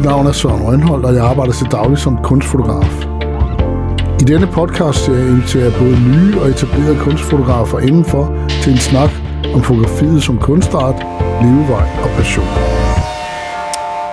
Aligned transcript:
Mit 0.00 0.08
navn 0.08 0.26
er 0.26 0.32
Søren 0.32 0.62
Rønholdt, 0.62 1.06
og 1.06 1.14
jeg 1.14 1.24
arbejder 1.24 1.52
til 1.52 1.66
daglig 1.66 1.98
som 1.98 2.22
kunstfotograf. 2.22 2.94
I 4.20 4.24
denne 4.24 4.46
podcast 4.46 5.08
jeg 5.08 5.28
inviterer 5.28 5.78
både 5.78 5.96
nye 6.08 6.40
og 6.40 6.48
etablerede 6.48 6.98
kunstfotografer 6.98 7.78
indenfor 7.78 8.24
til 8.62 8.72
en 8.72 8.78
snak 8.78 9.10
om 9.54 9.62
fotografiet 9.62 10.22
som 10.22 10.38
kunstart, 10.38 10.94
levevej 11.42 11.88
og 12.04 12.10
passion. 12.16 12.46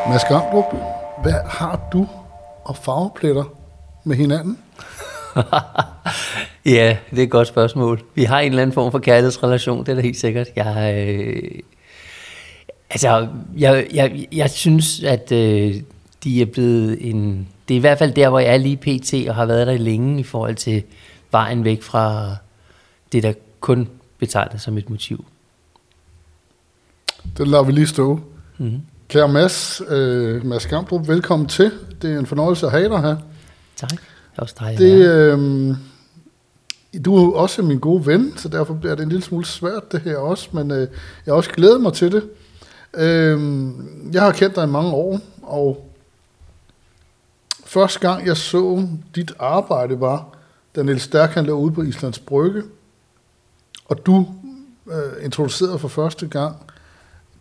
Mads 0.09 0.23
Gramdrup, 0.29 0.65
hvad 1.23 1.39
har 1.45 1.89
du 1.93 2.07
og 2.65 2.75
farvepletter 2.75 3.43
med 4.03 4.15
hinanden? 4.15 4.57
ja, 6.75 6.97
det 7.11 7.19
er 7.19 7.23
et 7.23 7.31
godt 7.31 7.47
spørgsmål. 7.47 8.01
Vi 8.15 8.23
har 8.23 8.39
en 8.39 8.49
eller 8.49 8.61
anden 8.61 8.73
form 8.73 8.91
for 8.91 8.99
kærlighedsrelation, 8.99 9.79
det 9.79 9.89
er 9.89 9.95
da 9.95 10.01
helt 10.01 10.19
sikkert. 10.19 10.47
Jeg, 10.55 11.05
øh, 11.07 11.59
altså, 12.89 13.27
jeg, 13.57 13.87
jeg, 13.93 14.27
jeg 14.31 14.49
synes, 14.49 15.03
at 15.03 15.31
øh, 15.31 15.75
de 16.23 16.41
er 16.41 16.45
blevet 16.45 17.09
en... 17.09 17.47
Det 17.67 17.73
er 17.73 17.77
i 17.77 17.81
hvert 17.81 17.97
fald 17.97 18.13
der, 18.13 18.29
hvor 18.29 18.39
jeg 18.39 18.53
er 18.53 18.57
lige 18.57 18.77
pt. 18.77 19.29
og 19.29 19.35
har 19.35 19.45
været 19.45 19.67
der 19.67 19.77
længe 19.77 20.19
i 20.19 20.23
forhold 20.23 20.55
til 20.55 20.83
vejen 21.31 21.63
væk 21.63 21.83
fra 21.83 22.35
det, 23.11 23.23
der 23.23 23.33
kun 23.59 23.89
betegnes 24.17 24.61
som 24.61 24.77
et 24.77 24.89
motiv. 24.89 25.25
Det 27.37 27.47
lader 27.47 27.63
vi 27.63 27.71
lige 27.71 27.87
stå. 27.87 28.19
Mm-hmm. 28.57 28.81
Kære 29.07 29.27
Mads, 29.27 29.81
øh, 29.89 30.45
Mads 30.45 30.67
Gambrup, 30.67 31.07
velkommen 31.07 31.47
til. 31.47 31.71
Det 32.01 32.13
er 32.13 32.19
en 32.19 32.25
fornøjelse 32.25 32.65
at 32.65 32.71
have 32.71 32.89
dig 32.89 33.01
her. 33.01 33.17
Tak. 33.75 33.93
Også 34.37 34.55
dig, 34.59 34.75
det, 34.77 35.05
øh, 35.05 35.75
du 37.05 37.15
er 37.17 37.21
jo 37.21 37.33
også 37.33 37.61
min 37.61 37.79
gode 37.79 38.05
ven, 38.05 38.37
så 38.37 38.49
derfor 38.49 38.73
bliver 38.73 38.95
det 38.95 39.03
en 39.03 39.09
lille 39.09 39.23
smule 39.23 39.45
svært 39.45 39.91
det 39.91 40.01
her 40.01 40.17
også, 40.17 40.49
men 40.51 40.71
øh, 40.71 40.79
jeg 40.79 40.87
har 41.27 41.33
også 41.33 41.49
glædet 41.49 41.81
mig 41.81 41.93
til 41.93 42.11
det. 42.11 42.23
Øh, 42.97 43.71
jeg 44.13 44.21
har 44.21 44.31
kendt 44.31 44.55
dig 44.55 44.63
i 44.63 44.71
mange 44.71 44.91
år, 44.91 45.19
og 45.41 45.91
første 47.65 47.99
gang 47.99 48.25
jeg 48.25 48.37
så 48.37 48.87
dit 49.15 49.31
arbejde 49.39 49.99
var, 49.99 50.27
da 50.75 50.83
Niels 50.83 51.03
Stærk 51.03 51.29
han 51.29 51.45
lå 51.45 51.53
ude 51.53 51.73
på 51.73 51.81
Islands 51.81 52.19
Brygge, 52.19 52.63
og 53.85 54.05
du 54.05 54.27
øh, 54.91 55.25
introducerede 55.25 55.79
for 55.79 55.87
første 55.87 56.27
gang 56.27 56.55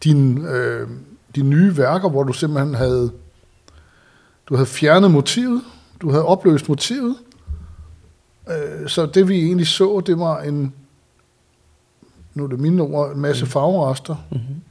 din, 0.04 0.46
øh, 0.46 0.88
dine 1.34 1.48
nye 1.48 1.76
værker, 1.76 2.08
hvor 2.08 2.22
du 2.22 2.32
simpelthen 2.32 2.74
havde, 2.74 3.12
du 4.46 4.54
havde 4.54 4.66
fjernet 4.66 5.10
motivet, 5.10 5.62
du 6.00 6.10
havde 6.10 6.24
opløst 6.24 6.68
motivet, 6.68 7.16
øh, 8.48 8.88
så 8.88 9.06
det 9.06 9.28
vi 9.28 9.44
egentlig 9.44 9.66
så, 9.66 10.02
det 10.06 10.18
var 10.18 10.40
en, 10.40 10.74
nu 12.34 12.44
er 12.44 12.48
det 12.48 12.60
mine 12.60 12.82
ord, 12.82 13.12
en 13.12 13.20
masse 13.20 13.44
mm. 13.44 13.50
farverester, 13.50 14.16
mm-hmm. 14.30 14.62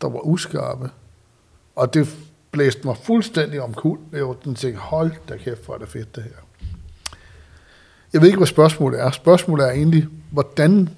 Der 0.00 0.08
var 0.08 0.20
uskarpe. 0.20 0.90
Og 1.76 1.94
det 1.94 2.08
blæste 2.50 2.80
mig 2.84 2.96
fuldstændig 3.02 3.62
om 3.62 3.74
kul. 3.74 3.98
Jeg 4.12 4.28
var 4.28 4.34
tænkte, 4.44 4.76
hold 4.76 5.12
da 5.28 5.36
kæft, 5.36 5.64
hvor 5.64 5.74
er 5.74 5.78
det 5.78 5.88
fedt 5.88 6.16
det 6.16 6.22
her. 6.22 6.30
Jeg 8.12 8.20
ved 8.20 8.28
ikke, 8.28 8.38
hvad 8.38 8.46
spørgsmålet 8.46 9.00
er. 9.00 9.10
Spørgsmålet 9.10 9.66
er 9.66 9.70
egentlig, 9.70 10.06
hvordan 10.30 10.88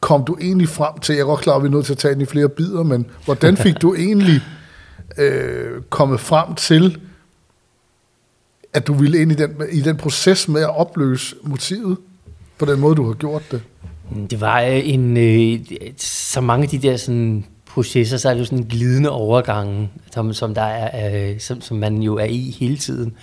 kom 0.00 0.24
du 0.24 0.36
egentlig 0.40 0.68
frem 0.68 0.98
til, 0.98 1.14
jeg 1.14 1.20
er 1.20 1.26
godt 1.26 1.40
klar, 1.40 1.56
at 1.56 1.62
vi 1.62 1.66
er 1.66 1.70
nødt 1.70 1.86
til 1.86 1.92
at 1.92 1.98
tage 1.98 2.14
den 2.14 2.22
i 2.22 2.26
flere 2.26 2.48
bidder, 2.48 2.82
men 2.82 3.10
hvordan 3.24 3.56
fik 3.56 3.82
du 3.82 3.94
egentlig 3.98 4.40
øh, 5.18 5.82
kommet 5.82 6.20
frem 6.20 6.54
til, 6.54 7.00
at 8.72 8.86
du 8.86 8.94
ville 8.94 9.18
ind 9.18 9.32
i 9.32 9.34
den, 9.34 9.56
i 9.72 9.80
den 9.80 9.96
proces 9.96 10.48
med 10.48 10.62
at 10.62 10.76
opløse 10.76 11.36
motivet 11.42 11.96
på 12.58 12.64
den 12.64 12.80
måde, 12.80 12.94
du 12.94 13.06
har 13.06 13.14
gjort 13.14 13.42
det? 13.50 13.62
Det 14.30 14.40
var 14.40 14.58
en, 14.58 15.16
øh, 15.16 15.60
så 15.98 16.40
mange 16.40 16.62
af 16.62 16.68
de 16.68 16.78
der 16.78 16.96
sådan, 16.96 17.44
processer, 17.74 18.16
så 18.16 18.28
er 18.28 18.32
det 18.32 18.40
jo 18.40 18.44
sådan 18.44 18.58
en 18.58 18.66
glidende 18.66 19.10
overgang, 19.10 19.90
som, 20.12 20.32
som, 20.32 20.54
der 20.54 20.62
er, 20.62 21.30
øh, 21.30 21.40
som, 21.40 21.60
som 21.60 21.76
man 21.76 22.02
jo 22.02 22.16
er 22.16 22.24
i 22.24 22.56
hele 22.60 22.76
tiden. 22.76 23.14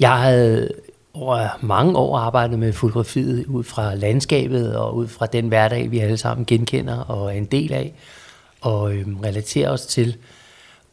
Jeg 0.00 0.18
havde 0.18 0.68
over 1.14 1.48
mange 1.60 1.96
år 1.96 2.18
arbejdet 2.18 2.58
med 2.58 2.72
fotografiet 2.72 3.46
ud 3.46 3.64
fra 3.64 3.94
landskabet 3.94 4.76
og 4.76 4.96
ud 4.96 5.08
fra 5.08 5.26
den 5.26 5.48
hverdag, 5.48 5.90
vi 5.90 5.98
alle 5.98 6.16
sammen 6.16 6.46
genkender 6.46 6.98
og 6.98 7.26
er 7.26 7.38
en 7.38 7.44
del 7.44 7.72
af 7.72 7.94
og 8.60 8.94
øh, 8.94 9.06
relaterer 9.24 9.70
os 9.70 9.86
til. 9.86 10.16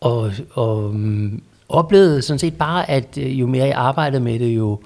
Og, 0.02 0.32
og 0.52 0.96
øh, 0.96 1.32
oplevede 1.70 2.22
sådan 2.22 2.40
set 2.40 2.58
bare, 2.58 2.90
at 2.90 3.18
øh, 3.18 3.40
jo 3.40 3.48
mere 3.48 3.66
jeg 3.66 3.78
arbejdede 3.78 4.24
med 4.24 4.40
det, 4.40 4.56
jo, 4.56 4.80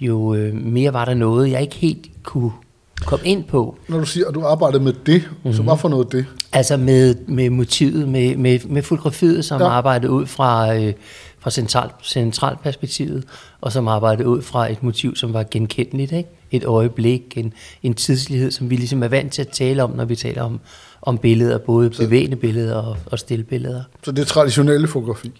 jo 0.00 0.34
øh, 0.34 0.54
mere 0.54 0.92
var 0.92 1.04
der 1.04 1.14
noget, 1.14 1.50
jeg 1.50 1.62
ikke 1.62 1.76
helt 1.76 2.10
kunne 2.22 2.52
komme 3.02 3.26
ind 3.26 3.44
på. 3.44 3.76
Når 3.88 3.98
du 3.98 4.06
siger, 4.06 4.28
at 4.28 4.34
du 4.34 4.44
arbejdede 4.44 4.82
med 4.82 4.92
det, 4.92 5.22
mm-hmm. 5.30 5.52
så 5.52 5.62
mhm. 5.62 5.68
hvad 5.68 5.78
for 5.78 5.88
noget 5.88 6.12
det? 6.12 6.26
Altså 6.52 6.76
med, 6.76 7.14
med 7.26 7.50
motivet, 7.50 8.08
med, 8.08 8.36
med, 8.36 8.58
med 8.66 8.82
fotografiet, 8.82 9.44
som 9.44 9.60
ja. 9.60 9.66
arbejdede 9.66 10.12
ud 10.12 10.26
fra, 10.26 10.76
øh, 10.76 10.92
fra 11.38 11.50
central, 11.50 11.90
centralperspektivet, 12.02 13.24
og 13.60 13.72
som 13.72 13.88
arbejdede 13.88 14.28
ud 14.28 14.42
fra 14.42 14.72
et 14.72 14.82
motiv, 14.82 15.16
som 15.16 15.32
var 15.32 15.44
genkendeligt. 15.50 16.12
Ikke? 16.12 16.28
Et 16.50 16.64
øjeblik, 16.64 17.22
en, 17.36 17.52
en 17.82 17.94
tidslighed, 17.94 18.50
som 18.50 18.70
vi 18.70 18.76
ligesom 18.76 19.02
er 19.02 19.08
vant 19.08 19.32
til 19.32 19.42
at 19.42 19.48
tale 19.48 19.82
om, 19.82 19.90
når 19.90 20.04
vi 20.04 20.16
taler 20.16 20.42
om, 20.42 20.60
om 21.02 21.18
billeder, 21.18 21.58
både 21.58 21.94
så, 21.94 22.02
bevægende 22.02 22.36
billeder 22.36 22.76
og, 22.76 22.96
og 23.06 23.18
stillbilleder. 23.18 23.82
Så 24.02 24.12
det 24.12 24.22
er 24.22 24.26
traditionelle 24.26 24.88
fotografi? 24.88 25.32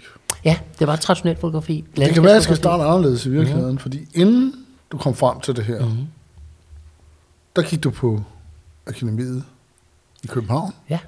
Ja, 0.44 0.56
det 0.78 0.86
var 0.86 0.96
traditionelt 0.96 1.40
fotografi. 1.40 1.84
Det 1.96 2.14
kan 2.14 2.22
være, 2.22 2.32
at 2.32 2.34
jeg 2.34 2.42
skal 2.42 2.56
starte 2.56 2.82
anderledes 2.82 3.26
i 3.26 3.30
virkeligheden, 3.30 3.64
mm-hmm. 3.64 3.78
fordi 3.78 4.08
inden 4.14 4.54
du 4.92 4.96
kom 4.96 5.14
frem 5.14 5.40
til 5.40 5.56
det 5.56 5.64
her, 5.64 5.80
mm-hmm. 5.80 6.06
Der 7.56 7.62
gik 7.62 7.84
du 7.84 7.90
på 7.90 8.20
akademiet 8.86 9.44
i 10.24 10.26
København. 10.26 10.72
Ja. 10.90 10.98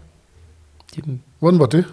Det, 0.97 1.21
Hvordan 1.39 1.59
var 1.59 1.67
det? 1.67 1.85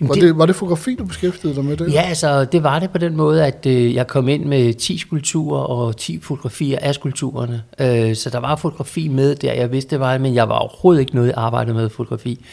Var 0.00 0.14
det, 0.14 0.22
det, 0.22 0.38
var 0.38 0.46
det 0.46 0.56
fotografi, 0.56 0.94
du 0.94 1.04
beskæftigede 1.04 1.56
dig 1.56 1.64
med 1.64 1.76
det? 1.76 1.92
Ja, 1.92 2.02
altså 2.02 2.44
det 2.44 2.62
var 2.62 2.78
det 2.78 2.90
på 2.90 2.98
den 2.98 3.16
måde, 3.16 3.46
at 3.46 3.66
øh, 3.66 3.94
jeg 3.94 4.06
kom 4.06 4.28
ind 4.28 4.44
med 4.44 4.74
10 4.74 4.98
skulpturer 4.98 5.60
og 5.60 5.96
10 5.96 6.20
fotografier 6.20 6.78
af 6.82 6.94
skulpturerne. 6.94 7.62
Øh, 7.78 8.16
så 8.16 8.30
der 8.30 8.38
var 8.38 8.56
fotografi 8.56 9.08
med 9.08 9.34
der, 9.34 9.52
jeg 9.52 9.72
vidste 9.72 9.90
det 9.90 10.00
var, 10.00 10.18
men 10.18 10.34
jeg 10.34 10.48
var 10.48 10.58
overhovedet 10.58 11.00
ikke 11.00 11.14
noget 11.14 11.32
arbejde 11.36 11.74
med 11.74 11.88
fotografi. 11.88 12.44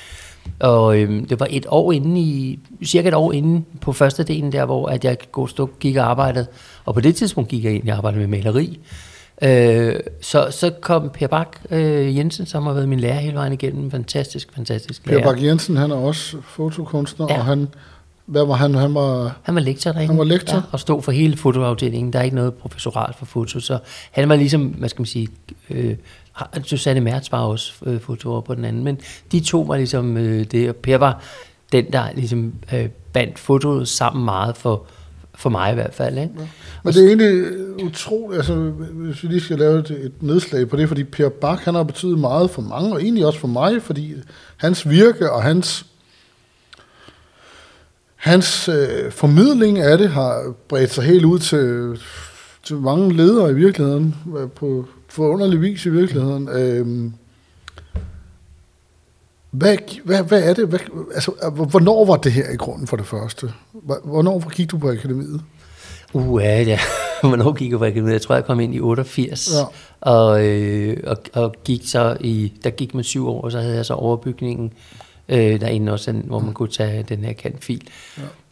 Og 0.59 1.00
øh, 1.00 1.29
det 1.29 1.40
var 1.40 1.47
et 1.50 1.66
år 1.69 1.91
inden 1.91 2.17
i, 2.17 2.59
cirka 2.85 3.07
et 3.07 3.13
år 3.13 3.31
inden 3.31 3.66
på 3.81 3.94
første 3.94 4.23
delen 4.23 4.52
der, 4.52 4.66
hvor 4.66 4.88
at 4.88 5.06
jeg 5.06 5.17
gik 5.79 5.96
og 5.96 6.09
arbejdede. 6.09 6.47
Og 6.85 6.94
på 6.94 7.02
det 7.02 7.16
tidspunkt 7.16 7.50
gik 7.50 7.63
jeg 7.63 7.73
ind 7.73 7.90
og 7.90 7.97
arbejdede 7.97 8.28
med 8.28 8.38
maleri. 8.38 8.79
Øh, 9.41 9.96
så, 10.22 10.47
så 10.51 10.72
kom 10.81 11.09
Per 11.09 11.28
Bak 11.28 11.57
øh, 11.69 12.18
Jensen, 12.18 12.46
som 12.46 12.63
har 12.63 12.73
været 12.73 12.90
min 12.90 13.00
lærer 13.00 13.19
hele 13.19 13.35
vejen 13.35 13.53
igennem. 13.53 13.91
Fantastisk, 13.91 14.56
fantastisk 14.56 15.07
lærer. 15.07 15.19
Per 15.19 15.31
Bak 15.31 15.44
Jensen, 15.44 15.78
han 15.78 15.91
er 15.91 15.96
også 15.96 16.38
fotokunstner, 16.41 17.28
ja. 17.29 17.38
og 17.38 17.46
han, 17.46 17.68
hvad 18.25 18.46
var 18.46 18.53
han? 18.53 18.75
Han 18.75 18.94
var, 18.94 19.38
han 19.44 19.56
var 19.56 19.62
lektor 19.62 19.91
derinde. 19.91 20.07
Han 20.07 20.18
var 20.18 20.23
lektor? 20.23 20.56
Ja, 20.56 20.62
og 20.72 20.79
stod 20.79 21.01
for 21.01 21.12
hele 21.12 21.38
fotoafdelingen. 21.38 22.13
Der 22.13 22.19
er 22.19 22.23
ikke 22.23 22.35
noget 22.35 22.53
professorat 22.53 23.16
for 23.16 23.25
foto, 23.25 23.59
så 23.59 23.79
han 24.12 24.29
var 24.29 24.35
ligesom, 24.35 24.62
hvad 24.62 24.90
skal 24.90 25.01
man 25.01 25.06
sige, 25.06 25.28
øh, 25.69 25.96
Susanne 26.63 27.02
Mertz 27.02 27.31
var 27.31 27.41
også 27.41 27.73
øh, 27.85 28.00
fotoer 28.00 28.41
på 28.41 28.56
den 28.56 28.66
anden, 28.66 28.84
men 28.84 29.00
de 29.31 29.40
to 29.40 29.62
var 29.62 29.78
ligesom 29.78 30.17
øh, 30.17 30.44
det, 30.44 30.69
og 30.69 30.75
Per 30.75 30.97
var 30.97 31.22
den, 31.72 31.91
der 31.94 32.12
ligesom 32.16 32.53
øh, 32.73 32.90
bandt 33.13 33.40
fotoet 33.40 33.88
sammen 33.88 34.25
meget 34.25 34.57
for, 34.57 34.85
for 35.38 35.50
mig 35.50 35.72
i 35.72 35.75
hvert 35.75 35.94
fald. 35.94 36.18
Ikke? 36.18 36.34
Ja. 36.40 36.47
Men 36.84 36.94
det 36.94 37.03
er 37.03 37.07
egentlig 37.07 37.85
utroligt, 37.85 38.38
altså, 38.38 38.56
hvis 38.94 39.23
vi 39.23 39.28
lige 39.28 39.41
skal 39.41 39.59
lave 39.59 39.79
et, 39.79 39.91
et 39.91 40.23
nedslag 40.23 40.69
på 40.69 40.75
det, 40.75 40.88
fordi 40.88 41.03
Per 41.03 41.29
Bak, 41.29 41.59
han 41.59 41.75
har 41.75 41.84
betydet 41.84 42.19
meget 42.19 42.50
for 42.50 42.62
mange, 42.62 42.94
og 42.94 43.01
egentlig 43.01 43.25
også 43.25 43.40
for 43.40 43.47
mig, 43.47 43.81
fordi 43.81 44.13
hans 44.57 44.90
virke 44.90 45.31
og 45.31 45.44
hans 45.44 45.85
hans 48.16 48.69
øh, 48.69 49.12
formidling 49.12 49.79
af 49.79 49.97
det 49.97 50.09
har 50.09 50.53
bredt 50.68 50.91
sig 50.91 51.03
helt 51.03 51.25
ud 51.25 51.40
til, 51.40 51.97
til 52.63 52.75
mange 52.75 53.14
ledere 53.14 53.52
i 53.52 53.53
virkeligheden, 53.53 54.16
på 54.55 54.85
forunderlig 55.09 55.61
vis 55.61 55.85
i 55.85 55.90
virkeligheden. 55.90 56.49
Øh, 56.49 57.11
hvad, 59.57 59.78
hvad, 60.03 60.23
hvad 60.23 60.49
er 60.49 60.53
det? 60.53 60.67
Hvad, 60.67 60.79
altså, 61.13 61.31
hvornår 61.69 62.05
var 62.05 62.16
det 62.16 62.31
her 62.31 62.49
i 62.49 62.55
grunden 62.55 62.87
for 62.87 62.97
det 62.97 63.05
første? 63.05 63.53
Hvornår 64.03 64.49
gik 64.49 64.72
du 64.72 64.78
på 64.78 64.90
akademiet? 64.90 65.41
Uh, 66.13 66.41
ja, 66.43 66.61
ja. 66.61 66.79
Hvornår 67.28 67.53
gik 67.53 67.72
jeg 67.72 67.79
på 67.79 67.85
akademiet? 67.85 68.13
Jeg 68.13 68.22
tror, 68.22 68.35
jeg 68.35 68.46
kom 68.46 68.59
ind 68.59 68.75
i 68.75 68.79
88. 68.79 69.49
Ja. 69.53 69.63
Og, 70.02 70.46
øh, 70.46 70.97
og, 71.07 71.17
og 71.34 71.55
gik 71.63 71.81
så 71.85 72.17
i, 72.19 72.53
der 72.63 72.69
gik 72.69 72.93
man 72.93 73.03
syv 73.03 73.28
år, 73.28 73.41
og 73.41 73.52
så 73.52 73.59
havde 73.59 73.75
jeg 73.75 73.85
så 73.85 73.93
overbygningen 73.93 74.73
øh, 75.29 75.61
derinde 75.61 75.91
også, 75.91 76.11
hvor 76.11 76.40
man 76.40 76.53
kunne 76.53 76.69
tage 76.69 77.03
den 77.03 77.23
her 77.23 77.34
kantfil. 77.34 77.87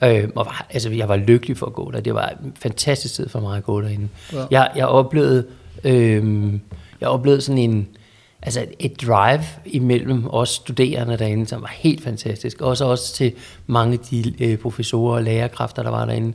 Ja. 0.02 0.22
Øh, 0.22 0.30
og 0.36 0.46
var, 0.46 0.68
altså, 0.70 0.90
jeg 0.90 1.10
var 1.10 1.16
lykkelig 1.16 1.58
for 1.58 1.66
at 1.66 1.74
gå 1.74 1.92
der. 1.92 2.00
Det 2.00 2.14
var 2.14 2.34
en 2.44 2.54
fantastisk 2.56 3.14
tid 3.14 3.30
for 3.30 3.40
mig 3.40 3.58
at 3.58 3.64
gå 3.64 3.82
derinde. 3.82 4.08
Ja. 4.34 4.46
Jeg, 4.52 4.72
jeg 4.76 4.88
oplevede, 4.88 5.46
øh, 5.84 6.54
jeg 7.02 7.10
oplevede 7.10 7.42
sådan 7.42 7.58
en, 7.58 7.88
altså 8.46 8.66
et 8.80 9.02
drive 9.02 9.44
imellem 9.66 10.28
os 10.30 10.50
studerende 10.50 11.18
derinde, 11.18 11.48
som 11.48 11.62
var 11.62 11.74
helt 11.76 12.04
fantastisk. 12.04 12.62
Også 12.62 12.86
også 12.86 13.14
til 13.14 13.34
mange 13.68 13.94
af 13.94 14.00
de 14.00 14.34
øh, 14.40 14.58
professorer 14.58 15.16
og 15.16 15.24
lærerkræfter, 15.24 15.84
der 15.84 15.90
var 15.90 16.06
derinde 16.06 16.34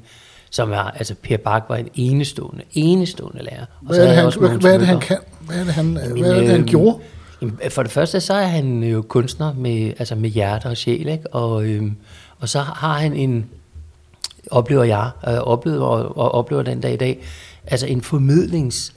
som 0.51 0.73
er, 0.73 0.79
altså 0.79 1.15
Per 1.23 1.37
Bak 1.37 1.65
var 1.69 1.77
en 1.77 1.89
enestående, 1.95 2.63
enestående 2.73 3.43
lærer. 3.43 3.65
Og 3.81 3.87
hvad, 3.87 3.99
er 3.99 4.07
det, 4.07 4.15
han, 4.17 4.33
hvad, 4.39 4.61
hvad 4.61 4.75
er 4.75 4.79
det, 4.79 4.87
han 4.87 5.01
kan? 5.01 5.17
Hvad 5.41 5.57
er 5.57 5.65
det, 5.65 5.75
han, 5.75 5.99
jamen, 6.05 6.21
hvad 6.21 6.33
er 6.33 6.41
det, 6.41 6.49
han 6.49 6.61
øh, 6.61 6.67
gjorde? 6.67 6.99
For 7.71 7.83
det 7.83 7.93
første, 7.93 8.21
så 8.21 8.35
er 8.35 8.47
han 8.47 8.83
jo 8.83 9.03
kunstner 9.03 9.55
med, 9.55 9.93
altså 9.99 10.15
med 10.15 10.31
hjerte 10.31 10.67
og 10.67 10.77
sjæl, 10.77 11.09
ikke? 11.09 11.35
Og, 11.35 11.65
øhm, 11.65 11.97
og 12.39 12.49
så 12.49 12.61
har 12.61 12.99
han 12.99 13.13
en, 13.13 13.47
oplever 14.51 14.85
jeg, 14.85 15.11
jeg 15.27 15.41
oplever, 15.41 15.87
og, 15.87 16.19
og 16.19 16.35
oplever 16.35 16.63
den 16.63 16.81
dag 16.81 16.93
i 16.93 16.97
dag, 16.97 17.19
altså 17.67 17.87
en 17.87 18.03
formidlings 18.03 18.95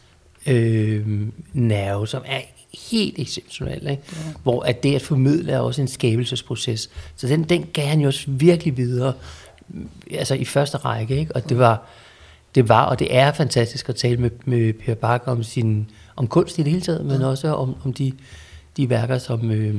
øh, 0.48 1.08
nerve, 1.54 2.08
som 2.08 2.22
er 2.26 2.40
helt 2.74 3.20
exceptionel, 3.20 3.88
ikke? 3.88 4.04
Ja. 4.12 4.18
hvor 4.44 4.64
at 4.64 4.84
det 4.84 4.96
at 4.96 5.02
formidle 5.02 5.52
er 5.52 5.60
også 5.60 5.82
en 5.82 5.88
skabelsesproces. 5.88 6.90
Så 7.16 7.28
den, 7.28 7.44
den 7.44 7.66
gav 7.74 7.86
han 7.86 8.00
jo 8.00 8.08
også 8.08 8.26
virkelig 8.28 8.78
videre, 8.78 9.14
altså 10.12 10.36
i 10.36 10.46
første 10.46 10.78
række, 10.78 11.18
ikke? 11.18 11.36
og 11.36 11.50
det 11.50 11.58
var, 11.58 11.84
det 12.56 12.70
var, 12.70 12.86
og 12.86 13.00
det 13.00 13.16
er 13.16 13.34
fantastisk 13.34 13.90
at 13.90 13.96
tale 13.96 14.18
med, 14.18 14.30
med 14.46 14.74
Per 14.74 14.96
Bak 14.96 15.24
om, 15.26 15.44
sin, 15.44 15.90
om 16.16 16.28
kunst 16.28 16.60
i 16.60 16.64
det 16.64 16.72
hele 16.72 16.82
taget, 16.82 17.06
men 17.06 17.22
ja. 17.22 17.28
også 17.28 17.56
om, 17.56 17.76
om 17.86 17.94
de, 17.94 18.12
de 18.78 18.90
værker, 18.90 19.18
som, 19.18 19.52
øh, 19.52 19.76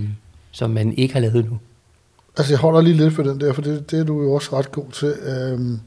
som 0.50 0.70
man 0.70 0.98
ikke 0.98 1.14
har 1.14 1.20
lavet 1.20 1.50
nu. 1.50 1.58
Altså 2.38 2.52
jeg 2.52 2.58
holder 2.58 2.80
lige 2.80 2.96
lidt 2.96 3.14
for 3.14 3.22
den 3.22 3.40
der, 3.40 3.52
for 3.52 3.62
det, 3.62 3.90
det 3.90 4.00
er 4.00 4.04
du 4.04 4.22
jo 4.22 4.32
også 4.32 4.58
ret 4.58 4.72
god 4.72 4.90
til. 4.92 5.08
Øhm, 5.08 5.80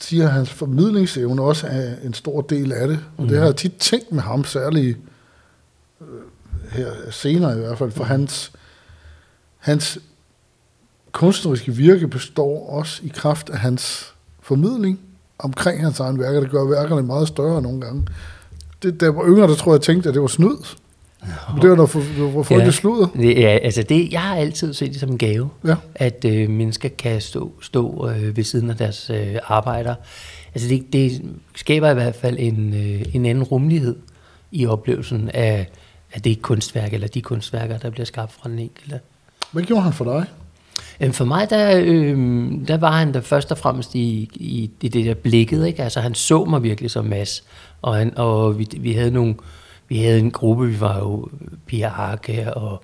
siger, 0.00 0.26
at 0.26 0.32
hans 0.32 0.50
formidlingsevne 0.50 1.42
også 1.42 1.66
er 1.66 1.94
en 2.04 2.14
stor 2.14 2.40
del 2.40 2.72
af 2.72 2.88
det. 2.88 2.98
Og 3.16 3.22
mm. 3.22 3.28
det 3.28 3.38
har 3.38 3.44
jeg 3.44 3.56
tit 3.56 3.76
tænkt 3.78 4.12
med 4.12 4.22
ham, 4.22 4.44
særligt 4.44 4.98
her 6.70 6.90
senere 7.10 7.56
i 7.56 7.58
hvert 7.58 7.78
fald, 7.78 7.90
for 7.90 8.04
hans, 8.04 8.52
hans 9.58 9.98
kunstneriske 11.12 11.72
virke 11.72 12.08
består 12.08 12.70
også 12.70 13.00
i 13.04 13.08
kraft 13.14 13.50
af 13.50 13.58
hans 13.58 14.14
formidling 14.42 15.00
omkring 15.38 15.80
hans 15.82 16.00
egen 16.00 16.18
værker. 16.18 16.40
Det 16.40 16.50
gør 16.50 16.64
værkerne 16.64 17.02
meget 17.02 17.28
større 17.28 17.62
nogle 17.62 17.80
gange. 17.80 18.06
Det, 18.82 19.00
da 19.00 19.04
jeg 19.04 19.16
var 19.16 19.24
yngre, 19.26 19.48
der 19.48 19.54
tror 19.54 19.72
jeg, 19.72 19.78
jeg 19.78 19.82
tænkte, 19.82 20.08
at 20.08 20.14
det 20.14 20.22
var 20.22 20.28
snyd. 20.28 20.56
Men 21.52 21.62
det 21.62 21.70
var 21.70 21.76
noget 21.76 21.90
for, 21.90 22.00
for 22.32 22.42
frygteligt 22.42 22.66
ja, 22.66 22.70
sludder. 22.70 23.06
Det, 23.06 23.38
ja, 23.38 23.58
altså 23.62 23.82
det, 23.82 24.12
jeg 24.12 24.20
har 24.20 24.36
altid 24.36 24.74
set 24.74 24.92
det 24.92 25.00
som 25.00 25.10
en 25.10 25.18
gave, 25.18 25.48
ja. 25.66 25.74
at 25.94 26.24
øh, 26.24 26.50
mennesker 26.50 26.88
kan 26.88 27.20
stå, 27.20 27.52
stå 27.62 28.08
øh, 28.08 28.36
ved 28.36 28.44
siden 28.44 28.70
af 28.70 28.76
deres 28.76 29.10
øh, 29.10 29.36
arbejder. 29.46 29.94
Altså 30.54 30.68
det, 30.68 30.92
det 30.92 31.22
skaber 31.54 31.90
i 31.90 31.94
hvert 31.94 32.14
fald 32.14 32.36
en, 32.38 32.74
øh, 32.74 33.02
en 33.14 33.26
anden 33.26 33.44
rummelighed 33.44 33.96
i 34.50 34.66
oplevelsen 34.66 35.30
af, 35.34 35.70
af 36.12 36.22
det 36.22 36.42
kunstværk, 36.42 36.92
eller 36.92 37.08
de 37.08 37.22
kunstværker, 37.22 37.78
der 37.78 37.90
bliver 37.90 38.06
skabt 38.06 38.32
fra 38.32 38.48
den 38.48 38.58
enkelte. 38.58 39.00
Hvad 39.52 39.62
gjorde 39.62 39.82
han 39.82 39.92
for 39.92 40.04
dig? 40.04 40.26
For 41.12 41.24
mig, 41.24 41.50
der, 41.50 41.80
øh, 41.84 42.16
der 42.68 42.76
var 42.76 42.92
han 42.92 43.14
der 43.14 43.20
først 43.20 43.52
og 43.52 43.58
fremmest 43.58 43.94
i, 43.94 44.30
i, 44.34 44.70
i 44.80 44.88
det 44.88 45.04
der 45.04 45.14
blikket. 45.14 45.66
Ikke? 45.66 45.82
Altså, 45.82 46.00
han 46.00 46.14
så 46.14 46.44
mig 46.44 46.62
virkelig 46.62 46.90
som 46.90 47.04
mas, 47.04 47.44
og, 47.82 47.94
han, 47.94 48.18
og 48.18 48.58
vi, 48.58 48.68
vi 48.78 48.92
havde 48.92 49.10
nogle 49.10 49.34
vi 49.90 49.98
havde 49.98 50.18
en 50.18 50.30
gruppe, 50.30 50.68
vi 50.68 50.80
var 50.80 50.98
jo 50.98 51.28
Pia 51.66 51.88
Harke 51.88 52.54
og 52.54 52.82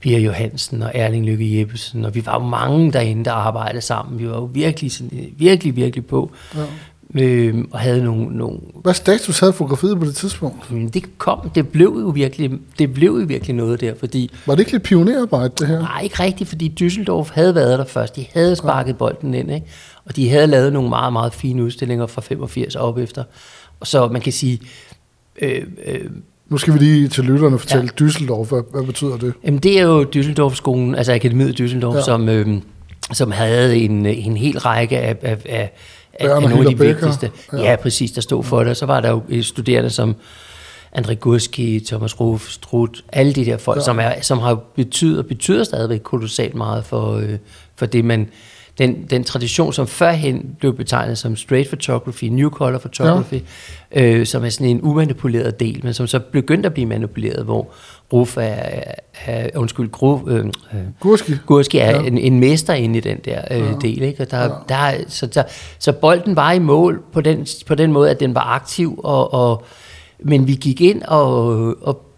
Pia 0.00 0.18
Johansen 0.18 0.82
og 0.82 0.90
Erling 0.94 1.26
Lykke 1.26 1.58
Jeppesen, 1.58 2.04
og 2.04 2.14
vi 2.14 2.26
var 2.26 2.34
jo 2.34 2.46
mange 2.46 2.92
derinde, 2.92 3.24
der 3.24 3.32
arbejdede 3.32 3.80
sammen. 3.80 4.18
Vi 4.18 4.28
var 4.28 4.34
jo 4.34 4.44
virkelig, 4.44 4.92
sådan, 4.92 5.32
virkelig, 5.36 5.76
virkelig 5.76 6.06
på. 6.06 6.30
Ja. 6.54 6.64
Øh, 7.14 7.64
og 7.70 7.78
havde 7.78 8.04
nogle, 8.04 8.36
nogle... 8.36 8.58
Hvad 8.82 8.94
status 8.94 9.40
havde 9.40 9.52
fotografiet 9.52 9.98
på 9.98 10.04
det 10.04 10.14
tidspunkt? 10.14 10.94
Det 10.94 11.18
kom, 11.18 11.50
det 11.54 11.68
blev 11.68 11.96
jo 12.00 12.08
virkelig, 12.08 12.50
det 12.78 12.94
blev 12.94 13.10
jo 13.20 13.24
virkelig 13.26 13.56
noget 13.56 13.80
der, 13.80 13.94
fordi... 14.00 14.30
Var 14.46 14.54
det 14.54 14.60
ikke 14.60 14.72
lidt 14.72 14.82
pionerarbejde, 14.82 15.52
det 15.58 15.68
her? 15.68 15.78
Nej, 15.78 16.00
ikke 16.00 16.22
rigtigt, 16.22 16.48
fordi 16.48 16.72
Düsseldorf 16.80 17.34
havde 17.34 17.54
været 17.54 17.78
der 17.78 17.84
først. 17.84 18.16
De 18.16 18.26
havde 18.32 18.56
sparket 18.56 18.92
ja. 18.92 18.96
bolden 18.96 19.34
ind, 19.34 19.50
ikke? 19.50 19.66
Og 20.04 20.16
de 20.16 20.28
havde 20.30 20.46
lavet 20.46 20.72
nogle 20.72 20.88
meget, 20.88 21.12
meget 21.12 21.34
fine 21.34 21.64
udstillinger 21.64 22.06
fra 22.06 22.20
85 22.20 22.76
op 22.76 22.98
efter. 22.98 23.24
Og 23.80 23.86
så 23.86 24.08
man 24.08 24.20
kan 24.20 24.32
sige, 24.32 24.60
Øh, 25.42 25.62
øh, 25.86 26.10
nu 26.48 26.58
skal 26.58 26.74
vi 26.74 26.78
lige 26.78 27.08
til 27.08 27.24
lytterne 27.24 27.58
fortælle 27.58 27.90
ja. 28.00 28.04
Düsseldorf. 28.04 28.48
Hvad, 28.48 28.62
hvad 28.72 28.82
betyder 28.82 29.16
det? 29.16 29.34
Jamen, 29.44 29.60
det 29.60 29.78
er 29.78 29.82
jo 29.82 30.02
Düsseldorf-skolen, 30.02 30.94
altså 30.94 31.12
Akademiet 31.12 31.60
Düsseldorf, 31.60 31.96
ja. 31.96 32.02
som, 32.02 32.28
øh, 32.28 32.48
som 33.12 33.30
havde 33.30 33.76
en, 33.76 34.06
en 34.06 34.36
hel 34.36 34.58
række 34.58 34.98
af, 34.98 35.16
af, 35.22 35.38
af, 35.48 35.72
af 36.20 36.42
nogle 36.42 36.58
af 36.58 36.76
de 36.76 36.78
vigtigste. 36.78 37.30
Ja. 37.52 37.62
ja, 37.62 37.76
præcis, 37.76 38.12
der 38.12 38.20
stod 38.20 38.44
for 38.44 38.64
det. 38.64 38.76
Så 38.76 38.86
var 38.86 39.00
der 39.00 39.10
jo 39.10 39.42
studerende 39.42 39.90
som 39.90 40.16
André 40.98 41.14
Gurski, 41.14 41.80
Thomas 41.86 42.20
Ruf, 42.20 42.48
Strutt, 42.50 43.04
alle 43.12 43.32
de 43.32 43.44
der 43.44 43.56
folk, 43.56 43.78
ja. 43.78 43.84
som, 43.84 43.98
er, 43.98 44.12
som 44.22 44.38
har 44.38 44.54
betydet 44.54 45.18
og 45.18 45.26
betyder 45.26 45.64
stadigvæk 45.64 46.00
kolossalt 46.00 46.54
meget 46.54 46.84
for, 46.84 47.16
øh, 47.16 47.38
for 47.76 47.86
det, 47.86 48.04
man 48.04 48.28
den, 48.78 49.06
den 49.10 49.24
tradition, 49.24 49.72
som 49.72 49.86
førhen 49.86 50.56
blev 50.58 50.76
betegnet 50.76 51.18
som 51.18 51.36
straight 51.36 51.68
photography, 51.68 52.24
new 52.24 52.50
color 52.50 52.78
photography, 52.78 53.40
ja. 53.94 54.04
øh, 54.04 54.26
som 54.26 54.44
er 54.44 54.48
sådan 54.48 54.66
en 54.66 54.80
umanipuleret 54.82 55.60
del, 55.60 55.80
men 55.82 55.94
som 55.94 56.06
så 56.06 56.18
begyndte 56.18 56.66
at 56.66 56.74
blive 56.74 56.86
manipuleret, 56.86 57.44
hvor 57.44 57.68
Ruf 58.14 58.36
er, 58.36 58.82
er 59.26 59.48
undskyld, 59.56 59.90
Gru, 59.90 60.28
øh, 60.28 60.44
Gurski. 61.00 61.32
Gurski 61.46 61.78
er 61.78 61.90
ja. 61.90 62.02
en, 62.02 62.18
en 62.18 62.40
mester 62.40 62.74
inde 62.74 62.98
i 62.98 63.00
den 63.00 63.18
der 63.24 63.40
øh, 63.50 63.58
ja. 63.58 63.72
del, 63.82 64.02
ikke? 64.02 64.22
Og 64.22 64.30
der, 64.30 64.42
ja. 64.42 64.50
der, 64.68 65.04
så, 65.08 65.26
der, 65.26 65.42
så 65.78 65.92
bolden 65.92 66.36
var 66.36 66.52
i 66.52 66.58
mål 66.58 67.02
på 67.12 67.20
den, 67.20 67.46
på 67.66 67.74
den 67.74 67.92
måde, 67.92 68.10
at 68.10 68.20
den 68.20 68.34
var 68.34 68.54
aktiv, 68.54 69.00
og, 69.04 69.34
og, 69.34 69.64
men 70.24 70.46
vi 70.46 70.54
gik 70.54 70.80
ind 70.80 71.02
og, 71.02 71.46
og 71.82 72.13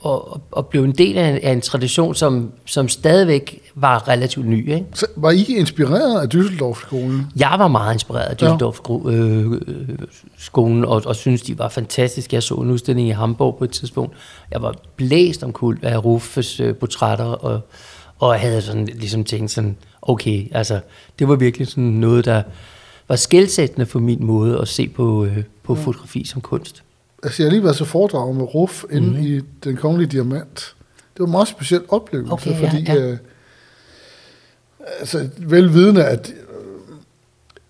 og, 0.00 0.40
og 0.50 0.66
blev 0.66 0.84
en 0.84 0.92
del 0.92 1.18
af 1.18 1.28
en, 1.28 1.38
af 1.42 1.52
en 1.52 1.60
tradition, 1.60 2.14
som, 2.14 2.52
som 2.64 2.88
stadigvæk 2.88 3.62
var 3.74 4.08
relativt 4.08 4.46
ny. 4.46 4.74
Ikke? 4.74 4.86
Så 4.94 5.06
var 5.16 5.30
I 5.30 5.44
inspireret 5.48 6.20
af 6.20 6.26
Düsseldorf-skolen? 6.34 7.22
Jeg 7.36 7.54
var 7.58 7.68
meget 7.68 7.94
inspireret 7.94 8.26
af 8.26 8.36
Düsseldorf-skolen, 8.42 10.84
og, 10.84 11.02
og 11.06 11.16
synes, 11.16 11.42
de 11.42 11.58
var 11.58 11.68
fantastiske. 11.68 12.34
Jeg 12.34 12.42
så 12.42 12.54
en 12.54 12.70
udstilling 12.70 13.08
i 13.08 13.10
Hamburg 13.10 13.56
på 13.58 13.64
et 13.64 13.70
tidspunkt. 13.70 14.16
Jeg 14.50 14.62
var 14.62 14.74
blæst 14.96 15.42
om 15.42 15.52
kul 15.52 15.78
af 15.82 16.04
Rufes 16.04 16.60
øh, 16.60 16.74
portrætter, 16.74 17.24
og, 17.24 17.60
og 18.18 18.40
havde 18.40 18.62
sådan, 18.62 18.86
ligesom 18.86 19.24
tænkt 19.24 19.50
sådan, 19.50 19.76
okay, 20.02 20.48
altså, 20.52 20.80
det 21.18 21.28
var 21.28 21.36
virkelig 21.36 21.66
sådan 21.66 21.84
noget, 21.84 22.24
der 22.24 22.42
var 23.08 23.16
skældsættende 23.16 23.86
for 23.86 23.98
min 23.98 24.24
måde 24.24 24.60
at 24.60 24.68
se 24.68 24.88
på, 24.88 25.24
øh, 25.24 25.38
på 25.62 25.74
ja. 25.74 25.80
fotografi 25.80 26.24
som 26.24 26.40
kunst 26.40 26.82
altså 27.22 27.42
jeg 27.42 27.46
har 27.46 27.50
lige 27.50 27.64
været 27.64 27.76
så 27.76 27.84
foredrag 27.84 28.34
med 28.34 28.54
Ruf 28.54 28.84
inde 28.90 29.08
mm-hmm. 29.08 29.26
i 29.26 29.40
Den 29.64 29.76
Kongelige 29.76 30.08
Diamant. 30.08 30.74
Det 31.14 31.20
var 31.20 31.26
en 31.26 31.32
meget 31.32 31.48
speciel 31.48 31.82
oplevelse, 31.88 32.32
okay, 32.32 32.58
fordi 32.58 32.84
ja. 32.86 32.96
Øh, 32.96 33.18
altså, 34.98 35.28
velvidende, 35.38 36.04
at, 36.04 36.32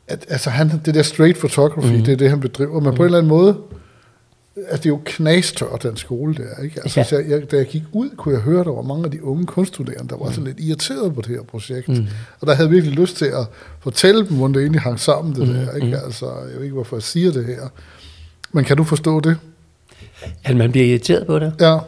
at 0.09 0.27
altså, 0.29 0.51
han, 0.51 0.71
det 0.85 0.95
der 0.95 1.03
straight 1.03 1.39
photography, 1.39 1.87
mm-hmm. 1.87 2.05
det 2.05 2.13
er 2.13 2.17
det, 2.17 2.31
han 2.31 2.41
bedriver, 2.41 2.73
men 2.73 2.83
mm-hmm. 2.83 2.97
på 2.97 3.03
en 3.03 3.07
eller 3.07 3.19
anden 3.19 3.29
måde, 3.29 3.57
altså 4.57 4.77
det 4.77 4.87
er 4.87 4.91
jo 4.91 5.01
knastør, 5.05 5.77
den 5.77 5.97
skole 5.97 6.35
der, 6.35 6.63
ikke? 6.63 6.81
Altså, 6.81 7.01
ja. 7.13 7.29
jeg, 7.29 7.51
da 7.51 7.57
jeg 7.57 7.67
gik 7.67 7.83
ud, 7.93 8.11
kunne 8.17 8.35
jeg 8.35 8.43
høre, 8.43 8.61
at 8.61 8.67
der 8.67 8.73
var 8.73 8.83
mange 8.83 9.05
af 9.05 9.11
de 9.11 9.25
unge 9.25 9.47
kunststuderende, 9.47 10.09
der 10.09 10.17
var 10.17 10.27
mm. 10.27 10.33
så 10.33 10.41
lidt 10.41 10.61
irriteret 10.61 11.15
på 11.15 11.21
det 11.21 11.31
her 11.31 11.43
projekt. 11.43 11.89
Mm. 11.89 12.07
Og 12.41 12.47
der 12.47 12.55
havde 12.55 12.71
virkelig 12.71 12.95
lyst 12.95 13.17
til 13.17 13.25
at 13.25 13.47
fortælle 13.81 14.29
dem, 14.29 14.37
hvordan 14.37 14.55
det 14.55 14.61
egentlig 14.61 14.81
hang 14.81 15.01
sammen, 15.01 15.35
det 15.35 15.49
mm. 15.49 15.55
der, 15.55 15.75
ikke? 15.75 15.87
Mm. 15.87 16.05
Altså, 16.05 16.27
jeg 16.27 16.57
ved 16.57 16.63
ikke, 16.63 16.75
hvorfor 16.75 16.97
jeg 16.97 17.03
siger 17.03 17.33
det 17.33 17.45
her. 17.45 17.69
Men 18.53 18.65
kan 18.65 18.77
du 18.77 18.85
forstå 18.85 19.21
det? 19.21 19.37
At 20.45 20.57
man 20.57 20.73
bliver 20.73 20.87
irriteret 20.87 21.27
på 21.27 21.39
det? 21.39 21.53
Ja. 21.61 21.79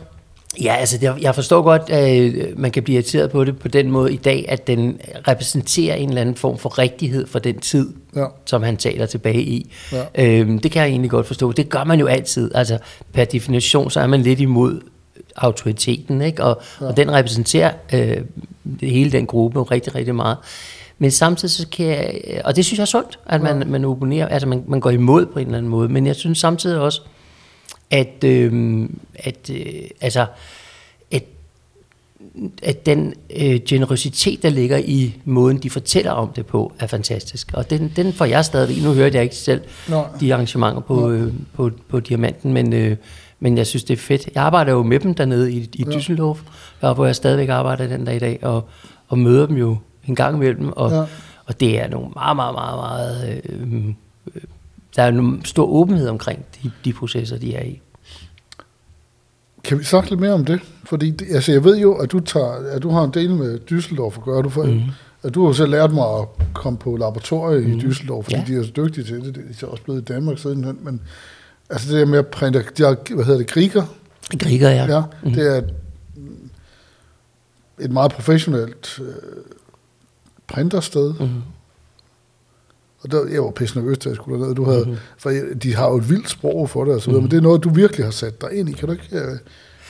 Ja, 0.63 0.75
altså 0.75 1.15
jeg 1.21 1.35
forstår 1.35 1.63
godt, 1.63 1.91
at 1.91 2.59
man 2.59 2.71
kan 2.71 2.83
blive 2.83 2.95
irriteret 2.95 3.31
på 3.31 3.45
det 3.45 3.59
på 3.59 3.69
den 3.69 3.91
måde 3.91 4.13
i 4.13 4.17
dag, 4.17 4.45
at 4.49 4.67
den 4.67 5.01
repræsenterer 5.29 5.95
en 5.95 6.09
eller 6.09 6.21
anden 6.21 6.35
form 6.35 6.59
for 6.59 6.79
rigtighed 6.79 7.27
for 7.27 7.39
den 7.39 7.59
tid, 7.59 7.93
ja. 8.17 8.25
som 8.47 8.63
han 8.63 8.77
taler 8.77 9.07
tilbage 9.07 9.43
i. 9.43 9.73
Ja. 9.93 10.05
Øhm, 10.15 10.59
det 10.59 10.71
kan 10.71 10.83
jeg 10.83 10.89
egentlig 10.89 11.11
godt 11.11 11.27
forstå. 11.27 11.53
Det 11.53 11.69
gør 11.69 11.85
man 11.85 12.01
jo 12.01 12.07
altid. 12.07 12.51
Altså 12.55 12.79
per 13.13 13.25
definition, 13.25 13.91
så 13.91 14.01
er 14.01 14.07
man 14.07 14.23
lidt 14.23 14.41
imod 14.41 14.81
autoriteten, 15.37 16.23
ikke? 16.23 16.45
Og, 16.45 16.63
ja. 16.81 16.87
og 16.87 16.97
den 16.97 17.13
repræsenterer 17.13 17.73
øh, 17.93 18.17
hele 18.81 19.13
den 19.13 19.27
gruppe 19.27 19.63
rigtig, 19.63 19.95
rigtig 19.95 20.15
meget. 20.15 20.37
Men 20.99 21.11
samtidig 21.11 21.51
så 21.51 21.69
kan 21.69 21.87
jeg, 21.87 22.43
og 22.45 22.57
det 22.57 22.65
synes 22.65 22.79
jeg 22.79 22.83
er 22.83 22.87
sundt, 22.87 23.19
at 23.27 23.43
man, 23.43 23.71
man 23.71 23.85
opponerer, 23.85 24.29
altså 24.29 24.49
man, 24.49 24.65
man 24.67 24.81
går 24.81 24.91
imod 24.91 25.27
på 25.27 25.39
en 25.39 25.47
eller 25.47 25.59
anden 25.59 25.71
måde, 25.71 25.89
men 25.89 26.07
jeg 26.07 26.17
synes 26.17 26.39
samtidig 26.39 26.81
også, 26.81 27.03
at, 27.91 28.25
øh, 28.25 28.89
at 29.15 29.51
øh, 29.51 29.65
altså, 30.01 30.27
at, 31.11 31.25
at 32.63 32.87
den 32.87 33.15
øh, 33.37 33.61
generøsitet, 33.69 34.43
der 34.43 34.49
ligger 34.49 34.77
i 34.77 35.15
måden, 35.25 35.59
de 35.59 35.71
fortæller 35.71 36.11
om 36.11 36.29
det 36.29 36.47
på, 36.47 36.73
er 36.79 36.87
fantastisk. 36.87 37.51
Og 37.55 37.71
den, 37.71 37.93
den 37.97 38.13
får 38.13 38.25
jeg 38.25 38.45
stadigvæk. 38.45 38.85
Nu 38.85 38.93
hørte 38.93 39.17
jeg 39.17 39.25
ikke 39.25 39.37
selv 39.37 39.61
Nå. 39.89 40.05
de 40.21 40.35
arrangementer 40.35 40.81
på, 40.81 41.11
øh, 41.11 41.33
på, 41.55 41.71
på 41.89 42.01
Diamanten, 42.01 42.53
men, 42.53 42.73
øh, 42.73 42.97
men 43.41 43.59
jeg 43.59 43.67
synes, 43.67 43.85
det 43.85 43.95
er 43.95 43.99
fedt. 43.99 44.29
Jeg 44.35 44.43
arbejder 44.43 44.73
jo 44.73 44.83
med 44.83 45.01
dem 45.01 45.15
dernede 45.15 45.53
i, 45.53 45.71
i. 45.75 45.83
Düsseldorf, 45.83 46.39
hvor 46.81 47.07
jeg 47.07 47.17
stadigvæk 47.17 47.49
arbejder 47.49 47.87
den 47.87 48.05
dag 48.05 48.17
i 48.17 48.19
dag, 48.19 48.39
og, 48.43 48.69
og 49.09 49.19
møder 49.19 49.47
dem 49.47 49.57
jo 49.57 49.77
en 50.09 50.15
gang 50.15 50.37
imellem, 50.37 50.73
og, 50.73 50.91
ja. 50.91 51.05
og 51.47 51.61
det 51.61 51.81
er 51.81 51.89
nogle 51.89 52.11
meget, 52.15 52.37
meget, 52.37 52.55
meget, 52.55 52.77
meget... 52.77 53.43
Øh, 53.45 53.85
øh, 54.35 54.45
der 54.97 55.03
er 55.03 55.09
en 55.09 55.45
stor 55.45 55.67
åbenhed 55.67 56.09
omkring 56.09 56.45
de, 56.63 56.71
de 56.85 56.93
processer, 56.93 57.39
de 57.39 57.55
er 57.55 57.65
i. 57.65 57.81
Kan 59.65 59.79
vi 59.79 59.85
snakke 59.85 60.11
lidt 60.11 60.21
mere 60.21 60.33
om 60.33 60.45
det? 60.45 60.61
Fordi 60.85 61.11
det, 61.11 61.27
altså, 61.35 61.53
jeg 61.53 61.65
ved 61.65 61.79
jo, 61.79 61.95
at 61.95 62.13
du, 62.13 62.21
tager, 62.21 62.53
at 62.71 62.83
du 62.83 62.91
har 62.91 63.05
en 63.05 63.11
del 63.11 63.31
med 63.35 63.59
Düsseldorf 63.71 64.19
at 64.19 64.25
gøre. 64.25 64.43
Du, 64.43 64.49
for, 64.49 64.65
mm. 64.65 64.81
at 65.23 65.35
du 65.35 65.47
har 65.47 65.53
selv 65.53 65.71
lært 65.71 65.93
mig 65.93 66.05
at 66.21 66.29
komme 66.55 66.79
på 66.79 66.97
laboratoriet 66.97 67.67
mm. 67.67 67.73
i 67.73 67.75
mhm. 67.75 67.81
Düsseldorf, 67.81 68.23
fordi 68.23 68.37
ja. 68.37 68.45
de 68.47 68.55
er 68.55 68.63
så 68.63 68.73
dygtige 68.77 69.05
til 69.05 69.25
det. 69.25 69.35
De 69.35 69.67
er 69.67 69.67
også 69.67 69.83
blevet 69.83 70.01
i 70.01 70.05
Danmark 70.05 70.39
siden. 70.39 70.79
Men 70.83 71.01
altså 71.71 71.93
det 71.93 72.01
der 72.01 72.07
med 72.07 72.19
at 72.19 72.27
printe, 72.27 72.65
de 72.79 72.83
har, 72.83 73.15
hvad 73.15 73.25
hedder 73.25 73.39
det, 73.39 73.47
kriger? 73.47 73.83
Kriger, 74.41 74.71
ja. 74.71 74.97
ja 74.97 75.03
mm. 75.23 75.33
Det 75.33 75.57
er 75.57 75.63
et 77.81 77.93
meget 77.93 78.13
professionelt 78.13 79.01
øh, 79.01 79.07
printersted. 80.49 81.15
Mm. 81.21 81.29
Og 83.03 83.11
der, 83.11 83.29
jeg 83.33 83.43
var 83.43 83.51
pisse 83.51 83.79
nervøs, 83.79 83.99
da 83.99 84.09
jeg 84.09 84.17
skulle 84.17 84.41
derned. 84.41 84.55
Du 84.55 84.65
havde, 84.65 84.85
mm-hmm. 84.85 84.99
For 85.19 85.33
de 85.63 85.75
har 85.75 85.89
jo 85.89 85.97
et 85.97 86.11
vildt 86.11 86.31
sprog 86.31 86.71
for 86.71 86.85
det, 86.85 86.95
og 86.95 87.01
så 87.01 87.11
videre, 87.11 87.21
mm-hmm. 87.21 87.25
men 87.25 87.31
det 87.31 87.37
er 87.37 87.41
noget, 87.41 87.65
du 87.65 87.71
virkelig 87.71 88.07
har 88.07 88.11
sat 88.11 88.41
dig 88.41 88.53
ind 88.53 88.69
i. 88.69 88.73
Kan 88.73 88.89
du 88.89 88.93
ikke, 88.93 89.05
er 89.13 89.37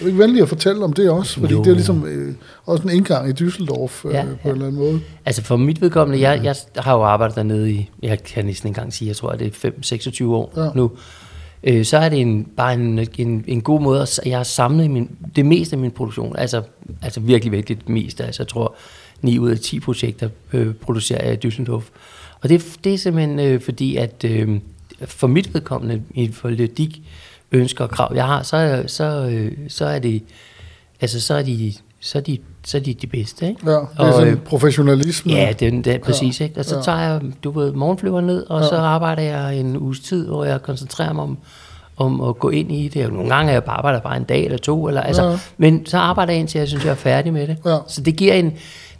du 0.00 0.06
ikke 0.06 0.18
venlig 0.18 0.42
at 0.42 0.48
fortælle 0.48 0.84
om 0.84 0.92
det 0.92 1.10
også? 1.10 1.40
Fordi 1.40 1.54
jo. 1.54 1.62
det 1.62 1.70
er 1.70 1.74
ligesom 1.74 2.06
øh, 2.06 2.34
også 2.66 2.84
en 2.84 2.90
indgang 2.90 3.28
i 3.28 3.44
Düsseldorf 3.44 4.08
øh, 4.08 4.14
ja, 4.14 4.22
på 4.24 4.28
ja. 4.44 4.48
en 4.48 4.54
eller 4.54 4.66
anden 4.66 4.74
måde. 4.74 5.00
Altså 5.26 5.42
for 5.42 5.56
mit 5.56 5.80
vedkommende, 5.80 6.20
jeg, 6.20 6.40
jeg 6.44 6.56
har 6.76 6.94
jo 6.94 7.02
arbejdet 7.02 7.36
dernede 7.36 7.72
i, 7.72 7.90
jeg 8.02 8.22
kan 8.22 8.44
næsten 8.44 8.68
engang 8.68 8.92
sige, 8.92 9.08
jeg 9.08 9.16
tror, 9.16 9.32
det 9.32 9.64
er 9.64 9.70
5-26 9.70 10.24
år 10.24 10.52
ja. 10.56 10.70
nu. 10.74 10.90
Øh, 11.64 11.84
så 11.84 11.98
er 11.98 12.08
det 12.08 12.20
en, 12.20 12.46
bare 12.56 12.74
en, 12.74 13.08
en, 13.18 13.44
en 13.46 13.60
god 13.60 13.80
måde, 13.80 14.02
at 14.02 14.20
jeg 14.26 14.38
har 14.38 14.44
samlet 14.44 14.90
min, 14.90 15.10
det 15.36 15.46
meste 15.46 15.76
af 15.76 15.80
min 15.80 15.90
produktion. 15.90 16.36
Altså, 16.36 16.62
altså 17.02 17.20
virkelig, 17.20 17.52
virkelig 17.52 17.78
det 17.78 17.88
meste. 17.88 18.24
Altså 18.24 18.42
jeg 18.42 18.48
tror, 18.48 18.76
9 19.22 19.38
ud 19.38 19.50
af 19.50 19.58
10 19.58 19.80
projekter 19.80 20.28
øh, 20.52 20.74
producerer 20.74 21.24
jeg 21.28 21.44
i 21.44 21.48
Düsseldorf. 21.48 21.82
Og 22.40 22.48
det, 22.48 22.78
det 22.84 22.94
er 22.94 22.98
simpelthen 22.98 23.38
øh, 23.40 23.60
fordi, 23.60 23.96
at 23.96 24.24
øh, 24.24 24.60
for 25.04 25.26
mit 25.26 25.54
vedkommende, 25.54 26.02
i 26.14 26.28
til 26.28 26.76
de 26.78 26.92
ønsker 27.52 27.84
og 27.84 27.90
krav, 27.90 28.12
jeg 28.14 28.26
har, 28.26 28.42
så, 28.42 28.84
så, 28.86 29.28
øh, 29.32 29.52
så 29.68 29.84
er 29.84 29.98
det, 29.98 30.22
altså 31.00 31.20
så 31.20 31.34
er 31.34 31.42
de, 31.42 31.72
så 32.00 32.18
er 32.18 32.22
de, 32.22 32.38
så 32.64 32.76
er 32.76 32.82
de 32.82 32.94
de 32.94 33.06
bedste, 33.06 33.48
ikke? 33.48 33.70
Ja, 33.70 33.70
det 33.70 33.86
er 33.98 34.04
og, 34.04 34.12
sådan 34.12 34.32
øh, 34.32 34.40
professionalisme. 34.40 35.32
Ja, 35.32 35.52
det, 35.60 35.84
det 35.84 35.94
er 35.94 35.98
præcis, 35.98 36.40
ja. 36.40 36.44
ikke? 36.44 36.60
Og 36.60 36.64
så 36.64 36.76
ja. 36.76 36.82
tager 36.82 36.98
jeg, 36.98 37.20
du 37.44 37.50
ved, 37.50 37.72
morgenflyver 37.72 38.20
ned, 38.20 38.46
og 38.46 38.60
ja. 38.60 38.68
så 38.68 38.76
arbejder 38.76 39.22
jeg 39.22 39.56
en 39.56 39.76
uges 39.76 40.00
tid, 40.00 40.26
hvor 40.26 40.44
jeg 40.44 40.62
koncentrerer 40.62 41.12
mig 41.12 41.22
om, 41.22 41.38
om 41.96 42.20
at 42.20 42.38
gå 42.38 42.50
ind 42.50 42.72
i 42.72 42.88
det. 42.88 43.12
Nogle 43.12 43.34
gange 43.34 43.50
er 43.50 43.54
jeg 43.54 43.64
bare 43.64 43.76
arbejder 43.76 44.00
bare 44.00 44.16
en 44.16 44.24
dag 44.24 44.44
eller 44.44 44.58
to, 44.58 44.88
eller, 44.88 45.00
altså, 45.00 45.24
ja. 45.24 45.38
men 45.56 45.86
så 45.86 45.98
arbejder 45.98 46.32
jeg 46.32 46.40
indtil 46.40 46.58
jeg 46.58 46.68
synes, 46.68 46.84
jeg 46.84 46.90
er 46.90 46.94
færdig 46.94 47.32
med 47.32 47.46
det. 47.46 47.56
Ja. 47.64 47.76
Så 47.86 48.00
det 48.00 48.16
giver 48.16 48.34
en, 48.34 48.52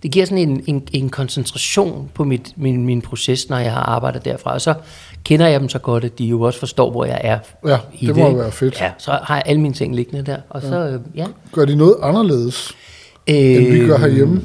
det 0.03 0.11
giver 0.11 0.27
sådan 0.27 0.39
en, 0.39 0.65
en, 0.67 0.89
en 0.93 1.09
koncentration 1.09 2.11
på 2.15 2.25
mit, 2.25 2.53
min, 2.57 2.87
min 2.87 3.03
proces, 3.03 3.49
når 3.49 3.59
jeg 3.59 3.73
har 3.73 3.81
arbejdet 3.81 4.25
derfra. 4.25 4.53
Og 4.53 4.61
så 4.61 4.75
kender 5.25 5.47
jeg 5.47 5.61
dem 5.61 5.69
så 5.69 5.79
godt, 5.79 6.05
at 6.05 6.19
de 6.19 6.25
jo 6.25 6.41
også 6.41 6.59
forstår, 6.59 6.91
hvor 6.91 7.05
jeg 7.05 7.21
er. 7.25 7.39
Ja, 7.67 7.79
i 8.01 8.07
det 8.07 8.17
må 8.17 8.29
det, 8.29 8.39
være 8.39 8.53
fedt. 8.53 8.81
Ja, 8.81 8.91
så 8.99 9.11
har 9.23 9.35
jeg 9.35 9.43
alle 9.47 9.61
mine 9.61 9.75
ting 9.75 9.95
liggende 9.95 10.23
der. 10.23 10.37
Og 10.51 10.63
ja. 10.63 10.69
så, 10.69 10.77
øh, 10.77 11.01
ja. 11.15 11.27
Gør 11.53 11.65
de 11.65 11.77
noget 11.77 11.97
anderledes? 12.03 12.73
Øh, 13.31 13.37
end 13.37 13.73
vi 13.73 13.87
gør 13.87 13.99
herhjemme? 13.99 14.43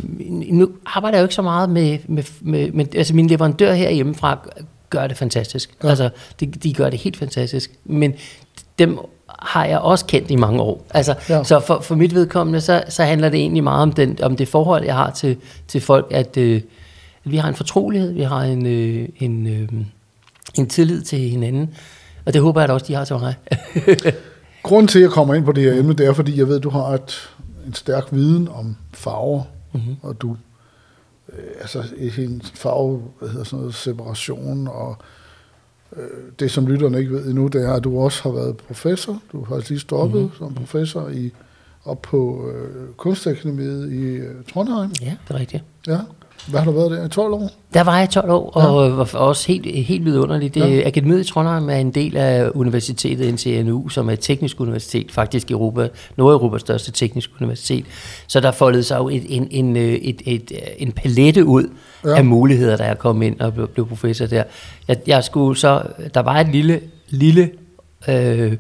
Nu 0.52 0.70
arbejder 0.86 1.18
jeg 1.18 1.22
jo 1.22 1.26
ikke 1.26 1.36
så 1.36 1.42
meget 1.42 1.70
med, 1.70 1.98
med, 2.08 2.24
med, 2.42 2.72
med 2.72 2.96
altså 2.96 3.16
min 3.16 3.28
leverandør 3.28 3.74
herhjemmefra 3.74 4.48
gør 4.90 5.08
det 5.08 5.18
fantastisk. 5.18 5.74
Ja. 5.84 5.90
Altså, 5.90 6.10
de, 6.40 6.46
de 6.46 6.74
gør 6.74 6.90
det 6.90 7.00
helt 7.00 7.18
fantastisk. 7.18 7.72
Men 7.86 8.14
dem 8.80 9.00
har 9.40 9.66
jeg 9.66 9.80
også 9.80 10.06
kendt 10.06 10.32
i 10.32 10.36
mange 10.36 10.62
år. 10.62 10.86
Altså, 10.90 11.16
ja. 11.30 11.44
Så 11.44 11.60
for, 11.60 11.80
for 11.80 11.96
mit 11.96 12.16
vedkommende, 12.16 12.62
så, 12.62 12.84
så 12.90 13.04
handler 13.04 13.30
det 13.30 13.40
egentlig 13.40 13.64
meget 13.64 13.82
om, 13.82 13.92
den, 13.92 14.24
om 14.24 14.36
det 14.36 14.48
forhold, 14.48 14.84
jeg 14.84 14.96
har 14.96 15.12
til, 15.12 15.38
til 15.68 15.82
folk, 15.82 16.08
at, 16.12 16.38
øh, 16.38 16.62
at 17.26 17.32
vi 17.32 17.38
har 17.38 17.50
en 17.50 17.56
fortrolighed, 17.56 18.12
vi 18.12 18.22
har 18.22 18.42
en, 18.42 18.66
øh, 18.66 19.10
en, 19.20 19.48
øh, 19.48 19.70
en 20.58 20.70
tillid 20.70 21.02
til 21.02 21.20
hinanden, 21.20 21.76
og 22.26 22.34
det 22.34 22.42
håber 22.42 22.62
jeg 22.62 22.70
at 22.70 22.74
også, 22.74 22.86
de 22.88 22.94
har 22.94 23.06
til 23.06 23.16
mig. 23.16 23.36
Grunden 24.64 24.88
til, 24.88 25.00
at 25.00 25.04
jeg 25.04 25.12
kommer 25.12 25.34
ind 25.34 25.46
på 25.46 25.52
det 25.52 25.64
her 25.64 25.80
emne, 25.80 25.94
det 25.94 26.06
er, 26.06 26.14
fordi 26.14 26.40
jeg 26.40 26.48
ved, 26.48 26.56
at 26.58 26.64
du 26.64 26.70
har 26.70 26.86
et, 26.86 27.30
en 27.68 27.74
stærk 27.74 28.08
viden 28.12 28.48
om 28.48 28.76
farver, 28.94 29.44
mm-hmm. 29.74 29.96
og 30.02 30.22
du 30.22 30.38
øh, 31.34 31.44
altså 31.62 31.84
en 32.18 32.42
farve, 32.54 33.02
hvad 33.20 33.30
hedder 33.30 33.44
sådan 33.44 33.60
noget, 33.60 33.76
separation 33.76 34.68
og 34.68 34.98
det, 36.40 36.52
som 36.52 36.68
lytterne 36.68 37.00
ikke 37.00 37.12
ved 37.12 37.26
endnu, 37.26 37.48
det 37.48 37.66
er, 37.66 37.74
at 37.74 37.84
du 37.84 38.00
også 38.00 38.24
har 38.24 38.32
været 38.32 38.58
professor. 38.58 39.22
Du 39.32 39.44
har 39.44 39.64
lige 39.70 39.80
stoppet 39.80 40.22
mm-hmm. 40.22 40.38
som 40.38 40.54
professor 40.54 41.10
i, 41.10 41.32
op 41.86 42.02
på 42.02 42.50
øh, 42.54 42.88
Kunstakademiet 42.98 43.92
i 43.92 44.02
øh, 44.02 44.36
Trondheim. 44.54 44.92
Ja, 45.02 45.14
det 45.28 45.36
er 45.36 45.40
rigtigt. 45.40 45.64
Ja. 45.88 45.98
Hvad 46.48 46.60
har 46.60 46.72
du 46.72 46.78
været 46.78 46.92
der 46.92 47.06
i 47.06 47.10
12 47.10 47.34
år? 47.34 47.50
Der 47.74 47.84
var 47.84 48.00
jeg 48.00 48.10
12 48.10 48.30
år, 48.32 48.50
og 48.50 48.90
ja. 48.90 48.96
var 48.96 49.14
også 49.14 49.48
helt, 49.48 49.86
helt 49.86 50.06
vidunderligt. 50.06 50.56
Det, 50.56 50.60
ja. 50.62 50.88
Akademiet 50.88 51.20
i 51.20 51.32
Trondheim 51.32 51.70
er 51.70 51.76
en 51.76 51.92
del 51.92 52.18
af 52.18 52.52
universitetet 52.56 53.34
NTNU, 53.34 53.90
som 53.90 54.10
er 54.10 54.14
et 54.14 54.20
teknisk 54.20 54.60
universitet, 54.60 55.12
faktisk 55.12 55.52
Europa, 55.52 55.90
Nordeuropas 56.18 56.62
største 56.62 56.92
teknisk 56.92 57.32
universitet. 57.42 57.86
Så 58.28 58.40
der 58.40 58.52
foldede 58.52 58.84
sig 58.84 58.98
jo 58.98 59.10
et, 59.10 59.24
en, 59.30 59.48
en, 59.52 59.78
øh, 59.78 59.94
et, 59.94 60.22
et, 60.26 60.52
en 60.78 60.92
palette 60.92 61.46
ud 61.46 61.70
ja. 62.06 62.16
af 62.16 62.26
muligheder, 62.26 62.78
da 62.78 62.84
jeg 62.84 63.00
kom 63.00 63.22
ind 63.22 63.40
og 63.40 63.54
blev, 63.54 63.68
blev 63.68 63.88
professor 63.88 64.26
der. 64.26 64.44
Jeg, 64.88 64.98
jeg 65.08 65.24
skulle 65.24 65.60
så, 65.60 65.84
der 66.14 66.20
var 66.20 66.40
et 66.40 66.48
lille, 66.48 66.82
lille 67.10 67.52
øh, 68.08 68.58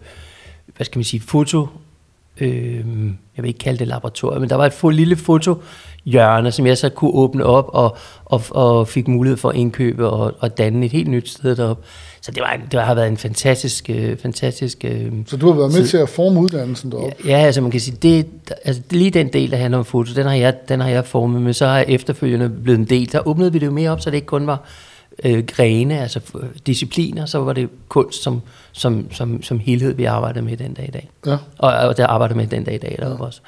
hvad 0.76 0.86
skal 0.86 1.00
man 1.00 1.04
sige, 1.04 1.22
foto, 1.22 1.68
øh, 2.38 2.76
jeg 3.36 3.44
vil 3.44 3.48
ikke 3.48 3.60
kalde 3.60 3.80
det 3.80 3.88
laboratorium, 3.88 4.42
men 4.42 4.50
der 4.50 4.56
var 4.56 4.66
et 4.66 4.74
få, 4.74 4.90
lille 4.90 5.16
foto 5.16 5.62
hjørne, 6.05 6.51
som 6.51 6.67
jeg 6.67 6.77
så 6.77 6.89
kunne 6.89 7.12
åbne 7.12 7.45
op 7.45 7.69
og, 7.74 7.98
og, 8.25 8.41
og 8.50 8.88
fik 8.88 9.07
mulighed 9.07 9.38
for 9.38 9.50
at 9.50 9.55
indkøbe 9.55 10.10
og, 10.10 10.33
og 10.39 10.57
danne 10.57 10.86
et 10.86 10.91
helt 10.91 11.07
nyt 11.07 11.29
sted 11.29 11.55
derop. 11.55 11.79
Så 12.22 12.31
det, 12.31 12.41
var, 12.41 12.60
det 12.72 12.81
har 12.81 12.95
været 12.95 13.07
en 13.07 13.17
fantastisk... 13.17 13.89
Øh, 13.89 14.17
fantastisk 14.17 14.86
øh, 14.86 15.12
så 15.27 15.38
du 15.38 15.48
har 15.48 15.53
været 15.53 15.72
med 15.72 15.81
tid. 15.81 15.88
til 15.88 15.98
at 15.98 16.10
forme 16.10 16.39
uddannelsen 16.39 16.91
deroppe? 16.91 17.15
Ja, 17.25 17.38
altså 17.38 17.62
man 17.62 17.72
kan 17.72 17.79
sige, 17.79 17.98
det, 18.01 18.25
altså 18.65 18.81
lige 18.89 19.12
den 19.12 19.33
del, 19.33 19.51
der 19.51 19.57
handler 19.57 19.77
om 19.77 19.86
foto, 19.86 20.13
den 20.15 20.25
har 20.25 20.33
jeg, 20.33 20.69
den 20.69 20.79
har 20.79 20.89
jeg 20.89 21.05
formet, 21.05 21.41
men 21.41 21.53
så 21.53 21.65
har 21.65 21.77
jeg 21.77 21.86
efterfølgende 21.88 22.50
blevet 22.50 22.79
en 22.79 22.86
del. 22.86 23.12
Der 23.12 23.27
åbnede 23.27 23.53
vi 23.53 23.60
det 23.60 23.65
jo 23.65 23.72
mere 23.72 23.89
op, 23.89 24.01
så 24.01 24.10
det 24.10 24.15
ikke 24.15 24.27
kun 24.27 24.48
var 24.48 24.62
øh, 25.24 25.43
grene, 25.48 26.00
altså 26.00 26.19
discipliner, 26.67 27.25
så 27.25 27.39
var 27.39 27.53
det 27.53 27.69
kunst 27.89 28.24
som, 28.24 28.41
som, 28.72 29.12
som, 29.12 29.43
som 29.43 29.60
helhed, 29.60 29.93
vi 29.93 30.05
arbejdede 30.05 30.45
med 30.45 30.57
den 30.57 30.74
dag 30.74 30.88
i 30.88 30.91
dag. 30.91 31.10
Ja. 31.25 31.38
Og, 31.57 31.74
og 31.74 31.98
der 31.98 32.07
arbejdede 32.07 32.38
med 32.38 32.48
den 32.48 32.63
dag 32.63 32.75
i 32.75 32.77
dag 32.77 32.98
deroppe 33.00 33.24
ja. 33.24 33.27
også. 33.27 33.41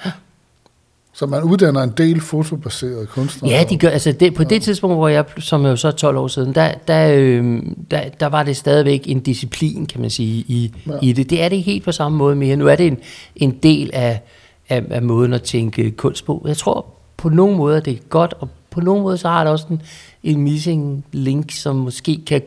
Så 1.16 1.26
man 1.26 1.44
uddanner 1.44 1.82
en 1.82 1.94
del 1.98 2.22
fotobaserede 2.22 3.06
kunstnere? 3.06 3.52
Ja, 3.52 3.64
de 3.64 3.78
gør, 3.78 3.90
altså 3.90 4.12
det, 4.12 4.34
på 4.34 4.44
det 4.44 4.62
tidspunkt, 4.62 4.96
hvor 4.96 5.08
jeg, 5.08 5.26
som 5.38 5.66
jo 5.66 5.76
så 5.76 5.92
12 5.92 6.18
år 6.18 6.28
siden, 6.28 6.56
der, 6.56 6.74
der, 6.88 7.14
øh, 7.16 7.64
der, 7.92 8.02
der 8.20 8.26
var 8.26 8.44
det 8.44 8.58
stadigvæk 8.58 9.02
en 9.06 9.20
disciplin, 9.20 9.86
kan 9.86 10.02
man 10.02 10.10
sige, 10.10 10.46
i, 10.48 10.74
ja. 10.88 10.92
i 11.02 11.14
det. 11.14 11.30
Det 11.30 11.42
er 11.42 11.50
det 11.50 11.64
helt 11.64 11.84
på 11.84 11.92
samme 11.92 12.18
måde 12.18 12.36
mere. 12.36 12.56
Nu 12.56 12.68
er 12.68 12.76
det 12.76 12.88
en, 12.88 12.98
en 13.36 13.52
del 13.52 13.90
af, 13.94 14.22
af, 14.70 14.84
af 14.90 15.02
måden 15.02 15.34
at 15.34 15.42
tænke 15.42 15.92
kunst 15.92 16.26
på. 16.26 16.46
Jeg 16.48 16.58
tror 16.58 16.86
på 17.18 17.30
nogle 17.30 17.58
måder, 17.58 17.80
det 17.80 17.94
er 17.94 17.98
godt, 18.10 18.34
og 18.40 18.50
på 18.70 18.82
nogle 18.82 19.02
måder, 19.02 19.18
så 19.18 19.28
har 19.28 19.44
det 19.44 19.52
også 19.52 19.66
en, 19.70 19.82
en 20.24 20.42
missing 20.42 21.06
link, 21.12 21.52
som 21.52 21.76
måske 21.76 22.22
kan 22.28 22.42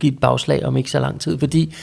give 0.00 0.12
et 0.12 0.18
bagslag 0.18 0.64
om 0.64 0.76
ikke 0.76 0.90
så 0.90 1.00
lang 1.00 1.20
tid, 1.20 1.38
fordi 1.38 1.74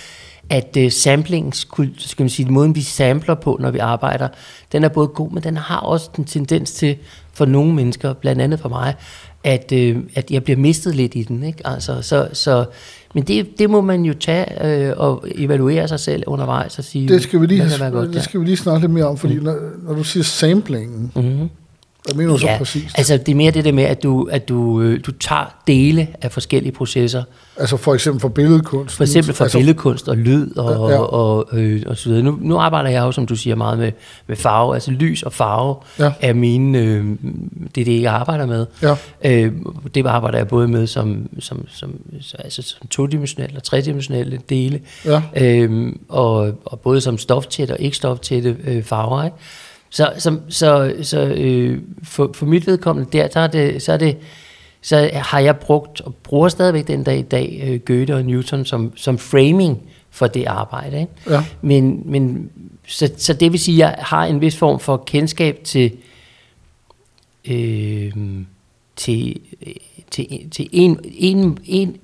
at 0.54 0.78
uh, 0.78 0.92
sampling, 0.92 1.56
skal 1.56 2.24
man 2.24 2.30
sige, 2.30 2.52
måden 2.52 2.76
vi 2.76 2.82
sampler 2.82 3.36
på, 3.36 3.58
når 3.62 3.72
vi 3.72 3.78
arbejder, 3.78 4.28
den 4.72 4.84
er 4.84 4.90
både 4.90 5.08
god, 5.08 5.32
men 5.32 5.44
den 5.44 5.58
har 5.58 5.80
også 5.80 6.10
en 6.18 6.26
tendens 6.26 6.72
til, 6.72 6.96
for 7.34 7.46
nogle 7.46 7.74
mennesker, 7.74 8.14
blandt 8.14 8.42
andet 8.42 8.60
for 8.60 8.70
mig, 8.70 8.96
at, 9.44 9.74
uh, 9.76 10.02
at 10.16 10.32
jeg 10.32 10.44
bliver 10.44 10.58
mistet 10.58 10.96
lidt 10.96 11.16
i 11.16 11.24
den. 11.24 11.44
Ikke? 11.44 11.68
Altså, 11.68 12.02
så, 12.02 12.28
så, 12.34 12.66
men 13.14 13.24
det, 13.24 13.60
det 13.60 13.70
må 13.70 13.82
man 13.82 14.06
jo 14.06 14.14
tage 14.14 14.92
uh, 14.92 15.00
og 15.00 15.26
evaluere 15.36 15.88
sig 15.88 16.00
selv 16.00 16.24
undervejs 16.28 16.80
og 16.80 16.84
sige, 16.84 17.08
det 17.08 17.24
skal 17.24 17.42
vi 17.42 17.46
lige, 17.46 17.90
godt, 17.92 18.14
det 18.14 18.24
skal 18.24 18.40
vi 18.40 18.46
lige 18.46 18.58
snakke 18.58 18.82
lidt 18.82 18.92
mere 18.92 19.06
om, 19.06 19.18
fordi 19.18 19.38
mm. 19.38 19.44
når, 19.44 19.58
når 19.84 19.94
du 19.94 20.04
siger 20.04 20.24
samplingen, 20.24 21.12
mm-hmm 21.16 21.50
hvad 22.06 22.16
mener 22.16 22.38
du 22.38 22.46
ja, 22.46 22.54
så 22.54 22.58
præcis? 22.58 22.94
Altså 22.96 23.18
det 23.18 23.30
er 23.30 23.36
mere 23.36 23.52
det 23.52 23.66
der 23.66 23.72
med, 23.72 23.84
at 23.84 24.04
du, 24.04 24.28
at 24.32 24.50
du, 24.50 24.82
øh, 24.82 25.00
du 25.06 25.12
tager 25.12 25.56
dele 25.68 26.08
af 26.22 26.32
forskellige 26.32 26.72
processer. 26.72 27.24
Altså 27.58 27.78
for 27.78 27.94
eksempel 27.94 28.22
for 28.22 28.28
billedkunst? 28.28 28.96
For 28.96 29.04
eksempel 29.04 29.34
for 29.34 29.44
altså, 29.44 29.58
billedkunst 29.58 30.10
og 30.10 30.18
lyd 30.18 30.58
og, 30.58 30.90
ja, 30.90 30.96
ja. 30.96 31.00
og, 31.00 31.38
og, 31.38 31.60
øh, 31.60 31.84
og 31.88 31.98
så 31.98 32.10
videre. 32.10 32.24
Nu, 32.24 32.38
nu 32.42 32.58
arbejder 32.58 32.90
jeg 32.90 33.02
jo, 33.02 33.12
som 33.12 33.26
du 33.26 33.36
siger, 33.36 33.56
meget 33.56 33.78
med, 33.78 33.92
med 34.28 34.36
farve. 34.36 34.74
Altså 34.74 34.92
lys 34.92 35.24
og 35.24 35.34
farve 35.34 35.76
ja. 36.00 36.12
er 36.22 36.34
mine, 36.34 36.80
øh, 36.80 37.06
det 37.76 37.82
er 37.82 37.86
det, 37.86 38.02
jeg 38.02 38.14
arbejder 38.14 38.46
med. 38.46 38.66
Ja. 38.82 38.96
Øh, 39.26 39.52
det 39.96 40.06
arbejder 40.06 40.38
jeg 40.38 40.48
både 40.48 40.68
med 40.68 40.88
som, 40.88 41.30
som, 41.40 41.68
som, 41.68 41.96
altså 42.40 42.62
som 42.62 42.88
todimensionelle 42.88 43.58
og 43.58 43.64
tredimensionelle 43.64 44.40
dele. 44.50 44.80
Ja. 45.06 45.22
Øh, 45.38 45.94
og, 46.10 46.52
og 46.66 46.80
både 46.80 47.02
som 47.02 47.18
stoftætte 47.18 47.72
og 47.72 47.80
ikke 47.80 47.98
stoftætte 47.98 48.56
øh, 48.64 48.84
farver. 48.84 49.24
Ikke? 49.24 49.38
Så, 49.94 50.14
så, 50.18 50.40
så, 50.50 50.94
så 51.02 51.20
øh, 51.20 51.82
for, 52.04 52.32
for 52.34 52.46
mit 52.46 52.68
vedkommende 52.68 53.10
der, 53.12 53.28
så 53.32 53.40
er 53.40 53.48
det, 53.48 53.82
så 53.82 53.94
er 53.94 53.98
det 53.98 54.18
så 54.82 55.10
har 55.14 55.40
jeg 55.40 55.58
brugt, 55.58 56.02
og 56.02 56.16
bruger 56.16 56.50
stadigvæk 56.50 56.88
den 56.88 57.04
dag 57.04 57.20
i 57.20 57.22
dag, 57.22 57.62
øh, 57.64 57.80
Goethe 57.80 58.16
og 58.16 58.26
Newton 58.26 58.66
som, 58.66 58.98
som 58.98 59.18
framing 59.18 59.82
for 60.10 60.28
det 60.28 60.46
arbejde. 60.46 61.00
Ikke? 61.00 61.12
Ja. 61.30 61.44
Men, 61.62 62.02
men, 62.06 62.50
så, 62.88 63.12
så 63.18 63.34
det 63.34 63.52
vil 63.52 63.60
sige, 63.60 63.76
at 63.76 63.80
jeg 63.80 64.06
har 64.06 64.26
en 64.26 64.42
vis 64.42 64.58
form 64.58 64.80
for 64.80 65.04
kendskab 65.08 65.60
til, 65.64 65.92
øh, 67.46 68.12
til, 68.96 69.40
til, 70.12 70.50
til 70.52 70.70
en, 70.72 71.00
en, 71.04 71.58
en, 71.66 71.98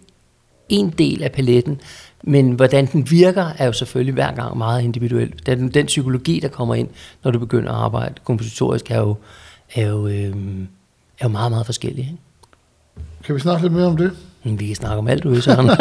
en 0.70 0.90
del 0.90 1.24
af 1.24 1.32
paletten, 1.32 1.82
men 2.24 2.52
hvordan 2.52 2.86
den 2.86 3.12
virker, 3.12 3.46
er 3.58 3.66
jo 3.66 3.74
selvfølgelig 3.74 4.14
hver 4.14 4.36
gang 4.36 4.58
meget 4.58 4.84
individuelt. 4.84 5.46
Den, 5.46 5.70
den 5.70 5.86
psykologi, 5.86 6.40
der 6.40 6.48
kommer 6.48 6.76
ind, 6.76 6.88
når 7.24 7.32
du 7.32 7.40
begynder 7.40 7.72
at 7.72 7.78
arbejde 7.78 8.16
kompositorisk, 8.24 8.92
er 8.92 9.00
jo, 9.00 9.16
er 9.74 9.88
jo, 9.88 10.08
øh, 10.08 10.36
er 11.20 11.24
jo 11.24 11.28
meget, 11.28 11.52
meget 11.52 11.66
forskellig. 11.66 12.00
Ikke? 12.00 12.18
Kan 13.24 13.36
vi 13.36 13.40
snakke 13.40 13.62
lidt 13.62 13.74
mere 13.74 13.86
om 13.86 13.98
det? 13.98 14.12
Vi 14.44 14.68
kan 14.68 14.76
snakke 14.76 14.98
om 14.98 15.08
alt, 15.08 15.24
du 15.24 15.42
Søren. 15.42 15.70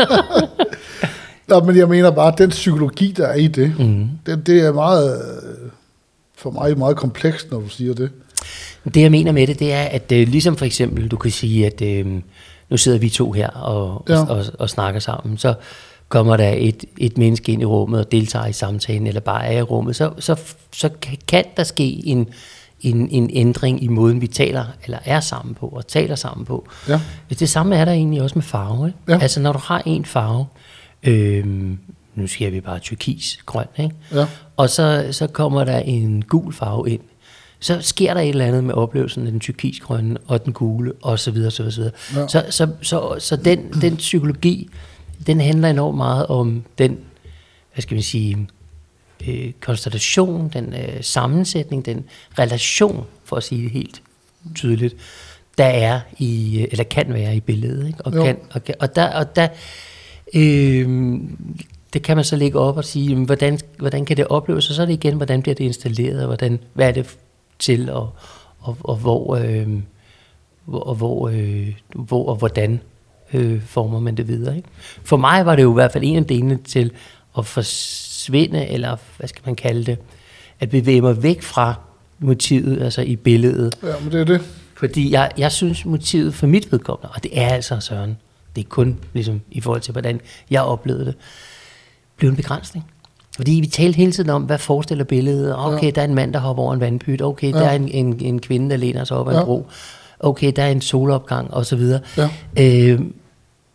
Nå, 1.48 1.60
men 1.60 1.76
jeg 1.76 1.88
mener 1.88 2.10
bare, 2.10 2.32
at 2.32 2.38
den 2.38 2.50
psykologi, 2.50 3.14
der 3.16 3.26
er 3.26 3.34
i 3.34 3.46
det, 3.46 3.78
mm. 3.78 4.08
det, 4.26 4.46
det 4.46 4.60
er 4.60 4.72
meget, 4.72 5.22
for 6.36 6.50
mig 6.50 6.78
meget 6.78 6.96
komplekst, 6.96 7.50
når 7.50 7.60
du 7.60 7.68
siger 7.68 7.94
det. 7.94 8.10
Det 8.94 9.00
jeg 9.00 9.10
mener 9.10 9.32
med 9.32 9.46
det, 9.46 9.58
det 9.58 9.72
er, 9.72 9.82
at 9.82 10.12
øh, 10.12 10.28
ligesom 10.28 10.56
for 10.56 10.64
eksempel, 10.64 11.08
du 11.08 11.16
kan 11.16 11.30
sige, 11.30 11.66
at 11.66 11.82
øh, 11.82 12.06
nu 12.70 12.76
sidder 12.76 12.98
vi 12.98 13.08
to 13.08 13.32
her 13.32 13.48
og, 13.48 14.04
Ja. 14.08 14.20
og, 14.20 14.28
og, 14.28 14.44
og 14.58 14.70
snakker 14.70 15.00
sammen, 15.00 15.38
så 15.38 15.54
kommer 16.08 16.36
der 16.36 16.54
et, 16.56 16.84
et 16.98 17.18
menneske 17.18 17.52
ind 17.52 17.62
i 17.62 17.64
rummet 17.64 18.00
og 18.00 18.12
deltager 18.12 18.46
i 18.46 18.52
samtalen, 18.52 19.06
eller 19.06 19.20
bare 19.20 19.44
er 19.46 19.58
i 19.58 19.62
rummet, 19.62 19.96
så, 19.96 20.10
så, 20.18 20.36
så 20.72 20.88
kan- 21.26 21.44
der 21.56 21.64
ske 21.64 22.06
en, 22.06 22.28
en, 22.80 23.08
en 23.10 23.30
ændring 23.32 23.82
i 23.82 23.88
måden, 23.88 24.20
vi 24.20 24.26
taler, 24.26 24.64
eller 24.84 24.98
er 25.04 25.20
sammen 25.20 25.54
på, 25.54 25.66
og 25.66 25.86
taler 25.86 26.14
sammen 26.14 26.46
på. 26.46 26.68
Ja. 26.88 27.00
Det 27.38 27.48
samme 27.48 27.76
er 27.76 27.84
der 27.84 27.92
egentlig 27.92 28.22
også 28.22 28.34
med 28.38 28.42
farve. 28.42 28.86
Ikke? 28.88 28.98
Ja. 29.08 29.18
Altså 29.22 29.40
når 29.40 29.52
du 29.52 29.58
har 29.62 29.82
en 29.86 30.04
farve, 30.04 30.46
øhm, 31.02 31.78
nu 32.14 32.26
siger 32.26 32.50
vi 32.50 32.60
bare 32.60 32.78
turkis, 32.78 33.38
grøn, 33.46 33.66
ikke? 33.78 33.94
Ja. 34.14 34.26
og 34.56 34.70
så, 34.70 35.08
så 35.10 35.26
kommer 35.26 35.64
der 35.64 35.78
en 35.78 36.22
gul 36.22 36.52
farve 36.52 36.90
ind, 36.90 37.00
så 37.60 37.80
sker 37.80 38.14
der 38.14 38.20
et 38.20 38.28
eller 38.28 38.46
andet 38.46 38.64
med 38.64 38.74
oplevelsen 38.74 39.26
af 39.26 39.32
den 39.32 39.40
turkisgrønne 39.40 40.16
og 40.26 40.44
den 40.44 40.52
gule, 40.52 40.92
og 41.02 41.18
så 41.18 41.30
videre, 41.30 41.50
så 41.50 41.62
videre, 41.62 41.72
så 41.72 41.80
videre. 41.80 41.94
Ja. 42.22 42.28
Så, 42.28 42.44
så, 42.50 42.68
så, 42.82 43.16
så 43.18 43.36
den, 43.36 43.72
den 43.72 43.96
psykologi, 43.96 44.68
den 45.26 45.40
handler 45.40 45.70
enormt 45.70 45.96
meget 45.96 46.26
om 46.26 46.64
den, 46.78 46.98
hvad 47.74 47.82
skal 47.82 47.96
vi 47.96 48.02
sige, 48.02 48.48
øh, 49.28 49.52
konstellation, 49.60 50.50
den 50.52 50.74
øh, 50.74 51.02
sammensætning, 51.02 51.86
den 51.86 52.04
relation, 52.38 53.06
for 53.24 53.36
at 53.36 53.42
sige 53.42 53.62
det 53.62 53.70
helt 53.70 54.02
tydeligt, 54.54 54.96
der 55.58 55.64
er 55.64 56.00
i, 56.18 56.60
øh, 56.60 56.68
eller 56.70 56.84
kan 56.84 57.12
være 57.12 57.36
i 57.36 57.40
billedet. 57.40 57.86
Ikke? 57.86 58.04
Og, 58.04 58.14
Jo. 58.14 58.24
kan, 58.24 58.36
og, 58.50 58.64
kan, 58.64 58.74
og 58.80 58.96
der, 58.96 59.06
og 59.06 59.36
der 59.36 59.48
øh, 60.34 61.18
det 61.92 62.02
kan 62.02 62.16
man 62.16 62.24
så 62.24 62.36
lægge 62.36 62.58
op 62.58 62.76
og 62.76 62.84
sige, 62.84 63.16
hvordan, 63.16 63.58
hvordan 63.78 64.04
kan 64.04 64.16
det 64.16 64.26
opleves, 64.26 64.68
og 64.68 64.74
så 64.74 64.82
er 64.82 64.86
det 64.86 64.92
igen, 64.92 65.16
hvordan 65.16 65.42
bliver 65.42 65.54
det 65.54 65.64
installeret, 65.64 66.20
og 66.20 66.26
hvordan, 66.26 66.58
hvad 66.74 66.88
er 66.88 66.92
det 66.92 67.16
til, 67.58 67.90
og, 67.90 68.10
og, 68.60 68.76
og 68.80 68.96
hvor, 68.96 69.36
øh, 69.36 69.68
og 70.66 70.94
hvor, 70.94 71.28
øh, 71.28 71.74
hvor 71.94 72.28
og 72.28 72.36
hvordan 72.36 72.80
øh, 73.34 73.62
former 73.62 74.00
man 74.00 74.16
det 74.16 74.28
videre. 74.28 74.56
Ikke? 74.56 74.68
For 75.04 75.16
mig 75.16 75.46
var 75.46 75.56
det 75.56 75.62
jo 75.62 75.70
i 75.70 75.74
hvert 75.74 75.92
fald 75.92 76.04
en 76.04 76.16
af 76.16 76.24
delene 76.24 76.58
til 76.64 76.92
at 77.38 77.46
forsvinde, 77.46 78.66
eller 78.66 78.96
hvad 79.16 79.28
skal 79.28 79.42
man 79.46 79.56
kalde 79.56 79.84
det, 79.84 79.98
at 80.60 80.70
bevæge 80.70 81.00
mig 81.00 81.22
væk 81.22 81.42
fra 81.42 81.74
motivet, 82.18 82.82
altså 82.82 83.02
i 83.02 83.16
billedet. 83.16 83.78
Ja, 83.82 83.94
men 84.02 84.12
det 84.12 84.20
er 84.20 84.24
det. 84.24 84.40
Fordi 84.76 85.12
jeg, 85.12 85.30
jeg 85.38 85.52
synes, 85.52 85.84
motivet 85.84 86.34
for 86.34 86.46
mit 86.46 86.72
vedkommende, 86.72 87.08
og 87.14 87.22
det 87.22 87.38
er 87.38 87.48
altså 87.48 87.80
Søren, 87.80 88.18
det 88.56 88.64
er 88.64 88.68
kun 88.68 88.98
ligesom 89.12 89.40
i 89.50 89.60
forhold 89.60 89.80
til, 89.80 89.92
hvordan 89.92 90.20
jeg 90.50 90.62
oplevede 90.62 91.04
det, 91.04 91.14
blev 92.16 92.30
en 92.30 92.36
begrænsning. 92.36 92.84
Fordi 93.38 93.52
vi 93.52 93.66
talte 93.66 93.96
hele 93.96 94.12
tiden 94.12 94.30
om, 94.30 94.42
hvad 94.42 94.58
forestiller 94.58 95.04
billedet? 95.04 95.56
Okay, 95.58 95.86
Ja. 95.86 95.90
der 95.90 96.00
er 96.00 96.04
en 96.04 96.14
mand, 96.14 96.32
der 96.32 96.38
hopper 96.38 96.62
over 96.62 96.74
en 96.74 96.80
vandpyt. 96.80 97.22
Okay, 97.22 97.52
Ja. 97.52 97.58
der 97.58 97.64
er 97.64 97.74
en, 97.76 97.88
en, 97.88 98.20
en 98.20 98.40
kvinde, 98.40 98.70
der 98.70 98.76
læner 98.76 99.04
sig 99.04 99.16
op 99.16 99.28
ad 99.28 99.32
en 99.32 99.38
Ja. 99.38 99.44
bro. 99.44 99.66
Okay, 100.20 100.52
der 100.56 100.62
er 100.62 100.70
en 100.70 100.80
solopgang, 100.80 101.54
og 101.54 101.66
så 101.66 101.76
videre. 101.76 102.00
Ja. 102.16 102.28
Øh, 102.60 103.00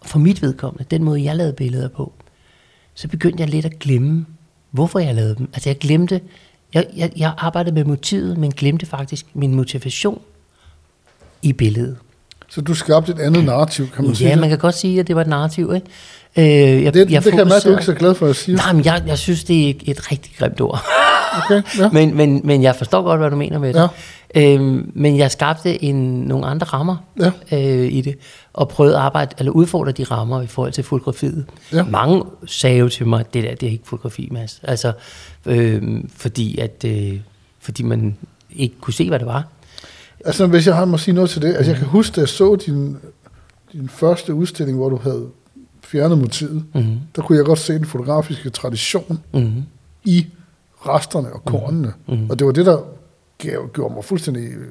for 0.05 0.19
mit 0.19 0.41
vedkommende, 0.41 0.85
den 0.91 1.03
måde, 1.03 1.23
jeg 1.23 1.35
lavede 1.35 1.53
billeder 1.53 1.87
på, 1.89 2.13
så 2.93 3.07
begyndte 3.07 3.41
jeg 3.41 3.49
lidt 3.49 3.65
at 3.65 3.79
glemme, 3.79 4.25
hvorfor 4.71 4.99
jeg 4.99 5.15
lavede 5.15 5.35
dem. 5.35 5.49
Altså 5.53 5.69
jeg 5.69 5.77
glemte, 5.77 6.21
jeg, 6.73 6.87
jeg, 6.95 7.11
jeg 7.17 7.33
arbejdede 7.37 7.75
med 7.75 7.83
motivet, 7.83 8.37
men 8.37 8.51
glemte 8.51 8.85
faktisk 8.85 9.25
min 9.33 9.55
motivation 9.55 10.21
i 11.41 11.53
billedet. 11.53 11.97
Så 12.55 12.61
du 12.61 12.73
skabte 12.73 13.11
et 13.11 13.19
andet 13.19 13.43
narrativ, 13.45 13.89
kan 13.95 14.05
man 14.05 14.15
sige 14.15 14.29
Ja, 14.29 14.35
man 14.35 14.49
kan 14.49 14.57
godt 14.57 14.75
sige, 14.75 14.99
at 14.99 15.07
det 15.07 15.15
var 15.15 15.21
et 15.21 15.27
narrativ, 15.27 15.71
ikke? 15.75 15.87
Øh, 16.75 16.83
jeg, 16.83 16.93
Det, 16.93 17.07
det 17.09 17.23
kan 17.23 17.37
jeg 17.37 17.47
mærke, 17.47 17.55
at 17.55 17.63
du 17.63 17.69
fokuserede- 17.69 17.69
ikke 17.71 17.79
er 17.81 17.85
så 17.85 17.93
glad 17.93 18.15
for 18.15 18.27
at 18.27 18.35
sige. 18.35 18.55
Nej, 18.55 18.73
men 18.73 18.85
jeg, 18.85 19.03
jeg 19.07 19.17
synes, 19.17 19.43
det 19.43 19.69
er 19.69 19.73
et, 19.85 20.11
rigtig 20.11 20.31
grimt 20.37 20.61
ord. 20.61 20.83
Okay, 21.45 21.61
ja. 21.79 21.89
men, 21.89 22.15
men, 22.17 22.41
men 22.43 22.63
jeg 22.63 22.75
forstår 22.75 23.01
godt, 23.03 23.19
hvad 23.19 23.29
du 23.29 23.35
mener 23.35 23.59
med 23.59 23.73
det. 23.73 23.89
Ja. 24.35 24.53
Øhm, 24.55 24.91
men 24.95 25.17
jeg 25.17 25.31
skabte 25.31 25.83
en, 25.83 25.95
nogle 26.21 26.45
andre 26.45 26.65
rammer 26.65 26.95
Ja. 27.19 27.31
øh, 27.51 27.91
i 27.93 28.01
det, 28.01 28.15
og 28.53 28.69
prøvede 28.69 28.95
at 28.95 29.01
arbejde, 29.01 29.35
eller 29.39 29.51
udfordre 29.51 29.91
de 29.91 30.03
rammer 30.03 30.41
i 30.41 30.47
forhold 30.47 30.71
til 30.73 30.83
fotografiet. 30.83 31.45
Ja. 31.73 31.83
Mange 31.83 32.23
sagde 32.45 32.77
jo 32.77 32.89
til 32.89 33.07
mig, 33.07 33.33
det 33.33 33.43
der, 33.43 33.55
det 33.55 33.67
er 33.67 33.71
ikke 33.71 33.83
fotografi, 33.87 34.29
Mads. 34.31 34.59
Altså, 34.63 34.91
øh, 35.45 35.81
fordi, 36.17 36.57
at, 36.57 36.85
øh, 36.87 37.13
fordi 37.61 37.83
man 37.83 38.17
ikke 38.55 38.75
kunne 38.81 38.93
se, 38.93 39.07
hvad 39.09 39.19
det 39.19 39.27
var. 39.27 39.43
Altså, 40.25 40.47
hvis 40.47 40.67
jeg 40.67 40.75
har 40.75 40.85
må 40.85 40.97
sige 40.97 41.15
noget 41.15 41.29
til 41.29 41.41
det. 41.41 41.55
Altså, 41.55 41.71
jeg 41.71 41.77
kan 41.79 41.87
huske, 41.87 42.15
da 42.15 42.21
jeg 42.21 42.29
så 42.29 42.55
din, 42.55 42.97
din 43.73 43.89
første 43.89 44.33
udstilling, 44.33 44.77
hvor 44.77 44.89
du 44.89 44.95
havde 44.97 45.25
fjernet 45.83 46.17
motivet, 46.17 46.63
Mm-hmm. 46.73 46.97
der 47.15 47.21
kunne 47.21 47.37
jeg 47.37 47.45
godt 47.45 47.59
se 47.59 47.73
den 47.73 47.85
fotografiske 47.85 48.49
tradition 48.49 49.19
Mm-hmm. 49.33 49.63
i 50.03 50.27
resterne 50.87 51.33
og 51.33 51.45
kornene. 51.45 51.93
Mhm. 52.07 52.29
Og 52.29 52.39
det 52.39 52.47
var 52.47 52.53
det, 52.53 52.65
der 52.65 52.77
gav, 53.37 53.69
gjorde 53.73 53.93
mig 53.93 54.03
fuldstændig... 54.05 54.43
øh, 54.43 54.67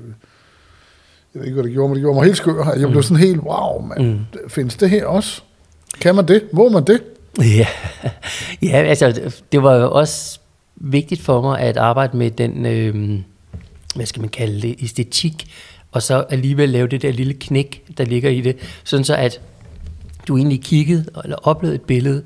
Jeg 1.35 1.41
ved 1.41 1.45
ikke, 1.45 1.55
hvad 1.55 1.65
det 1.65 1.73
gjorde 1.73 1.89
mig. 1.89 1.95
Det 1.97 2.03
gjorde 2.03 2.15
mig 2.15 2.25
helt 2.25 2.37
skør. 2.37 2.73
Jeg 2.79 2.89
blev 2.91 3.03
sådan 3.03 3.17
helt, 3.17 3.41
wow, 3.41 3.81
man. 3.87 4.27
Findes 4.49 4.77
det 4.77 4.91
her 4.91 5.07
også? 5.07 5.43
Kan 6.01 6.15
man 6.15 6.29
det? 6.29 6.43
Må 6.53 6.69
man 6.69 6.85
det? 6.85 7.03
Ja. 7.39 7.67
ja, 8.69 8.77
altså 8.83 9.33
det 9.53 9.63
var 9.63 9.75
jo 9.75 9.91
også 9.91 10.41
vigtigt 10.77 11.21
for 11.23 11.43
mig 11.43 11.61
at 11.61 11.77
arbejde 11.77 12.17
med 12.17 12.31
den, 12.31 12.67
øh, 12.67 13.21
hvad 13.95 14.07
skal 14.07 14.21
man 14.21 14.29
kalde 14.29 14.63
det, 14.63 14.77
æstetik, 14.83 15.47
og 15.93 16.03
så 16.03 16.25
alligevel 16.31 16.69
lave 16.69 16.87
det 16.89 17.03
der 17.03 17.13
lille 17.13 17.35
knæk, 17.35 17.85
der 17.99 18.05
ligger 18.05 18.31
i 18.31 18.41
det, 18.41 18.57
sådan 18.85 19.05
så 19.05 19.15
at 19.15 19.41
du 20.29 20.37
egentlig 20.37 20.63
kiggede 20.63 21.05
eller 21.25 21.37
oplevede 21.37 21.75
et 21.75 21.83
billede, 21.83 22.23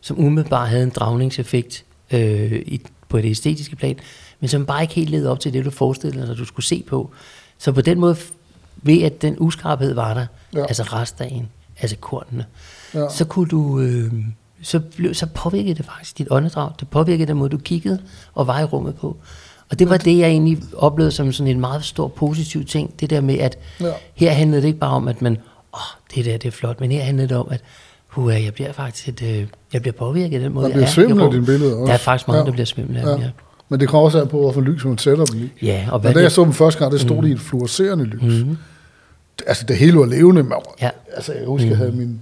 som 0.00 0.18
umiddelbart 0.20 0.68
havde 0.68 0.82
en 0.82 0.90
dragningseffekt 0.90 1.84
øh, 2.10 2.52
i, 2.66 2.80
på 3.08 3.18
det 3.18 3.30
æstetiske 3.30 3.76
plan, 3.76 3.96
men 4.40 4.48
som 4.48 4.66
bare 4.66 4.82
ikke 4.82 4.94
helt 4.94 5.10
levede 5.10 5.30
op 5.30 5.40
til 5.40 5.52
det, 5.52 5.64
du 5.64 5.70
forestillede 5.70 6.26
dig, 6.26 6.36
du 6.38 6.44
skulle 6.44 6.66
se 6.66 6.84
på. 6.88 7.10
Så 7.58 7.72
på 7.72 7.80
den 7.80 8.00
måde, 8.00 8.16
ved 8.76 9.02
at 9.02 9.22
den 9.22 9.36
uskarphed 9.38 9.94
var 9.94 10.14
der, 10.14 10.26
Ja. 10.54 10.62
altså 10.66 10.82
restdagen, 10.82 11.48
altså 11.78 11.96
kornene, 11.96 12.46
ja. 12.94 13.08
så 13.08 13.24
kunne 13.24 13.48
du, 13.48 13.80
øh, 13.80 14.12
så, 14.62 14.80
blev, 14.80 15.14
så 15.14 15.26
påvirkede 15.26 15.74
det 15.74 15.84
faktisk 15.84 16.18
dit 16.18 16.26
åndedrag. 16.30 16.72
Det 16.80 16.88
påvirkede 16.88 17.26
den 17.28 17.36
måde, 17.36 17.50
du 17.50 17.58
kiggede 17.58 18.02
og 18.34 18.46
var 18.46 18.60
i 18.60 18.64
rummet 18.64 18.94
på. 18.94 19.16
Og 19.72 19.78
det 19.78 19.90
var 19.90 19.96
det, 19.96 20.18
jeg 20.18 20.28
egentlig 20.28 20.58
oplevede 20.76 21.12
som 21.12 21.32
sådan 21.32 21.50
en 21.54 21.60
meget 21.60 21.84
stor 21.84 22.08
positiv 22.08 22.64
ting. 22.64 23.00
Det 23.00 23.10
der 23.10 23.20
med, 23.20 23.38
at 23.38 23.58
Ja. 23.80 23.86
ja. 23.86 23.92
her 24.14 24.30
handlede 24.30 24.62
det 24.62 24.68
ikke 24.68 24.78
bare 24.78 24.90
om, 24.90 25.08
at 25.08 25.22
man, 25.22 25.38
åh, 25.74 25.80
det 26.14 26.24
der, 26.24 26.32
det 26.36 26.46
er 26.48 26.50
flot, 26.52 26.80
men 26.80 26.92
her 26.92 27.02
handlede 27.02 27.28
det 27.28 27.36
om, 27.36 27.46
at 27.50 27.60
Hua, 28.06 28.32
jeg 28.42 28.54
bliver 28.54 28.72
faktisk 28.72 29.08
et, 29.08 29.22
øh, 29.22 29.46
jeg 29.72 29.82
bliver 29.82 29.92
påvirket 29.92 30.34
af 30.36 30.40
den 30.42 30.52
måde, 30.52 30.66
jeg 30.66 30.72
bliver 30.72 30.86
er 30.86 31.08
af 31.08 31.10
rummet. 31.24 31.32
dine 31.32 31.46
billeder 31.46 31.76
også. 31.76 31.86
Der 31.86 31.92
er 31.92 31.98
faktisk 31.98 32.28
mange, 32.28 32.38
Ja. 32.40 32.44
der 32.46 32.52
bliver 32.52 32.66
svimmel 32.66 32.96
af 32.96 33.06
dem, 33.06 33.20
ja. 33.24 33.30
Men 33.68 33.80
det 33.80 33.88
kommer 33.88 34.04
også 34.04 34.20
an 34.20 34.28
på, 34.28 34.38
hvorfor 34.40 34.60
lys 34.60 34.84
man 34.84 34.98
sætter 34.98 35.24
dem 35.24 35.40
i. 35.42 35.66
Ja, 35.66 35.86
og 35.92 35.98
hvad 36.00 36.12
da 36.12 36.18
jeg 36.18 36.24
det, 36.24 36.32
så 36.32 36.44
dem 36.44 36.52
første 36.52 36.78
gang, 36.80 36.92
det 36.92 37.00
stod 37.00 37.16
mm. 37.22 37.26
i 37.26 37.32
et 37.32 37.40
fluorescerende 37.40 38.04
lys. 38.04 38.22
Mhm. 38.44 38.56
Altså, 39.46 39.64
det 39.68 39.76
hele 39.76 39.98
var 39.98 40.06
levende. 40.06 40.42
Man, 40.42 40.58
Ja. 40.82 40.90
Altså, 41.16 41.32
jeg 41.32 41.40
kan 41.40 41.48
huske, 41.48 41.68
jeg 41.68 41.76
havde 41.76 41.92
min, 41.92 42.20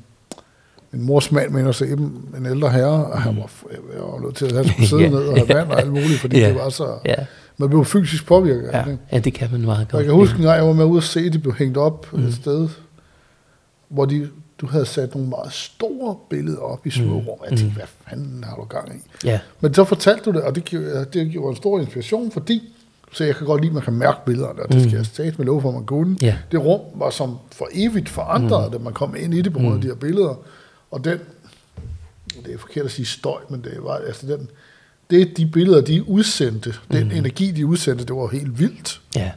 min 0.93 1.07
mors 1.07 1.33
mand 1.33 1.51
med 1.51 1.69
at 1.69 1.75
se 1.75 1.87
dem, 1.91 2.29
en 2.39 2.47
ældre 2.47 2.71
herre, 2.71 3.07
og 3.07 3.23
han 3.23 3.37
var, 3.37 3.51
jeg 3.95 4.03
var 4.03 4.21
nødt 4.25 4.37
til, 4.37 4.45
at 4.47 4.53
han 4.53 4.65
skulle 4.65 4.89
sidde 4.89 5.03
Ja. 5.03 5.09
ned 5.09 5.19
og 5.19 5.37
have 5.37 5.49
vand 5.49 5.69
og 5.71 5.81
alt 5.81 5.91
muligt, 5.91 6.21
fordi 6.21 6.39
Ja. 6.39 6.49
det 6.49 6.55
var 6.55 6.69
så... 6.69 6.89
ja, 7.05 7.15
Man 7.57 7.69
blev 7.69 7.85
fysisk 7.85 8.27
påvirket 8.27 8.69
af 8.69 8.85
ja, 8.87 8.91
det. 8.91 8.99
ja, 9.13 9.19
det 9.19 9.35
kan 9.35 9.49
man 9.53 9.61
meget 9.61 9.81
Og 9.81 9.89
godt. 9.89 10.01
jeg 10.01 10.05
kan 10.05 10.15
huske, 10.15 10.37
en 10.39 10.43
gang 10.45 10.57
jeg 10.57 10.67
var 10.67 10.73
med 10.73 10.85
ude 10.85 10.97
at 10.99 11.05
se, 11.05 11.21
at 11.21 11.33
de 11.33 11.39
blev 11.39 11.55
hængt 11.55 11.77
op 11.77 12.07
Mm. 12.13 12.23
et 12.25 12.35
sted, 12.35 12.69
hvor 13.89 14.05
de, 14.05 14.29
du 14.61 14.67
havde 14.67 14.87
sat 14.87 15.15
nogle 15.15 15.29
meget 15.29 15.53
store 15.53 16.17
billeder 16.31 16.59
op 16.61 16.87
i 16.87 16.91
små 16.91 17.05
Mm. 17.21 17.27
rum. 17.27 17.39
Jeg 17.51 17.59
tænkte, 17.59 17.77
hvad 17.77 17.87
fanden 18.09 18.45
har 18.45 18.57
du 18.57 18.65
gang 18.65 18.89
i? 18.97 19.27
Ja, 19.27 19.41
Men 19.61 19.75
så 19.75 19.85
fortalte 19.85 20.25
du 20.25 20.33
det, 20.33 20.43
og 20.43 20.55
det 20.55 20.65
gjorde, 20.65 21.07
det 21.13 21.31
gjorde 21.31 21.51
en 21.51 21.57
stor 21.57 21.81
inspiration, 21.81 22.31
fordi 22.31 22.63
så 23.13 23.25
jeg 23.25 23.37
kan 23.37 23.47
godt 23.47 23.61
lide, 23.61 23.71
at 23.71 23.75
man 23.75 23.83
kan 23.83 23.93
mærke 23.93 24.19
billederne, 24.27 24.63
og 24.63 24.73
det 24.73 24.83
skal 24.83 24.97
jeg 24.97 25.07
stat 25.07 25.39
med 25.39 25.47
lov 25.47 25.63
for, 25.63 25.69
at 25.69 25.75
man 25.75 25.85
kunne. 25.85 26.11
Mm. 26.11 26.19
Ja. 26.23 26.37
Det 26.53 26.65
rum 26.65 26.81
var 26.95 27.11
som 27.11 27.37
for 27.53 27.69
evigt 27.75 28.09
forandret, 28.09 28.67
mm. 28.73 28.79
da 28.79 28.85
man 28.85 28.93
kom 28.93 29.15
ind 29.19 29.35
i 29.35 29.43
det 29.43 29.53
på 29.53 29.59
grund 29.59 29.75
af 29.75 29.81
de 29.81 29.87
her 29.87 29.95
billeder. 29.95 30.35
Og 30.91 31.05
den, 31.05 31.19
det 32.47 32.55
er 32.55 32.59
forkert 32.59 32.85
at 32.85 32.91
sige 32.91 33.07
støj, 33.07 33.41
men 33.51 33.63
det 33.65 33.73
var 33.83 33.95
altså 34.07 34.27
den, 34.27 34.49
det 35.11 35.37
de 35.37 35.47
billeder, 35.47 35.81
de 35.81 36.09
udsendte, 36.09 36.75
den 36.93 37.05
Mm. 37.09 37.11
energi, 37.15 37.51
de 37.51 37.67
udsendte, 37.67 38.05
det 38.05 38.17
var 38.17 38.29
helt 38.29 38.59
vildt. 38.59 39.01
ja. 39.17 39.31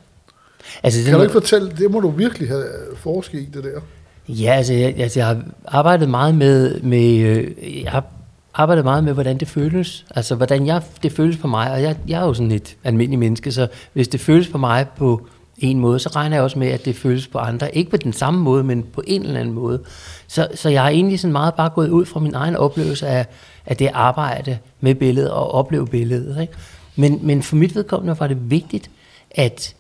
Altså, 0.83 0.97
det 0.97 1.05
Kan 1.05 1.13
du 1.13 1.17
må- 1.19 1.23
ikke 1.23 1.33
fortælle, 1.33 1.71
det 1.77 1.91
må 1.91 1.99
du 1.99 2.09
virkelig 2.09 2.47
have 2.47 2.65
forsket 2.95 3.39
i, 3.39 3.45
det 3.53 3.63
der. 3.63 3.79
Ja, 4.27 4.51
altså 4.53 4.73
jeg, 4.73 4.95
altså 4.97 5.19
jeg 5.19 5.27
har 5.27 5.43
arbejdet 5.65 6.09
meget 6.09 6.35
med, 6.35 6.81
med 6.81 7.17
øh, 7.19 7.51
jeg 7.83 7.91
har 7.91 8.05
arbejdet 8.53 8.83
meget 8.83 9.03
med, 9.03 9.13
hvordan 9.13 9.37
det 9.37 9.47
føles. 9.47 10.05
Altså, 10.15 10.35
hvordan 10.35 10.67
jeg, 10.67 10.81
det 11.03 11.11
føles 11.11 11.37
på 11.37 11.47
mig. 11.47 11.71
Og 11.71 11.81
jeg, 11.81 11.97
jeg 12.07 12.21
er 12.21 12.25
jo 12.25 12.33
sådan 12.33 12.51
et 12.51 12.75
almindeligt 12.83 13.19
menneske, 13.19 13.51
så 13.51 13.67
hvis 13.93 14.07
det 14.07 14.19
føles 14.19 14.47
på 14.47 14.57
mig 14.57 14.85
på 14.97 15.27
en 15.63 15.79
måde, 15.79 15.99
så 15.99 16.09
regner 16.09 16.35
jeg 16.35 16.43
også 16.43 16.59
med, 16.59 16.67
at 16.67 16.85
det 16.85 16.95
føles 16.95 17.27
på 17.27 17.37
andre. 17.37 17.75
Ikke 17.75 17.91
på 17.91 17.97
den 17.97 18.13
samme 18.13 18.39
måde, 18.39 18.63
men 18.63 18.83
på 18.83 19.03
en 19.07 19.21
eller 19.21 19.39
anden 19.39 19.55
måde. 19.55 19.81
Så, 20.27 20.47
så 20.55 20.69
jeg 20.69 20.81
har 20.81 20.89
egentlig 20.89 21.19
sådan 21.19 21.31
meget 21.31 21.53
bare 21.53 21.69
gået 21.69 21.89
ud 21.89 22.05
fra 22.05 22.19
min 22.19 22.33
egen 22.33 22.55
oplevelse 22.55 23.07
af, 23.07 23.25
af 23.65 23.77
det 23.77 23.89
arbejde 23.93 24.57
med 24.81 24.95
billedet 24.95 25.31
og 25.31 25.51
opleve 25.51 25.87
billedet. 25.87 26.41
Ikke? 26.41 26.53
Men, 26.95 27.19
men 27.21 27.43
for 27.43 27.55
mit 27.55 27.75
vedkommende 27.75 28.19
var 28.19 28.27
det 28.27 28.51
vigtigt, 28.51 28.89
at, 29.31 29.75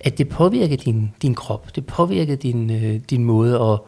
at 0.00 0.18
det 0.18 0.28
påvirkede 0.28 0.76
din, 0.76 1.12
din 1.22 1.34
krop. 1.34 1.76
Det 1.76 1.86
påvirkede 1.86 2.36
din, 2.36 2.70
øh, 2.70 3.00
din 3.10 3.24
måde 3.24 3.54
at 3.54 3.78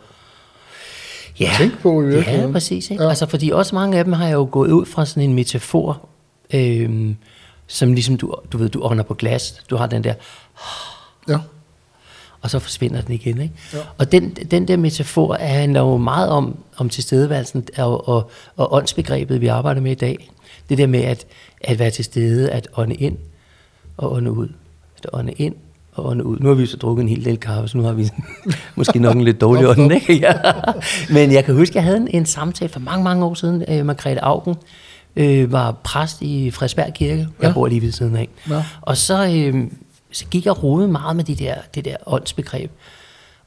ja, 1.40 1.50
Tænk 1.58 1.78
på 1.78 2.02
i 2.02 2.04
virkeligheden. 2.04 2.46
Ja, 2.46 2.52
præcis. 2.52 2.90
Ikke? 2.90 3.02
Ja. 3.02 3.08
Altså, 3.08 3.26
fordi 3.26 3.50
også 3.50 3.74
mange 3.74 3.98
af 3.98 4.04
dem 4.04 4.12
har 4.12 4.26
jeg 4.26 4.34
jo 4.34 4.48
gået 4.50 4.70
ud 4.70 4.86
fra 4.86 5.06
sådan 5.06 5.22
en 5.22 5.34
metafor, 5.34 6.08
øhm, 6.54 7.16
som 7.66 7.92
ligesom 7.92 8.16
du, 8.16 8.34
du 8.52 8.58
ved, 8.58 8.68
du 8.68 8.82
ånder 8.82 9.04
på 9.04 9.14
glas. 9.14 9.64
Du 9.70 9.76
har 9.76 9.86
den 9.86 10.04
der, 10.04 10.14
Ja. 11.28 11.38
og 12.40 12.50
så 12.50 12.58
forsvinder 12.58 13.00
den 13.00 13.14
igen. 13.14 13.40
Ikke? 13.40 13.54
Ja. 13.72 13.78
Og 13.98 14.12
den, 14.12 14.30
den 14.30 14.68
der 14.68 14.76
metafor 14.76 15.36
handler 15.40 15.80
jo 15.80 15.96
meget 15.96 16.28
om, 16.28 16.56
om 16.76 16.88
tilstedeværelsen 16.88 17.66
og, 17.78 18.08
og, 18.08 18.30
og 18.56 18.74
åndsbegrebet, 18.74 19.40
vi 19.40 19.46
arbejder 19.46 19.80
med 19.80 19.92
i 19.92 19.94
dag. 19.94 20.30
Det 20.68 20.78
der 20.78 20.86
med 20.86 21.00
at, 21.00 21.26
at 21.60 21.78
være 21.78 21.90
til 21.90 22.04
stede, 22.04 22.50
at 22.50 22.68
ånde 22.76 22.94
ind 22.94 23.16
og 23.96 24.12
ånde 24.12 24.32
ud. 24.32 24.48
At 24.98 25.06
ånde 25.12 25.32
ind 25.32 25.54
og 25.92 26.06
ånde 26.06 26.24
ud. 26.24 26.38
Nu 26.40 26.48
har 26.48 26.54
vi 26.54 26.66
så 26.66 26.76
drukket 26.76 27.02
en 27.02 27.08
hel 27.08 27.24
del 27.24 27.36
kaffe, 27.38 27.68
så 27.68 27.78
nu 27.78 27.84
har 27.84 27.92
vi 27.92 28.10
måske 28.76 28.98
nok 28.98 29.16
en 29.16 29.24
lidt 29.24 29.40
dårlig 29.40 29.68
ånd. 29.68 29.92
Ikke? 29.92 30.18
Ja. 30.26 30.32
Men 31.10 31.32
jeg 31.32 31.44
kan 31.44 31.54
huske, 31.54 31.72
at 31.72 31.74
jeg 31.74 31.84
havde 31.84 31.96
en, 31.96 32.08
en 32.08 32.26
samtale 32.26 32.68
for 32.68 32.80
mange, 32.80 33.04
mange 33.04 33.24
år 33.24 33.34
siden. 33.34 33.64
Øh, 33.68 33.86
Margrethe 33.86 34.24
Augen 34.24 34.54
øh, 35.16 35.52
var 35.52 35.72
præst 35.72 36.22
i 36.22 36.50
Frederiksberg 36.50 36.94
Kirke. 36.94 37.18
Jeg 37.18 37.48
ja. 37.48 37.52
bor 37.52 37.66
lige 37.66 37.82
ved 37.82 37.92
siden 37.92 38.16
af. 38.16 38.28
Ja. 38.50 38.64
Og 38.80 38.96
så, 38.96 39.26
øh, 39.26 39.64
så 40.12 40.24
gik 40.30 40.46
jeg 40.46 40.62
rode 40.62 40.88
meget 40.88 41.16
med 41.16 41.24
de 41.24 41.34
der, 41.34 41.54
det 41.74 41.84
der 41.84 41.96
åndsbegreb. 42.06 42.70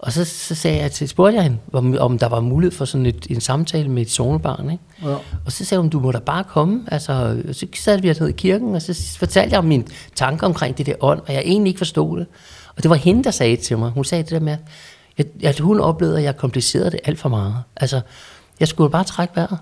Og 0.03 0.11
så, 0.11 0.25
så 0.25 0.55
sagde 0.55 0.77
jeg 0.77 0.91
til, 0.91 1.09
spurgte 1.09 1.35
jeg 1.35 1.43
hende, 1.43 1.57
om, 1.73 1.97
om 1.99 2.19
der 2.19 2.27
var 2.27 2.39
mulighed 2.39 2.77
for 2.77 2.85
sådan 2.85 3.05
et, 3.05 3.27
en 3.29 3.41
samtale 3.41 3.89
med 3.89 4.01
et 4.01 4.09
sonebarn. 4.09 4.69
Ikke? 4.71 4.83
Ja. 5.03 5.15
Og 5.45 5.51
så 5.51 5.65
sagde 5.65 5.81
hun, 5.81 5.89
du 5.89 5.99
må 5.99 6.11
da 6.11 6.19
bare 6.19 6.43
komme. 6.43 6.83
Altså, 6.87 7.41
så 7.51 7.67
satte 7.75 8.01
vi 8.01 8.09
os 8.09 8.19
ned 8.19 8.29
i 8.29 8.31
kirken, 8.31 8.75
og 8.75 8.81
så 8.81 9.15
fortalte 9.19 9.51
jeg 9.53 9.59
om 9.59 9.65
mine 9.65 9.83
tanker 10.15 10.47
omkring 10.47 10.77
det 10.77 10.85
der 10.85 10.93
ånd, 10.99 11.19
og 11.27 11.33
jeg 11.33 11.41
egentlig 11.45 11.69
ikke 11.69 11.77
forstod 11.77 12.19
det. 12.19 12.27
Og 12.75 12.83
det 12.83 12.89
var 12.89 12.95
hende, 12.95 13.23
der 13.23 13.31
sagde 13.31 13.55
det 13.55 13.63
til 13.63 13.77
mig. 13.77 13.91
Hun 13.91 14.05
sagde 14.05 14.23
det 14.23 14.31
der 14.31 14.39
med, 14.39 14.57
at, 15.17 15.27
at 15.43 15.59
hun 15.59 15.79
oplevede, 15.79 16.17
at 16.17 16.23
jeg 16.23 16.37
komplicerede 16.37 16.91
det 16.91 16.99
alt 17.03 17.19
for 17.19 17.29
meget. 17.29 17.55
Altså, 17.75 18.01
jeg 18.59 18.67
skulle 18.67 18.89
bare 18.89 19.03
trække 19.03 19.35
vejret. 19.35 19.57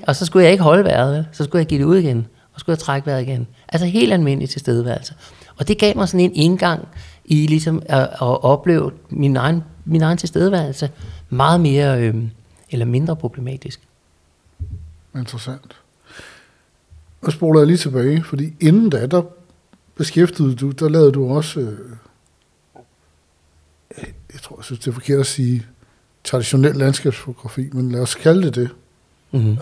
og 0.08 0.16
så 0.16 0.26
skulle 0.26 0.44
jeg 0.44 0.52
ikke 0.52 0.64
holde 0.64 0.84
vejret, 0.84 1.26
så 1.32 1.44
skulle 1.44 1.60
jeg 1.60 1.66
give 1.66 1.80
det 1.80 1.84
ud 1.84 1.96
igen, 1.96 2.26
og 2.56 2.60
skulle 2.60 2.74
jeg 2.74 2.78
trække 2.78 3.06
vejret 3.06 3.22
igen. 3.22 3.46
Altså 3.68 3.86
helt 3.86 4.12
almindelig 4.12 4.50
tilstedeværelse. 4.50 5.14
Og 5.56 5.68
det 5.68 5.78
gav 5.78 5.96
mig 5.96 6.08
sådan 6.08 6.20
en 6.20 6.34
indgang 6.34 6.88
i 7.24 7.46
ligesom 7.46 7.82
at, 7.86 8.00
at 8.00 8.44
opleve 8.44 8.92
min 9.10 9.36
egen, 9.36 9.64
min 9.84 10.02
egen 10.02 10.18
tilstedeværelse 10.18 10.90
meget 11.28 11.60
mere 11.60 12.00
øh, 12.00 12.14
eller 12.70 12.86
mindre 12.86 13.16
problematisk. 13.16 13.80
Interessant. 15.16 15.76
Og 17.22 17.32
spoler 17.32 17.60
jeg 17.60 17.66
lige 17.66 17.76
tilbage, 17.76 18.24
fordi 18.24 18.54
inden 18.60 18.90
da, 18.90 19.06
der 19.06 19.22
beskæftigede 19.96 20.54
du, 20.54 20.70
der 20.70 20.88
lavede 20.88 21.12
du 21.12 21.28
også, 21.28 21.60
øh, 21.60 21.78
jeg 24.32 24.40
tror, 24.42 24.56
jeg 24.56 24.64
synes, 24.64 24.80
det 24.80 24.88
er 24.88 24.92
forkert 24.92 25.20
at 25.20 25.26
sige 25.26 25.66
traditionel 26.24 26.76
landskabsfotografi, 26.76 27.68
men 27.72 27.92
lad 27.92 28.00
os 28.00 28.14
kalde 28.14 28.42
det 28.42 28.54
det. 28.54 28.70
Mm-hmm. 29.36 29.58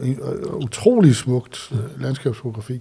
Uh, 0.00 0.54
utrolig 0.54 1.16
smukt 1.16 1.72
uh, 1.72 2.02
landskabsfotografi. 2.02 2.80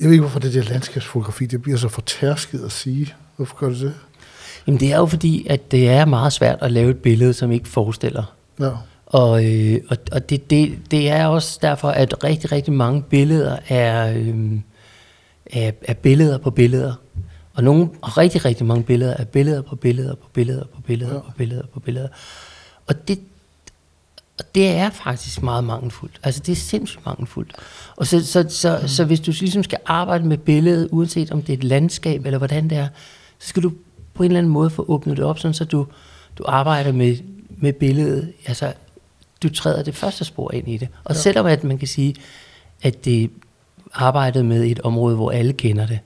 Jeg 0.00 0.06
ved 0.06 0.12
ikke, 0.12 0.22
hvorfor 0.22 0.40
det 0.40 0.54
der 0.54 0.62
landskabsfotografi, 0.62 1.46
det 1.46 1.62
bliver 1.62 1.78
så 1.78 1.88
fortærsket 1.88 2.64
at 2.64 2.72
sige. 2.72 3.14
Hvorfor 3.36 3.56
gør 3.56 3.68
det 3.68 3.80
det? 3.80 3.94
Jamen 4.66 4.80
det 4.80 4.92
er 4.92 4.96
jo 4.96 5.06
fordi, 5.06 5.46
at 5.50 5.70
det 5.70 5.88
er 5.88 6.04
meget 6.04 6.32
svært 6.32 6.58
at 6.60 6.72
lave 6.72 6.90
et 6.90 6.98
billede, 6.98 7.32
som 7.32 7.52
ikke 7.52 7.68
forestiller. 7.68 8.34
Ja. 8.60 8.70
Og, 9.06 9.44
øh, 9.44 9.80
og, 9.88 9.96
og 10.12 10.30
det, 10.30 10.50
det, 10.50 10.78
det 10.90 11.10
er 11.10 11.26
også 11.26 11.58
derfor, 11.62 11.88
at 11.88 12.24
rigtig, 12.24 12.52
rigtig 12.52 12.72
mange 12.72 13.02
billeder 13.02 13.56
er, 13.68 14.12
øh, 14.16 14.58
er, 15.46 15.72
er 15.82 15.94
billeder 15.94 16.38
på 16.38 16.50
billeder. 16.50 16.94
Og, 17.54 17.64
nogle, 17.64 17.88
og 18.02 18.18
rigtig, 18.18 18.44
rigtig 18.44 18.66
mange 18.66 18.84
billeder 18.84 19.14
er 19.16 19.24
billeder 19.24 19.62
på 19.62 19.76
billeder 19.76 20.14
på 20.14 20.28
billeder 20.32 20.64
på 20.64 20.80
billeder 20.80 21.14
ja. 21.14 21.20
på 21.20 21.30
billeder 21.36 21.66
på 21.74 21.80
billeder. 21.80 22.08
Og 22.86 23.08
det, 23.08 23.18
og 24.38 24.44
det 24.54 24.68
er 24.68 24.90
faktisk 24.90 25.42
meget 25.42 25.64
mangelfuldt. 25.64 26.20
Altså 26.22 26.42
det 26.46 26.52
er 26.52 26.56
sindssygt 26.56 27.06
mangelfuldt. 27.06 27.52
Og 27.96 28.06
så, 28.06 28.26
så, 28.26 28.44
så, 28.48 28.78
mm. 28.82 28.88
så 28.88 29.04
hvis 29.04 29.20
du 29.20 29.32
ligesom 29.40 29.62
skal 29.62 29.78
arbejde 29.86 30.26
med 30.26 30.38
billedet, 30.38 30.88
uanset 30.92 31.32
om 31.32 31.42
det 31.42 31.52
er 31.52 31.56
et 31.56 31.64
landskab 31.64 32.26
eller 32.26 32.38
hvordan 32.38 32.70
det 32.70 32.78
er, 32.78 32.88
så 33.38 33.48
skal 33.48 33.62
du 33.62 33.72
på 34.14 34.22
en 34.22 34.30
eller 34.30 34.38
anden 34.38 34.52
måde 34.52 34.70
få 34.70 34.84
åbnet 34.88 35.16
det 35.16 35.24
op, 35.24 35.38
sådan 35.38 35.54
så 35.54 35.64
du, 35.64 35.86
du 36.38 36.44
arbejder 36.46 36.92
med, 36.92 37.16
med 37.50 37.72
billedet. 37.72 38.32
Altså, 38.46 38.72
du 39.42 39.48
træder 39.48 39.82
det 39.82 39.94
første 39.94 40.24
spor 40.24 40.52
ind 40.52 40.68
i 40.68 40.76
det. 40.76 40.88
Og 41.04 41.14
ja. 41.14 41.20
selvom 41.20 41.46
at 41.46 41.64
man 41.64 41.78
kan 41.78 41.88
sige, 41.88 42.14
at 42.82 43.04
det 43.04 43.30
arbejdet 43.94 44.44
med 44.44 44.64
et 44.64 44.80
område, 44.80 45.16
hvor 45.16 45.30
alle 45.30 45.52
kender 45.52 45.86
det, 45.86 45.98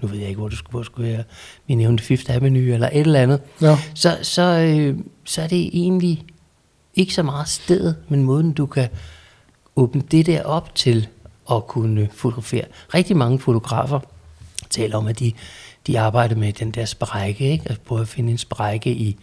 nu 0.00 0.08
ved 0.08 0.18
jeg 0.18 0.28
ikke, 0.28 0.38
hvor 0.38 0.48
du 0.48 0.56
skulle, 0.56 0.70
hvor 0.70 0.82
skulle 0.82 1.12
være, 1.12 1.24
vi 1.66 1.74
nævnte 1.74 2.04
Fifth 2.04 2.34
Avenue 2.34 2.74
eller 2.74 2.88
et 2.92 3.00
eller 3.00 3.20
andet, 3.20 3.40
ja. 3.62 3.78
så, 3.94 4.18
så, 4.22 4.42
øh, 4.42 4.98
så 5.24 5.42
er 5.42 5.46
det 5.46 5.70
egentlig 5.72 6.24
ikke 6.98 7.14
så 7.14 7.22
meget 7.22 7.48
stedet, 7.48 7.96
men 8.08 8.24
måden 8.24 8.52
du 8.52 8.66
kan 8.66 8.88
åbne 9.76 10.02
det 10.10 10.26
der 10.26 10.42
op 10.42 10.74
til 10.74 11.08
at 11.50 11.66
kunne 11.66 12.08
fotografere. 12.12 12.64
Rigtig 12.94 13.16
mange 13.16 13.38
fotografer 13.38 14.00
taler 14.70 14.96
om, 14.96 15.06
at 15.06 15.18
de, 15.18 15.32
de 15.86 16.00
arbejder 16.00 16.36
med 16.36 16.52
den 16.52 16.70
der 16.70 16.84
sprække, 16.84 17.50
ikke? 17.50 17.64
Altså 17.68 17.82
prøve 17.84 18.00
at 18.00 18.08
finde 18.08 18.30
en 18.32 18.38
sprække 18.38 18.90
i, 18.90 19.16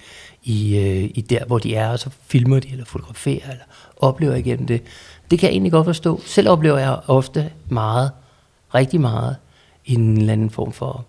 i, 0.44 0.78
øh, 0.78 1.12
i 1.16 1.22
der, 1.22 1.46
hvor 1.46 1.58
de 1.58 1.76
er, 1.76 1.90
og 1.90 2.00
så 2.00 2.10
filmer 2.28 2.60
de 2.60 2.72
eller 2.72 2.86
fotograferer, 2.86 3.52
eller 3.52 3.66
oplever 3.98 4.36
igennem 4.36 4.68
det. 4.68 4.82
Det 5.32 5.40
kan 5.40 5.48
jeg 5.48 5.54
egentlig 5.54 5.72
godt 5.72 5.86
forstå. 5.86 6.22
Selv 6.26 6.50
oplever 6.50 6.78
jeg 6.78 7.00
ofte 7.08 7.52
meget, 7.70 8.12
rigtig 8.76 9.02
meget, 9.02 9.36
en 9.86 10.18
eller 10.18 10.34
anden 10.34 10.50
form 10.50 10.74
for, 10.74 11.06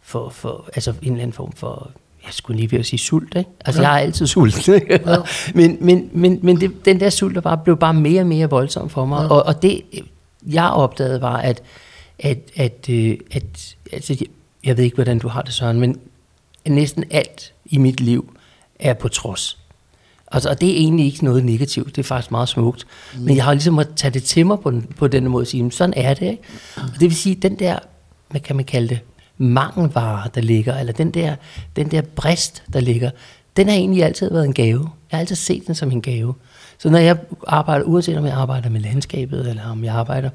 for, 0.00 0.28
for 0.28 0.68
altså 0.74 0.90
en 0.90 1.12
eller 1.12 1.22
anden 1.22 1.32
form 1.32 1.52
for 1.52 1.90
jeg 2.26 2.34
skulle 2.34 2.56
lige 2.56 2.72
ved 2.72 2.78
at 2.78 2.86
sige 2.86 2.98
sult, 2.98 3.34
ikke? 3.36 3.50
Altså, 3.64 3.82
ja. 3.82 3.88
jeg 3.88 3.94
har 3.94 4.00
altid 4.00 4.26
sult. 4.26 4.68
Ja. 4.68 4.78
men 5.54 5.76
men, 5.80 6.10
men, 6.12 6.38
men 6.42 6.60
det, 6.60 6.84
den 6.84 7.00
der 7.00 7.10
sult 7.10 7.34
der 7.34 7.40
bare, 7.40 7.58
blev 7.58 7.76
bare 7.76 7.94
mere 7.94 8.20
og 8.20 8.26
mere 8.26 8.50
voldsom 8.50 8.88
for 8.90 9.04
mig. 9.06 9.22
Ja. 9.22 9.28
Og, 9.28 9.46
og 9.46 9.62
det, 9.62 9.82
jeg 10.46 10.70
opdagede, 10.70 11.20
var, 11.20 11.36
at, 11.36 11.62
at, 12.18 12.38
at, 12.56 12.86
øh, 12.90 13.18
at, 13.30 13.42
at 13.42 13.76
altså, 13.92 14.24
jeg 14.64 14.76
ved 14.76 14.84
ikke, 14.84 14.94
hvordan 14.94 15.18
du 15.18 15.28
har 15.28 15.42
det, 15.42 15.54
Søren, 15.54 15.80
men 15.80 15.98
næsten 16.68 17.04
alt 17.10 17.52
i 17.64 17.78
mit 17.78 18.00
liv 18.00 18.36
er 18.78 18.94
på 18.94 19.08
trods. 19.08 19.58
Altså, 20.32 20.48
og 20.48 20.60
det 20.60 20.70
er 20.70 20.76
egentlig 20.76 21.06
ikke 21.06 21.24
noget 21.24 21.44
negativt, 21.44 21.96
det 21.96 21.98
er 21.98 22.06
faktisk 22.06 22.30
meget 22.30 22.48
smukt. 22.48 22.86
Mm. 23.14 23.20
Men 23.20 23.36
jeg 23.36 23.44
har 23.44 23.52
ligesom 23.52 23.78
at 23.78 23.88
tage 23.96 24.10
det 24.10 24.22
til 24.22 24.46
mig 24.46 24.60
på, 24.60 24.70
den, 24.70 24.82
på 24.96 25.08
den 25.08 25.28
måde 25.28 25.42
og 25.42 25.46
sige, 25.46 25.72
sådan 25.72 25.94
er 25.96 26.14
det. 26.14 26.26
Ikke? 26.26 26.42
Og 26.76 26.90
det 26.92 27.00
vil 27.00 27.16
sige, 27.16 27.34
den 27.34 27.58
der, 27.58 27.78
hvad 28.28 28.40
kan 28.40 28.56
man 28.56 28.64
kalde 28.64 28.88
det, 28.88 28.98
mangelvare, 29.38 30.28
der 30.34 30.40
ligger, 30.40 30.76
eller 30.76 30.92
den 30.92 31.10
der, 31.10 31.36
den 31.76 31.90
der 31.90 32.02
brist, 32.02 32.62
der 32.72 32.80
ligger, 32.80 33.10
den 33.56 33.68
har 33.68 33.74
egentlig 33.74 34.04
altid 34.04 34.30
været 34.30 34.44
en 34.44 34.54
gave. 34.54 34.90
Jeg 35.10 35.16
har 35.16 35.20
altid 35.20 35.36
set 35.36 35.66
den 35.66 35.74
som 35.74 35.90
en 35.90 36.02
gave. 36.02 36.34
Så 36.78 36.90
når 36.90 36.98
jeg 36.98 37.16
arbejder, 37.46 37.84
uanset 37.84 38.18
om 38.18 38.26
jeg 38.26 38.34
arbejder 38.34 38.68
med 38.68 38.80
landskabet, 38.80 39.50
eller 39.50 39.70
om 39.70 39.84
jeg 39.84 39.94
arbejder 39.94 40.30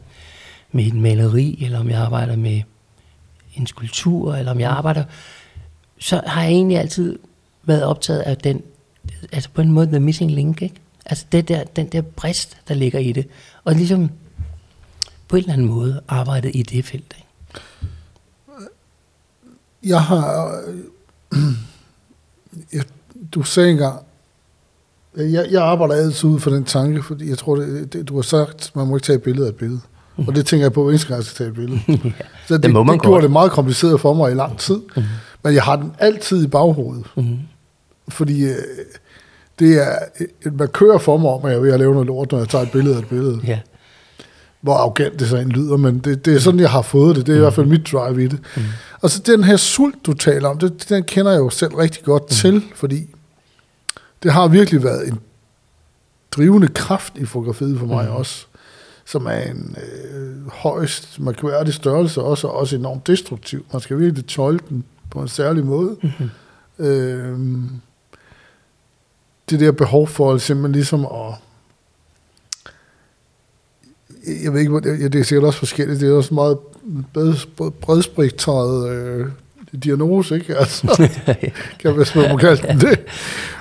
med 0.72 0.86
et 0.86 0.94
maleri, 0.94 1.64
eller 1.66 1.80
om 1.80 1.90
jeg 1.90 2.00
arbejder 2.00 2.36
med 2.36 2.62
en 3.56 3.68
skulptur, 3.68 4.36
eller 4.36 4.52
om 4.52 4.60
jeg 4.60 4.70
arbejder, 4.70 5.04
så 6.00 6.22
har 6.26 6.44
jeg 6.44 6.52
egentlig 6.52 6.78
altid 6.78 7.20
været 7.64 7.84
optaget 7.84 8.20
af 8.20 8.38
den, 8.38 8.62
altså 9.32 9.50
på 9.54 9.62
en 9.62 9.72
måde, 9.72 9.88
the 9.88 10.00
missing 10.00 10.32
link, 10.32 10.62
ikke? 10.62 10.76
Altså 11.06 11.26
det 11.32 11.48
der, 11.48 11.64
den 11.64 11.88
der 11.88 12.02
brist, 12.02 12.58
der 12.68 12.74
ligger 12.74 13.00
i 13.00 13.12
det. 13.12 13.28
Og 13.64 13.76
ligesom 13.76 14.10
på 15.28 15.36
en 15.36 15.42
eller 15.42 15.54
anden 15.54 15.68
måde 15.68 16.02
arbejdet 16.08 16.52
i 16.56 16.64
det 16.64 16.86
felt, 16.86 17.14
ikke? 17.18 17.28
Jeg 19.84 20.02
har... 20.02 20.62
Øh, 20.68 21.40
jeg, 22.74 22.84
du 23.34 23.44
sagde 23.44 23.72
engang, 23.72 24.00
jeg, 25.18 25.48
jeg 25.52 25.64
arbejder 25.64 25.96
altid 25.96 26.30
ud 26.30 26.40
for 26.40 26.50
den 26.50 26.64
tanke, 26.64 27.04
fordi 27.04 27.30
jeg 27.30 27.38
tror, 27.38 27.56
det, 27.56 27.94
det, 27.94 28.08
du 28.08 28.16
har 28.16 28.22
sagt, 28.22 28.72
man 28.76 28.88
må 28.88 28.96
ikke 28.96 29.06
tage 29.06 29.16
et 29.16 29.24
billede 29.24 29.46
af 29.48 29.50
et 29.50 29.56
billede. 29.56 29.82
Mm. 30.18 30.28
Og 30.28 30.36
det 30.36 30.46
tænker 30.46 30.66
jeg 30.66 30.74
på, 30.74 30.84
hver 30.84 30.92
eneste 30.92 31.08
gang 31.08 31.18
jeg 31.18 31.26
skal 31.26 31.38
tage 31.38 31.50
et 31.50 31.56
billede. 31.56 31.80
ja, 32.20 32.26
så 32.48 32.54
det, 32.54 32.64
det, 32.64 32.72
må 32.72 32.84
man 32.84 32.94
det 32.94 33.02
gjorde 33.02 33.22
det 33.22 33.32
meget 33.32 33.52
kompliceret 33.52 34.02
for 34.02 34.14
mig 34.14 34.32
i 34.32 34.36
lang 34.36 34.58
tid. 34.58 34.80
Mm. 34.96 35.04
Men 35.44 35.54
jeg 35.54 35.64
har 35.64 35.76
den 35.76 35.92
altid 36.00 36.44
i 36.44 36.48
baghovedet. 36.48 37.06
Mm. 37.16 37.38
Fordi 38.08 38.44
øh, 38.44 38.56
det 39.60 39.82
er, 39.82 39.96
man 40.52 40.68
kører 40.68 40.98
for 40.98 41.18
mig 41.18 41.32
om, 41.32 41.46
at 41.46 41.52
jeg 41.52 41.58
er 41.58 41.62
ved 41.62 41.74
at 41.74 41.80
lave 41.80 41.92
noget 41.92 42.08
lort, 42.08 42.32
når 42.32 42.40
jeg 42.40 42.50
tager 42.50 42.64
et 42.64 42.72
billede 42.72 42.96
af 42.96 43.00
et 43.00 43.08
billede. 43.08 43.40
Ja 43.48 43.60
hvor 44.62 44.74
arrogant 44.74 45.20
det 45.20 45.30
så 45.30 45.38
en 45.38 45.50
lyder, 45.50 45.78
men 45.78 46.00
det, 46.00 46.26
det 46.26 46.36
er 46.36 46.40
sådan, 46.40 46.60
jeg 46.60 46.70
har 46.70 46.82
fået 46.82 47.16
det. 47.16 47.26
Det 47.26 47.32
er 47.32 47.36
mm. 47.36 47.40
i 47.40 47.44
hvert 47.44 47.54
fald 47.54 47.66
mit 47.66 47.92
drive 47.92 48.24
i 48.24 48.28
det. 48.28 48.40
Mm. 48.58 48.64
Og 49.02 49.10
så 49.10 49.22
den 49.26 49.44
her 49.44 49.58
sult, 49.58 50.06
du 50.06 50.14
taler 50.14 50.50
om, 50.50 50.58
det, 50.58 50.90
den 50.90 51.04
kender 51.04 51.32
jeg 51.32 51.40
jo 51.40 51.50
selv 51.50 51.76
rigtig 51.76 52.04
godt 52.04 52.24
mm. 52.24 52.30
til, 52.30 52.64
fordi 52.76 53.08
det 54.24 54.32
har 54.34 54.48
virkelig 54.48 54.84
været 54.84 55.08
en 55.08 55.20
drivende 56.32 56.68
kraft 56.68 57.18
i 57.18 57.26
fotografiet 57.26 57.80
for 57.80 57.86
mig 57.86 58.06
mm. 58.06 58.16
også, 58.16 58.46
som 59.06 59.26
er 59.26 59.40
en 59.40 59.76
øh, 60.14 60.48
højst 60.52 61.20
markværdig 61.20 61.74
størrelse, 61.74 62.22
også, 62.22 62.48
og 62.48 62.56
også 62.56 62.76
enormt 62.76 63.08
destruktiv. 63.08 63.66
Man 63.74 63.82
skal 63.82 64.00
virkelig 64.00 64.26
tøjle 64.26 64.60
den 64.70 64.84
på 65.10 65.22
en 65.22 65.28
særlig 65.28 65.66
måde. 65.66 65.98
Mm. 66.02 66.86
Øh, 66.86 67.40
det 69.50 69.60
der 69.60 69.72
behov 69.72 70.08
for 70.08 70.38
simpelthen 70.38 70.72
ligesom 70.72 71.06
at 71.06 71.34
jeg 74.44 74.54
ved 74.54 74.60
ikke, 74.60 74.80
det, 75.10 75.16
er 75.16 75.24
sikkert 75.24 75.46
også 75.46 75.60
forskelligt. 75.60 76.02
Det 76.02 76.10
er 76.10 76.14
også 76.14 76.34
meget 76.34 76.58
bredspektret 77.82 78.90
øh, 78.92 79.28
diagnose, 79.84 80.36
ikke? 80.36 80.58
Altså, 80.58 81.10
kan 81.80 81.94
hvis 81.94 82.16
man 82.16 82.32
må 82.32 82.38
kalde 82.38 82.68
den 82.68 82.80
det. 82.80 83.00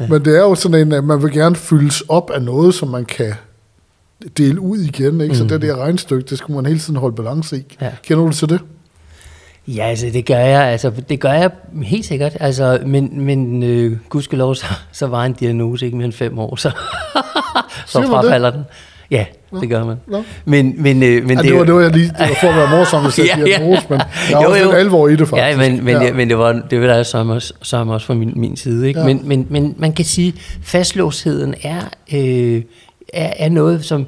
Men 0.08 0.24
det 0.24 0.36
er 0.36 0.40
jo 0.40 0.54
sådan 0.54 0.86
en, 0.86 0.92
at 0.92 1.04
man 1.04 1.22
vil 1.22 1.32
gerne 1.32 1.56
fyldes 1.56 2.00
op 2.08 2.30
af 2.30 2.42
noget, 2.42 2.74
som 2.74 2.88
man 2.88 3.04
kan 3.04 3.34
dele 4.38 4.60
ud 4.60 4.78
igen, 4.78 5.20
ikke? 5.20 5.36
Så 5.36 5.42
mm. 5.42 5.48
det 5.48 5.62
der 5.62 5.76
regnstykke, 5.76 6.30
det 6.30 6.38
skal 6.38 6.54
man 6.54 6.66
hele 6.66 6.78
tiden 6.78 6.96
holde 6.96 7.16
balance 7.16 7.58
i. 7.58 7.76
Ja. 7.80 7.92
Kender 8.02 8.24
du 8.24 8.32
til 8.32 8.48
det? 8.48 8.60
Ja, 9.68 9.84
altså 9.84 10.06
det 10.12 10.26
gør 10.26 10.38
jeg, 10.38 10.62
altså 10.62 10.92
det 11.08 11.20
gør 11.20 11.32
jeg 11.32 11.50
helt 11.82 12.06
sikkert, 12.06 12.36
altså, 12.40 12.80
men, 12.86 13.20
men 13.20 13.62
øh, 13.62 13.96
gudskelov, 14.08 14.54
så, 14.54 14.66
så 14.92 15.06
var 15.06 15.24
en 15.24 15.32
diagnose 15.32 15.84
ikke 15.84 15.96
mere 15.96 16.04
end 16.04 16.12
fem 16.12 16.38
år, 16.38 16.56
så, 16.56 16.70
så 17.86 18.02
frafalder 18.02 18.50
den. 18.50 18.62
Ja, 19.10 19.24
Nå, 19.52 19.60
det 19.60 19.68
gør 19.68 19.84
man. 19.84 19.96
Nå. 20.06 20.24
Men, 20.44 20.82
men, 20.82 21.02
øh, 21.02 21.26
men 21.26 21.36
ja, 21.36 21.42
det, 21.42 21.54
var, 21.54 21.64
det 21.64 21.74
var 21.74 21.80
jeg 21.80 21.90
lige 21.90 22.08
det 22.08 22.14
var 22.18 22.36
for 22.40 22.48
at 22.48 22.56
være 22.56 22.70
morsom, 22.78 23.06
at 23.06 23.12
sætte 23.12 23.30
ja, 23.38 23.44
diagnose, 23.44 23.86
men 23.88 23.98
der 23.98 24.36
er 24.36 24.42
jo, 24.42 24.48
også 24.48 24.62
jo. 24.62 24.64
lidt 24.64 24.78
alvor 24.78 25.08
i 25.08 25.16
det 25.16 25.28
faktisk. 25.28 25.62
Ja, 25.62 25.70
men, 25.70 25.84
men, 25.84 26.02
ja. 26.02 26.12
men 26.12 26.28
det 26.28 26.38
var 26.38 26.52
det 26.70 26.80
var 26.80 26.86
der 26.86 27.02
som 27.02 27.30
også, 27.30 27.52
som 27.62 27.88
også 27.88 28.06
fra 28.06 28.14
min, 28.14 28.32
min 28.36 28.56
side. 28.56 28.88
Ikke? 28.88 29.00
Ja. 29.00 29.06
Men, 29.06 29.20
men, 29.24 29.46
men 29.50 29.74
man 29.78 29.92
kan 29.92 30.04
sige, 30.04 30.34
fastlåsheden 30.62 31.54
er, 31.62 31.80
øh, 32.14 32.62
er, 33.12 33.32
er 33.36 33.48
noget, 33.48 33.84
som, 33.84 34.06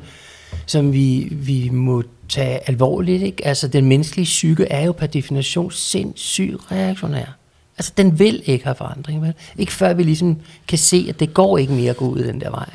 som 0.66 0.92
vi, 0.92 1.28
vi 1.30 1.68
må 1.72 2.02
tage 2.28 2.58
alvorligt. 2.68 3.22
Ikke? 3.22 3.46
Altså 3.46 3.68
den 3.68 3.84
menneskelige 3.84 4.24
psyke 4.24 4.64
er 4.64 4.84
jo 4.84 4.92
per 4.92 5.06
definition 5.06 5.70
sindssygt 5.70 6.56
reaktionær. 6.72 7.39
Altså, 7.81 7.93
den 7.97 8.19
vil 8.19 8.43
ikke 8.45 8.64
have 8.64 8.75
forandring. 8.75 9.23
Vel? 9.23 9.35
Ikke 9.57 9.73
før 9.73 9.95
vi 9.95 10.03
ligesom 10.03 10.37
kan 10.69 10.79
se, 10.79 11.07
at 11.09 11.21
det 11.21 11.35
går 11.35 11.59
ikke 11.59 11.73
mere 11.73 11.90
at 11.90 11.97
gå 11.97 12.09
ud 12.09 12.19
den 12.19 12.40
der 12.40 12.51
vej. 12.51 12.69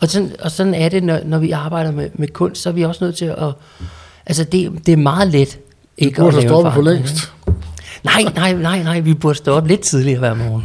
Og 0.00 0.08
sådan, 0.08 0.32
og 0.40 0.50
sådan 0.50 0.74
er 0.74 0.88
det, 0.88 1.02
når, 1.02 1.20
når 1.24 1.38
vi 1.38 1.50
arbejder 1.50 1.90
med, 1.90 2.10
med 2.14 2.28
kunst, 2.28 2.62
så 2.62 2.68
er 2.68 2.72
vi 2.72 2.82
også 2.82 3.04
nødt 3.04 3.16
til 3.16 3.24
at... 3.24 3.52
Altså, 4.26 4.44
det, 4.44 4.86
det 4.86 4.92
er 4.92 4.96
meget 4.96 5.28
let 5.28 5.58
ikke 5.98 6.22
at 6.22 6.34
lave 6.34 6.48
stoppe 6.48 6.72
for 6.72 6.82
længst. 6.82 7.32
Nej, 8.04 8.22
nej, 8.34 8.52
nej, 8.52 8.82
nej, 8.82 9.00
vi 9.00 9.14
burde 9.14 9.34
stå 9.34 9.52
op 9.52 9.66
lidt 9.66 9.80
tidligere 9.80 10.18
hver 10.18 10.34
morgen. 10.34 10.64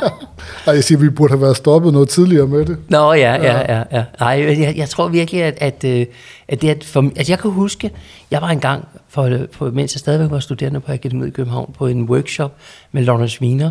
nej, 0.66 0.74
jeg 0.74 0.84
siger, 0.84 0.98
vi 0.98 1.10
burde 1.10 1.32
have 1.32 1.40
været 1.40 1.56
stoppet 1.56 1.92
noget 1.92 2.08
tidligere 2.08 2.46
med 2.46 2.64
det. 2.64 2.76
Nå, 2.88 3.12
ja, 3.12 3.34
ja, 3.34 3.76
ja. 3.76 3.82
ja. 3.92 4.04
Nej, 4.20 4.60
jeg, 4.60 4.74
jeg 4.76 4.88
tror 4.88 5.08
virkelig, 5.08 5.42
at, 5.42 5.58
at, 5.60 5.84
øh, 5.84 6.06
at 6.48 6.62
det 6.62 6.70
er... 6.70 6.74
For, 6.84 7.00
altså, 7.16 7.32
jeg 7.32 7.38
kan 7.38 7.50
huske, 7.50 7.90
jeg 8.30 8.42
var 8.42 8.48
engang, 8.48 8.84
for, 9.08 9.30
for, 9.52 9.70
mens 9.70 9.94
jeg 9.94 10.00
stadigvæk 10.00 10.30
var 10.30 10.38
studerende 10.38 10.80
på 10.80 10.92
Akademiet 10.92 11.26
i 11.26 11.30
København, 11.30 11.74
på 11.78 11.86
en 11.86 12.02
workshop 12.02 12.56
med 12.92 13.02
Lawrence 13.02 13.42
Wiener, 13.42 13.70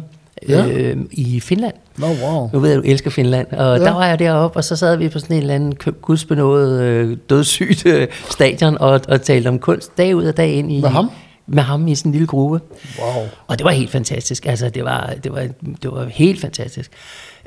ja. 0.50 0.68
øh, 0.68 0.98
i 1.12 1.40
Finland. 1.40 1.74
No, 1.98 2.08
wow. 2.08 2.50
Nu 2.54 2.60
ved 2.60 2.70
jeg, 2.70 2.78
at 2.78 2.84
du 2.84 2.90
elsker 2.90 3.10
Finland. 3.10 3.48
Og 3.52 3.78
ja. 3.78 3.84
der 3.84 3.92
var 3.92 4.06
jeg 4.06 4.20
deroppe, 4.20 4.58
og 4.58 4.64
så 4.64 4.76
sad 4.76 4.98
vi 4.98 5.10
på 5.10 5.20
sådan 5.20 5.36
en 5.36 5.42
eller 5.42 5.56
anden 5.56 5.74
gudsbenået, 6.02 6.82
øh, 6.82 7.18
dødssygt 7.30 7.86
øh, 7.86 8.08
stadion 8.30 8.78
og, 8.80 9.02
og 9.08 9.22
talte 9.22 9.48
om 9.48 9.60
kunst 9.60 9.98
dag 9.98 10.16
ud 10.16 10.26
og 10.26 10.38
dag 10.38 10.54
ind 10.54 10.72
i... 10.72 10.82
Med 10.82 10.90
ham? 10.90 11.10
Med 11.54 11.64
ham 11.64 11.88
i 11.88 11.96
sådan 11.96 12.10
en 12.10 12.14
lille 12.14 12.28
gruppe. 12.28 12.60
Wow. 13.00 13.28
Og 13.48 13.58
det 13.58 13.66
var 13.66 13.72
helt 13.72 13.92
fantastisk. 13.92 14.46
Altså, 14.46 14.70
det 14.70 14.84
var, 14.84 15.14
det 15.24 15.34
var, 15.34 15.48
det 15.82 15.92
var 15.92 16.06
helt 16.06 16.42
fantastisk. 16.42 16.92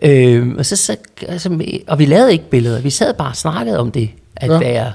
Øh, 0.02 0.54
og, 0.58 0.66
så, 0.66 0.76
så, 0.76 0.96
altså, 1.28 1.60
og 1.86 1.98
vi 1.98 2.06
lavede 2.06 2.32
ikke 2.32 2.50
billeder. 2.50 2.80
Vi 2.80 2.90
sad 2.90 3.14
bare 3.14 3.28
og 3.28 3.36
snakkede 3.36 3.78
om 3.78 3.90
det, 3.90 4.10
at 4.36 4.50
ja. 4.50 4.58
være 4.58 4.92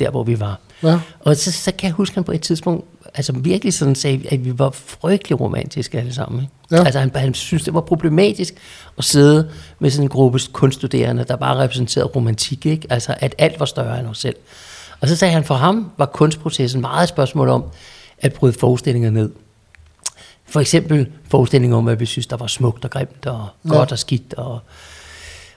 der, 0.00 0.10
hvor 0.10 0.22
vi 0.22 0.40
var. 0.40 0.60
Ja. 0.82 0.98
Og 1.20 1.36
så, 1.36 1.52
så 1.52 1.72
kan 1.78 1.86
jeg 1.86 1.92
huske, 1.92 2.12
at 2.12 2.14
han 2.14 2.24
på 2.24 2.32
et 2.32 2.40
tidspunkt 2.40 2.84
altså 3.14 3.32
virkelig 3.32 3.74
sådan 3.74 3.94
sagde, 3.94 4.22
at 4.30 4.44
vi 4.44 4.58
var 4.58 4.70
frygtelig 4.70 5.40
romantiske 5.40 5.98
alle 5.98 6.14
sammen. 6.14 6.40
Ikke? 6.40 6.52
Ja. 6.70 6.84
Altså 6.84 6.98
han, 6.98 7.10
han 7.14 7.34
synes, 7.34 7.64
det 7.64 7.74
var 7.74 7.80
problematisk 7.80 8.54
at 8.98 9.04
sidde 9.04 9.50
med 9.78 9.90
sådan 9.90 10.04
en 10.04 10.08
gruppe 10.08 10.40
kunststuderende, 10.52 11.24
der 11.24 11.36
bare 11.36 11.56
repræsenterede 11.56 12.08
romantik. 12.08 12.66
Ikke? 12.66 12.86
Altså 12.90 13.14
at 13.18 13.34
alt 13.38 13.60
var 13.60 13.66
større 13.66 14.00
end 14.00 14.08
os 14.08 14.18
selv. 14.18 14.36
Og 15.00 15.08
så 15.08 15.16
sagde 15.16 15.34
han, 15.34 15.44
for 15.44 15.54
ham 15.54 15.90
var 15.98 16.06
kunstprocessen 16.06 16.80
meget 16.80 17.02
et 17.02 17.08
spørgsmål 17.08 17.48
om, 17.48 17.64
at 18.20 18.32
bryde 18.32 18.52
forestillinger 18.52 19.10
ned. 19.10 19.30
For 20.46 20.60
eksempel 20.60 21.08
forestillinger 21.28 21.76
om, 21.76 21.88
at 21.88 22.00
vi 22.00 22.06
synes, 22.06 22.26
der 22.26 22.36
var 22.36 22.46
smukt 22.46 22.84
og 22.84 22.90
grimt 22.90 23.26
og 23.26 23.46
ja. 23.64 23.70
godt 23.70 23.92
og 23.92 23.98
skidt. 23.98 24.34
Og, 24.34 24.58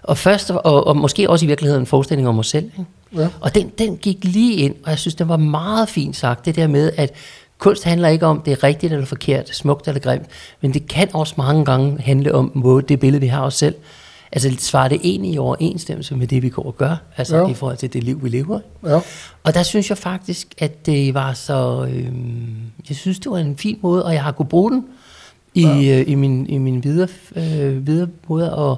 og 0.03 0.17
først, 0.17 0.51
og, 0.51 0.87
og 0.87 0.97
måske 0.97 1.29
også 1.29 1.45
i 1.45 1.47
virkeligheden 1.47 1.81
en 1.81 1.85
forestilling 1.85 2.27
om 2.27 2.39
os 2.39 2.47
selv. 2.47 2.65
Ikke? 2.65 2.85
Ja. 3.15 3.27
Og 3.41 3.55
den, 3.55 3.71
den 3.77 3.97
gik 3.97 4.17
lige 4.23 4.55
ind, 4.55 4.75
og 4.83 4.89
jeg 4.89 4.99
synes, 4.99 5.15
det 5.15 5.27
var 5.27 5.37
meget 5.37 5.89
fint 5.89 6.15
sagt, 6.15 6.45
det 6.45 6.55
der 6.55 6.67
med, 6.67 6.91
at 6.97 7.13
kunst 7.57 7.83
handler 7.83 8.09
ikke 8.09 8.25
om, 8.25 8.41
det 8.41 8.51
er 8.51 8.63
rigtigt 8.63 8.93
eller 8.93 9.05
forkert, 9.05 9.49
smukt 9.49 9.87
eller 9.87 10.01
grimt, 10.01 10.25
men 10.61 10.73
det 10.73 10.87
kan 10.87 11.09
også 11.13 11.33
mange 11.37 11.65
gange 11.65 12.01
handle 12.01 12.35
om 12.35 12.51
måde, 12.53 12.81
det 12.81 12.99
billede, 12.99 13.21
vi 13.21 13.27
har 13.27 13.41
os 13.41 13.55
selv, 13.55 13.75
altså 14.31 14.55
svarer 14.59 14.87
det 14.87 14.99
egentlig 15.03 15.33
i 15.33 15.37
overensstemmelse 15.37 16.15
med 16.15 16.27
det, 16.27 16.41
vi 16.41 16.49
går 16.49 16.63
og 16.63 16.77
gør, 16.77 16.95
altså 17.17 17.37
ja. 17.37 17.47
i 17.47 17.53
forhold 17.53 17.77
til 17.77 17.93
det 17.93 18.03
liv, 18.03 18.23
vi 18.23 18.29
lever. 18.29 18.59
Ja. 18.85 18.99
Og 19.43 19.53
der 19.53 19.63
synes 19.63 19.89
jeg 19.89 19.97
faktisk, 19.97 20.47
at 20.57 20.85
det 20.85 21.13
var 21.13 21.33
så, 21.33 21.87
øh, 21.93 22.05
jeg 22.89 22.97
synes, 22.97 23.19
det 23.19 23.31
var 23.31 23.37
en 23.37 23.57
fin 23.57 23.79
måde, 23.81 24.05
og 24.05 24.13
jeg 24.13 24.23
har 24.23 24.31
kunnet 24.31 24.49
bruge 24.49 24.71
den 24.71 24.85
i, 25.53 25.61
ja. 25.61 25.99
øh, 25.99 26.09
i 26.11 26.15
min, 26.15 26.47
i 26.47 26.57
min 26.57 26.83
videre, 26.83 27.07
øh, 27.35 27.87
videre 27.87 28.07
måde 28.27 28.51
at, 28.51 28.77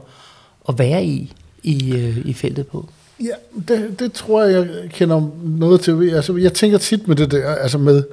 at 0.69 0.79
være 0.79 1.05
i, 1.05 1.33
i, 1.63 1.93
øh, 1.93 2.17
i 2.25 2.33
feltet 2.33 2.67
på. 2.67 2.89
Ja, 3.19 3.61
det, 3.67 3.99
det 3.99 4.13
tror 4.13 4.43
jeg, 4.43 4.53
jeg 4.53 4.89
kender 4.89 5.29
noget 5.43 5.81
til. 5.81 6.09
Altså, 6.09 6.35
jeg 6.35 6.53
tænker 6.53 6.77
tit 6.77 7.07
med 7.07 7.15
det 7.15 7.31
der, 7.31 7.55
altså 7.55 7.77
med, 7.77 8.03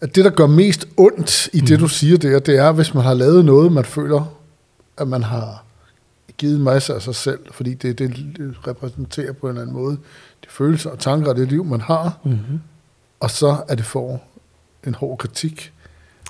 at 0.00 0.16
det, 0.16 0.24
der 0.24 0.30
gør 0.30 0.46
mest 0.46 0.88
ondt 0.96 1.48
i 1.52 1.60
mm. 1.60 1.66
det, 1.66 1.80
du 1.80 1.88
siger 1.88 2.18
der, 2.18 2.38
det 2.38 2.58
er, 2.58 2.72
hvis 2.72 2.94
man 2.94 3.04
har 3.04 3.14
lavet 3.14 3.44
noget, 3.44 3.72
man 3.72 3.84
føler, 3.84 4.32
at 4.98 5.08
man 5.08 5.22
har 5.22 5.65
givet 6.38 6.56
en 6.56 6.62
masse 6.64 6.94
af 6.94 7.02
sig 7.02 7.14
selv, 7.14 7.40
fordi 7.50 7.74
det, 7.74 7.98
det 7.98 8.54
repræsenterer 8.66 9.32
på 9.32 9.46
en 9.46 9.50
eller 9.50 9.62
anden 9.62 9.76
måde 9.76 9.96
de 10.44 10.48
følelser 10.48 10.90
og 10.90 10.98
tanker 10.98 11.30
og 11.30 11.36
det 11.36 11.48
liv, 11.48 11.64
man 11.64 11.80
har, 11.80 12.18
mm-hmm. 12.24 12.60
og 13.20 13.30
så 13.30 13.56
er 13.68 13.74
det 13.74 13.84
for 13.84 14.22
en 14.86 14.94
hård 14.94 15.18
kritik. 15.18 15.72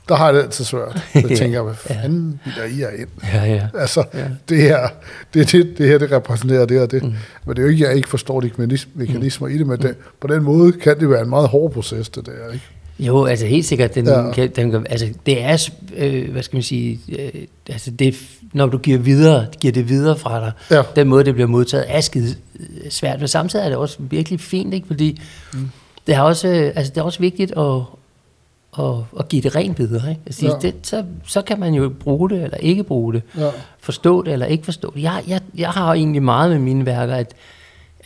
Der 0.09 0.15
har 0.15 0.25
jeg 0.25 0.35
det 0.35 0.43
altid 0.43 0.65
svært. 0.65 1.03
Jeg 1.15 1.39
tænker, 1.39 1.63
hvad 1.63 1.75
fanden 1.75 2.41
ja. 2.57 2.65
I 2.65 2.83
er 2.83 2.91
ind? 2.91 3.09
Ja, 3.33 3.45
ja. 3.45 3.69
Altså, 3.75 4.05
ja. 4.15 4.29
det 4.49 4.63
her, 4.63 4.89
det, 5.35 5.53
det, 5.53 5.79
det 5.79 5.89
her, 5.89 5.99
det 5.99 6.13
repræsenterer 6.13 6.67
det 6.67 6.81
og 6.81 6.91
det. 6.91 7.03
Mm. 7.03 7.15
Men 7.47 7.57
det 7.57 7.59
er 7.59 7.63
jo 7.63 7.69
ikke, 7.69 7.85
jeg 7.85 7.97
ikke 7.97 8.09
forstår 8.09 8.41
de 8.41 8.51
mekanismer 8.95 9.49
mm. 9.49 9.55
i 9.55 9.59
det, 9.59 9.67
men 9.67 9.83
det, 9.83 9.91
mm. 9.91 10.03
på 10.21 10.27
den 10.27 10.43
måde 10.43 10.73
kan 10.73 11.01
det 11.01 11.11
være 11.11 11.23
en 11.23 11.29
meget 11.29 11.49
hård 11.49 11.73
proces, 11.73 12.09
det 12.09 12.27
der, 12.27 12.53
ikke? 12.53 12.71
Jo, 12.99 13.25
altså 13.25 13.47
helt 13.47 13.65
sikkert. 13.65 13.95
Den, 13.95 14.07
ja. 14.07 14.31
kan, 14.33 14.51
den, 14.57 14.87
altså, 14.91 15.09
det 15.27 15.43
er, 15.43 15.69
øh, 15.97 16.33
hvad 16.33 16.43
skal 16.43 16.57
man 16.57 16.63
sige, 16.63 17.01
øh, 17.19 17.43
altså 17.69 17.91
det, 17.91 18.17
når 18.53 18.67
du 18.67 18.79
giver, 18.79 18.99
videre, 18.99 19.47
giver 19.61 19.73
det 19.73 19.89
videre 19.89 20.19
fra 20.19 20.41
dig, 20.41 20.53
ja. 20.71 20.83
den 20.97 21.09
måde, 21.09 21.25
det 21.25 21.35
bliver 21.35 21.49
modtaget, 21.49 21.85
er 21.89 22.01
skide 22.01 22.35
svært. 22.91 23.19
Men 23.19 23.29
samtidig 23.29 23.65
er 23.65 23.69
det 23.69 23.79
også 23.79 23.97
virkelig 24.01 24.41
fint, 24.41 24.75
ikke? 24.75 24.87
fordi 24.87 25.21
mm. 25.53 25.71
det, 26.07 26.15
er 26.15 26.21
også, 26.21 26.49
øh, 26.49 26.73
altså, 26.77 26.93
det 26.95 27.01
er 27.01 27.05
også 27.05 27.21
vigtigt 27.21 27.53
at, 27.57 27.83
at, 28.79 28.95
at 29.19 29.29
give 29.29 29.43
det 29.43 29.57
rent 29.57 29.79
videre. 29.79 30.11
Ikke? 30.11 30.21
Altså, 30.27 30.47
ja. 30.47 30.53
det, 30.63 30.75
så, 30.83 31.05
så 31.27 31.43
kan 31.43 31.61
man 31.61 31.75
jo 31.75 31.93
bruge 32.01 32.31
det, 32.31 32.43
eller 32.43 32.57
ikke 32.57 32.83
bruge 32.83 33.13
det. 33.13 33.23
Ja. 33.39 33.51
Forstå 33.81 34.23
det, 34.23 34.33
eller 34.33 34.47
ikke 34.47 34.65
forstå 34.65 34.93
det. 34.95 35.03
Jeg, 35.03 35.25
jeg, 35.29 35.41
jeg 35.57 35.71
har 35.71 35.93
egentlig 35.93 36.23
meget 36.23 36.51
med 36.51 36.59
mine 36.59 36.87
værker, 36.87 37.15
at 37.15 37.35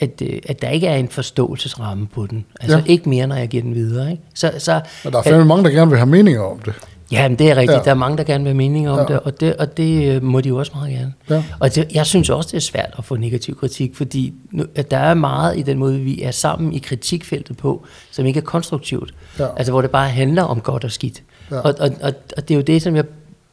at, 0.00 0.22
øh, 0.22 0.38
at 0.46 0.62
der 0.62 0.68
ikke 0.68 0.86
er 0.86 0.96
en 0.96 1.08
forståelsesramme 1.08 2.06
på 2.06 2.26
den. 2.26 2.44
Altså 2.60 2.76
ja. 2.76 2.84
ikke 2.86 3.08
mere, 3.08 3.26
når 3.26 3.36
jeg 3.36 3.48
giver 3.48 3.62
den 3.62 3.74
videre. 3.74 4.10
Ikke? 4.10 4.22
Så, 4.34 4.52
så, 4.58 4.80
og 5.04 5.12
der 5.12 5.18
er 5.18 5.22
fandme 5.22 5.44
mange, 5.44 5.64
der 5.64 5.70
gerne 5.70 5.90
vil 5.90 5.98
have 5.98 6.10
meninger 6.10 6.40
om 6.40 6.58
det. 6.58 6.74
Ja, 7.12 7.28
men 7.28 7.38
det 7.38 7.50
er 7.50 7.56
rigtigt. 7.56 7.78
Ja. 7.78 7.82
Der 7.84 7.90
er 7.90 7.94
mange, 7.94 8.18
der 8.18 8.24
gerne 8.24 8.44
vil 8.44 8.48
have 8.48 8.56
meninger 8.56 8.90
om 8.90 8.98
ja. 8.98 9.04
det, 9.04 9.20
og 9.20 9.40
det, 9.40 9.56
og 9.56 9.76
det 9.76 10.14
øh, 10.14 10.22
må 10.22 10.40
de 10.40 10.48
jo 10.48 10.56
også 10.56 10.72
meget 10.74 10.92
gerne. 10.92 11.12
Ja. 11.30 11.44
Og 11.58 11.74
det, 11.74 11.92
jeg 11.94 12.06
synes 12.06 12.30
også, 12.30 12.48
det 12.52 12.56
er 12.56 12.60
svært 12.60 12.94
at 12.98 13.04
få 13.04 13.16
negativ 13.16 13.58
kritik, 13.58 13.96
fordi 13.96 14.32
nu, 14.50 14.64
at 14.74 14.90
der 14.90 14.96
er 14.96 15.14
meget 15.14 15.58
i 15.58 15.62
den 15.62 15.78
måde, 15.78 15.98
vi 15.98 16.22
er 16.22 16.30
sammen 16.30 16.72
i 16.72 16.78
kritikfeltet 16.78 17.56
på, 17.56 17.86
som 18.10 18.26
ikke 18.26 18.38
er 18.38 18.44
konstruktivt. 18.44 19.14
Ja. 19.38 19.46
Altså 19.56 19.72
hvor 19.72 19.82
det 19.82 19.90
bare 19.90 20.08
handler 20.08 20.42
om 20.42 20.60
godt 20.60 20.84
og 20.84 20.92
skidt. 20.92 21.22
Ja. 21.50 21.56
Og, 21.58 21.74
og, 21.78 21.90
og, 22.02 22.12
og 22.36 22.48
det 22.48 22.54
er 22.54 22.56
jo 22.56 22.62
det, 22.62 22.82
som 22.82 22.96
jeg 22.96 23.04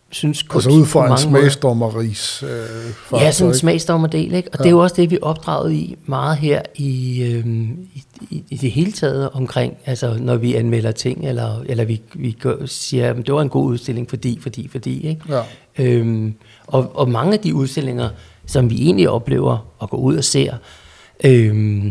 synes 0.10 0.44
kunst 0.44 0.68
Altså 0.68 0.80
ud 0.80 0.86
fra 0.86 1.12
en 1.12 1.18
smagsdommeris 1.18 2.44
øh, 2.44 3.20
Ja, 3.22 3.32
sådan 3.32 3.52
en 3.52 3.58
smagsdommerdel, 3.58 4.34
ikke? 4.34 4.50
Og 4.54 4.60
ja. 4.60 4.64
det 4.64 4.66
er 4.66 4.72
jo 4.72 4.80
også 4.80 4.96
det, 4.96 5.12
vi 5.12 5.16
er 5.16 5.26
opdraget 5.26 5.74
i 5.74 5.96
meget 6.06 6.38
her 6.38 6.62
i, 6.76 7.24
øh, 7.24 7.46
i, 8.30 8.44
i, 8.50 8.58
det 8.58 8.72
hele 8.72 8.92
taget 8.92 9.30
omkring, 9.30 9.78
altså 9.86 10.18
når 10.20 10.36
vi 10.36 10.56
anmelder 10.56 10.92
ting, 10.92 11.28
eller, 11.28 11.62
eller 11.66 11.86
vi, 11.86 12.02
vi 12.14 12.38
siger, 12.66 13.10
at 13.10 13.16
det 13.16 13.34
var 13.34 13.42
en 13.42 13.50
god 13.50 13.66
udstilling, 13.66 14.10
fordi, 14.10 14.40
fordi, 14.42 14.68
fordi, 14.68 15.08
ikke? 15.08 15.22
Ja. 15.30 15.42
Øhm, 15.80 16.34
og, 16.68 16.92
og 16.96 17.10
mange 17.10 17.34
af 17.34 17.40
de 17.40 17.56
udstillinger, 17.56 18.10
som 18.46 18.70
vi 18.70 18.76
egentlig 18.76 19.10
oplever 19.10 19.68
og 19.80 19.90
går 19.90 19.98
ud 19.98 20.18
og 20.18 20.24
ser, 20.24 20.54
øh, 21.24 21.86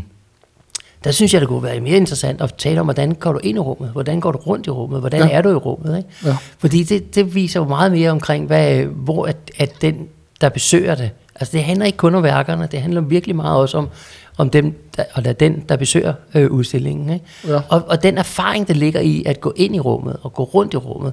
der 1.06 1.12
synes 1.12 1.32
jeg, 1.32 1.40
det 1.40 1.48
kunne 1.48 1.62
være 1.62 1.80
mere 1.80 1.96
interessant 1.96 2.40
at 2.40 2.54
tale 2.54 2.80
om, 2.80 2.86
hvordan 2.86 3.14
går 3.14 3.32
du 3.32 3.38
ind 3.38 3.56
i 3.56 3.60
rummet, 3.60 3.90
hvordan 3.90 4.20
går 4.20 4.32
du 4.32 4.38
rundt 4.38 4.66
i 4.66 4.70
rummet, 4.70 5.00
hvordan 5.00 5.20
ja. 5.20 5.30
er 5.30 5.42
du 5.42 5.50
i 5.50 5.54
rummet. 5.54 5.96
Ikke? 5.96 6.08
Ja. 6.24 6.36
Fordi 6.58 6.82
det, 6.82 7.14
det 7.14 7.34
viser 7.34 7.60
jo 7.60 7.66
meget 7.66 7.92
mere 7.92 8.10
omkring, 8.10 8.46
hvad, 8.46 8.84
hvor 8.84 9.26
at, 9.26 9.36
at 9.58 9.72
den, 9.82 10.08
der 10.40 10.48
besøger 10.48 10.94
det, 10.94 11.10
altså 11.34 11.52
det 11.52 11.64
handler 11.64 11.86
ikke 11.86 11.98
kun 11.98 12.14
om 12.14 12.22
værkerne, 12.22 12.68
det 12.70 12.80
handler 12.80 13.00
virkelig 13.00 13.36
meget 13.36 13.60
også 13.60 13.78
om, 13.78 13.88
om 14.36 14.50
dem, 14.50 14.74
der, 14.96 15.04
eller 15.16 15.32
den, 15.32 15.64
der 15.68 15.76
besøger 15.76 16.14
øh, 16.34 16.50
udstillingen. 16.50 17.10
Ikke? 17.10 17.24
Ja. 17.48 17.60
Og, 17.68 17.82
og 17.88 18.02
den 18.02 18.18
erfaring, 18.18 18.68
der 18.68 18.74
ligger 18.74 19.00
i 19.00 19.22
at 19.26 19.40
gå 19.40 19.52
ind 19.56 19.76
i 19.76 19.80
rummet 19.80 20.16
og 20.22 20.34
gå 20.34 20.44
rundt 20.44 20.74
i 20.74 20.76
rummet, 20.76 21.12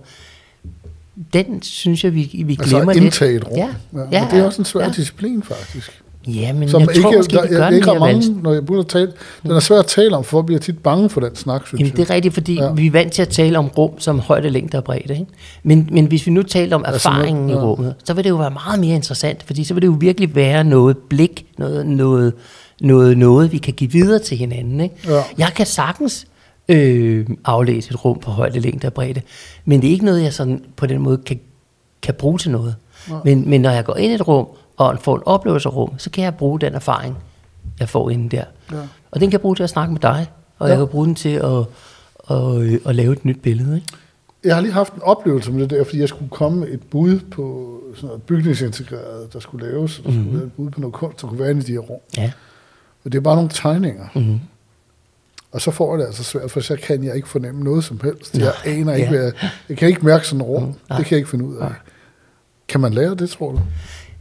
den 1.34 1.62
synes 1.62 2.04
jeg, 2.04 2.14
vi, 2.14 2.44
vi 2.46 2.56
glemmer 2.56 2.92
altså, 2.92 3.04
lidt. 3.04 3.22
Altså 3.22 3.26
et 3.26 3.48
rum. 3.48 3.58
Ja. 3.58 3.70
Ja. 3.94 4.00
ja. 4.12 4.28
det 4.32 4.40
er 4.40 4.46
også 4.46 4.62
en 4.62 4.66
svær 4.66 4.84
ja. 4.84 4.90
disciplin, 4.90 5.44
faktisk. 5.44 6.04
Ja, 6.28 6.54
men 6.54 6.70
som 6.70 6.82
jeg 6.82 6.90
ikke, 6.90 7.02
tror 7.02 7.18
måske, 7.18 7.36
der, 7.36 7.48
gør 7.48 7.70
ikke 7.70 8.00
mange, 8.00 8.42
når 8.42 8.54
jeg 8.54 8.62
begynder 8.62 8.82
at 8.82 8.88
tale, 8.88 9.12
den 9.44 9.52
er 9.52 9.60
svær 9.60 9.80
at 9.80 9.86
tale 9.86 10.18
om, 10.18 10.24
for 10.24 10.40
jeg 10.40 10.46
bliver 10.46 10.60
tit 10.60 10.78
bange 10.78 11.10
for 11.10 11.22
den 11.22 11.36
snak, 11.36 11.68
synes 11.68 11.80
Jamen, 11.80 11.96
det 11.96 12.10
er 12.10 12.14
rigtigt, 12.14 12.34
fordi 12.34 12.54
ja. 12.54 12.72
vi 12.72 12.88
er 12.88 12.92
vant 12.92 13.14
til 13.14 13.22
at 13.22 13.30
tale 13.30 13.58
om 13.58 13.68
rum 13.68 14.00
som 14.00 14.20
højde, 14.20 14.50
længde 14.50 14.78
og 14.78 14.84
bredde. 14.84 15.14
Ikke? 15.14 15.26
Men, 15.64 15.90
men 15.92 16.06
hvis 16.06 16.26
vi 16.26 16.32
nu 16.32 16.44
taler 16.44 16.76
om 16.76 16.86
altså, 16.86 17.10
erfaringen 17.10 17.44
altså, 17.44 17.60
ja. 17.60 17.66
i 17.66 17.68
rummet, 17.68 17.96
så 18.04 18.14
vil 18.14 18.24
det 18.24 18.30
jo 18.30 18.36
være 18.36 18.52
meget 18.52 18.80
mere 18.80 18.96
interessant, 18.96 19.44
fordi 19.44 19.64
så 19.64 19.74
vil 19.74 19.82
det 19.82 19.88
jo 19.88 19.98
virkelig 20.00 20.36
være 20.36 20.64
noget 20.64 20.98
blik, 20.98 21.46
noget, 21.58 21.86
noget, 21.86 22.34
noget, 22.82 23.18
noget 23.18 23.52
vi 23.52 23.58
kan 23.58 23.74
give 23.74 23.92
videre 23.92 24.20
til 24.20 24.38
hinanden. 24.38 24.82
Ikke? 24.82 24.96
Ja. 25.08 25.22
Jeg 25.38 25.52
kan 25.56 25.66
sagtens 25.66 26.28
øh, 26.70 27.28
aflæse 27.46 27.92
et 27.92 28.06
rum 28.06 28.20
på 28.20 28.32
højde, 28.32 28.60
længde 28.60 28.88
og 28.88 28.94
bredde. 28.94 29.22
Men 29.66 29.82
det 29.82 29.88
er 29.88 29.92
ikke 29.92 30.06
noget, 30.06 30.24
jeg 30.24 30.34
sådan 30.34 30.64
på 30.76 30.86
den 30.86 31.02
måde 31.02 31.18
kan, 31.18 31.40
kan 32.02 32.14
bruge 32.14 32.38
til 32.38 32.52
noget. 32.52 32.76
Men, 33.26 33.50
men 33.50 33.62
når 33.62 33.70
jeg 33.70 33.86
går 33.86 33.96
ind 33.96 34.12
i 34.12 34.16
et 34.16 34.28
rum 34.28 34.48
og 34.78 35.00
får 35.00 35.16
en 35.16 35.22
oplevelse 35.26 35.70
af 35.70 35.76
rum, 35.76 36.00
så 36.00 36.10
kan 36.10 36.24
jeg 36.24 36.36
bruge 36.36 36.60
den 36.60 36.74
erfaring, 36.76 37.18
jeg 37.80 37.90
får 37.90 38.10
inde 38.10 38.38
der. 38.38 38.44
Ja. 38.72 38.78
Og 39.12 39.20
den 39.20 39.30
kan 39.30 39.32
jeg 39.32 39.42
bruge 39.42 39.56
til 39.56 39.64
at 39.64 39.70
snakke 39.70 39.92
med 39.94 40.02
dig, 40.02 40.28
og 40.60 40.68
ja. 40.68 40.72
jeg 40.74 40.78
kan 40.80 40.88
bruge 40.88 41.06
den 41.06 41.16
til 41.16 41.30
at, 41.30 41.44
at, 42.30 42.62
at, 42.64 42.80
at 42.86 42.96
lave 42.96 43.14
et 43.14 43.26
nyt 43.26 43.42
billede. 43.42 43.76
Ikke? 43.76 43.88
Jeg 44.44 44.56
har 44.56 44.62
lige 44.62 44.74
haft 44.74 44.94
en 44.94 45.02
oplevelse 45.02 45.52
med 45.52 45.62
det 45.62 45.70
der, 45.70 45.84
fordi 45.84 46.00
jeg 46.00 46.10
skulle 46.10 46.30
komme 46.30 46.68
et 46.68 46.82
bud 46.82 47.20
på 47.20 47.80
sådan 47.96 48.08
noget 48.08 48.24
bygningsintegreret, 48.24 49.34
der 49.34 49.40
skulle 49.40 49.68
laves, 49.68 50.00
og 50.00 50.12
Mhm. 50.12 50.22
skulle 50.24 50.38
være 50.38 50.46
et 50.48 50.54
bud 50.54 50.70
på 50.70 50.80
noget 50.80 50.94
kunst, 50.94 51.22
der 51.22 51.28
kunne 51.28 51.40
være 51.40 51.50
inde 51.52 51.62
i 51.62 51.66
de 51.66 51.72
her 51.72 51.80
rum. 51.80 52.00
Ja. 52.18 52.32
Men 53.04 53.12
det 53.12 53.18
er 53.18 53.22
bare 53.22 53.36
nogle 53.36 53.50
tegninger. 53.54 54.06
Mm-hmm. 54.16 54.40
Og 55.52 55.62
så 55.62 55.72
får 55.72 55.92
jeg 55.94 56.00
det 56.00 56.06
altså 56.06 56.24
svært, 56.24 56.52
for 56.52 56.60
så 56.60 56.76
kan 56.84 57.04
jeg 57.04 57.16
ikke 57.16 57.28
fornemme 57.28 57.64
noget 57.64 57.84
som 57.84 58.00
helst. 58.04 58.34
Nå, 58.38 58.44
Jeg 58.46 58.54
aner 58.66 58.94
ikke, 58.94 59.06
ja. 59.06 59.10
hvad 59.18 59.24
jeg, 59.24 59.34
jeg 59.70 59.78
kan 59.78 59.88
ikke 59.88 60.06
mærke 60.06 60.28
sådan 60.28 60.42
rum. 60.44 60.64
Mm, 60.64 60.68
Det 60.74 60.82
nej. 60.90 60.98
kan 61.04 61.12
jeg 61.12 61.18
ikke 61.18 61.30
finde 61.30 61.46
ud 61.46 61.56
af. 61.56 61.60
Nej. 61.62 61.74
Kan 62.68 62.82
man 62.82 62.94
lære 62.94 63.16
det, 63.16 63.30
tror 63.30 63.52
du? 63.52 63.60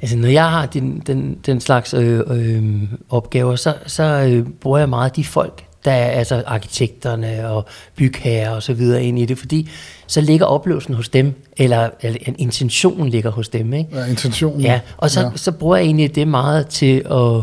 Altså, 0.02 0.16
når 0.16 0.28
jeg 0.28 0.50
har 0.50 0.66
den, 0.66 1.02
den, 1.06 1.38
den 1.46 1.60
slags 1.60 1.94
øh, 1.94 2.20
øh, 2.30 2.82
opgaver, 3.10 3.56
så, 3.56 3.74
så 3.86 4.02
øh, 4.02 4.46
bruger 4.60 4.78
jeg 4.78 4.88
meget 4.88 5.16
de 5.16 5.24
folk, 5.24 5.64
der 5.84 5.92
er 5.92 6.10
altså 6.10 6.42
arkitekterne 6.46 7.48
og 7.48 7.66
bygherrer 7.96 8.50
og 8.50 8.62
så 8.62 8.74
videre 8.74 9.04
ind 9.04 9.18
i 9.18 9.24
det, 9.26 9.38
fordi 9.38 9.68
så 10.06 10.20
ligger 10.20 10.46
oplevelsen 10.46 10.94
hos 10.94 11.08
dem, 11.08 11.34
eller, 11.56 11.90
eller 12.02 12.18
en 12.26 12.34
intention 12.38 13.08
ligger 13.08 13.30
hos 13.30 13.48
dem, 13.48 13.72
ikke? 13.74 13.96
Ja, 13.98 14.04
intentionen. 14.04 14.60
Ja, 14.60 14.80
og 14.96 15.10
så, 15.10 15.20
Ja. 15.20 15.30
så 15.36 15.52
bruger 15.52 15.76
jeg 15.76 15.84
egentlig 15.84 16.14
det 16.14 16.28
meget 16.28 16.66
til 16.66 16.98
at, 16.98 17.42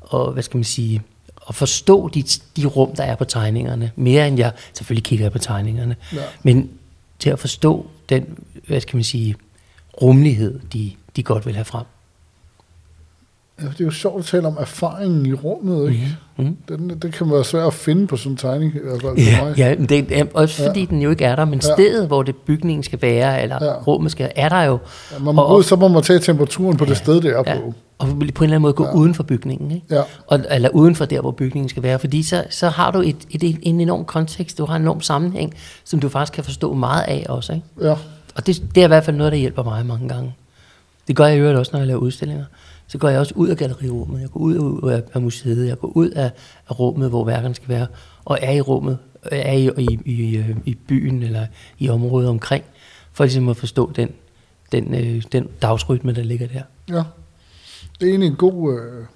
og, 0.00 0.32
hvad 0.32 0.42
skal 0.42 0.56
man 0.58 0.64
sige, 0.64 1.02
at 1.48 1.54
forstå 1.54 2.08
de, 2.08 2.22
de 2.56 2.66
rum, 2.66 2.96
der 2.96 3.02
er 3.04 3.14
på 3.14 3.24
tegningerne, 3.24 3.90
mere 3.96 4.28
end 4.28 4.38
jeg, 4.38 4.52
selvfølgelig 4.72 5.04
kigger 5.04 5.24
jeg 5.24 5.32
på 5.32 5.38
tegningerne, 5.38 5.96
Ja. 6.12 6.18
men 6.42 6.70
til 7.18 7.30
at 7.30 7.38
forstå 7.38 7.86
den, 8.08 8.26
hvad 8.66 8.80
skal 8.80 8.96
man 8.96 9.04
sige, 9.04 9.34
rummelighed, 10.02 10.60
de, 10.72 10.78
de 10.78 10.90
godt 11.22 11.46
vil 11.46 11.54
have 11.54 11.64
frem. 11.64 11.84
Ja, 13.62 13.64
det 13.66 13.80
er 13.80 13.84
jo 13.84 13.90
sjovt 13.90 14.18
at 14.18 14.24
tale 14.24 14.46
om 14.46 14.56
erfaringen 14.60 15.26
i 15.26 15.32
rummet, 15.32 15.90
ikke? 15.90 16.16
Mm. 16.36 16.56
Den, 16.68 16.90
det 17.02 17.12
kan 17.12 17.30
være 17.30 17.44
svært 17.44 17.66
at 17.66 17.74
finde 17.74 18.06
på 18.06 18.16
sådan 18.16 18.32
en 18.32 18.36
tegning, 18.36 18.72
hvert 18.72 19.02
fald 19.02 19.24
for 19.24 19.30
Ja, 19.30 19.44
mig. 19.44 19.58
ja 19.58 19.74
men 19.78 19.86
det, 19.88 20.18
er- 20.20 20.24
også 20.34 20.62
Ja. 20.62 20.68
fordi 20.68 20.84
den 20.84 21.02
jo 21.02 21.10
ikke 21.10 21.24
er 21.24 21.36
der, 21.36 21.44
men 21.44 21.54
Ja. 21.54 21.60
stedet, 21.74 22.06
hvor 22.06 22.22
det 22.22 22.36
bygningen 22.36 22.82
skal 22.82 23.02
være, 23.02 23.42
eller 23.42 23.58
Ja. 23.64 23.72
rummet 23.72 24.12
skal 24.12 24.32
er 24.36 24.48
der 24.48 24.62
jo. 24.62 24.78
Ja, 25.12 25.18
man 25.18 25.34
må 25.34 25.42
Og- 25.42 25.56
ud, 25.58 25.62
så 25.62 25.76
må 25.76 25.88
man 25.88 26.02
tage 26.02 26.18
temperaturen 26.18 26.76
på 26.76 26.84
det 26.84 26.96
sted, 26.96 27.14
det 27.20 27.30
er 27.30 27.42
Ja, 27.46 27.58
på. 27.60 27.74
og 27.98 28.06
på 28.08 28.12
en 28.14 28.22
eller 28.22 28.42
anden 28.42 28.60
måde 28.62 28.72
gå 28.72 28.84
Ja. 28.84 28.88
ja. 28.90 28.96
uden 28.96 29.14
for 29.14 29.22
bygningen, 29.22 29.70
ikke? 29.70 29.86
Ja. 29.90 30.02
Og, 30.26 30.40
eller 30.50 30.68
uden 30.68 30.94
for 30.94 31.04
der, 31.04 31.20
hvor 31.20 31.30
bygningen 31.30 31.68
skal 31.68 31.82
være. 31.82 31.98
Fordi 31.98 32.22
så, 32.22 32.44
så 32.50 32.68
har 32.68 32.90
du 32.90 33.00
et, 33.00 33.16
et, 33.30 33.58
en 33.62 33.80
enorm 33.80 34.04
kontekst, 34.04 34.58
du 34.58 34.64
har 34.66 34.76
en 34.76 34.82
enorm 34.82 35.00
sammenhæng, 35.00 35.54
som 35.84 36.00
du 36.00 36.08
faktisk 36.08 36.32
kan 36.32 36.44
forstå 36.44 36.74
meget 36.74 37.02
af 37.02 37.26
også. 37.28 37.52
Ikke? 37.52 37.66
Ja. 37.82 37.94
Og 38.34 38.46
det, 38.46 38.62
det 38.74 38.80
er 38.80 38.84
i 38.84 38.88
hvert 38.88 39.04
fald 39.04 39.16
noget, 39.16 39.32
der 39.32 39.38
hjælper 39.38 39.62
mig 39.62 39.86
mange 39.86 40.08
gange. 40.08 40.34
Det 41.08 41.16
gør 41.16 41.26
jeg 41.26 41.36
i 41.36 41.40
øvrigt 41.40 41.58
også, 41.58 41.72
når 41.72 41.80
jeg 41.80 41.86
laver 41.86 42.00
udstillinger. 42.00 42.44
Så 42.86 42.98
går 42.98 43.08
jeg 43.08 43.20
også 43.20 43.34
ud 43.36 43.48
af 43.48 43.56
gallerirummet, 43.56 44.20
jeg 44.20 44.30
går 44.30 44.40
ud 44.40 44.90
af, 44.90 45.02
af 45.14 45.20
museet, 45.20 45.68
jeg 45.68 45.78
går 45.78 45.88
ud 45.88 46.10
af, 46.10 46.30
af 46.68 46.80
rummet, 46.80 47.08
hvor 47.08 47.24
værkerne 47.24 47.54
skal 47.54 47.68
være, 47.68 47.86
og 48.24 48.38
er 48.42 48.52
i 48.52 48.60
rummet, 48.60 48.98
er 49.22 49.52
i, 49.52 49.70
i, 49.78 49.98
i, 50.04 50.36
øh, 50.36 50.56
i 50.64 50.74
byen 50.74 51.22
eller 51.22 51.46
i 51.78 51.88
området 51.88 52.28
omkring, 52.28 52.64
for 53.12 53.24
ligesom 53.24 53.48
at 53.48 53.56
forstå 53.56 53.92
den, 53.96 54.10
den, 54.72 54.94
øh, 54.94 55.22
den 55.32 55.48
dagsrytme, 55.62 56.12
der 56.12 56.22
ligger 56.22 56.46
der. 56.46 56.62
Ja. 56.88 57.02
Det 58.00 58.06
er 58.06 58.10
egentlig 58.10 58.28
en 58.28 58.36
god, 58.36 58.80
øh, 58.80 59.06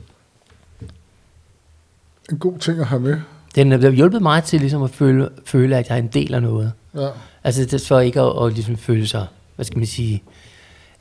en 2.30 2.38
god 2.38 2.58
ting 2.58 2.80
at 2.80 2.86
have 2.86 3.00
med. 3.00 3.16
Den 3.54 3.72
har 3.72 3.90
hjulpet 3.90 4.22
mig 4.22 4.44
til 4.44 4.60
ligesom 4.60 4.82
at 4.82 4.90
føle, 4.90 5.28
føle, 5.44 5.76
at 5.76 5.88
jeg 5.88 5.94
er 5.94 6.02
en 6.02 6.08
del 6.08 6.34
af 6.34 6.42
noget. 6.42 6.72
Ja. 6.94 7.08
Altså 7.44 7.64
det 7.64 7.80
for 7.80 8.00
ikke 8.00 8.20
at, 8.20 8.46
at 8.46 8.52
ligesom 8.52 8.76
føle 8.76 9.06
sig, 9.06 9.26
hvad 9.56 9.64
skal 9.64 9.78
man 9.78 9.86
sige, 9.86 10.22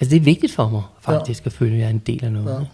altså 0.04 0.10
det 0.16 0.20
er 0.22 0.24
vigtigt 0.26 0.54
for 0.54 0.70
mig 0.70 0.82
faktisk, 1.02 1.44
ja. 1.44 1.46
at 1.48 1.54
føle, 1.54 1.74
at 1.74 1.80
jeg 1.80 1.86
er 1.86 1.90
en 1.90 2.00
del 2.00 2.26
af 2.26 2.32
noget. 2.32 2.54
Ja. 2.60 2.66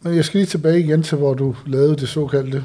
Men 0.00 0.16
jeg 0.16 0.24
skal 0.24 0.38
lige 0.38 0.46
tilbage 0.46 0.80
igen 0.80 1.02
til, 1.02 1.18
hvor 1.18 1.34
du 1.34 1.56
lavede 1.66 1.96
det 1.96 2.08
såkaldte, 2.08 2.64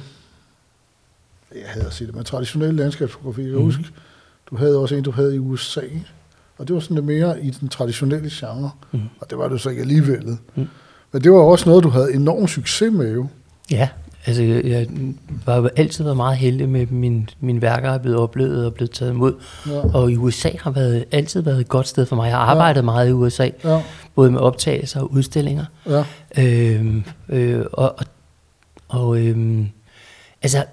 jeg 1.55 1.62
havde 1.69 1.86
at 1.86 1.93
sige 1.93 2.07
det, 2.07 2.15
men 2.15 2.23
traditionelle 2.23 2.75
landskabsfotografi. 2.75 3.41
Jeg 3.41 3.49
kan 3.49 3.57
Mhm. 3.57 3.65
huske, 3.65 3.83
du 4.49 4.55
havde 4.55 4.77
også 4.77 4.95
en, 4.95 5.03
du 5.03 5.12
havde 5.12 5.36
i 5.36 5.39
USA, 5.39 5.81
og 6.57 6.67
det 6.67 6.73
var 6.73 6.79
sådan 6.79 6.95
lidt 6.95 7.05
mere 7.05 7.43
i 7.43 7.49
den 7.49 7.67
traditionelle 7.69 8.29
genre, 8.31 8.71
Mhm. 8.91 9.01
og 9.19 9.29
det 9.29 9.38
var 9.38 9.47
det 9.49 9.62
så 9.62 9.69
ikke 9.69 9.81
alligevel. 9.81 10.38
Mhm. 10.55 10.67
Men 11.12 11.23
det 11.23 11.31
var 11.31 11.38
også 11.39 11.69
noget, 11.69 11.83
du 11.83 11.89
havde 11.89 12.13
enorm 12.13 12.47
succes 12.47 12.93
med 12.93 13.13
jo. 13.13 13.27
Ja, 13.71 13.89
altså 14.25 14.43
jeg 14.43 14.88
jo 15.47 15.69
altid 15.75 16.03
været 16.03 16.17
meget 16.17 16.38
heldig 16.38 16.69
med, 16.69 16.81
at 16.81 16.91
min, 16.91 17.29
mine 17.39 17.62
værker 17.62 17.91
er 17.91 17.97
blevet 17.97 18.17
oplevet 18.17 18.65
og 18.65 18.73
blevet 18.73 18.91
taget 18.91 19.12
imod. 19.12 19.33
Ja. 19.67 19.79
Og 19.93 20.12
i 20.12 20.17
USA 20.17 20.49
har 20.59 20.71
været, 20.71 21.05
altid 21.12 21.41
været 21.41 21.59
et 21.59 21.67
godt 21.67 21.88
sted 21.88 22.05
for 22.05 22.15
mig. 22.15 22.27
Jeg 22.27 22.38
har 22.38 22.45
arbejdet 22.45 22.81
ja. 22.81 22.86
meget 22.86 23.09
i 23.09 23.12
USA, 23.12 23.49
Ja, 23.63 23.81
både 24.15 24.31
med 24.31 24.39
optagelser 24.39 25.01
og 25.01 25.12
udstillinger. 25.12 25.65
ja, 25.89 26.03
Øhm, 26.38 27.03
øh, 27.29 27.65
og 27.73 27.95
og, 27.99 28.05
og 28.88 29.19
øhm, 29.19 29.69
altså, 30.41 30.65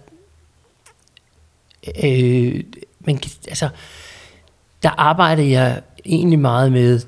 øh, 2.04 2.64
man 3.00 3.16
kan, 3.16 3.30
altså, 3.48 3.68
der 4.82 4.90
arbejder 4.90 5.42
jeg 5.42 5.80
egentlig 6.04 6.38
meget 6.38 6.72
med 6.72 7.00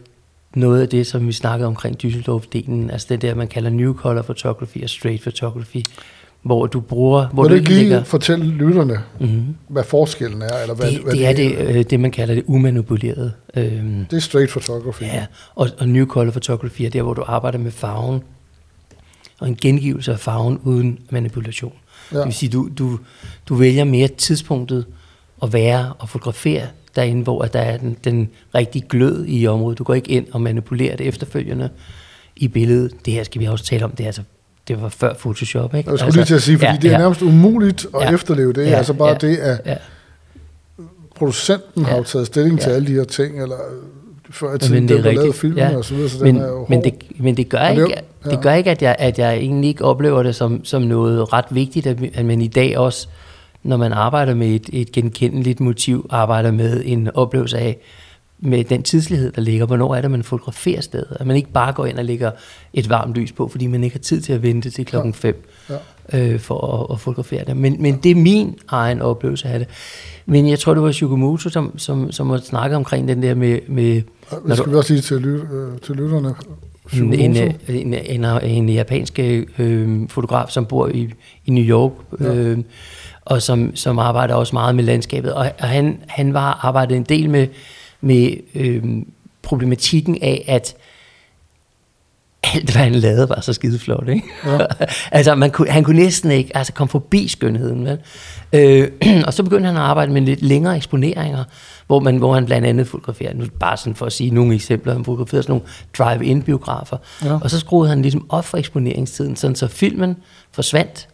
noget 0.54 0.82
af 0.82 0.88
det, 0.88 1.06
som 1.06 1.26
vi 1.26 1.32
snakkede 1.32 1.66
omkring 1.66 1.96
Düsseldorf-delen, 2.04 2.90
altså 2.92 3.06
det 3.10 3.22
der, 3.22 3.34
man 3.34 3.48
kalder 3.48 3.70
New 3.70 3.94
Color 3.94 4.22
Photography 4.22 4.82
og 4.82 4.90
Straight 4.90 5.22
Photography, 5.22 5.82
hvor 6.42 6.66
du 6.66 6.80
bruger, 6.80 7.26
hvor 7.28 7.42
Må 7.42 7.48
du 7.48 7.54
ikke 7.54 7.68
lige 7.68 7.80
ligger... 7.80 8.04
fortælle 8.04 8.44
lytterne, 8.46 8.98
Mm-hmm. 9.20 9.54
hvad 9.68 9.84
forskellen 9.84 10.42
er? 10.42 10.62
Eller 10.62 10.74
hvad, 10.74 10.90
Det, 10.90 11.00
hvad 11.02 11.12
det 11.12 11.26
er 11.26 11.32
det, 11.32 11.58
øh, 11.76 11.84
det, 11.90 12.00
man 12.00 12.10
kalder 12.10 12.34
det 12.34 12.44
umanipulerede. 12.46 13.32
Øhm, 13.56 14.06
Det 14.10 14.16
er 14.16 14.20
straight 14.20 14.50
photography. 14.50 15.02
Ja, 15.02 15.26
og, 15.54 15.68
og 15.78 15.88
New 15.88 16.06
Color 16.06 16.30
Photography 16.30 16.82
er 16.82 16.90
der, 16.90 17.02
hvor 17.02 17.14
du 17.14 17.22
arbejder 17.26 17.58
med 17.58 17.70
farven, 17.70 18.22
og 19.40 19.48
en 19.48 19.56
gengivelse 19.56 20.12
af 20.12 20.18
farven 20.18 20.58
uden 20.62 20.98
manipulation. 21.10 21.72
Ja. 22.12 22.18
Det 22.18 22.24
vil 22.26 22.34
sige, 22.34 22.50
du, 22.50 22.68
du, 22.78 22.98
du 23.48 23.54
vælger 23.54 23.84
mere 23.84 24.08
tidspunktet 24.08 24.84
at 25.42 25.52
være 25.52 25.92
og 25.98 26.08
fotografere 26.08 26.62
derinde, 26.96 27.22
hvor 27.22 27.42
der 27.44 27.58
er 27.60 27.76
den, 27.76 27.96
den 28.04 28.28
rigtige 28.54 28.84
glød 28.88 29.24
i 29.28 29.46
området. 29.46 29.78
Du 29.78 29.84
går 29.84 29.94
ikke 29.94 30.10
ind 30.10 30.26
og 30.32 30.40
manipulerer 30.40 30.96
det 30.96 31.06
efterfølgende 31.06 31.68
i 32.36 32.48
billedet. 32.48 33.06
Det 33.06 33.12
her 33.14 33.24
skal 33.24 33.40
vi 33.40 33.46
også 33.46 33.64
tale 33.64 33.84
om, 33.84 33.90
det 33.90 34.00
er 34.04 34.06
altså 34.08 34.22
det 34.68 34.82
var 34.82 34.88
før 34.88 35.14
Photoshop, 35.14 35.74
ikke? 35.74 35.90
Jeg 35.90 35.98
skulle 35.98 36.14
lige 36.14 36.24
til 36.24 36.34
at 36.34 36.42
sige, 36.42 36.58
fordi 36.58 36.66
ja, 36.66 36.72
ja, 36.72 36.78
det 36.82 36.88
er 36.88 36.92
ja, 36.92 36.98
nærmest 36.98 37.22
umuligt 37.22 37.86
at 37.94 38.00
Ja. 38.02 38.14
efterleve 38.14 38.52
det. 38.52 38.66
Ja, 38.66 38.70
altså 38.76 38.92
bare 38.92 39.08
ja, 39.08 39.14
det, 39.14 39.36
at 39.36 39.60
Ja, 39.66 39.76
producenten 41.16 41.84
har 41.84 41.92
Ja. 41.92 41.98
jo 41.98 42.04
taget 42.04 42.26
stilling 42.26 42.60
til 42.60 42.70
Ja. 42.70 42.76
alle 42.76 42.88
de 42.88 42.92
her 42.92 43.04
ting, 43.04 43.42
eller 43.42 43.56
før 44.30 44.48
i 44.48 44.50
men 44.50 44.60
tiden, 44.60 44.88
det 44.88 44.96
er 44.96 45.00
lavede 45.02 45.18
rigtigt. 45.20 45.36
filmen 45.40 45.58
Ja. 45.58 45.76
og 45.76 45.84
så 45.84 45.94
videre, 45.94 46.08
så 46.10 46.24
men, 46.24 46.34
den 46.34 46.42
er 46.42 46.48
jo 46.48 46.66
men, 46.68 46.78
hård. 46.78 46.84
det, 46.84 47.20
men 47.20 47.36
det 47.36 47.48
gør 47.48 47.58
Men 47.68 47.76
det 47.76 47.82
ikke, 47.88 48.00
jo- 48.24 48.30
det 48.30 48.36
ja. 48.36 48.42
gør 48.42 48.52
ikke 48.52 48.70
at, 48.70 48.82
jeg, 48.82 48.96
at 48.98 49.18
jeg 49.18 49.34
egentlig 49.36 49.68
ikke 49.68 49.84
oplever 49.84 50.22
det 50.22 50.34
som, 50.34 50.64
som 50.64 50.82
noget 50.82 51.32
ret 51.32 51.44
vigtigt, 51.50 51.86
at, 51.86 51.96
at 52.14 52.24
man 52.24 52.40
i 52.40 52.48
dag 52.48 52.78
også, 52.78 53.08
når 53.62 53.76
man 53.76 53.92
arbejder 53.92 54.34
med 54.34 54.46
et, 54.48 54.68
et 54.72 54.92
genkendeligt 54.92 55.60
motiv, 55.60 56.06
arbejder 56.10 56.50
med 56.50 56.82
en 56.84 57.10
oplevelse 57.14 57.58
af, 57.58 57.78
med 58.44 58.64
den 58.64 58.82
tidslighed, 58.82 59.32
der 59.32 59.40
ligger, 59.42 59.66
hvornår 59.66 59.94
er 59.94 60.00
det, 60.00 60.10
man 60.10 60.22
fotograferer 60.22 60.80
stedet. 60.80 61.16
At 61.20 61.26
man 61.26 61.36
ikke 61.36 61.52
bare 61.52 61.72
går 61.72 61.86
ind 61.86 61.98
og 61.98 62.04
lægger 62.04 62.30
et 62.74 62.90
varmt 62.90 63.14
lys 63.14 63.32
på, 63.32 63.48
fordi 63.48 63.66
man 63.66 63.84
ikke 63.84 63.94
har 63.96 64.00
tid 64.00 64.20
til 64.20 64.32
at 64.32 64.42
vente 64.42 64.70
til 64.70 64.84
klokken 64.86 65.14
5 65.14 65.48
Ja. 66.12 66.18
øh, 66.18 66.40
for 66.40 66.80
at, 66.90 66.94
at 66.94 67.00
fotografere 67.00 67.44
det. 67.44 67.56
Men, 67.56 67.76
men 67.82 67.96
det 68.02 68.10
er 68.10 68.14
min 68.14 68.58
egen 68.68 69.00
oplevelse 69.02 69.48
af 69.48 69.58
det. 69.58 69.68
Men 70.26 70.48
jeg 70.48 70.58
tror, 70.58 70.74
det 70.74 70.82
var 70.82 70.92
Shukomoto, 70.92 71.48
som, 71.48 71.78
som, 71.78 72.12
som 72.12 72.30
har 72.30 72.38
snakket 72.38 72.76
omkring 72.76 73.08
den 73.08 73.22
der 73.22 73.34
med... 73.34 73.58
med 73.68 73.94
Det 73.94 74.56
skal 74.56 74.64
du- 74.66 74.70
vi 74.70 74.76
også 74.76 74.88
sige 74.88 75.00
til, 75.00 75.20
ly, 75.20 75.28
øh, 75.28 75.78
til 75.82 75.96
lytterne. 75.96 76.34
en, 76.92 77.14
en, 77.14 77.54
en, 77.68 77.94
en, 78.24 78.24
en 78.44 78.68
japansk 78.68 79.18
øh, 79.58 80.08
fotograf, 80.08 80.48
som 80.50 80.66
bor 80.66 80.88
i, 80.88 81.10
i 81.46 81.50
New 81.50 81.64
York, 81.64 81.92
øh, 82.20 82.58
og 83.24 83.42
som, 83.42 83.76
som 83.76 83.98
arbejder 83.98 84.34
også 84.34 84.54
meget 84.56 84.74
med 84.74 84.84
landskabet. 84.84 85.32
Og, 85.34 85.50
og 85.60 85.68
han, 85.68 85.98
han 86.08 86.34
var 86.34 86.60
arbejdet 86.66 86.96
en 86.96 87.02
del 87.02 87.30
med, 87.30 87.46
med 88.02 88.36
øh, 88.54 88.82
problematikken 89.42 90.18
af, 90.22 90.44
at 90.48 90.76
alt, 92.42 92.70
hvad 92.70 92.82
han 92.82 92.94
lavede, 92.94 93.28
var 93.28 93.40
så 93.40 93.52
skide 93.52 93.78
flot. 93.78 94.08
Ikke? 94.08 94.22
Ja. 94.46 94.58
altså, 95.18 95.34
man 95.34 95.50
kunne, 95.50 95.70
han 95.70 95.84
kunne 95.84 95.96
næsten 95.96 96.30
ikke 96.30 96.56
altså, 96.56 96.72
komme 96.72 96.88
forbi 96.88 97.28
skønheden. 97.28 97.84
Vel? 97.84 97.98
Øh, 98.52 98.90
og 99.26 99.34
så 99.34 99.42
begyndte 99.42 99.66
han 99.66 99.76
at 99.76 99.82
arbejde 99.82 100.12
med 100.12 100.22
lidt 100.22 100.42
længere 100.42 100.76
eksponeringer, 100.76 101.44
hvor, 101.86 102.00
man, 102.00 102.16
hvor 102.16 102.34
han 102.34 102.46
blandt 102.46 102.66
andet 102.66 102.86
fotograferede, 102.86 103.38
nu 103.38 103.44
bare 103.60 103.76
sådan 103.76 103.94
for 103.94 104.06
at 104.06 104.12
sige 104.12 104.30
nogle 104.30 104.54
eksempler, 104.54 104.92
han 104.92 105.04
fotograferede 105.04 105.42
sådan 105.42 105.52
nogle 105.52 105.66
drive-in-biografer. 105.98 106.96
Ja. 107.24 107.38
Og 107.42 107.50
så 107.50 107.58
skruede 107.60 107.88
han 107.88 108.02
ligesom 108.02 108.26
op 108.28 108.44
for 108.44 108.58
eksponeringstiden, 108.58 109.36
sådan 109.36 109.56
så 109.56 109.68
filmen 109.68 110.16
forsvandt. 110.52 111.08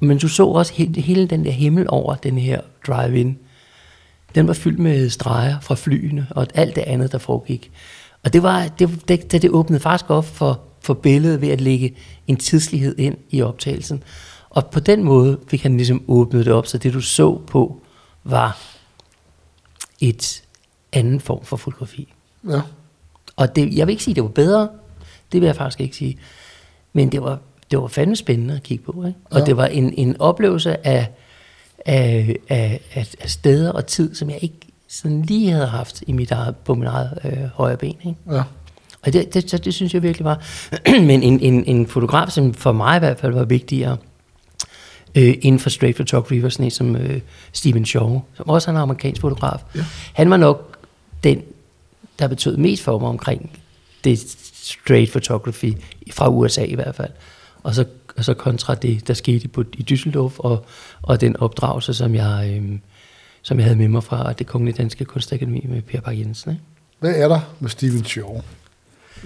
Men 0.00 0.18
du 0.18 0.28
så 0.28 0.46
også 0.46 0.72
hele, 0.72 1.00
hele 1.00 1.26
den 1.26 1.44
der 1.44 1.50
himmel 1.50 1.86
over 1.88 2.14
den 2.14 2.38
her 2.38 2.60
drive-in. 2.86 3.38
Den 4.34 4.46
var 4.46 4.52
fyldt 4.54 4.78
med 4.78 5.10
streger 5.10 5.60
fra 5.60 5.74
flyene 5.74 6.26
og 6.30 6.46
alt 6.54 6.76
det 6.76 6.82
andet, 6.82 7.12
der 7.12 7.18
foregik. 7.18 7.70
Og 8.24 8.32
det 8.32 8.42
var, 8.42 8.68
det, 8.68 9.08
det, 9.08 9.32
det, 9.32 9.42
det 9.42 9.50
åbnede 9.50 9.80
faktisk 9.80 10.10
op 10.10 10.24
for, 10.24 10.60
for 10.80 10.94
billedet 10.94 11.40
ved 11.40 11.48
at 11.48 11.60
lægge 11.60 11.94
en 12.26 12.36
tidslighed 12.36 12.98
ind 12.98 13.16
i 13.30 13.42
optagelsen. 13.42 14.02
Og 14.50 14.66
på 14.66 14.80
den 14.80 15.04
måde 15.04 15.38
fik 15.48 15.62
han 15.62 15.76
ligesom 15.76 16.02
åbnet 16.08 16.46
det 16.46 16.52
op, 16.52 16.66
så 16.66 16.78
det 16.78 16.92
du 16.92 17.00
så 17.00 17.38
på 17.46 17.80
var 18.24 18.58
et 20.00 20.42
anden 20.92 21.20
form 21.20 21.44
for 21.44 21.56
fotografi. 21.56 22.12
Ja. 22.48 22.60
Og 23.36 23.56
det, 23.56 23.74
jeg 23.74 23.86
vil 23.86 23.92
ikke 23.92 24.02
sige, 24.04 24.12
at 24.12 24.16
det 24.16 24.22
var 24.24 24.28
bedre. 24.30 24.68
Det 25.32 25.40
vil 25.40 25.46
jeg 25.46 25.56
faktisk 25.56 25.80
ikke 25.80 25.96
sige. 25.96 26.18
Men 26.92 27.12
det 27.12 27.22
var, 27.22 27.38
det 27.70 27.78
var 27.78 27.86
fandme 27.88 28.16
spændende 28.16 28.54
at 28.56 28.62
kigge 28.62 28.84
på. 28.84 29.04
Ikke? 29.06 29.18
Og 29.24 29.38
Ja. 29.40 29.44
det 29.44 29.56
var 29.56 29.66
en, 29.66 29.94
en 29.96 30.16
oplevelse 30.20 30.86
af, 30.86 31.06
af, 31.86 32.36
af, 32.48 32.80
af, 32.94 33.30
steder 33.30 33.72
og 33.72 33.86
tid, 33.86 34.14
som 34.14 34.30
jeg 34.30 34.38
ikke 34.42 34.56
sådan 34.88 35.22
lige 35.22 35.50
havde 35.50 35.66
haft 35.66 36.02
i 36.06 36.12
mit 36.12 36.30
eget, 36.30 36.56
på 36.56 36.74
mit 36.74 36.88
eget 36.88 37.18
øh, 37.24 37.44
højre 37.54 37.76
ben. 37.76 37.96
Ikke? 38.04 38.14
Ja. 38.30 38.42
Og 39.02 39.12
det, 39.12 39.34
det, 39.34 39.50
så 39.50 39.58
det 39.58 39.74
synes 39.74 39.94
jeg 39.94 40.02
virkelig 40.02 40.24
var. 40.24 40.42
Men 41.08 41.22
en, 41.22 41.40
en, 41.40 41.64
en 41.64 41.86
fotograf, 41.86 42.30
som 42.30 42.54
for 42.54 42.72
mig 42.72 42.96
i 42.96 42.98
hvert 42.98 43.18
fald 43.18 43.32
var 43.32 43.44
vigtigere, 43.44 43.96
øh, 45.14 45.34
inden 45.42 45.58
for 45.58 45.70
straight 45.70 45.96
photography, 45.96 46.40
var 46.40 46.48
sådan 46.48 46.64
en 46.64 46.70
som 46.70 46.96
øh, 46.96 47.20
Stephen 47.52 47.86
Shaw, 47.86 48.20
som 48.34 48.48
også 48.48 48.70
er 48.70 48.74
en 48.74 48.80
amerikansk 48.80 49.20
fotograf. 49.20 49.58
Ja. 49.74 49.84
Han 50.12 50.30
var 50.30 50.36
nok 50.36 50.78
den, 51.24 51.42
der 52.18 52.28
betød 52.28 52.56
mest 52.56 52.82
for 52.82 52.98
mig 52.98 53.08
omkring 53.08 53.50
det 54.04 54.18
straight 54.54 55.10
photography, 55.10 55.72
fra 56.10 56.28
USA 56.28 56.62
i 56.64 56.74
hvert 56.74 56.94
fald. 56.94 57.10
Og 57.62 57.74
så, 57.74 57.84
og 58.16 58.24
så 58.24 58.34
kontra 58.34 58.74
det, 58.74 59.08
der 59.08 59.14
skete 59.14 59.48
på, 59.48 59.64
i 59.72 59.86
Düsseldorf, 59.92 60.38
og, 60.38 60.64
og 61.02 61.20
den 61.20 61.36
opdragelse, 61.36 61.94
som 61.94 62.14
jeg, 62.14 62.60
øh, 62.62 62.78
som 63.42 63.58
jeg 63.58 63.64
havde 63.64 63.76
med 63.78 63.88
mig 63.88 64.04
fra 64.04 64.32
det 64.32 64.46
Kongelige 64.46 64.76
Danske 64.76 65.04
Kunstakademi 65.04 65.66
med 65.68 65.82
Per 65.82 66.00
Bak 66.00 66.18
Jensen. 66.18 66.50
Ikke? 66.50 66.62
Hvad 67.00 67.14
er 67.16 67.28
der 67.28 67.40
med 67.60 67.70
Steven 67.70 68.04
Shaw? 68.04 68.40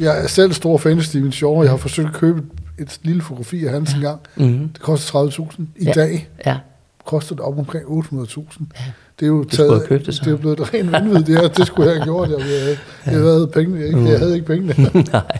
Jeg 0.00 0.22
er 0.22 0.26
selv 0.26 0.52
stor 0.52 0.78
fan 0.78 0.98
af 0.98 1.04
Steven 1.04 1.32
Shaw, 1.32 1.50
og 1.50 1.62
jeg 1.64 1.70
har 1.72 1.76
forsøgt 1.78 2.08
at 2.08 2.14
købe 2.14 2.42
et 2.78 3.00
lille 3.02 3.22
fotografi 3.22 3.64
af 3.66 3.72
hans 3.72 3.92
engang. 3.94 4.20
Mm-hmm. 4.36 4.68
Det 4.68 4.80
koster 4.80 5.28
30.000. 5.28 5.62
I 5.76 5.84
Ja. 5.84 5.92
dag 5.92 6.28
Ja, 6.46 6.58
koster 7.04 7.34
det 7.34 7.44
op 7.44 7.58
omkring 7.58 7.84
800.000. 7.84 8.62
Det 9.20 9.26
er 9.26 9.30
jo 9.30 9.44
skulle 9.52 9.68
taget, 9.68 9.88
købt 9.88 10.06
det 10.06 10.14
så. 10.14 10.22
det 10.24 10.32
er 10.32 10.36
blevet 10.36 10.60
et 10.60 10.74
rent 10.74 10.92
vanvid. 10.92 11.24
Det, 11.24 11.40
her. 11.40 11.48
det 11.48 11.66
skulle 11.66 11.90
jeg 11.90 11.96
have 11.96 12.04
gjort. 12.04 12.28
Jeg, 12.30 12.38
jeg, 12.38 12.78
jeg, 13.06 13.20
havde 13.20 13.50
penge, 13.52 13.80
jeg, 13.80 14.08
jeg 14.10 14.18
havde 14.18 14.34
ikke 14.34 14.46
penge. 14.46 14.74
nej. 15.12 15.38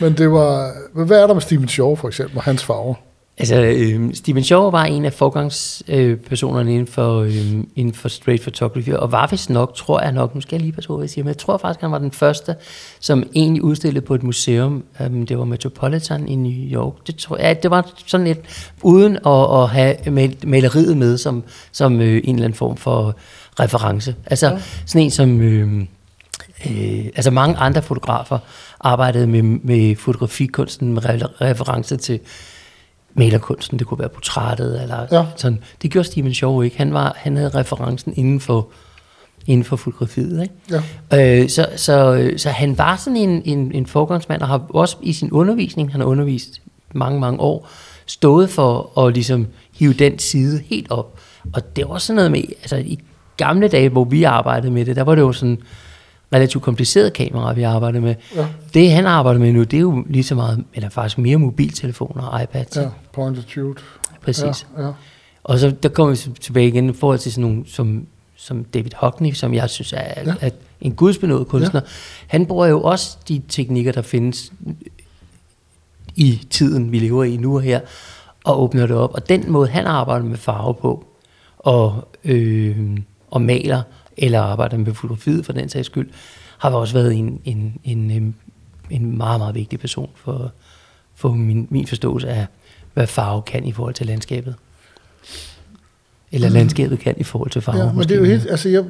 Men 0.00 0.12
det 0.12 0.30
var... 0.30 0.72
Hvad 1.04 1.22
er 1.22 1.26
der 1.26 1.34
med 1.34 1.42
Steven 1.42 1.68
Shaw, 1.68 1.94
for 1.94 2.08
eksempel, 2.08 2.36
og 2.36 2.42
hans 2.42 2.64
farver? 2.64 2.94
Altså, 3.38 3.56
øh, 3.56 4.14
Stephen 4.14 4.44
Shaw 4.44 4.70
var 4.70 4.84
en 4.84 5.04
af 5.04 5.12
forgangspersonerne 5.12 6.70
øh, 6.70 6.74
inden, 6.74 6.86
for, 6.86 7.20
øh, 7.20 7.54
inden 7.76 7.94
for 7.94 8.08
straight 8.08 8.42
photography, 8.42 8.92
og 8.92 9.12
var 9.12 9.28
vist 9.30 9.50
nok, 9.50 9.74
tror 9.74 10.00
jeg 10.00 10.12
nok, 10.12 10.34
nu 10.34 10.40
skal 10.40 10.56
jeg 10.56 10.60
lige 10.60 10.72
passe 10.72 10.88
på, 10.88 10.96
hvad 10.96 11.04
jeg 11.04 11.10
siger, 11.10 11.24
men 11.24 11.28
jeg 11.28 11.38
tror 11.38 11.56
faktisk, 11.56 11.80
han 11.80 11.92
var 11.92 11.98
den 11.98 12.12
første, 12.12 12.54
som 13.00 13.24
egentlig 13.34 13.62
udstillede 13.62 14.06
på 14.06 14.14
et 14.14 14.22
museum, 14.22 14.84
um, 15.00 15.26
det 15.26 15.38
var 15.38 15.44
Metropolitan 15.44 16.28
i 16.28 16.34
New 16.34 16.52
York, 16.52 17.06
det, 17.06 17.16
tror 17.16 17.36
jeg, 17.36 17.62
det 17.62 17.70
var 17.70 17.90
sådan 18.06 18.26
et, 18.26 18.40
uden 18.82 19.16
at, 19.26 19.62
at 19.62 19.68
have 19.68 19.96
mal- 20.06 20.46
maleriet 20.48 20.96
med 20.96 21.18
som, 21.18 21.42
som 21.72 22.00
øh, 22.00 22.22
en 22.24 22.34
eller 22.34 22.44
anden 22.44 22.56
form 22.56 22.76
for 22.76 23.16
reference. 23.60 24.14
Altså, 24.26 24.50
ja. 24.50 24.58
sådan 24.86 25.04
en 25.04 25.10
som... 25.10 25.40
Øh, 25.40 25.86
Øh, 26.70 27.04
altså 27.16 27.30
mange 27.30 27.56
andre 27.56 27.82
fotografer 27.82 28.38
arbejdede 28.80 29.26
med, 29.26 29.42
med 29.42 29.96
fotografikunsten 29.96 30.92
med 30.92 31.04
re- 31.04 31.32
reference 31.40 31.96
til 31.96 32.20
malerkunsten. 33.14 33.78
Det 33.78 33.86
kunne 33.86 33.98
være 33.98 34.08
portrættet 34.08 34.82
eller 34.82 35.06
Ja. 35.12 35.24
sådan. 35.36 35.60
Det 35.82 35.90
gjorde 35.90 36.08
Stephen 36.08 36.34
Shaw 36.34 36.60
ikke. 36.62 36.76
Han, 36.76 36.94
var, 36.94 37.12
han 37.16 37.36
havde 37.36 37.48
referencen 37.48 38.12
inden 38.16 38.40
for, 38.40 38.68
inden 39.46 39.64
for 39.64 39.76
fotografiet. 39.76 40.42
Ikke? 40.42 40.54
Ja. 41.12 41.42
Øh, 41.42 41.48
så, 41.48 41.66
så, 41.76 42.30
så 42.36 42.50
han 42.50 42.78
var 42.78 42.96
sådan 42.96 43.16
en, 43.16 43.42
en, 43.44 43.72
en 43.74 43.86
forgangsmand, 43.86 44.42
og 44.42 44.48
har 44.48 44.62
også 44.68 44.96
i 45.02 45.12
sin 45.12 45.32
undervisning, 45.32 45.92
han 45.92 46.00
har 46.00 46.08
undervist 46.08 46.60
mange, 46.94 47.20
mange 47.20 47.40
år, 47.40 47.68
stået 48.06 48.50
for 48.50 48.98
at 49.06 49.14
ligesom 49.14 49.46
hive 49.78 49.92
den 49.92 50.18
side 50.18 50.62
helt 50.66 50.90
op. 50.90 51.18
Og 51.52 51.76
det 51.76 51.84
var 51.88 51.90
også 51.94 52.06
sådan 52.06 52.16
noget 52.16 52.30
med, 52.30 52.42
altså 52.62 52.76
i 52.76 52.98
gamle 53.36 53.68
dage, 53.68 53.88
hvor 53.88 54.04
vi 54.04 54.22
arbejdede 54.22 54.72
med 54.72 54.84
det, 54.84 54.96
der 54.96 55.02
var 55.02 55.14
det 55.14 55.22
jo 55.22 55.32
sådan 55.32 55.58
relativt 56.34 56.64
kompliceret 56.64 57.12
kamera, 57.12 57.52
vi 57.52 57.62
arbejdede 57.62 58.02
med. 58.02 58.14
Ja. 58.36 58.46
Det 58.74 58.92
han 58.92 59.06
arbejder 59.06 59.40
med 59.40 59.52
nu, 59.52 59.62
det 59.62 59.76
er 59.76 59.80
jo 59.80 60.04
lige 60.06 60.24
så 60.24 60.34
meget, 60.34 60.64
eller 60.74 60.88
faktisk 60.88 61.18
mere 61.18 61.36
mobiltelefoner 61.36 62.22
og 62.22 62.42
iPads. 62.42 62.76
Ja, 62.76 62.88
point 63.12 63.36
and 63.36 63.46
shoot. 63.48 63.84
Præcis. 64.22 64.66
Ja, 64.78 64.86
ja. 64.86 64.92
Og 65.44 65.58
så 65.58 65.70
der 65.82 65.88
kommer 65.88 66.14
vi 66.14 66.34
tilbage 66.40 66.68
igen 66.68 66.90
i 66.90 66.92
forhold 66.92 67.18
til 67.18 67.32
sådan 67.32 67.50
nogle 67.50 67.62
som, 67.66 68.06
som 68.36 68.64
David 68.64 68.90
Hockney, 68.96 69.32
som 69.32 69.54
jeg 69.54 69.70
synes 69.70 69.92
er, 69.92 70.22
ja. 70.26 70.34
er 70.40 70.50
en 70.80 70.94
gudsbenået 70.94 71.48
kunstner. 71.48 71.80
Ja. 71.84 71.88
Han 72.26 72.46
bruger 72.46 72.66
jo 72.66 72.82
også 72.82 73.16
de 73.28 73.42
teknikker, 73.48 73.92
der 73.92 74.02
findes 74.02 74.52
i 76.16 76.46
tiden, 76.50 76.92
vi 76.92 76.98
lever 76.98 77.24
i 77.24 77.36
nu 77.36 77.54
og 77.54 77.62
her, 77.62 77.80
og 78.44 78.62
åbner 78.62 78.86
det 78.86 78.96
op. 78.96 79.14
Og 79.14 79.28
den 79.28 79.52
måde, 79.52 79.68
han 79.68 79.86
arbejder 79.86 80.24
med 80.24 80.36
farve 80.36 80.74
på, 80.74 81.04
og, 81.58 82.08
øh, 82.24 82.98
og 83.30 83.42
maler, 83.42 83.82
eller 84.16 84.40
arbejder 84.40 84.76
med 84.76 84.94
fotografiet 84.94 85.46
for 85.46 85.52
den 85.52 85.68
sags 85.68 85.86
skyld, 85.86 86.10
har 86.58 86.70
også 86.70 86.94
været 86.94 87.14
en, 87.14 87.40
en, 87.44 87.80
en, 87.84 88.10
en, 88.10 88.34
en 88.90 89.16
meget, 89.16 89.40
meget 89.40 89.54
vigtig 89.54 89.80
person 89.80 90.10
for, 90.14 90.52
for 91.14 91.28
min, 91.28 91.66
min 91.70 91.86
forståelse 91.86 92.28
af, 92.28 92.46
hvad 92.94 93.06
farve 93.06 93.42
kan 93.42 93.64
i 93.64 93.72
forhold 93.72 93.94
til 93.94 94.06
landskabet. 94.06 94.54
Eller 96.32 96.48
landskabet 96.48 96.98
kan 96.98 97.14
i 97.18 97.22
forhold 97.22 97.50
til 97.50 97.62
farve. 97.62 97.78
Ja, 97.78 97.86
men 97.86 97.96
måske 97.96 98.08
det 98.08 98.14
er 98.14 98.18
jo 98.18 98.24
helt, 98.24 98.50
altså 98.50 98.68
jeg, 98.68 98.84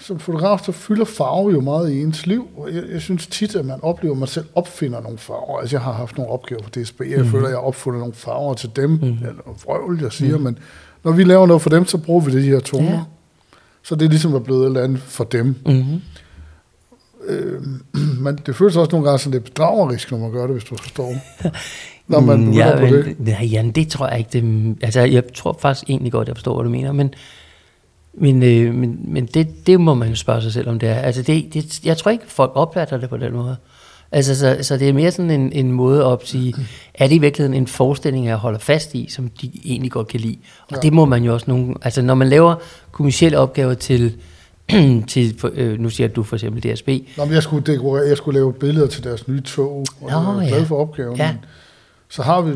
som 0.00 0.18
fotograf, 0.18 0.60
så 0.64 0.72
fylder 0.72 1.04
farve 1.04 1.50
jo 1.52 1.60
meget 1.60 1.92
i 1.92 2.02
ens 2.02 2.26
liv, 2.26 2.48
jeg, 2.72 2.84
jeg 2.92 3.00
synes 3.00 3.26
tit, 3.26 3.56
at 3.56 3.64
man 3.64 3.78
oplever, 3.82 4.14
at 4.14 4.18
man 4.18 4.28
selv 4.28 4.46
opfinder 4.54 5.00
nogle 5.00 5.18
farver. 5.18 5.60
Altså 5.60 5.76
jeg 5.76 5.82
har 5.82 5.92
haft 5.92 6.18
nogle 6.18 6.32
opgaver 6.32 6.62
for 6.62 6.70
DSB, 6.70 7.00
jeg 7.00 7.18
mm. 7.18 7.30
føler, 7.30 7.44
at 7.44 7.50
jeg 7.50 7.58
har 7.58 7.64
opfundet 7.66 8.00
nogle 8.00 8.14
farver 8.14 8.54
til 8.54 8.70
dem, 8.76 8.90
mm. 8.90 9.02
eller 9.02 9.58
vrøvl, 9.64 9.98
jeg 10.02 10.12
siger, 10.12 10.36
mm. 10.36 10.44
men 10.44 10.58
når 11.04 11.12
vi 11.12 11.24
laver 11.24 11.46
noget 11.46 11.62
for 11.62 11.70
dem, 11.70 11.86
så 11.86 11.98
bruger 11.98 12.20
vi 12.20 12.32
det 12.32 12.42
de 12.42 12.48
her 12.48 12.60
toner. 12.60 12.90
Ja. 12.90 13.00
Ja. 13.82 13.88
Så 13.88 13.94
det 13.94 14.04
er 14.04 14.08
ligesom 14.08 14.34
at 14.34 14.44
blevet 14.44 14.62
et 14.62 14.66
eller 14.66 14.82
andet 14.82 15.00
for 15.00 15.24
dem. 15.24 15.46
Mm-hmm. 15.66 16.00
Øh, 17.28 17.62
men 18.24 18.38
det 18.46 18.56
føles 18.56 18.76
også 18.76 18.90
nogle 18.92 19.06
gange 19.06 19.18
sådan 19.18 19.32
lidt 19.32 19.44
bedragerisk, 19.44 20.10
når 20.10 20.18
man 20.18 20.32
gør 20.32 20.42
det, 20.46 20.50
hvis 20.50 20.64
du 20.64 20.76
forstår. 20.76 21.14
når 22.08 22.20
man 22.20 22.40
Mm, 22.40 22.52
ja, 22.52 22.74
på 22.74 22.80
men, 22.80 22.94
det. 22.94 23.20
Nej, 23.20 23.44
Jan, 23.44 23.70
det 23.70 23.88
tror 23.88 24.08
jeg 24.08 24.18
ikke. 24.18 24.30
Det, 24.32 24.76
altså, 24.82 25.00
jeg 25.00 25.22
tror 25.34 25.58
faktisk 25.60 25.90
egentlig 25.90 26.12
godt, 26.12 26.28
jeg 26.28 26.36
forstår, 26.36 26.54
hvad 26.54 26.64
du 26.64 26.70
mener, 26.70 26.92
men, 26.92 27.14
men, 28.14 28.42
øh, 28.42 28.74
men, 28.74 28.98
men 29.04 29.26
det, 29.26 29.66
det 29.66 29.80
må 29.80 29.94
man 29.94 30.08
jo 30.08 30.14
spørge 30.16 30.42
sig 30.42 30.52
selv 30.52 30.68
om 30.68 30.78
det 30.78 30.88
er. 30.88 30.94
Altså, 30.94 31.22
det, 31.22 31.54
det, 31.54 31.84
jeg 31.84 31.96
tror 31.96 32.10
ikke, 32.10 32.24
folk 32.26 32.52
opfatter 32.54 32.98
det 32.98 33.08
på 33.08 33.16
den 33.16 33.32
måde. 33.32 33.56
Altså, 34.12 34.34
så, 34.34 34.58
så 34.62 34.76
det 34.76 34.88
er 34.88 34.92
mere 34.92 35.10
sådan 35.10 35.30
en, 35.30 35.52
en 35.52 35.72
måde 35.72 35.98
at 36.00 36.04
opsige, 36.04 36.54
er 36.94 37.06
det 37.06 37.14
i 37.14 37.18
virkeligheden 37.18 37.54
en 37.54 37.66
forestilling, 37.66 38.26
jeg 38.26 38.36
holder 38.36 38.58
fast 38.58 38.94
i, 38.94 39.06
som 39.10 39.28
de 39.28 39.50
egentlig 39.64 39.90
godt 39.92 40.08
kan 40.08 40.20
lide? 40.20 40.36
Og 40.68 40.76
Ja. 40.76 40.80
det 40.80 40.92
må 40.92 41.04
man 41.04 41.24
jo 41.24 41.32
også 41.32 41.44
nogle... 41.48 41.74
Altså, 41.82 42.02
når 42.02 42.14
man 42.14 42.28
laver 42.28 42.54
kommersielle 42.92 43.38
opgaver 43.38 43.74
til, 43.74 44.14
til 45.08 45.40
øh, 45.54 45.78
nu 45.78 45.90
siger 45.90 46.08
du 46.08 46.22
for 46.22 46.36
eksempel 46.36 46.74
DSB, 46.74 46.88
Nå, 47.16 47.24
men 47.24 47.34
jeg 47.34 47.42
skulle, 47.42 47.72
dekorere, 47.72 48.08
jeg 48.08 48.16
skulle 48.16 48.38
lave 48.38 48.52
billeder 48.52 48.86
til 48.86 49.04
deres 49.04 49.28
nye 49.28 49.40
tog, 49.40 49.70
og 49.70 49.86
Nå, 50.00 50.08
jeg 50.08 50.16
var 50.16 50.46
glad 50.46 50.58
ja. 50.58 50.64
for 50.64 50.76
opgaven. 50.76 51.16
Ja. 51.16 51.34
Så 52.08 52.22
har 52.22 52.40
vi, 52.40 52.52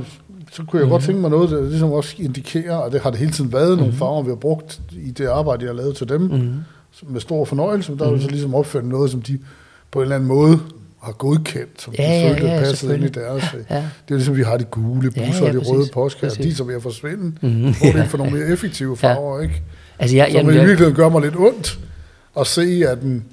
så 0.53 0.63
kunne 0.63 0.81
jeg 0.81 0.87
mm. 0.87 0.91
godt 0.91 1.03
tænke 1.03 1.21
mig 1.21 1.31
noget, 1.31 1.51
der 1.51 1.69
ligesom 1.69 1.93
også 1.93 2.15
indikerer, 2.19 2.77
og 2.77 2.93
det 2.93 3.01
har 3.01 3.11
det 3.11 3.19
hele 3.19 3.33
tiden 3.33 3.53
været, 3.53 3.79
nogle 3.79 3.93
farver, 3.93 4.23
vi 4.23 4.29
har 4.29 4.37
brugt 4.37 4.81
i 4.93 5.11
det 5.11 5.27
arbejde, 5.27 5.65
jeg 5.65 5.71
har 5.71 5.77
lavet 5.77 5.97
til 5.97 6.09
dem, 6.09 6.21
mm. 6.21 6.55
med 7.03 7.21
stor 7.21 7.45
fornøjelse, 7.45 7.93
men 7.93 7.99
der 7.99 8.07
er 8.07 8.11
jo 8.11 8.21
så 8.21 8.29
ligesom 8.29 8.55
opført 8.55 8.85
noget, 8.85 9.11
som 9.11 9.23
de 9.23 9.39
på 9.91 9.99
en 9.99 10.03
eller 10.03 10.17
anden 10.17 10.29
måde 10.29 10.61
har 11.07 11.13
godkendt, 11.13 11.83
som 11.83 11.95
Ja, 11.99 12.03
de 12.03 12.09
ja, 12.09 12.31
følte 12.33 12.47
ja, 12.47 12.59
passede 12.61 12.95
ind 12.95 13.05
i 13.05 13.09
deres. 13.09 13.45
Ja. 13.71 13.77
Det 13.77 13.85
er 14.11 14.15
ligesom, 14.15 14.37
vi 14.37 14.43
har 14.43 14.57
de 14.57 14.65
gule 14.65 15.13
Ja, 15.17 15.27
busser 15.27 15.43
ja, 15.43 15.49
og 15.49 15.53
de 15.55 15.59
røde 15.59 15.79
præcis. 15.79 15.93
postkasser, 15.93 16.43
de 16.43 16.55
som 16.55 16.71
er 16.71 16.81
forsvinde, 16.81 17.25
Mhm. 17.47 17.67
mm. 17.67 17.75
fordel 17.75 18.07
for 18.09 18.19
nogle 18.19 18.33
mere 18.39 18.47
effektive 18.49 18.97
Ja. 19.03 19.09
farver, 19.15 19.41
ikke? 19.41 19.63
altså 19.99 20.17
jeg, 20.17 20.29
Som 20.33 20.51
i 20.51 20.53
virkeligheden 20.53 20.95
gør 20.95 21.09
mig 21.09 21.23
lidt 21.23 21.37
ondt 21.37 21.79
at 22.41 22.47
se, 22.47 22.85
at 22.89 23.01
den... 23.01 23.25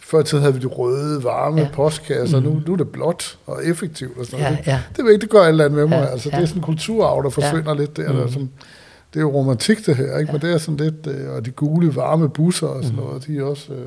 Før 0.00 0.20
i 0.20 0.24
tiden 0.24 0.42
havde 0.42 0.54
vi 0.54 0.60
de 0.60 0.66
røde, 0.66 1.24
varme 1.24 1.56
ja. 1.60 1.62
Ja. 1.62 1.68
postkasser, 1.72 2.40
mm. 2.40 2.46
nu, 2.46 2.62
nu 2.66 2.72
er 2.72 2.76
det 2.76 2.88
blåt 2.88 3.38
og 3.46 3.64
effektivt 3.66 4.18
og 4.18 4.26
sådan 4.26 4.38
Ja, 4.40 4.50
noget. 4.50 4.66
ja. 4.66 4.80
Det, 4.88 4.96
det, 4.96 5.04
ved 5.04 5.12
ikke, 5.12 5.22
det 5.22 5.30
gør 5.30 5.40
et 5.42 5.48
eller 5.48 5.64
andet 5.64 5.78
med 5.78 5.86
mig. 5.86 5.96
Ja, 5.96 6.04
altså, 6.06 6.28
ja. 6.32 6.36
Det 6.36 6.42
er 6.42 6.46
sådan 6.46 6.60
en 6.60 6.64
kulturarv, 6.64 7.22
der 7.24 7.30
forsvinder 7.30 7.72
ja. 7.74 7.78
lidt 7.80 7.96
der. 7.96 8.12
der 8.12 8.22
Mhm. 8.24 8.32
som, 8.32 8.50
det 9.14 9.18
er 9.18 9.20
jo 9.20 9.30
romantik 9.30 9.86
det 9.86 9.96
her, 9.96 10.18
ikke? 10.18 10.32
men 10.32 10.40
det 10.40 10.52
er 10.52 10.58
sådan 10.58 10.76
lidt... 10.76 11.06
øh, 11.06 11.30
Og 11.34 11.46
de 11.46 11.50
gule, 11.50 11.96
varme 11.96 12.28
busser 12.28 12.66
og 12.66 12.82
sådan 12.84 12.96
noget, 12.98 13.26
de 13.26 13.38
er 13.38 13.42
også... 13.42 13.72
Øh, 13.72 13.78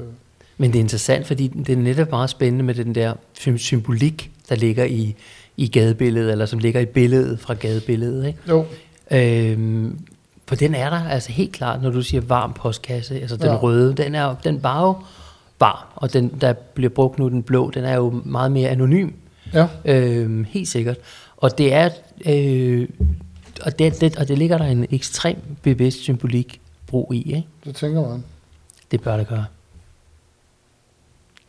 Men 0.58 0.72
det 0.72 0.80
er 0.80 0.84
interessant, 0.84 1.28
fordi 1.28 1.48
det 1.48 1.70
er 1.70 1.78
netop 1.78 2.10
meget 2.12 2.30
spændende 2.30 2.64
med 2.64 2.76
den 2.76 2.96
der 2.96 3.14
sym- 3.40 3.58
symbolik, 3.58 4.32
der 4.50 4.56
ligger 4.56 4.84
i, 4.84 5.16
i 5.58 5.68
gadebilledet, 5.68 6.32
eller 6.32 6.46
som 6.46 6.60
ligger 6.60 6.80
i 6.82 6.86
billedet 6.86 7.40
fra 7.40 7.54
gadebilledet. 7.54 8.28
Ikke? 8.28 8.40
jo, 8.50 8.66
Øhm, 9.12 10.00
for 10.48 10.56
den 10.56 10.76
er 10.76 10.90
der 10.90 11.04
altså 11.10 11.32
helt 11.32 11.52
klart, 11.52 11.82
når 11.82 11.90
du 11.90 12.02
siger 12.02 12.22
varm 12.22 12.54
postkasse, 12.54 13.16
altså 13.22 13.38
den 13.38 13.46
Ja. 13.46 13.56
røde, 13.58 13.94
den, 13.94 14.16
er, 14.16 14.36
den 14.44 14.64
var 14.64 14.82
jo 14.86 14.96
varm, 15.60 15.88
og 15.96 16.14
den, 16.14 16.32
der 16.42 16.54
bliver 16.54 16.90
brugt 16.90 17.20
nu, 17.20 17.30
den 17.30 17.44
blå, 17.44 17.72
den 17.72 17.84
er 17.84 17.96
jo 17.96 18.22
meget 18.26 18.52
mere 18.52 18.70
anonym, 18.70 19.10
ja. 19.54 19.68
øhm, 19.86 20.44
helt 20.50 20.68
sikkert. 20.68 20.98
Og 21.38 21.58
det 21.58 21.74
er, 21.74 21.90
øh, 22.26 22.88
og, 23.62 23.80
det, 23.80 24.02
det, 24.02 24.16
og 24.18 24.28
det 24.28 24.38
ligger 24.38 24.58
der 24.58 24.66
en 24.66 24.86
ekstrem 24.92 25.38
bevidst 25.62 26.00
symbolik 26.00 26.62
brug 26.88 27.14
i, 27.14 27.18
ikke? 27.36 27.48
Det 27.66 27.76
tænker 27.76 28.10
man. 28.10 28.24
Det 28.92 29.02
bør 29.02 29.18
det 29.18 29.28
gøre. 29.28 29.46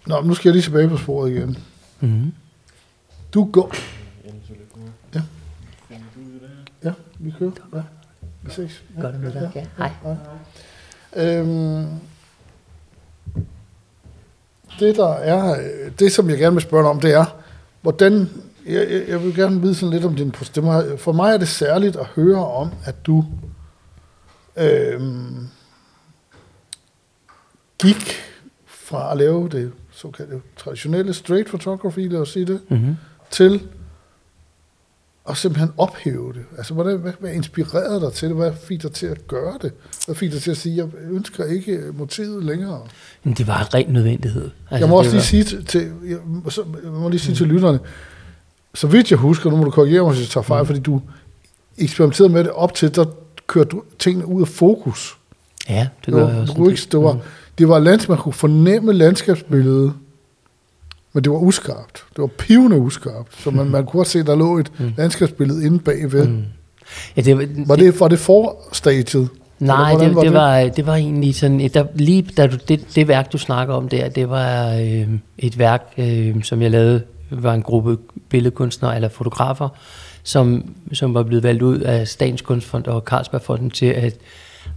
Nå, 0.06 0.20
nu 0.22 0.34
skal 0.34 0.48
jeg 0.48 0.52
lige 0.54 0.62
tilbage 0.62 0.88
på 0.88 0.96
sporet 0.96 1.30
igen. 1.30 1.58
Mm-hmm. 2.00 2.32
Du 3.34 3.44
går. 3.52 3.74
Ja. 5.14 5.22
Ja, 6.84 6.92
vi 7.18 7.34
kører. 7.38 7.50
Ja. 7.74 7.82
Vi 8.42 8.50
ses. 8.50 8.82
Ja. 8.96 9.00
Godt 9.02 9.20
med 9.20 9.32
dig. 9.32 9.50
Ja. 9.54 9.66
Hej. 9.78 9.92
Øhm, 11.16 11.86
det 14.80 14.96
der 14.96 15.08
er, 15.12 15.68
det 15.98 16.12
som 16.12 16.30
jeg 16.30 16.38
gerne 16.38 16.54
vil 16.56 16.62
spørge 16.62 16.82
dig 16.82 16.90
om, 16.90 17.00
det 17.00 17.12
er, 17.12 17.24
hvordan, 17.82 18.30
jeg, 18.66 18.88
jeg- 18.90 19.22
vil 19.22 19.34
gerne 19.34 19.60
vide 19.60 19.74
sådan 19.74 19.90
lidt 19.90 20.04
om 20.04 20.16
din 20.16 20.32
må- 20.62 20.96
For 20.96 21.12
mig 21.12 21.32
er 21.34 21.38
det 21.38 21.48
særligt 21.48 21.96
at 21.96 22.06
høre 22.06 22.46
om, 22.46 22.70
at 22.84 23.06
du 23.06 23.24
øhm, 24.56 25.48
gik 27.78 28.12
fra 28.66 29.12
at 29.12 29.18
lave 29.18 29.48
det 29.48 29.72
såkaldte 29.96 30.40
traditionelle 30.56 31.14
straight 31.14 31.48
photography, 31.48 32.10
lad 32.12 32.20
os 32.20 32.28
sige 32.32 32.46
det, 32.46 32.60
Mm-hmm. 32.68 32.96
til 33.30 33.62
at 35.28 35.36
simpelthen 35.36 35.70
ophæve 35.76 36.32
det. 36.32 36.44
Altså, 36.58 36.74
hvordan, 36.74 36.98
hvad, 36.98 37.12
hvad 37.20 37.32
inspirerede 37.32 38.00
dig 38.00 38.12
til 38.12 38.28
det? 38.28 38.36
Hvad 38.36 38.52
fik 38.68 38.82
dig 38.82 38.92
til 38.92 39.06
at 39.06 39.28
gøre 39.28 39.58
det? 39.62 39.72
Hvad 40.06 40.14
fik 40.14 40.32
dig 40.32 40.42
til 40.42 40.50
at 40.50 40.56
sige, 40.56 40.76
jeg 40.76 40.86
ønsker 41.10 41.44
ikke 41.44 41.80
motivet 41.94 42.44
længere? 42.44 42.80
Men 43.24 43.34
det 43.34 43.46
var 43.46 43.60
en 43.60 43.74
ren 43.74 43.86
nødvendighed. 43.92 44.50
Altså, 44.70 44.76
jeg 44.84 44.88
må 44.88 44.98
også 44.98 45.10
lige 45.10 45.18
var- 45.18 45.22
sige 45.22 45.44
til, 45.62 45.92
jeg, 46.08 46.18
må- 46.26 46.50
så, 46.50 46.64
jeg 46.84 46.90
må 46.92 47.08
lige 47.08 47.20
sige 47.20 47.34
til 47.34 47.46
lytterne, 47.46 47.80
så 48.74 48.86
vidt 48.86 49.10
jeg 49.10 49.18
husker, 49.18 49.50
nu 49.50 49.56
må 49.56 49.64
du 49.64 49.70
korrigere 49.70 50.02
mig, 50.02 50.12
hvis 50.12 50.20
jeg 50.22 50.28
tager 50.28 50.42
fejl, 50.44 50.62
Mm. 50.62 50.66
fordi 50.66 50.80
du 50.80 51.02
eksperimenterede 51.78 52.32
med 52.32 52.44
det 52.44 52.52
op 52.52 52.74
til, 52.74 52.94
der 52.94 53.04
kørte 53.46 53.68
du 53.70 53.82
tingene 53.98 54.26
ud 54.26 54.40
af 54.42 54.48
fokus. 54.48 55.18
Ja, 55.68 55.88
det 56.06 56.14
gør 56.14 56.28
jeg 56.28 56.40
også. 56.40 56.52
du 56.54 56.68
ikke, 56.68 56.82
det 56.92 57.00
var, 57.00 57.18
det 57.58 57.68
var 57.68 57.78
lands, 57.78 58.08
man 58.08 58.18
kunne 58.18 58.32
fornemme 58.32 58.92
landskabsbilledet, 58.92 59.92
men 61.12 61.24
det 61.24 61.32
var 61.32 61.38
uskarpt. 61.38 62.04
Det 62.10 62.18
var 62.18 62.26
pivende 62.26 62.76
uskarpt, 62.78 63.42
så 63.42 63.50
man, 63.50 63.66
man 63.70 63.82
kunne 63.86 63.98
godt 63.98 64.08
se, 64.08 64.22
der 64.22 64.36
lå 64.36 64.58
et 64.58 64.72
Mm. 64.78 64.92
landskabsbillede 64.96 65.66
inde 65.66 65.78
bagved. 65.78 66.26
Mm. 66.28 66.42
Ja, 67.16 67.20
det, 67.22 67.38
var, 67.38 67.46
Var 67.66 67.76
det, 67.76 68.00
var 68.00 68.08
det 68.08 68.18
forstadiet? 68.18 69.28
Nej, 69.58 69.90
det, 69.90 69.98
hvordan 69.98 70.24
det, 70.24 70.32
var 70.32 70.40
var, 70.62 70.68
det 70.68 70.86
var 70.86 70.94
egentlig 70.94 71.34
sådan, 71.34 71.60
et- 71.60 71.74
der, 71.74 71.86
lige 71.94 72.22
da 72.36 72.46
du, 72.46 72.56
det, 72.68 72.86
det 72.94 73.08
værk, 73.08 73.32
du 73.32 73.38
snakker 73.38 73.74
om 73.74 73.88
der, 73.88 74.08
det 74.08 74.30
var 74.30 74.72
øh, 74.74 75.08
et 75.38 75.58
værk, 75.58 75.92
øh, 75.98 76.42
som 76.44 76.62
jeg 76.62 76.70
lavede, 76.70 77.02
var 77.30 77.54
en 77.54 77.62
gruppe 77.62 77.96
billedkunstnere 78.28 78.94
eller 78.94 79.08
fotografer, 79.08 79.68
som, 80.22 80.64
som 80.92 81.14
var 81.14 81.22
blevet 81.22 81.42
valgt 81.42 81.62
ud 81.62 81.78
af 81.78 82.08
Statens 82.08 82.42
Kunstfond 82.42 82.86
og 82.86 83.00
Carlsbergfonden 83.06 83.70
til 83.70 83.86
at 83.86 84.16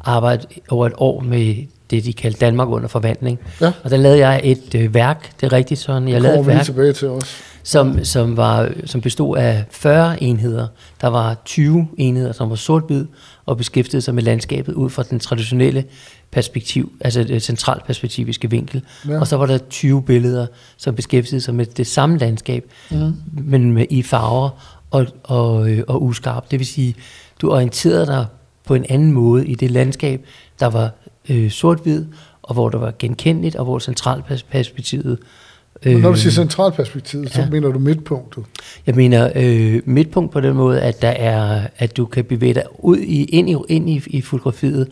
arbejde 0.01 0.45
over 0.69 0.87
et 0.87 0.93
år 0.97 1.19
med 1.21 1.55
det, 1.91 2.05
de 2.05 2.13
kaldte 2.13 2.39
Danmark 2.39 2.67
under 2.69 2.87
forvandling. 2.87 3.39
Ja. 3.61 3.71
Og 3.83 3.89
der 3.89 3.97
lavede 3.97 4.19
jeg 4.27 4.41
et 4.43 4.75
øh, 4.75 4.93
værk, 4.93 5.31
det 5.41 5.45
er 5.47 5.53
rigtigt 5.53 5.79
sådan, 5.79 6.07
jeg 6.07 6.21
lavede 6.21 6.39
et 6.39 6.47
værk, 6.47 6.65
tilbage 6.65 6.93
til 6.93 7.07
også. 7.07 7.27
som, 7.63 8.05
som, 8.05 8.37
var, 8.37 8.69
som 8.85 9.01
bestod 9.01 9.37
af 9.37 9.63
40 9.71 10.23
enheder. 10.23 10.67
Der 11.01 11.07
var 11.07 11.37
20 11.45 11.87
enheder, 11.97 12.31
som 12.31 12.49
var 12.49 12.55
sort-hvid 12.55 13.05
og 13.45 13.57
beskæftigede 13.57 14.01
sig 14.01 14.15
med 14.15 14.23
landskabet 14.23 14.73
ud 14.73 14.89
fra 14.89 15.03
den 15.03 15.19
traditionelle 15.19 15.83
perspektiv, 16.31 16.91
altså 17.01 17.23
det 17.23 17.43
centralt 17.43 17.85
perspektiviske 17.85 18.49
vinkel. 18.49 18.81
Ja. 19.07 19.13
Ja. 19.13 19.19
Og 19.19 19.27
så 19.27 19.37
var 19.37 19.45
der 19.45 19.57
20 19.57 20.03
billeder, 20.03 20.47
som 20.77 20.95
beskæftigede 20.95 21.41
sig 21.41 21.55
med 21.55 21.65
det 21.65 21.87
samme 21.87 22.17
landskab, 22.17 22.65
Mm. 22.91 23.13
men 23.31 23.73
med, 23.73 23.85
i 23.89 24.01
farver 24.03 24.49
og, 24.91 25.05
og, 25.23 25.69
øh, 25.69 25.83
og 25.87 26.03
uskarp. 26.03 26.51
Det 26.51 26.59
vil 26.59 26.67
sige, 26.67 26.95
du 27.41 27.51
orienterede 27.51 28.05
dig 28.05 28.25
på 28.65 28.75
en 28.75 28.85
anden 28.89 29.11
måde 29.11 29.47
i 29.47 29.55
det 29.55 29.71
landskab, 29.71 30.25
der 30.59 30.65
var 30.67 30.89
øh, 31.29 31.51
sort-hvid, 31.51 32.05
og 32.41 32.53
hvor 32.53 32.69
der 32.69 32.77
var 32.77 32.93
genkendeligt, 32.99 33.55
og 33.55 33.65
hvor 33.65 33.79
centralperspektivet 33.79 35.19
Men 35.85 35.97
når 35.97 36.11
du 36.11 36.17
siger 36.17 36.31
centralperspektivet, 36.31 37.33
så 37.33 37.41
ja. 37.41 37.49
mener 37.49 37.71
du 37.71 37.79
midtpunktet. 37.79 38.43
Jeg 38.87 38.95
mener 38.95 39.31
øh, 39.35 39.81
midtpunkt 39.85 40.31
på 40.31 40.41
den 40.41 40.53
måde, 40.53 40.81
at 40.81 41.01
der 41.01 41.09
er, 41.09 41.67
at 41.77 41.97
du 41.97 42.05
kan 42.05 42.25
bevæge 42.25 42.53
dig 42.53 42.63
ud 42.79 42.97
i, 42.97 43.23
ind 43.23 43.49
i, 43.49 43.55
ind 43.67 43.89
i, 43.89 44.01
i 44.07 44.21
fotografiet 44.21 44.87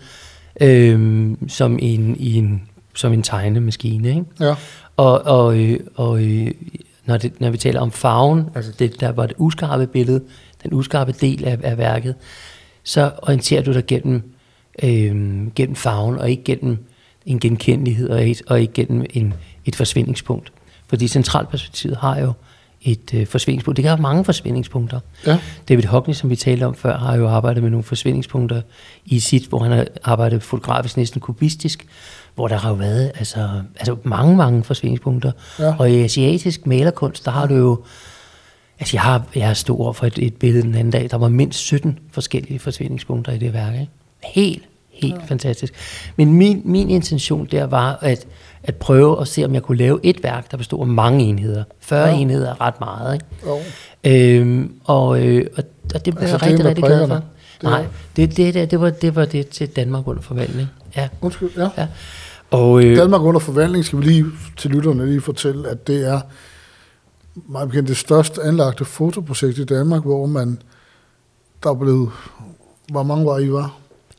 øh, 0.61 1.29
som 1.47 1.79
en, 1.81 2.15
i 2.19 2.35
en, 2.35 2.61
som 2.95 3.13
en 3.13 3.23
tegnemaskine. 3.23 4.09
Ikke? 4.09 4.23
Ja. 4.39 4.55
Og, 4.97 5.21
og, 5.21 5.59
øh, 5.59 5.79
og 5.95 6.23
øh, 6.23 6.51
når, 7.05 7.17
det, 7.17 7.41
når 7.41 7.49
vi 7.49 7.57
taler 7.57 7.81
om 7.81 7.91
farven, 7.91 8.49
altså 8.55 8.71
det, 8.79 8.99
der 8.99 9.11
var 9.11 9.25
det 9.25 9.35
uskarpe 9.37 9.87
billede, 9.87 10.21
den 10.63 10.73
uskarpe 10.73 11.11
del 11.11 11.45
af, 11.45 11.57
af 11.63 11.77
værket, 11.77 12.15
så 12.83 13.11
orienterer 13.21 13.61
du 13.61 13.73
dig 13.73 13.85
gennem, 13.85 14.23
øh, 14.83 15.47
gennem 15.55 15.75
farven, 15.75 16.17
og 16.17 16.29
ikke 16.29 16.43
gennem 16.43 16.77
en 17.25 17.39
genkendelighed, 17.39 18.09
og 18.09 18.23
ikke, 18.23 18.43
og 18.47 18.61
ikke 18.61 18.73
gennem 18.73 19.05
en, 19.09 19.33
et 19.65 19.75
forsvindingspunkt. 19.75 20.51
Fordi 20.87 21.07
centralperspektivet 21.07 21.97
har 21.97 22.19
jo 22.19 22.33
et 22.81 23.13
øh, 23.13 23.27
forsvindingspunkt. 23.27 23.77
Det 23.77 23.83
kan 23.83 23.89
have 23.89 24.01
mange 24.01 24.25
forsvindingspunkter. 24.25 24.99
Ja. 25.25 25.39
David 25.69 25.83
Hockney, 25.83 26.13
som 26.13 26.29
vi 26.29 26.35
talte 26.35 26.63
om 26.63 26.75
før, 26.75 26.97
har 26.97 27.15
jo 27.15 27.27
arbejdet 27.27 27.63
med 27.63 27.71
nogle 27.71 27.83
forsvindingspunkter 27.83 28.61
i 29.05 29.19
sit, 29.19 29.45
hvor 29.45 29.59
han 29.59 29.71
har 29.71 29.87
arbejdet 30.03 30.43
fotografisk 30.43 30.97
næsten 30.97 31.21
kubistisk, 31.21 31.85
hvor 32.35 32.47
der 32.47 32.57
har 32.57 32.69
jo 32.69 32.75
været 32.75 33.11
altså, 33.15 33.49
altså 33.75 33.95
mange, 34.03 34.35
mange 34.35 34.63
forsvindingspunkter. 34.63 35.31
Ja. 35.59 35.75
Og 35.79 35.91
i 35.91 36.03
asiatisk 36.03 36.67
malerkunst, 36.67 37.25
der 37.25 37.31
har 37.31 37.47
du 37.47 37.55
jo, 37.55 37.83
altså 38.79 38.95
jeg 38.97 39.01
har, 39.01 39.23
jeg 39.35 39.47
har 39.47 39.53
stået 39.53 39.79
over 39.79 39.93
for 39.93 40.05
et, 40.05 40.17
et 40.17 40.35
billede 40.35 40.63
den 40.63 40.75
anden 40.75 40.91
dag, 40.91 41.07
der 41.11 41.17
var 41.17 41.29
mindst 41.29 41.59
17 41.59 41.99
forskellige 42.11 42.59
forsvindingspunkter 42.59 43.31
i 43.31 43.37
det 43.37 43.53
værk. 43.53 43.73
Ikke? 43.73 43.91
Helt, 44.33 44.63
helt 44.89 45.15
ja. 45.15 45.25
fantastisk. 45.27 45.73
Men 46.15 46.33
min, 46.33 46.61
min 46.65 46.89
intention 46.89 47.47
der 47.51 47.63
var 47.65 47.97
at, 48.01 48.27
at 48.63 48.75
prøve 48.75 49.21
at 49.21 49.27
se, 49.27 49.45
om 49.45 49.53
jeg 49.53 49.63
kunne 49.63 49.77
lave 49.77 49.99
et 50.03 50.23
værk, 50.23 50.51
der 50.51 50.57
bestod 50.57 50.81
af 50.81 50.87
mange 50.87 51.25
enheder. 51.25 51.63
40 51.79 52.01
Ja. 52.07 52.13
ja. 52.13 52.17
enheder 52.19 52.49
er 52.49 52.61
ret 52.61 52.79
meget, 52.79 53.13
ikke? 53.13 53.25
Jo. 53.45 53.59
Øhm, 54.03 54.73
og, 54.83 55.25
øh, 55.25 55.45
og, 55.57 55.63
og 55.95 56.05
det 56.05 56.15
blev 56.15 56.27
Altså, 56.29 56.45
jeg 56.45 56.51
rigtig, 56.51 56.65
rigtig 56.65 56.83
glad 56.83 57.07
for. 57.07 57.15
Det 57.15 57.23
Nej, 57.63 57.85
det, 58.15 58.37
det, 58.37 58.53
det, 58.53 58.71
det, 58.71 58.81
var, 58.81 58.89
det 58.89 59.15
var 59.15 59.25
det 59.25 59.47
til 59.47 59.67
Danmark 59.69 60.07
under 60.07 60.21
forvandling. 60.21 60.67
Ja, 60.95 61.09
Undskyld, 61.21 61.49
ja. 61.57 61.69
ja. 61.77 61.87
Og, 62.51 62.83
øh, 62.83 62.97
Danmark 62.97 63.21
under 63.21 63.39
forvandling 63.39 63.85
skal 63.85 63.99
vi 63.99 64.03
lige 64.03 64.25
til 64.57 64.71
lytterne 64.71 65.05
lige 65.05 65.21
fortælle, 65.21 65.69
at 65.69 65.87
det 65.87 66.07
er 66.09 66.19
meget 67.35 67.69
bekendt 67.69 67.89
det 67.89 67.97
største 67.97 68.41
anlagte 68.43 68.85
fotoprojekt 68.85 69.57
i 69.57 69.63
Danmark, 69.65 70.01
hvor 70.01 70.25
man, 70.25 70.61
der 71.63 71.69
er 71.69 71.73
blevet, 71.75 72.09
hvor 72.91 73.03
mange 73.03 73.25
var 73.25 73.37
I 73.37 73.51
var? 73.51 73.77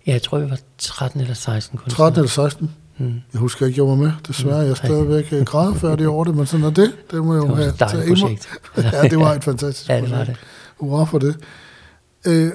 Ja, 0.08 0.12
jeg 0.12 0.22
tror, 0.22 0.38
vi 0.38 0.50
var 0.50 0.58
13 0.78 1.20
eller 1.20 1.34
16 1.34 1.78
kunstnere. 1.78 1.96
13 1.96 2.18
eller 2.18 2.30
16? 2.30 2.70
Mm. 2.98 3.14
Jeg 3.32 3.38
husker 3.38 3.66
ikke, 3.66 3.80
jeg 3.80 3.88
var 3.88 3.94
med. 3.94 4.12
Desværre, 4.28 4.58
jeg 4.58 4.70
er 4.70 4.74
stadigvæk 4.74 5.32
øh, 5.32 5.44
grædefærdig 5.44 6.08
over 6.08 6.24
det, 6.24 6.36
men 6.36 6.46
sådan 6.46 6.66
er 6.66 6.70
det. 6.70 6.92
Det 7.10 7.24
må 7.24 7.34
jeg 7.34 7.42
jo 7.42 7.54
have 7.54 7.72
taget 7.72 8.08
projekt. 8.08 8.48
ja, 8.92 9.02
det 9.02 9.18
var 9.18 9.34
et 9.34 9.44
fantastisk 9.44 9.88
Ja, 9.88 10.00
det 10.00 10.10
var 10.10 10.24
det. 10.24 10.36
Hurra 10.80 11.04
for 11.04 11.18
det. 11.18 11.36
Øh, 12.26 12.52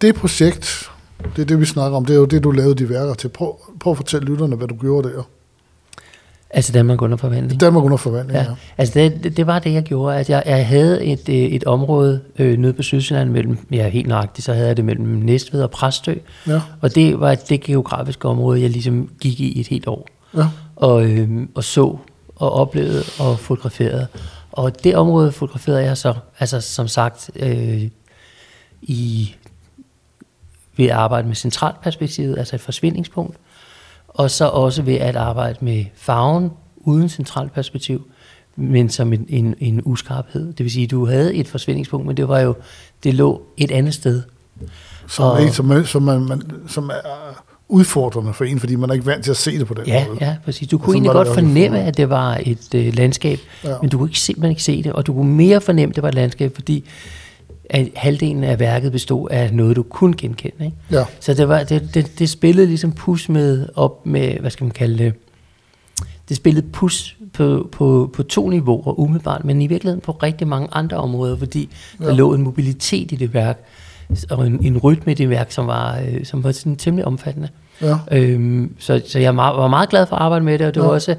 det 0.00 0.14
projekt, 0.14 0.90
det 1.36 1.42
er 1.42 1.46
det, 1.46 1.60
vi 1.60 1.64
snakker 1.66 1.96
om, 1.96 2.04
det 2.04 2.14
er 2.14 2.18
jo 2.18 2.24
det, 2.24 2.44
du 2.44 2.50
lavede 2.50 2.74
de 2.74 2.88
værker 2.88 3.14
til. 3.14 3.28
Prøv, 3.28 3.56
prøv 3.80 3.90
at 3.90 3.96
fortælle 3.96 4.26
lytterne, 4.26 4.56
hvad 4.56 4.68
du 4.68 4.76
gjorde 4.76 5.08
der. 5.08 5.22
Altså 6.56 6.72
Danmark 6.72 7.02
under 7.02 7.16
forvandling. 7.16 7.60
Danmark 7.60 7.84
under 7.84 7.96
forvandling, 7.96 8.38
ja. 8.38 8.42
Ja, 8.44 8.54
altså 8.78 8.94
det, 8.98 9.36
det, 9.36 9.46
var 9.46 9.58
det, 9.58 9.72
jeg 9.72 9.82
gjorde. 9.82 10.16
At 10.16 10.30
jeg, 10.30 10.42
jeg 10.46 10.66
havde 10.66 11.04
et, 11.04 11.28
øh, 11.28 11.34
et 11.34 11.64
område 11.64 12.20
øh, 12.38 12.58
nede 12.58 12.72
på 12.72 12.82
Sydsjælland 12.82 13.30
mellem, 13.30 13.58
ja 13.72 13.88
helt 13.88 14.08
nøjagtigt, 14.08 14.44
så 14.44 14.52
havde 14.52 14.66
jeg 14.66 14.76
det 14.76 14.84
mellem 14.84 15.06
Næstved 15.06 15.62
og 15.62 15.70
Præstø. 15.70 16.14
Ja, 16.46 16.60
Og 16.80 16.94
det 16.94 17.20
var 17.20 17.34
det 17.34 17.60
geografiske 17.60 18.28
område, 18.28 18.62
jeg 18.62 18.70
ligesom 18.70 19.10
gik 19.20 19.40
i 19.40 19.60
et 19.60 19.68
helt 19.68 19.86
år. 19.86 20.08
ja. 20.36 20.46
og, 20.76 21.04
øh, 21.04 21.28
og 21.54 21.64
så 21.64 21.98
og 22.36 22.52
oplevede 22.52 23.02
og 23.18 23.38
fotograferede. 23.38 24.06
Og 24.52 24.84
det 24.84 24.96
område 24.96 25.32
fotograferede 25.32 25.82
jeg 25.82 25.96
så, 25.96 26.14
altså 26.38 26.60
som 26.60 26.88
sagt, 26.88 27.30
øh, 27.36 27.88
i, 28.82 29.34
ved 30.76 30.84
at 30.86 30.90
arbejde 30.90 31.28
med 31.28 31.36
centralperspektivet, 31.36 32.38
altså 32.38 32.56
et 32.56 32.60
forsvindingspunkt, 32.60 33.36
og 34.18 34.30
så 34.30 34.44
også 34.48 34.82
ved 34.82 34.94
at 34.94 35.16
arbejde 35.16 35.58
med 35.60 35.84
farven 35.94 36.50
uden 36.76 37.08
centralperspektiv, 37.08 38.06
men 38.56 38.88
som 38.88 39.12
en, 39.12 39.26
en, 39.28 39.54
en 39.60 39.80
uskarphed. 39.84 40.46
Det 40.52 40.64
vil 40.64 40.70
sige, 40.70 40.84
at 40.84 40.90
du 40.90 41.06
havde 41.06 41.34
et 41.34 41.48
forsvindingspunkt, 41.48 42.06
men 42.06 42.16
det 42.16 42.28
var 42.28 42.40
jo, 42.40 42.54
det 43.04 43.14
lå 43.14 43.42
et 43.56 43.70
andet 43.70 43.94
sted. 43.94 44.22
Som, 45.08 45.24
Og- 45.24 45.42
er, 45.42 45.50
som, 45.52 45.84
som, 45.84 46.02
man, 46.02 46.20
man, 46.24 46.42
som 46.68 46.88
er 46.90 47.42
udfordrende 47.68 48.32
for 48.34 48.44
en, 48.44 48.60
fordi 48.60 48.76
man 48.76 48.90
er 48.90 48.94
ikke 48.94 49.06
vant 49.06 49.24
til 49.24 49.30
at 49.30 49.36
se 49.36 49.58
det 49.58 49.66
på 49.66 49.74
den 49.74 49.86
Ja, 49.86 50.06
måde. 50.08 50.18
ja, 50.20 50.36
præcis. 50.44 50.68
Du 50.68 50.78
kunne 50.78 50.94
egentlig 50.94 51.12
godt 51.12 51.28
fornemme, 51.28 51.78
at 51.80 51.96
det 51.96 52.10
var 52.10 52.40
et 52.46 52.74
øh, 52.74 52.94
landskab, 52.94 53.38
ja. 53.64 53.74
men 53.80 53.90
du 53.90 53.98
kunne 53.98 54.08
ikke 54.08 54.20
simpelthen 54.20 54.50
ikke 54.50 54.62
se 54.62 54.82
det, 54.82 54.92
og 54.92 55.06
du 55.06 55.12
kunne 55.14 55.32
mere 55.34 55.60
fornemme, 55.60 55.90
at 55.92 55.96
det 55.96 56.02
var 56.02 56.08
et 56.08 56.14
landskab, 56.14 56.54
fordi 56.54 56.84
at 57.70 57.88
halvdelen 57.94 58.44
af 58.44 58.60
værket 58.60 58.92
bestod 58.92 59.28
af 59.30 59.52
noget, 59.52 59.76
du 59.76 59.82
kunne 59.82 60.14
genkende. 60.16 60.64
Ikke? 60.64 60.76
Ja. 60.90 61.04
Så 61.20 61.34
det, 61.34 61.48
var, 61.48 61.62
det, 61.62 61.94
det, 61.94 62.18
det 62.18 62.30
spillede 62.30 62.66
ligesom 62.66 62.92
pus 62.92 63.28
med 63.28 63.66
op 63.74 64.06
med, 64.06 64.40
hvad 64.40 64.50
skal 64.50 64.64
man 64.64 64.70
kalde 64.70 65.04
det, 65.04 65.12
det 66.28 66.36
spillede 66.36 66.66
pus 66.72 67.16
på, 67.32 67.68
på, 67.72 68.10
på 68.14 68.22
to 68.22 68.48
niveauer 68.48 68.98
umiddelbart, 69.00 69.44
men 69.44 69.62
i 69.62 69.66
virkeligheden 69.66 70.00
på 70.00 70.12
rigtig 70.12 70.48
mange 70.48 70.68
andre 70.72 70.96
områder, 70.96 71.36
fordi 71.36 71.68
ja. 72.00 72.04
Der 72.06 72.14
lå 72.14 72.34
en 72.34 72.42
mobilitet 72.42 73.12
i 73.12 73.16
det 73.16 73.34
værk, 73.34 73.64
og 74.30 74.46
en, 74.46 74.64
en 74.64 74.78
rytme 74.78 75.12
i 75.12 75.14
det 75.14 75.30
værk, 75.30 75.52
som 75.52 75.66
var, 75.66 75.98
øh, 75.98 76.24
som 76.24 76.44
var 76.44 76.52
sådan 76.52 76.76
temmelig 76.76 77.04
omfattende. 77.06 77.48
Ja. 77.82 77.96
Øhm, 78.12 78.74
så, 78.78 79.02
så 79.06 79.18
jeg 79.18 79.26
var 79.28 79.34
meget, 79.34 79.56
var 79.56 79.68
meget 79.68 79.88
glad 79.88 80.06
for 80.06 80.16
at 80.16 80.22
arbejde 80.22 80.44
med 80.44 80.58
det, 80.58 80.66
og 80.66 80.74
det 80.74 80.80
Ja. 80.80 80.86
var 80.86 80.92
også, 80.92 81.16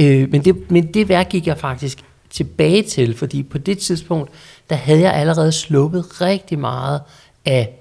øh, 0.00 0.30
men, 0.30 0.44
det, 0.44 0.70
men 0.70 0.86
det 0.86 1.08
værk 1.08 1.28
gik 1.28 1.46
jeg 1.46 1.58
faktisk 1.58 2.04
tilbage 2.30 2.82
til, 2.82 3.16
fordi 3.16 3.42
på 3.42 3.58
det 3.58 3.78
tidspunkt, 3.78 4.30
der 4.72 4.78
havde 4.78 5.00
jeg 5.00 5.14
allerede 5.14 5.52
sluppet 5.52 6.20
rigtig 6.20 6.58
meget 6.58 7.00
af 7.44 7.78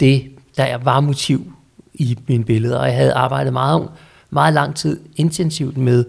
det, 0.00 0.30
der 0.56 0.78
var 0.78 1.00
motiv 1.00 1.52
i 1.94 2.18
mine 2.26 2.44
billeder, 2.44 2.78
og 2.78 2.86
jeg 2.86 2.96
havde 2.96 3.12
arbejdet 3.12 3.52
meget, 3.52 3.88
meget 4.30 4.54
lang 4.54 4.76
tid 4.76 5.00
intensivt 5.16 5.76
med, 5.76 6.04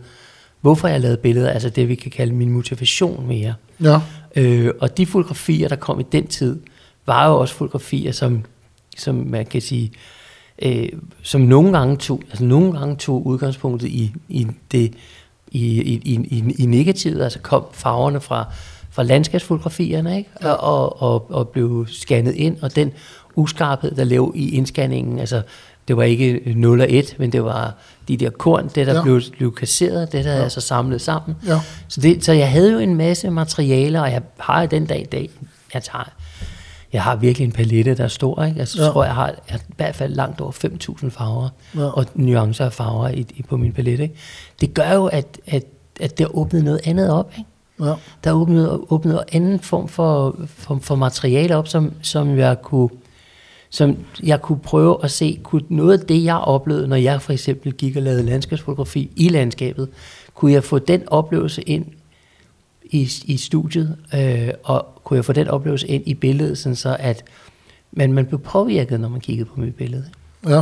hvorfor 0.62 0.88
jeg 0.88 1.02
lavede 1.02 1.18
billeder, 1.18 1.50
altså 1.50 1.70
det, 1.70 1.90
vi 1.90 1.96
kan 1.96 2.12
kalde 2.12 2.34
min 2.34 2.50
motivation 2.50 3.28
mere. 3.28 3.54
Ja. 3.84 4.00
Øh, 4.36 4.72
og 4.80 4.98
de 4.98 5.06
fotografier, 5.06 5.68
der 5.68 5.76
kom 5.76 6.00
i 6.00 6.04
den 6.12 6.28
tid, 6.28 6.60
var 7.06 7.28
jo 7.28 7.40
også 7.40 7.56
fotografier, 7.56 8.12
som, 8.12 8.46
som 8.98 9.16
man 9.16 9.46
kan 9.46 9.62
sige, 9.62 9.92
øh, 10.62 10.90
som 11.22 11.42
nogle 11.42 11.78
gange 11.78 11.98
tog, 11.98 12.22
altså 12.30 12.44
nogle 12.44 12.80
gange 12.80 12.96
tog 12.96 13.28
udgangspunktet 13.28 13.88
i, 13.88 14.14
i 14.30 14.48
det, 14.72 14.94
i, 15.52 15.82
i, 15.82 16.02
i, 16.06 16.54
i 16.60 16.66
negativet, 16.66 17.24
altså 17.24 17.40
kom 17.40 17.66
farverne 17.74 18.22
fra, 18.22 18.46
fra 18.94 19.04
landskabsfotografierne, 19.04 20.18
ikke? 20.18 20.30
Og, 20.36 20.58
og, 20.58 21.02
og, 21.02 21.32
og 21.32 21.50
blev 21.50 21.88
scannet 21.88 22.36
ind, 22.36 22.58
og 22.62 22.76
den 22.76 22.92
uskarphed, 23.36 23.92
der 23.92 24.04
lå 24.04 24.32
i 24.36 24.56
indscanningen, 24.56 25.20
altså 25.20 25.42
det 25.88 25.98
var 25.98 26.04
ikke 26.04 26.54
0 26.56 26.82
og 26.82 26.88
1, 26.90 27.16
men 27.20 27.32
det 27.32 27.44
var 27.44 27.76
de 28.08 28.18
der 28.18 28.30
korn, 28.30 28.68
det 28.76 28.88
der 28.88 28.96
ja. 28.96 29.04
blev, 29.04 29.22
blev 29.38 29.56
kasseret, 29.56 30.12
det 30.12 30.26
der 30.26 30.36
ja. 30.36 30.50
så 30.50 30.62
samlet 30.62 31.02
sammen. 31.02 31.36
Ja. 31.48 31.60
Så, 31.88 32.02
det, 32.02 32.26
så 32.26 32.34
jeg 32.34 32.52
havde 32.52 32.72
jo 32.72 32.80
en 32.80 32.96
masse 32.96 33.30
materialer, 33.30 34.02
og 34.02 34.12
jeg 34.12 34.22
har 34.40 34.66
den 34.66 34.86
dag 34.86 35.02
i 35.02 35.06
dag, 35.06 35.30
jeg 35.74 35.84
tager, 35.84 36.10
jeg 36.94 37.04
har 37.04 37.16
virkelig 37.16 37.46
en 37.46 37.52
palette, 37.52 37.96
der 37.96 38.04
er 38.04 38.08
stor. 38.08 38.44
Ikke? 38.44 38.60
Altså, 38.60 38.84
ja. 38.84 38.90
tror, 38.90 39.04
jeg 39.04 39.16
har, 39.16 39.34
jeg 39.52 39.60
i 39.70 39.74
hvert 39.78 39.96
fald 39.96 40.14
langt 40.14 40.42
over 40.42 40.52
5.000 40.52 41.10
farver, 41.10 41.50
ja. 41.76 41.86
og 41.86 42.06
nuancer 42.16 42.66
af 42.66 42.74
farver 42.74 43.10
i, 43.10 43.26
i, 43.36 43.44
på 43.44 43.58
min 43.58 43.74
palette. 43.74 44.04
Ikke? 44.04 44.16
Det 44.62 44.74
gør 44.74 44.94
jo, 44.94 45.06
at, 45.06 45.40
at, 45.48 45.64
at 46.00 46.18
det 46.18 46.28
åbnet 46.34 46.64
noget 46.64 46.82
andet 46.84 47.12
op. 47.12 47.32
Ikke? 47.38 47.50
Ja. 47.80 47.94
Der 48.24 48.30
er 48.30 48.34
åbnet 48.92 49.14
en 49.14 49.20
anden 49.32 49.60
form 49.60 49.88
for, 49.88 50.36
for, 50.48 50.80
for 50.82 50.96
materiale 50.96 51.56
op, 51.56 51.68
som, 51.68 51.94
som 52.02 52.38
jeg 52.38 52.62
kunne 52.62 52.90
som 53.74 53.98
jeg 54.24 54.42
kunne 54.42 54.60
prøve 54.60 54.98
at 55.04 55.12
se, 55.12 55.40
kunne 55.44 55.62
noget 55.70 56.00
af 56.00 56.06
det, 56.06 56.24
jeg 56.24 56.36
oplevede, 56.36 56.88
når 56.88 56.96
jeg 56.96 57.22
for 57.22 57.34
eksempel 57.34 57.74
gik 57.74 57.96
og 57.96 58.02
lavede 58.02 58.24
landskabsfotografi 58.24 59.12
i 59.16 59.30
landskabet, 59.30 59.90
kunne 60.34 60.52
jeg 60.52 60.64
få 60.64 60.80
den 60.80 61.04
oplevelse 61.10 61.62
ind 61.62 61.86
i, 62.84 63.10
i 63.26 63.38
studiet, 63.38 63.98
øh, 64.16 64.50
og 64.64 64.88
kunne 65.04 65.18
jeg 65.18 65.26
få 65.26 65.34
den 65.34 65.48
oplevelse 65.48 65.88
ind 65.88 66.04
i 66.06 66.14
billedet, 66.14 66.58
sådan 66.58 66.76
så 66.76 66.98
at 67.00 67.24
man, 67.92 68.14
man 68.14 68.26
blev 68.26 68.40
påvirket, 68.40 69.00
når 69.00 69.10
man 69.10 69.22
kiggede 69.22 69.50
på 69.50 69.60
mit 69.60 69.76
billede. 69.76 70.06
Ja. 70.48 70.62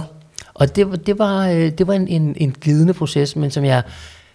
Og 0.53 0.75
det, 0.75 1.07
det 1.07 1.19
var, 1.19 1.47
øh, 1.47 1.71
det 1.71 1.87
var 1.87 1.93
en, 1.93 2.07
en, 2.07 2.35
en 2.37 2.51
glidende 2.51 2.93
proces, 2.93 3.35
men 3.35 3.51
som 3.51 3.65
jeg, 3.65 3.83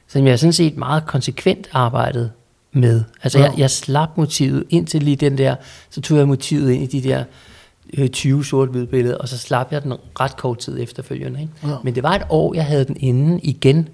som 0.06 0.26
jeg 0.26 0.38
sådan 0.38 0.52
set 0.52 0.76
meget 0.76 1.06
konsekvent 1.06 1.68
arbejdede 1.72 2.30
med. 2.76 3.02
Altså 3.22 3.38
ja. 3.38 3.44
jeg, 3.44 3.58
jeg 3.58 3.70
slap 3.70 4.16
motivet 4.16 4.64
indtil 4.70 5.02
lige 5.02 5.16
den 5.16 5.38
der, 5.38 5.56
så 5.90 6.00
tog 6.00 6.18
jeg 6.18 6.28
motivet 6.28 6.72
ind 6.72 6.82
i 6.82 7.00
de 7.00 7.08
der 7.08 7.24
20 8.08 8.44
sort-hvide 8.44 8.86
billeder, 8.86 9.16
og 9.16 9.28
så 9.28 9.38
slap 9.38 9.72
jeg 9.72 9.82
den 9.82 9.92
ret 10.20 10.36
kort 10.36 10.58
tid 10.58 10.80
efterfølgende. 10.80 11.40
Ikke? 11.40 11.52
Ja. 11.62 11.76
Men 11.84 11.94
det 11.94 12.02
var 12.02 12.14
et 12.14 12.22
år, 12.28 12.54
jeg 12.54 12.66
havde 12.66 12.84
den 12.84 12.96
inde 13.00 13.40
igen, 13.40 13.88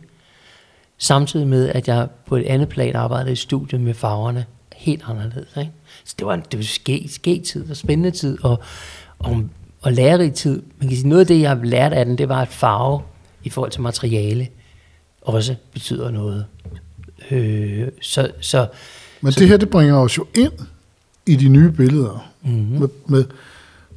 samtidig 0.99 1.47
med, 1.47 1.69
at 1.69 1.89
jeg 1.89 2.09
på 2.27 2.37
et 2.37 2.47
andet 2.47 2.69
plan 2.69 2.97
arbejdede 2.97 3.33
i 3.33 3.37
studiet 3.37 3.81
med 3.81 3.95
farverne 3.95 4.45
helt 4.77 5.03
anderledes. 5.09 5.57
Ikke? 5.57 5.71
Så 6.05 6.15
det 6.19 6.27
var, 6.27 6.37
det 6.37 6.59
var 6.59 6.65
ske, 6.65 7.09
ske-tid 7.09 7.71
og 7.71 7.77
spændende 7.77 8.11
tid, 8.11 8.45
og, 8.45 8.63
og, 9.19 9.43
og 9.83 9.93
lærerig 9.93 10.35
tid. 10.35 10.63
Man 10.79 10.89
kan 10.89 10.97
sige, 10.97 11.09
noget 11.09 11.21
af 11.21 11.27
det, 11.27 11.41
jeg 11.41 11.51
har 11.51 11.65
lært 11.65 11.93
af 11.93 12.05
den, 12.05 12.19
det 12.19 12.29
var, 12.29 12.43
at 12.43 12.49
farve 12.49 13.01
i 13.45 13.51
forhold 13.51 13.71
til 13.71 13.83
materiale 13.83 14.49
også 15.23 15.55
betyder 15.73 16.11
noget. 16.11 16.47
Øh, 17.33 17.89
så, 18.01 18.31
så, 18.41 18.67
Men 19.21 19.33
så, 19.33 19.41
det 19.41 19.49
her, 19.49 19.57
det 19.57 19.71
bringer 19.71 19.97
os 19.97 20.19
jo 20.19 20.27
ind 20.35 20.53
i 21.27 21.37
de 21.37 21.49
nye 21.49 21.71
billeder. 21.71 22.31
Mm-hmm. 22.43 22.81
Med, 22.81 22.89
med, 23.07 23.25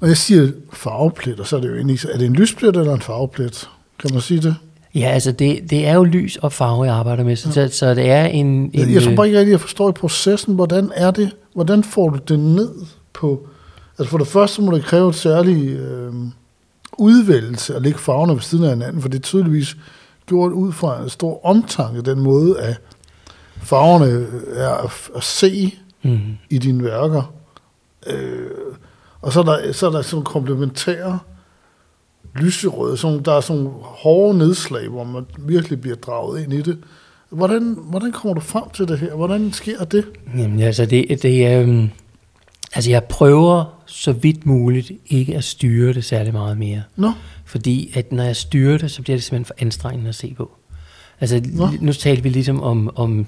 når 0.02 0.08
jeg 0.08 0.18
siger 0.18 0.52
farvepletter, 0.74 1.44
så 1.44 1.58
er 1.58 1.62
det 1.62 1.70
jo 1.70 1.76
egentlig, 1.76 2.00
er 2.14 2.18
det 2.18 2.26
en 2.26 2.34
lysplet 2.34 2.76
eller 2.76 2.94
en 2.94 3.02
farveplet? 3.02 3.70
Kan 4.00 4.10
man 4.14 4.22
sige 4.22 4.42
det? 4.42 4.56
Ja, 4.96 5.10
altså 5.10 5.32
det, 5.32 5.70
det 5.70 5.88
er 5.88 5.94
jo 5.94 6.04
lys 6.04 6.36
og 6.36 6.54
farve, 6.54 6.84
jeg 6.84 6.96
arbejder 6.96 7.24
med, 7.24 7.36
så, 7.36 7.62
ja. 7.62 7.68
så 7.68 7.94
det 7.94 8.10
er 8.10 8.26
en... 8.26 8.48
en 8.48 8.72
jeg, 8.74 8.94
jeg 8.94 9.04
tror 9.04 9.16
bare 9.16 9.26
ikke 9.26 9.40
rigtig, 9.40 9.52
jeg 9.52 9.62
forstår 9.62 9.90
i 9.90 9.92
processen, 9.92 10.56
hvordan 10.56 10.92
er 10.96 11.12
det, 11.12 11.32
hvordan 11.54 11.84
får 11.84 12.10
du 12.10 12.20
det 12.28 12.40
ned 12.40 12.72
på... 13.14 13.48
Altså 14.00 14.12
for 14.12 14.18
det 14.18 14.28
første 14.28 14.62
må 14.62 14.72
det 14.72 14.84
kræve 14.84 15.10
et 15.10 15.16
særligt 15.16 15.80
øh, 15.80 16.14
udvælgelse 16.98 17.76
at 17.76 17.82
lægge 17.82 18.00
farverne 18.00 18.34
ved 18.34 18.42
siden 18.42 18.64
af 18.64 18.70
hinanden, 18.70 19.02
for 19.02 19.10
det 19.10 19.18
er 19.18 19.22
tydeligvis 19.22 19.78
gjort 20.26 20.52
ud 20.52 20.72
fra 20.72 21.04
en 21.04 21.10
stor 21.10 21.46
omtanke, 21.46 22.02
den 22.02 22.20
måde, 22.20 22.60
at 22.60 22.82
farverne 23.62 24.28
er 24.56 24.70
at, 24.70 24.92
at 25.16 25.24
se 25.24 25.74
mm. 26.04 26.20
i 26.50 26.58
dine 26.58 26.84
værker. 26.84 27.34
Øh, 28.08 28.50
og 29.22 29.34
så 29.34 29.40
er 29.40 29.44
der, 29.44 29.72
så 29.72 29.88
er 29.88 29.92
der 29.92 30.02
sådan 30.02 30.24
komplementære 30.24 31.20
lyserøde, 32.36 32.98
sådan, 32.98 33.24
der 33.24 33.34
er 33.34 33.42
sådan 33.42 33.68
hårde 33.82 34.38
nedslag, 34.38 34.88
hvor 34.88 35.04
man 35.04 35.26
virkelig 35.40 35.82
bliver 35.82 35.96
draget 35.96 36.44
ind 36.44 36.54
i 36.54 36.62
det. 36.62 36.78
Hvordan, 37.30 37.78
hvordan 37.80 38.12
kommer 38.12 38.34
du 38.34 38.42
frem 38.42 38.64
til 38.74 38.88
det 38.88 39.00
her? 39.00 39.16
Hvordan 39.16 39.54
sker 39.54 39.84
det? 39.84 40.06
Jamen, 40.38 40.60
altså, 40.60 40.86
det, 40.86 41.24
det 41.24 41.46
er... 41.46 41.64
Um, 41.64 41.90
altså, 42.74 42.92
jeg 42.92 43.04
prøver 43.04 43.82
så 43.86 44.12
vidt 44.12 44.46
muligt 44.46 44.92
ikke 45.08 45.36
at 45.36 45.44
styre 45.44 45.94
det 45.94 46.06
særlig 46.06 46.34
meget 46.34 46.58
mere. 46.58 46.84
Nå. 46.96 47.12
Fordi 47.46 47.92
at 47.96 48.12
når 48.12 48.24
jeg 48.24 48.36
styrer 48.36 48.78
det, 48.78 48.92
så 48.92 49.02
bliver 49.02 49.18
det 49.18 49.24
simpelthen 49.24 49.46
for 49.46 49.56
anstrengende 49.58 50.10
at 50.10 50.16
se 50.16 50.34
på. 50.38 50.52
Altså, 51.20 51.42
Nå. 51.54 51.70
nu 51.82 51.94
talte 51.94 52.24
vi 52.24 52.30
ligesom 52.30 52.62
om, 52.62 52.92
om 52.96 53.28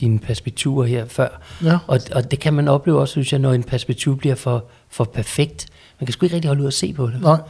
dine 0.00 0.18
perspektiver 0.18 0.84
her 0.84 1.06
før. 1.06 1.28
Ja. 1.64 1.78
Og, 1.86 2.00
og 2.12 2.30
det 2.30 2.40
kan 2.40 2.54
man 2.54 2.68
opleve 2.68 3.00
også, 3.00 3.12
synes 3.12 3.32
jeg, 3.32 3.40
når 3.40 3.52
en 3.52 3.62
perspektiv 3.62 4.16
bliver 4.18 4.34
for, 4.34 4.64
for 4.88 5.04
perfekt. 5.04 5.66
Man 6.00 6.06
kan 6.06 6.12
sgu 6.12 6.26
ikke 6.26 6.34
rigtig 6.34 6.48
holde 6.48 6.62
ud 6.62 6.66
at 6.66 6.74
se 6.74 6.92
på 6.92 7.06
det. 7.06 7.20
Nej. 7.20 7.40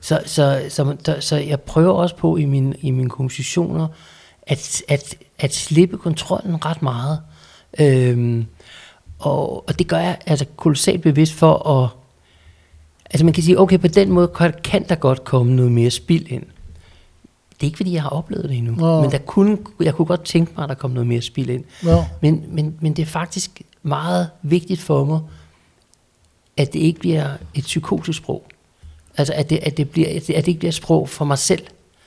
Så, 0.00 0.22
så, 0.26 0.62
så, 0.68 0.96
så, 1.04 1.16
så 1.20 1.36
jeg 1.36 1.60
prøver 1.60 1.92
også 1.92 2.16
på 2.16 2.36
i, 2.36 2.44
min, 2.44 2.74
i 2.80 2.90
mine 2.90 3.10
kompositioner, 3.10 3.88
at, 4.42 4.82
at, 4.88 5.14
at 5.38 5.54
slippe 5.54 5.96
kontrollen 5.96 6.64
ret 6.64 6.82
meget. 6.82 7.20
Øhm, 7.80 8.46
og, 9.18 9.68
og 9.68 9.78
det 9.78 9.88
gør 9.88 9.98
jeg 9.98 10.18
altså 10.26 10.44
kolossalt 10.56 11.02
bevidst 11.02 11.34
for 11.34 11.68
at... 11.68 11.88
Altså 13.10 13.24
man 13.24 13.34
kan 13.34 13.42
sige, 13.42 13.60
okay, 13.60 13.78
på 13.78 13.88
den 13.88 14.10
måde 14.10 14.28
kan, 14.28 14.54
kan 14.64 14.88
der 14.88 14.94
godt 14.94 15.24
komme 15.24 15.54
noget 15.54 15.72
mere 15.72 15.90
spild 15.90 16.26
ind 16.28 16.44
det 17.60 17.66
er 17.66 17.68
ikke 17.68 17.76
fordi, 17.76 17.92
jeg 17.92 18.02
har 18.02 18.10
oplevet 18.10 18.48
det 18.48 18.58
endnu, 18.58 18.94
ja. 18.94 19.00
men 19.00 19.10
der 19.10 19.18
kunne, 19.18 19.58
jeg 19.80 19.94
kunne 19.94 20.06
godt 20.06 20.24
tænke 20.24 20.52
mig, 20.56 20.62
at 20.62 20.68
der 20.68 20.74
kom 20.74 20.90
noget 20.90 21.06
mere 21.06 21.22
spil 21.22 21.50
ind. 21.50 21.64
Ja. 21.84 22.06
Men, 22.20 22.44
men, 22.48 22.76
men 22.80 22.92
det 22.92 23.02
er 23.02 23.06
faktisk 23.06 23.62
meget 23.82 24.28
vigtigt 24.42 24.80
for 24.80 25.04
mig, 25.04 25.20
at 26.56 26.72
det 26.72 26.78
ikke 26.78 27.00
bliver 27.00 27.30
et 27.54 27.64
psykotisk 27.64 28.18
sprog. 28.18 28.44
Altså 29.16 29.32
at 29.34 29.50
det, 29.50 29.58
at 29.62 29.76
det, 29.76 29.90
bliver, 29.90 30.08
at 30.16 30.26
det, 30.26 30.34
at 30.34 30.44
det 30.44 30.48
ikke 30.48 30.58
bliver 30.58 30.72
sprog 30.72 31.08
for 31.08 31.24
mig 31.24 31.38
selv, 31.38 31.62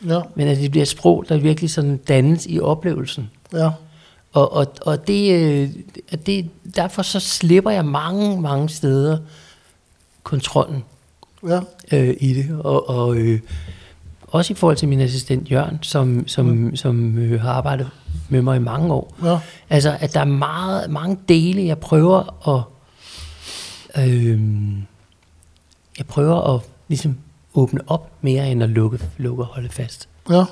ja. 0.07 0.19
men 0.35 0.47
at 0.47 0.57
det 0.57 0.71
bliver 0.71 0.85
sprog, 0.85 1.25
der 1.29 1.37
virkelig 1.37 1.69
sådan 1.69 1.97
dannes 1.97 2.45
i 2.49 2.59
oplevelsen. 2.59 3.29
Ja. 3.53 3.69
Og, 4.33 4.53
og, 4.53 4.67
og 4.81 5.07
det, 5.07 5.33
øh, 5.33 5.69
det, 6.25 6.49
derfor 6.75 7.01
så 7.01 7.19
slipper 7.19 7.71
jeg 7.71 7.85
mange, 7.85 8.41
mange 8.41 8.69
steder 8.69 9.17
kontrollen 10.23 10.83
ja. 11.47 11.59
øh, 11.91 12.15
i 12.19 12.33
det. 12.33 12.59
Og, 12.59 12.89
og 12.89 13.15
øh, 13.15 13.39
også 14.33 14.53
i 14.53 14.55
forhold 14.55 14.77
til 14.77 14.87
min 14.87 14.99
assistent 14.99 15.51
Jørgen, 15.51 15.79
som, 15.81 16.27
som, 16.27 16.45
mm. 16.45 16.75
som 16.75 17.17
øh, 17.17 17.41
har 17.41 17.51
arbejdet 17.51 17.89
med 18.29 18.41
mig 18.41 18.55
i 18.55 18.59
mange 18.59 18.93
år. 18.93 19.15
Ja. 19.23 19.39
Altså, 19.69 19.97
at 19.99 20.13
der 20.13 20.19
er 20.19 20.25
meget, 20.25 20.89
mange 20.89 21.19
dele, 21.29 21.65
jeg 21.65 21.77
prøver 21.77 22.49
at... 22.49 22.63
Øh, 24.03 24.41
jeg 25.97 26.05
prøver 26.07 26.55
at 26.55 26.61
ligesom 26.87 27.17
åbne 27.53 27.79
op 27.87 28.11
mere, 28.21 28.51
end 28.51 28.63
at 28.63 28.69
lukke, 28.69 28.99
lukke 29.17 29.43
og 29.43 29.47
holde 29.47 29.69
fast. 29.69 30.09
Ja. 30.29 30.43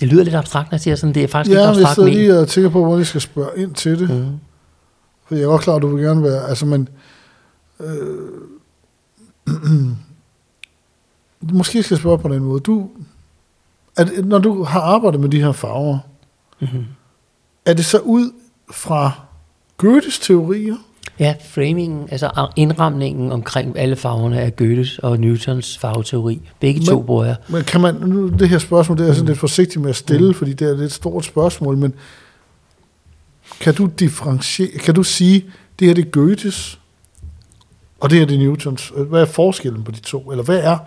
Det 0.00 0.08
lyder 0.08 0.24
lidt 0.24 0.34
abstrakt, 0.34 0.70
når 0.70 0.76
jeg 0.76 0.80
siger 0.80 0.96
sådan, 0.96 1.14
det 1.14 1.24
er 1.24 1.28
faktisk 1.28 1.54
ja, 1.54 1.60
ikke 1.60 1.68
abstrakt. 1.68 1.98
Ja, 1.98 2.04
hvis 2.04 2.14
jeg 2.14 2.22
lige 2.22 2.40
er 2.40 2.44
tænker 2.44 2.70
på, 2.70 2.84
hvor 2.84 2.96
jeg 2.96 3.06
skal 3.06 3.20
spørge 3.20 3.62
ind 3.62 3.74
til 3.74 3.98
det. 3.98 4.10
Mm. 4.10 4.38
For 5.26 5.34
jeg 5.34 5.44
er 5.44 5.48
godt 5.48 5.62
klar, 5.62 5.74
at 5.74 5.82
du 5.82 5.96
vil 5.96 6.04
gerne 6.04 6.22
være... 6.22 6.48
Altså, 6.48 6.66
men... 6.66 6.88
Øh, 7.80 8.28
måske 11.40 11.82
skal 11.82 11.94
jeg 11.94 11.98
spørge 11.98 12.18
på 12.18 12.28
den 12.28 12.42
måde. 12.42 12.60
Du, 12.60 12.88
at, 13.96 14.10
når 14.24 14.38
du 14.38 14.64
har 14.64 14.80
arbejdet 14.80 15.20
med 15.20 15.28
de 15.28 15.42
her 15.42 15.52
farver, 15.52 15.98
mm-hmm. 16.60 16.84
er 17.66 17.74
det 17.74 17.84
så 17.84 17.98
ud 17.98 18.32
fra 18.70 19.12
Goethes 19.76 20.18
teorier? 20.18 20.76
Ja, 21.18 21.34
framingen, 21.50 22.08
altså 22.10 22.48
indramningen 22.56 23.32
omkring 23.32 23.78
alle 23.78 23.96
farverne 23.96 24.40
af 24.40 24.56
Goethes 24.56 24.98
og 24.98 25.20
Newtons 25.20 25.78
farveteori. 25.78 26.40
Begge 26.60 26.80
men, 26.80 26.86
to 26.86 27.02
bruger 27.02 27.24
jeg. 27.24 27.36
Men 27.48 27.64
kan 27.64 27.80
man, 27.80 27.94
nu 27.94 28.28
det 28.28 28.48
her 28.48 28.58
spørgsmål, 28.58 28.98
det 28.98 29.02
er 29.02 29.06
jeg 29.06 29.14
sådan 29.14 29.24
mm. 29.24 29.28
lidt 29.28 29.38
forsigtig 29.38 29.80
med 29.80 29.90
at 29.90 29.96
stille, 29.96 30.28
mm. 30.28 30.34
fordi 30.34 30.52
det 30.52 30.68
er 30.68 30.72
et 30.72 30.78
lidt 30.78 30.92
stort 30.92 31.24
spørgsmål, 31.24 31.76
men 31.76 31.94
kan 33.60 33.74
du 33.74 33.86
differentiere, 33.98 34.70
kan 34.78 34.94
du 34.94 35.02
sige, 35.02 35.44
det 35.78 35.86
her 35.86 35.94
det 35.94 36.06
er 36.06 36.10
Goethes, 36.10 36.78
og 38.00 38.10
det 38.10 38.18
her 38.18 38.26
det 38.26 38.34
er 38.34 38.38
Newtons. 38.38 38.92
Hvad 38.96 39.20
er 39.20 39.26
forskellen 39.26 39.82
på 39.82 39.90
de 39.90 40.00
to? 40.00 40.30
Eller 40.30 40.44
hvad 40.44 40.58
er 40.58 40.78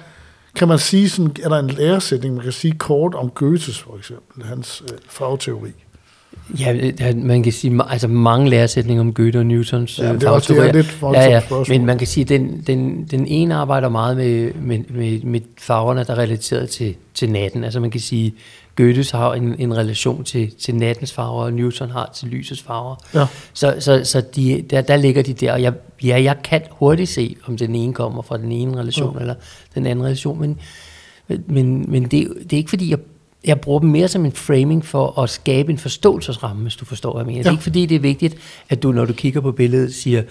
kan 0.56 0.68
man 0.68 0.80
sige, 0.80 1.10
sådan, 1.10 1.36
er 1.44 1.50
der 1.50 1.60
en 1.60 1.70
læresætning, 1.70 2.36
man 2.36 2.44
kan 2.44 2.52
sige 2.52 2.74
kort 2.74 3.16
om 3.16 3.30
Goethes 3.30 3.80
for 3.80 3.98
eksempel, 3.98 4.46
hans 4.46 4.84
øh, 4.92 4.98
fagteori? 5.10 5.72
Ja, 6.60 7.14
man 7.16 7.44
kan 7.44 7.54
sige, 7.54 7.80
altså 7.90 8.08
mange 8.08 8.50
læresætninger 8.50 9.02
om 9.02 9.14
Goethe 9.14 9.40
og 9.40 9.46
Newtons 9.46 10.00
ja, 10.00 10.14
det 10.14 10.24
er 10.24 10.30
også 10.30 10.54
det 10.54 10.68
er 10.68 10.74
lidt 10.74 10.98
ja, 11.02 11.30
ja, 11.30 11.42
men 11.70 11.86
man 11.86 11.98
kan 11.98 12.08
sige, 12.08 12.22
at 12.22 12.30
den, 12.30 12.64
den, 12.68 13.08
den 13.12 13.28
ene 13.28 13.56
arbejder 13.56 13.90
meget 13.90 14.18
med, 14.18 14.54
med, 14.54 14.80
med, 14.90 15.22
med 15.24 15.42
farverne, 15.58 16.04
der 16.04 16.14
er 16.14 16.18
relateret 16.18 16.70
til, 16.70 16.96
til 17.14 17.32
natten. 17.32 17.64
Altså 17.64 17.80
man 17.80 17.92
kan 17.92 18.02
sige, 18.02 18.34
Goethes 18.82 19.12
har 19.12 19.34
en, 19.34 19.56
en 19.60 19.78
relation 19.78 20.24
til, 20.24 20.52
til 20.56 20.76
nattens 20.76 21.14
farver, 21.14 21.44
og 21.44 21.54
Newton 21.54 21.90
har 21.90 22.12
til 22.16 22.28
lysets 22.28 22.62
farver. 22.62 22.96
Ja. 23.14 23.26
Så, 23.54 23.76
så, 23.80 24.02
så 24.04 24.22
de, 24.22 24.66
der, 24.70 24.82
der 24.82 24.98
ligger 24.98 25.24
de 25.24 25.34
der, 25.34 25.54
og 25.54 25.62
jeg, 25.62 25.74
ja, 26.04 26.24
jeg 26.24 26.38
kan 26.44 26.62
hurtigt 26.72 27.10
se, 27.10 27.36
om 27.48 27.58
den 27.58 27.76
ene 27.76 27.94
kommer 27.94 28.22
fra 28.22 28.38
den 28.38 28.52
ene 28.52 28.78
relation, 28.78 29.16
ja. 29.16 29.20
eller 29.20 29.36
den 29.76 29.86
anden 29.86 30.06
relation, 30.06 30.40
men, 30.40 30.60
men, 31.48 31.86
men 31.92 32.04
det, 32.04 32.28
det 32.44 32.54
er 32.54 32.58
ikke 32.58 32.70
fordi, 32.70 32.90
jeg 32.90 33.00
jeg 33.44 33.62
bruger 33.62 33.80
dem 33.80 33.90
mere 33.90 34.08
som 34.08 34.26
en 34.26 34.32
framing 34.32 34.86
for 34.86 35.20
at 35.20 35.30
skabe 35.30 35.72
en 35.72 35.78
forståelsesramme, 35.78 36.62
hvis 36.62 36.76
du 36.76 36.86
forstår, 36.86 37.14
hvad 37.14 37.22
jeg 37.22 37.26
mener. 37.26 37.38
Ja. 37.38 37.44
Det 37.44 37.48
er 37.48 37.52
ikke 37.52 37.64
fordi, 37.64 37.86
det 37.86 37.96
er 37.96 38.00
vigtigt, 38.00 38.36
at 38.70 38.84
du, 38.84 38.92
når 38.92 39.06
du 39.06 39.14
kigger 39.14 39.42
på 39.42 39.52
billedet, 39.52 39.94
siger, 39.94 40.24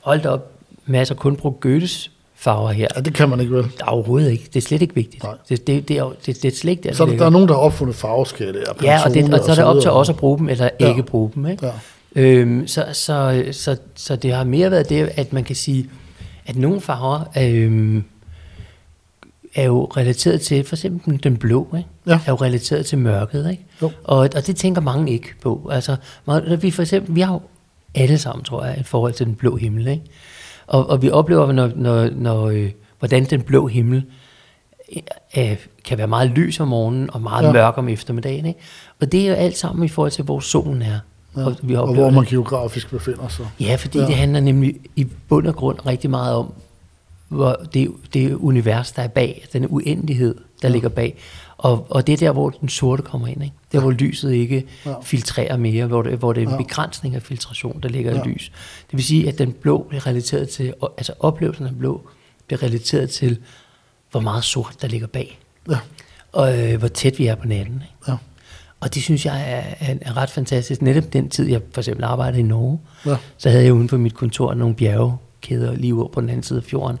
hold 0.00 0.22
da 0.22 0.28
op, 0.28 0.52
masser 0.86 1.14
kun 1.14 1.36
bruge 1.36 1.54
Goethes 1.60 2.10
farver 2.38 2.70
her. 2.70 2.88
Ja, 2.96 3.00
det 3.00 3.14
kan 3.14 3.28
man 3.28 3.40
ikke 3.40 3.52
vel? 3.52 3.64
Overhovedet 3.86 4.30
ikke. 4.30 4.44
Det 4.44 4.56
er 4.56 4.60
slet 4.60 4.82
ikke 4.82 4.94
vigtigt. 4.94 5.22
Nej. 5.22 5.34
Det, 5.48 5.66
det, 5.66 5.88
det, 5.88 5.98
er, 5.98 6.12
det, 6.26 6.42
det 6.42 6.44
er 6.44 6.56
slet 6.56 6.70
ikke 6.70 6.94
Så 6.94 7.06
der, 7.06 7.16
der 7.16 7.26
er 7.26 7.30
nogen, 7.30 7.48
der 7.48 7.54
har 7.54 7.60
opfundet 7.60 7.96
farveskala. 7.96 8.58
Ja, 8.82 9.04
og, 9.04 9.14
det, 9.14 9.34
og 9.34 9.44
så 9.44 9.50
er 9.50 9.54
det 9.54 9.64
op 9.64 9.82
til 9.82 9.90
os 9.90 10.08
at 10.08 10.16
bruge 10.16 10.38
dem, 10.38 10.48
eller 10.48 10.68
ja. 10.80 10.88
ikke 10.88 11.02
bruge 11.02 11.30
dem. 11.34 11.46
Ikke? 11.46 11.66
Ja. 11.66 11.72
Øhm, 12.22 12.66
så, 12.66 12.84
så, 12.92 13.44
så, 13.52 13.76
så 13.94 14.16
det 14.16 14.32
har 14.32 14.44
mere 14.44 14.70
været 14.70 14.88
det, 14.88 15.10
at 15.16 15.32
man 15.32 15.44
kan 15.44 15.56
sige, 15.56 15.90
at 16.46 16.56
nogle 16.56 16.80
farver, 16.80 17.20
øhm, 17.38 18.04
er 19.54 19.64
jo 19.64 19.84
relateret 19.84 20.40
til, 20.40 20.64
for 20.64 20.76
eksempel 20.76 21.24
den 21.24 21.36
blå, 21.36 21.68
ikke? 21.76 21.88
Ja. 22.06 22.12
er 22.12 22.18
jo 22.28 22.34
relateret 22.34 22.86
til 22.86 22.98
mørket. 22.98 23.50
Ikke? 23.50 23.64
Jo. 23.82 23.90
Og, 24.04 24.18
og 24.18 24.46
det 24.46 24.56
tænker 24.56 24.80
mange 24.80 25.12
ikke 25.12 25.28
på. 25.42 25.68
Altså, 25.72 25.96
vi 26.60 26.70
for 26.70 26.82
eksempel, 26.82 27.14
vi 27.14 27.20
har 27.20 27.32
jo 27.32 27.40
alle 27.94 28.18
sammen, 28.18 28.44
tror 28.44 28.64
jeg, 28.64 28.80
et 28.80 28.86
forhold 28.86 29.12
til 29.12 29.26
den 29.26 29.34
blå 29.34 29.56
himmel. 29.56 29.86
Ikke? 29.86 30.02
Og, 30.68 30.90
og 30.90 31.02
vi 31.02 31.10
oplever, 31.10 31.52
når, 31.52 31.70
når, 31.76 32.10
når, 32.10 32.48
øh, 32.48 32.70
hvordan 32.98 33.24
den 33.24 33.42
blå 33.42 33.66
himmel 33.66 34.04
øh, 35.38 35.56
kan 35.84 35.98
være 35.98 36.06
meget 36.06 36.30
lys 36.30 36.60
om 36.60 36.68
morgenen 36.68 37.10
og 37.10 37.20
meget 37.20 37.46
ja. 37.46 37.52
mørk 37.52 37.78
om 37.78 37.88
eftermiddagen. 37.88 38.46
Ikke? 38.46 38.60
Og 39.00 39.12
det 39.12 39.22
er 39.22 39.28
jo 39.28 39.34
alt 39.34 39.56
sammen 39.56 39.84
i 39.84 39.88
forhold 39.88 40.12
til, 40.12 40.24
hvor 40.24 40.40
solen 40.40 40.82
er. 40.82 40.98
Ja. 41.36 41.44
Og, 41.44 41.56
vi 41.62 41.74
og 41.74 41.94
hvor 41.94 42.10
man 42.10 42.24
geografisk 42.24 42.90
befinder 42.90 43.28
sig. 43.28 43.46
Ja, 43.60 43.74
fordi 43.74 43.98
ja. 43.98 44.06
det 44.06 44.14
handler 44.14 44.40
nemlig 44.40 44.76
i 44.96 45.06
bund 45.28 45.46
og 45.46 45.56
grund 45.56 45.86
rigtig 45.86 46.10
meget 46.10 46.34
om, 46.34 46.52
hvor 47.28 47.56
det, 47.74 47.90
det 48.14 48.34
univers, 48.34 48.92
der 48.92 49.02
er 49.02 49.08
bag, 49.08 49.46
den 49.52 49.66
uendelighed, 49.68 50.34
der 50.62 50.68
ja. 50.68 50.72
ligger 50.72 50.88
bag. 50.88 51.16
Og, 51.58 51.86
og 51.90 52.06
det 52.06 52.12
er 52.12 52.16
der, 52.16 52.32
hvor 52.32 52.50
den 52.50 52.68
sorte 52.68 53.02
kommer 53.02 53.26
ind. 53.26 53.42
Ikke? 53.42 53.54
Der, 53.72 53.80
hvor 53.80 53.90
lyset 53.90 54.32
ikke 54.32 54.66
ja. 54.86 54.94
filtrerer 55.02 55.56
mere, 55.56 55.86
hvor 55.86 56.02
det, 56.02 56.18
hvor 56.18 56.32
det 56.32 56.42
er 56.42 56.48
en 56.48 56.56
begrænsning 56.56 57.14
af 57.14 57.22
filtration, 57.22 57.80
der 57.82 57.88
ligger 57.88 58.14
ja. 58.14 58.22
i 58.22 58.28
lys. 58.28 58.52
Det 58.90 58.96
vil 58.96 59.04
sige, 59.04 59.28
at 59.28 59.38
den 59.38 59.52
blå 59.52 59.86
bliver 59.88 60.06
relateret 60.06 60.48
til, 60.48 60.74
altså 60.98 61.12
oplevelsen 61.20 61.66
af 61.66 61.78
blå 61.78 62.08
bliver 62.46 62.62
relateret 62.62 63.10
til, 63.10 63.38
hvor 64.10 64.20
meget 64.20 64.44
sort 64.44 64.76
der 64.82 64.88
ligger 64.88 65.06
bag. 65.06 65.38
Ja. 65.70 65.78
Og 66.32 66.58
øh, 66.58 66.78
hvor 66.78 66.88
tæt 66.88 67.18
vi 67.18 67.26
er 67.26 67.34
på 67.34 67.46
natten. 67.46 67.74
Ikke? 67.74 67.94
Ja. 68.08 68.16
Og 68.80 68.94
det 68.94 69.02
synes 69.02 69.26
jeg 69.26 69.52
er, 69.52 69.62
er, 69.80 69.94
er 70.00 70.16
ret 70.16 70.30
fantastisk. 70.30 70.82
Netop 70.82 71.12
den 71.12 71.28
tid, 71.28 71.48
jeg 71.48 71.60
for 71.72 71.80
eksempel 71.80 72.04
arbejdede 72.04 72.40
i 72.40 72.42
Norge, 72.42 72.80
ja. 73.06 73.16
så 73.38 73.50
havde 73.50 73.64
jeg 73.64 73.72
uden 73.72 73.88
for 73.88 73.96
mit 73.96 74.14
kontor 74.14 74.54
nogle 74.54 74.74
bjergkæder 74.74 75.74
lige 75.74 75.94
over 75.94 76.08
på 76.08 76.20
den 76.20 76.28
anden 76.28 76.42
side 76.42 76.58
af 76.58 76.64
fjorden. 76.64 76.98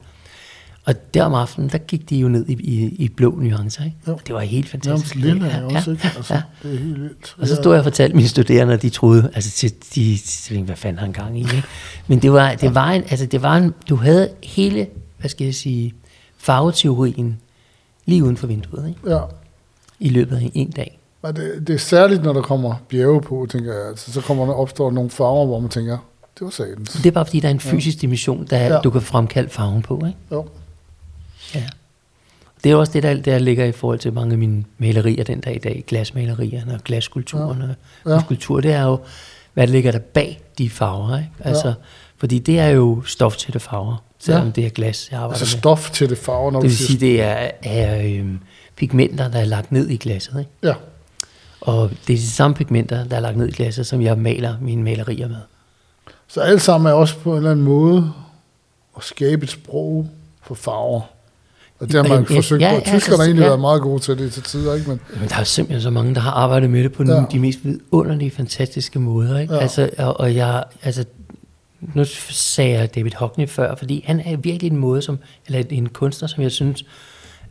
Og 0.88 1.14
der 1.14 1.24
om 1.24 1.34
aftenen, 1.34 1.70
der 1.70 1.78
gik 1.78 2.10
de 2.10 2.16
jo 2.16 2.28
ned 2.28 2.48
i, 2.48 2.52
i, 2.52 2.88
i 2.88 3.08
blå 3.08 3.30
nuancer. 3.30 3.84
Ikke? 3.84 3.96
Jo. 4.08 4.18
Det 4.26 4.34
var 4.34 4.40
helt 4.40 4.68
fantastisk. 4.68 5.16
Jamen, 5.16 5.28
lille 5.28 5.48
er 5.48 5.64
også, 5.64 5.90
ikke? 5.90 6.10
Altså, 6.16 6.34
ja. 6.34 6.42
Det 6.62 6.74
er 6.74 6.78
helt 6.78 7.00
vildt. 7.00 7.36
Og 7.38 7.48
så 7.48 7.56
stod 7.56 7.72
jeg 7.72 7.78
og 7.78 7.84
fortalte 7.84 8.16
mine 8.16 8.28
studerende, 8.28 8.74
at 8.74 8.82
de 8.82 8.90
troede, 8.90 9.30
altså 9.34 9.66
de, 9.66 9.68
de, 9.94 10.18
de 10.48 10.62
hvad 10.62 10.76
fanden 10.76 10.98
han 10.98 11.12
gang 11.12 11.38
i, 11.38 11.40
ikke? 11.40 11.62
Men 12.06 12.22
det 12.22 12.32
var, 12.32 12.54
det 12.54 12.74
var 12.74 12.90
en, 12.90 13.02
altså 13.10 13.26
det 13.26 13.42
var 13.42 13.56
en, 13.56 13.74
du 13.88 13.96
havde 13.96 14.30
hele, 14.42 14.86
hvad 15.18 15.30
skal 15.30 15.44
jeg 15.44 15.54
sige, 15.54 15.94
farveteorien 16.38 17.40
lige 18.06 18.24
uden 18.24 18.36
for 18.36 18.46
vinduet, 18.46 18.88
ikke? 18.88 19.14
Ja. 19.14 19.20
I 20.00 20.08
løbet 20.08 20.36
af 20.36 20.50
en 20.54 20.70
dag. 20.70 20.98
Men 21.22 21.36
det, 21.36 21.66
det 21.66 21.74
er 21.74 21.78
særligt, 21.78 22.22
når 22.22 22.32
der 22.32 22.42
kommer 22.42 22.74
bjerge 22.88 23.20
på, 23.20 23.46
tænker 23.50 23.74
jeg. 23.74 23.88
Altså, 23.88 24.12
så 24.12 24.20
kommer 24.20 24.46
der 24.46 24.52
opstår 24.52 24.90
nogle 24.90 25.10
farver, 25.10 25.46
hvor 25.46 25.60
man 25.60 25.70
tænker, 25.70 25.98
det 26.38 26.44
var 26.44 26.50
satans. 26.50 26.92
Det 26.92 27.06
er 27.06 27.10
bare 27.10 27.24
fordi, 27.24 27.40
der 27.40 27.48
er 27.48 27.52
en 27.52 27.60
fysisk 27.60 27.96
ja. 27.96 28.00
dimension, 28.00 28.46
der 28.50 28.58
ja. 28.58 28.80
du 28.80 28.90
kan 28.90 29.02
fremkalde 29.02 29.48
farven 29.48 29.82
på, 29.82 30.02
ikke? 30.06 30.18
Jo. 30.32 30.46
Ja. 31.54 31.64
Det 32.64 32.72
er 32.72 32.76
også 32.76 32.92
det, 32.92 33.02
der, 33.02 33.14
der 33.14 33.38
ligger 33.38 33.64
i 33.64 33.72
forhold 33.72 33.98
til 33.98 34.12
mange 34.12 34.32
af 34.32 34.38
mine 34.38 34.64
malerier 34.78 35.24
den 35.24 35.40
dag 35.40 35.54
i 35.54 35.58
dag, 35.58 35.84
glasmalerierne 35.86 36.74
og 36.74 36.80
glasskulpturerne. 36.84 37.76
Ja. 38.06 38.12
Ja. 38.12 38.20
Skulptur, 38.20 38.60
det 38.60 38.72
er 38.72 38.82
jo, 38.82 38.98
hvad 39.54 39.66
der 39.66 39.72
ligger 39.72 39.92
der 39.92 39.98
bag 39.98 40.40
de 40.58 40.70
farver. 40.70 41.18
Ikke? 41.18 41.30
Altså, 41.40 41.68
ja. 41.68 41.74
Fordi 42.16 42.38
det 42.38 42.58
er 42.58 42.68
jo 42.68 43.02
stof 43.06 43.36
til 43.36 43.52
det 43.52 43.62
farver, 43.62 44.04
selvom 44.18 44.44
ja. 44.46 44.50
det 44.50 44.66
er 44.66 44.70
glas, 44.70 45.08
jeg 45.10 45.20
arbejder 45.20 45.40
altså 45.40 45.56
med. 45.56 45.60
stof 45.60 45.90
til 45.90 46.10
det 46.10 46.18
farver, 46.18 46.50
når 46.50 46.60
Det 46.60 46.70
vil 46.70 46.76
sige, 46.76 47.00
det 47.00 47.22
er, 47.22 47.50
er 47.62 48.02
øhm, 48.04 48.40
pigmenter, 48.76 49.28
der 49.28 49.38
er 49.38 49.44
lagt 49.44 49.72
ned 49.72 49.88
i 49.88 49.96
glasset. 49.96 50.38
Ikke? 50.38 50.50
Ja. 50.62 50.74
Og 51.60 51.90
det 51.90 52.12
er 52.12 52.18
de 52.18 52.30
samme 52.30 52.54
pigmenter, 52.54 53.04
der 53.04 53.16
er 53.16 53.20
lagt 53.20 53.36
ned 53.36 53.48
i 53.48 53.52
glasset, 53.52 53.86
som 53.86 54.02
jeg 54.02 54.18
maler 54.18 54.54
mine 54.60 54.82
malerier 54.82 55.28
med. 55.28 55.40
Så 56.28 56.40
alt 56.40 56.62
sammen 56.62 56.90
er 56.90 56.94
også 56.94 57.18
på 57.18 57.30
en 57.30 57.36
eller 57.36 57.50
anden 57.50 57.64
måde 57.64 58.12
at 58.96 59.04
skabe 59.04 59.44
et 59.44 59.50
sprog 59.50 60.08
for 60.42 60.54
farver. 60.54 61.00
Og 61.80 61.86
det 61.86 61.94
har 61.94 62.02
man 62.02 62.26
ja, 62.30 62.36
forsøgt 62.36 62.62
ja, 62.62 62.74
på. 62.78 62.84
Tyskerne 62.84 63.16
har 63.16 63.24
egentlig 63.24 63.42
ja. 63.42 63.48
været 63.48 63.60
meget 63.60 63.82
gode 63.82 64.02
til 64.02 64.18
det 64.18 64.32
til 64.32 64.42
tider, 64.42 64.74
ikke? 64.74 64.88
Men, 64.88 65.00
Men 65.20 65.28
der 65.28 65.36
er 65.36 65.44
simpelthen 65.44 65.82
så 65.82 65.90
mange, 65.90 66.14
der 66.14 66.20
har 66.20 66.30
arbejdet 66.30 66.70
med 66.70 66.82
det 66.82 66.92
på 66.92 67.02
ja. 67.02 67.06
nogle 67.06 67.26
af 67.26 67.32
de 67.32 67.38
mest 67.38 67.58
vidunderlige, 67.64 68.30
fantastiske 68.30 68.98
måder, 68.98 69.38
ikke? 69.38 69.54
Ja. 69.54 69.60
Altså, 69.60 69.90
og, 69.98 70.20
og 70.20 70.34
jeg, 70.34 70.64
altså, 70.82 71.04
nu 71.80 72.04
sagde 72.30 72.78
jeg 72.78 72.94
David 72.94 73.10
Hockney 73.16 73.48
før, 73.48 73.74
fordi 73.74 74.04
han 74.06 74.20
er 74.20 74.36
virkelig 74.36 74.70
en 74.70 74.76
måde, 74.76 75.02
som, 75.02 75.18
eller 75.46 75.64
en 75.70 75.88
kunstner, 75.88 76.28
som 76.28 76.42
jeg 76.42 76.52
synes, 76.52 76.84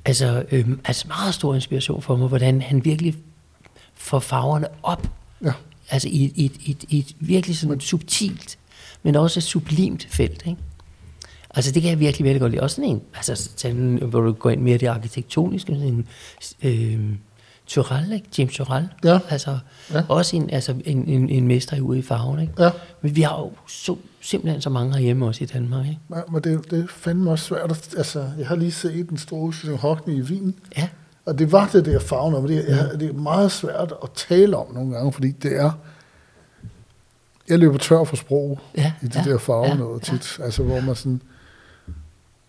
altså, 0.05 0.43
øhm, 0.51 0.80
altså 0.86 1.07
meget 1.07 1.34
stor 1.34 1.55
inspiration 1.55 2.01
for 2.01 2.15
mig, 2.15 2.28
hvordan 2.28 2.61
han 2.61 2.86
virkelig 2.86 3.15
får 3.95 4.19
farverne 4.19 4.67
op. 4.84 5.07
Ja. 5.45 5.51
Altså 5.89 6.07
i, 6.07 6.32
i, 6.36 6.51
i, 6.59 6.78
i 6.89 6.99
et 6.99 7.15
virkelig 7.19 7.57
sådan 7.57 7.80
subtilt, 7.80 8.57
men 9.03 9.15
også 9.15 9.39
et 9.39 9.43
sublimt 9.43 10.07
felt, 10.09 10.43
ikke? 10.45 10.61
Altså 11.58 11.72
det 11.72 11.82
kan 11.82 11.91
jeg 11.91 11.99
virkelig, 11.99 12.24
virkelig 12.24 12.41
godt 12.41 12.51
lide. 12.51 12.64
Også 12.64 12.76
sådan 12.76 12.89
en, 12.89 13.01
altså 13.16 13.49
sådan, 13.55 13.99
hvor 14.10 14.22
du 14.22 14.32
går 14.32 14.49
ind 14.49 14.62
mere 14.62 14.76
i 14.76 14.78
det 14.78 14.88
arkitektoniske, 14.88 15.76
sådan 15.76 15.88
en 15.88 16.08
øh, 16.64 17.16
Turell, 17.68 18.14
ikke? 18.14 18.28
James 18.38 18.53
Turell. 18.53 18.89
Ja. 19.03 19.20
Altså 19.30 19.58
ja. 19.93 20.01
også 20.10 20.36
en, 20.36 20.49
altså 20.49 20.76
en, 20.86 21.08
en, 21.08 21.30
en 21.30 21.47
mester 21.47 21.82
ude 21.82 21.99
i 21.99 22.01
farven, 22.01 22.39
ikke? 22.39 22.53
Ja. 22.60 22.70
Men 23.01 23.16
vi 23.16 23.22
har 23.22 23.39
jo 23.39 23.51
så, 23.68 23.95
simpelthen 24.22 24.62
så 24.62 24.70
mange 24.70 24.93
herhjemme 24.93 25.26
også 25.26 25.43
i 25.43 25.47
Danmark, 25.47 25.86
ikke? 25.86 25.99
Ja, 26.16 26.22
men 26.32 26.41
det, 26.41 26.72
det 26.72 26.84
er 26.84 26.88
fandme 26.88 27.32
også 27.32 27.45
svært. 27.45 27.95
Altså, 27.97 28.26
jeg 28.38 28.47
har 28.47 28.55
lige 28.55 28.72
set 28.72 29.10
den 29.10 29.18
store 29.18 29.78
Hockney 29.78 30.14
i 30.14 30.22
Wien. 30.22 30.55
Ja. 30.78 30.88
Og 31.26 31.39
det 31.39 31.51
var 31.51 31.70
det 31.74 31.86
der 31.86 31.99
farven, 31.99 32.34
men 32.34 32.51
det, 32.51 32.66
ja. 32.68 32.97
det 32.97 33.10
er 33.10 33.14
meget 33.14 33.51
svært 33.51 33.93
at 34.03 34.10
tale 34.16 34.58
om 34.58 34.74
nogle 34.74 34.93
gange, 34.93 35.14
fordi 35.14 35.32
det 35.32 35.60
er 35.60 35.72
jeg 37.49 37.60
løber 37.60 37.78
tør 37.78 38.03
for 38.03 38.16
sprog 38.16 38.60
ja, 38.78 38.91
i 39.01 39.08
de 39.08 39.20
ja, 39.26 39.32
der 39.32 39.38
farver 39.38 39.68
ja, 39.68 39.76
noget 39.76 40.01
tit. 40.01 40.39
Ja. 40.39 40.43
Altså, 40.43 40.64
hvor 40.64 40.80
man 40.80 40.95
sådan... 40.95 41.22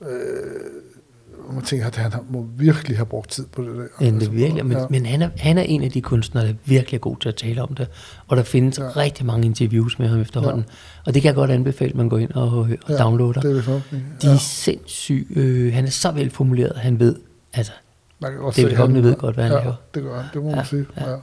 Øh, 0.03 1.55
man 1.55 1.63
tænker, 1.63 1.87
at 1.87 1.97
han 1.97 2.13
må 2.31 2.47
virkelig 2.57 2.97
have 2.97 3.07
brugt 3.07 3.31
tid 3.31 3.47
på 3.47 3.63
det 3.63 3.77
der. 3.77 4.07
Altså, 4.07 4.21
det 4.21 4.33
virkelig, 4.37 4.67
men, 4.67 4.79
ja. 4.79 4.87
men 4.91 5.07
han, 5.07 5.23
er, 5.23 5.31
han 5.37 5.59
er 5.59 5.63
en 5.63 5.83
af 5.83 5.91
de 5.91 6.03
kunstnere, 6.03 6.45
der 6.45 6.51
er 6.51 6.55
virkelig 6.65 7.01
god 7.01 7.17
til 7.17 7.29
at 7.29 7.37
tale 7.37 7.63
om 7.63 7.75
det. 7.75 7.89
Og 8.27 8.37
der 8.37 8.43
findes 8.43 8.79
ja. 8.79 8.89
rigtig 8.97 9.27
mange 9.27 9.47
interviews 9.47 9.99
med 9.99 10.09
ham 10.09 10.21
efterhånden. 10.21 10.65
Ja. 10.69 11.01
Og 11.07 11.15
det 11.15 11.23
kan 11.23 11.29
jeg 11.29 11.35
godt 11.35 11.51
anbefale, 11.51 11.91
at 11.91 11.97
man 11.97 12.09
går 12.09 12.19
ind 12.19 12.31
og, 12.31 12.59
og 12.59 12.69
ja, 12.89 12.97
downloader. 12.97 13.41
Det 13.41 13.51
er 13.51 13.55
det 13.55 13.83
ja. 13.93 13.99
De 14.23 14.35
er 14.35 14.39
sindssyge. 14.39 15.27
Øh, 15.31 15.73
han 15.73 15.85
er 15.85 15.91
så 15.91 16.11
velformuleret, 16.11 16.77
han 16.77 17.01
ved, 17.01 17.17
altså, 17.53 17.73
man 18.19 18.33
kan 18.33 18.41
godt 18.41 18.57
David 18.57 18.77
Hockney 18.77 19.01
ved 19.01 19.17
godt, 19.17 19.35
hvad 19.35 19.45
han 19.45 19.53
ja, 19.53 19.59
laver. 19.59 19.75
det 19.95 20.03
gør 20.03 20.21
han. 20.21 20.25
Det 20.35 20.43
må 20.43 20.51
ja, 20.51 20.57
man 20.57 20.65
sige. 20.65 20.87
Ja. 20.97 21.11
Ja. 21.11 21.17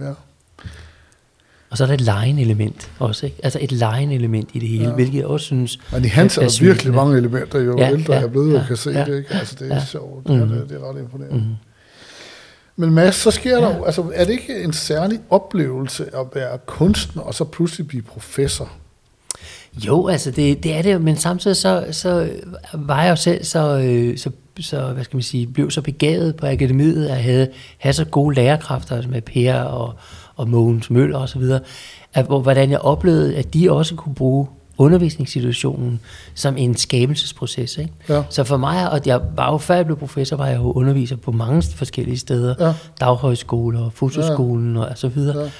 ja. 0.00 0.12
Og 1.72 1.78
så 1.78 1.84
er 1.84 1.86
der 1.86 1.94
et 1.94 2.00
line-element 2.00 2.90
også, 2.98 3.26
ikke? 3.26 3.38
Altså 3.42 3.58
et 3.62 3.72
line-element 3.72 4.50
i 4.52 4.58
det 4.58 4.68
hele, 4.68 4.84
ja. 4.84 4.94
hvilket 4.94 5.18
jeg 5.18 5.26
også 5.26 5.46
synes... 5.46 5.78
Men 5.92 6.04
i 6.04 6.08
hans 6.08 6.38
er 6.38 6.42
der 6.42 6.64
virkelig 6.64 6.94
mange 6.94 7.16
elementer, 7.16 7.60
jo 7.60 7.78
ja, 7.78 7.92
ældre 7.92 8.12
ja, 8.12 8.18
jeg 8.18 8.26
er 8.26 8.30
blevet, 8.30 8.54
ja, 8.54 8.60
og 8.60 8.66
kan 8.66 8.76
se 8.76 8.90
ja, 8.90 9.04
det, 9.04 9.18
ikke? 9.18 9.34
Altså 9.34 9.56
det 9.58 9.70
er 9.70 9.74
ja. 9.74 9.84
sjovt, 9.84 10.28
mm. 10.28 10.48
det, 10.48 10.66
det 10.68 10.76
er 10.76 10.90
ret 10.90 11.00
imponerende. 11.00 11.36
Mm. 11.36 11.54
Men 12.76 12.90
Mads, 12.90 13.14
så 13.14 13.30
sker 13.30 13.58
ja. 13.58 13.64
der 13.64 13.76
jo, 13.76 13.84
altså 13.84 14.04
er 14.14 14.24
det 14.24 14.32
ikke 14.32 14.62
en 14.62 14.72
særlig 14.72 15.20
oplevelse 15.30 16.04
at 16.04 16.26
være 16.34 16.58
kunstner, 16.66 17.22
og 17.22 17.34
så 17.34 17.44
pludselig 17.44 17.88
blive 17.88 18.02
professor? 18.02 18.72
Jo, 19.86 20.08
altså 20.08 20.30
det, 20.30 20.62
det 20.62 20.74
er 20.74 20.82
det 20.82 21.00
men 21.00 21.16
samtidig 21.16 21.56
så, 21.56 21.84
så 21.90 22.30
var 22.74 23.02
jeg 23.02 23.10
jo 23.10 23.16
selv 23.16 23.44
så, 23.44 23.78
øh, 23.78 24.18
så, 24.18 24.30
så, 24.60 24.92
hvad 24.92 25.04
skal 25.04 25.16
man 25.16 25.22
sige, 25.22 25.46
blev 25.46 25.70
så 25.70 25.82
begavet 25.82 26.36
på 26.36 26.46
akademiet, 26.46 27.08
at 27.08 27.22
have, 27.22 27.48
have 27.78 27.92
så 27.92 28.04
gode 28.04 28.34
lærerkræfter 28.34 28.96
altså 28.96 29.10
med 29.10 29.22
Per 29.22 29.54
og, 29.54 29.94
og 30.42 30.48
Mogens 30.48 30.90
Møller 30.90 31.18
osv., 31.18 31.42
at, 32.14 32.26
hvordan 32.26 32.70
jeg 32.70 32.78
oplevede, 32.78 33.36
at 33.36 33.54
de 33.54 33.72
også 33.72 33.94
kunne 33.94 34.14
bruge 34.14 34.46
undervisningssituationen 34.78 36.00
som 36.34 36.56
en 36.56 36.76
skabelsesproces. 36.76 37.78
Ikke? 37.78 37.92
Ja. 38.08 38.22
Så 38.30 38.44
for 38.44 38.56
mig, 38.56 38.90
og 38.90 39.00
jeg 39.06 39.20
var 39.36 39.52
jo 39.52 39.58
før 39.58 39.74
jeg 39.74 39.86
blev 39.86 39.98
professor, 39.98 40.36
var 40.36 40.46
jeg 40.46 40.56
jo 40.56 40.72
underviser 40.72 41.16
på 41.16 41.32
mange 41.32 41.62
forskellige 41.62 42.18
steder, 42.18 42.54
ja. 42.60 42.74
daghøjskoler, 43.00 43.90
fotoskolen 43.90 44.76
ja. 44.76 44.82
og 44.82 44.98
så 44.98 45.08
videre. 45.08 45.42
Ja. 45.42 45.50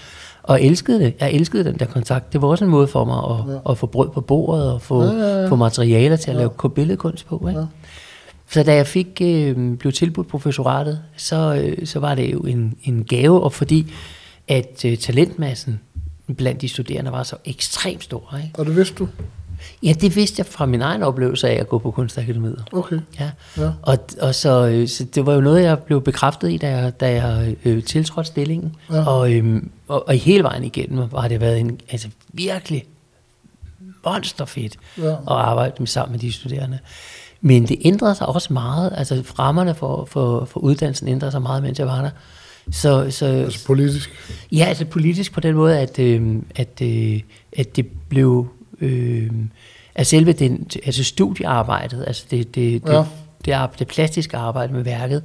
og 0.42 0.62
elskede 0.62 1.00
det. 1.00 1.14
Jeg 1.20 1.32
elskede 1.32 1.64
den 1.64 1.78
der 1.78 1.84
kontakt. 1.84 2.32
Det 2.32 2.42
var 2.42 2.48
også 2.48 2.64
en 2.64 2.70
måde 2.70 2.86
for 2.86 3.04
mig 3.04 3.16
at, 3.16 3.54
ja. 3.54 3.70
at 3.70 3.78
få 3.78 3.86
brød 3.86 4.08
på 4.08 4.20
bordet 4.20 4.72
og 4.72 4.82
få, 4.82 5.02
ja, 5.02 5.10
ja, 5.10 5.40
ja. 5.42 5.48
få 5.48 5.56
materialer 5.56 6.16
til 6.16 6.30
at 6.30 6.36
ja. 6.36 6.40
lave 6.40 6.70
billedkunst 6.70 7.26
på. 7.26 7.46
Ikke? 7.48 7.60
Ja. 7.60 7.66
Så 8.48 8.62
da 8.62 8.74
jeg 8.74 8.86
fik 8.86 9.20
øh, 9.24 9.76
blev 9.76 9.92
tilbudt 9.92 10.28
professoratet, 10.28 11.00
så, 11.16 11.54
øh, 11.54 11.86
så 11.86 11.98
var 11.98 12.14
det 12.14 12.32
jo 12.32 12.38
en, 12.38 12.74
en 12.84 13.04
gave, 13.04 13.42
og 13.42 13.52
fordi 13.52 13.92
at 14.52 14.84
øh, 14.84 14.98
talentmassen 14.98 15.80
blandt 16.36 16.60
de 16.60 16.68
studerende 16.68 17.12
var 17.12 17.22
så 17.22 17.36
ekstremt 17.44 18.04
stor. 18.04 18.36
Ikke? 18.36 18.58
Og 18.58 18.66
det 18.66 18.76
vidste 18.76 18.94
du? 18.94 19.08
Ja, 19.82 19.92
det 19.92 20.16
vidste 20.16 20.40
jeg 20.40 20.46
fra 20.46 20.66
min 20.66 20.82
egen 20.82 21.02
oplevelse 21.02 21.48
af 21.48 21.60
at 21.60 21.68
gå 21.68 21.78
på 21.78 21.90
kunstakademiet. 21.90 22.64
Okay. 22.72 23.00
Ja. 23.20 23.30
ja. 23.56 23.70
Og, 23.82 23.98
og 24.20 24.34
så, 24.34 24.66
øh, 24.66 24.88
så 24.88 25.04
det 25.04 25.26
var 25.26 25.34
jo 25.34 25.40
noget, 25.40 25.62
jeg 25.62 25.78
blev 25.78 26.02
bekræftet 26.02 26.50
i, 26.50 26.56
da 26.56 26.76
jeg, 26.76 27.00
da 27.00 27.26
jeg 27.26 27.56
øh, 27.64 27.84
tiltrådte 27.84 28.26
stillingen. 28.26 28.76
Ja. 28.90 29.06
Og, 29.06 29.32
øh, 29.32 29.62
og, 29.88 30.08
og 30.08 30.14
hele 30.14 30.42
vejen 30.42 30.64
igennem 30.64 31.08
har 31.18 31.28
det 31.28 31.40
været 31.40 31.60
en 31.60 31.80
altså, 31.90 32.08
virkelig 32.32 32.84
monsterfedt 34.04 34.76
ja. 34.98 35.10
at 35.10 35.18
arbejde 35.26 35.74
med, 35.78 35.86
sammen 35.86 36.12
med 36.12 36.20
de 36.20 36.32
studerende. 36.32 36.78
Men 37.40 37.68
det 37.68 37.76
ændrede 37.84 38.14
sig 38.14 38.26
også 38.26 38.52
meget. 38.52 38.92
Altså 38.96 39.22
rammerne 39.38 39.74
for, 39.74 40.04
for, 40.04 40.44
for 40.44 40.60
uddannelsen 40.60 41.08
ændrede 41.08 41.30
sig 41.30 41.42
meget, 41.42 41.62
mens 41.62 41.78
jeg 41.78 41.86
var 41.86 42.02
der. 42.02 42.10
Så, 42.70 43.10
så, 43.10 43.26
altså 43.26 43.66
politisk? 43.66 44.10
Ja, 44.52 44.64
altså 44.64 44.84
politisk 44.84 45.32
på 45.32 45.40
den 45.40 45.54
måde, 45.54 45.78
at, 45.78 45.98
øh, 45.98 46.36
at, 46.54 46.82
øh, 46.82 47.20
at 47.56 47.76
det 47.76 47.86
blev... 48.08 48.48
Øh, 48.80 49.30
at 49.94 50.06
selve 50.06 50.32
den, 50.32 50.66
altså 50.84 51.04
studiearbejdet, 51.04 52.04
altså 52.06 52.24
det, 52.30 52.54
det, 52.54 52.86
det, 52.86 52.92
ja. 52.92 53.04
det, 53.44 53.70
det, 53.70 53.78
det 53.78 53.88
plastiske 53.88 54.36
arbejde 54.36 54.72
med 54.72 54.82
værket, 54.82 55.22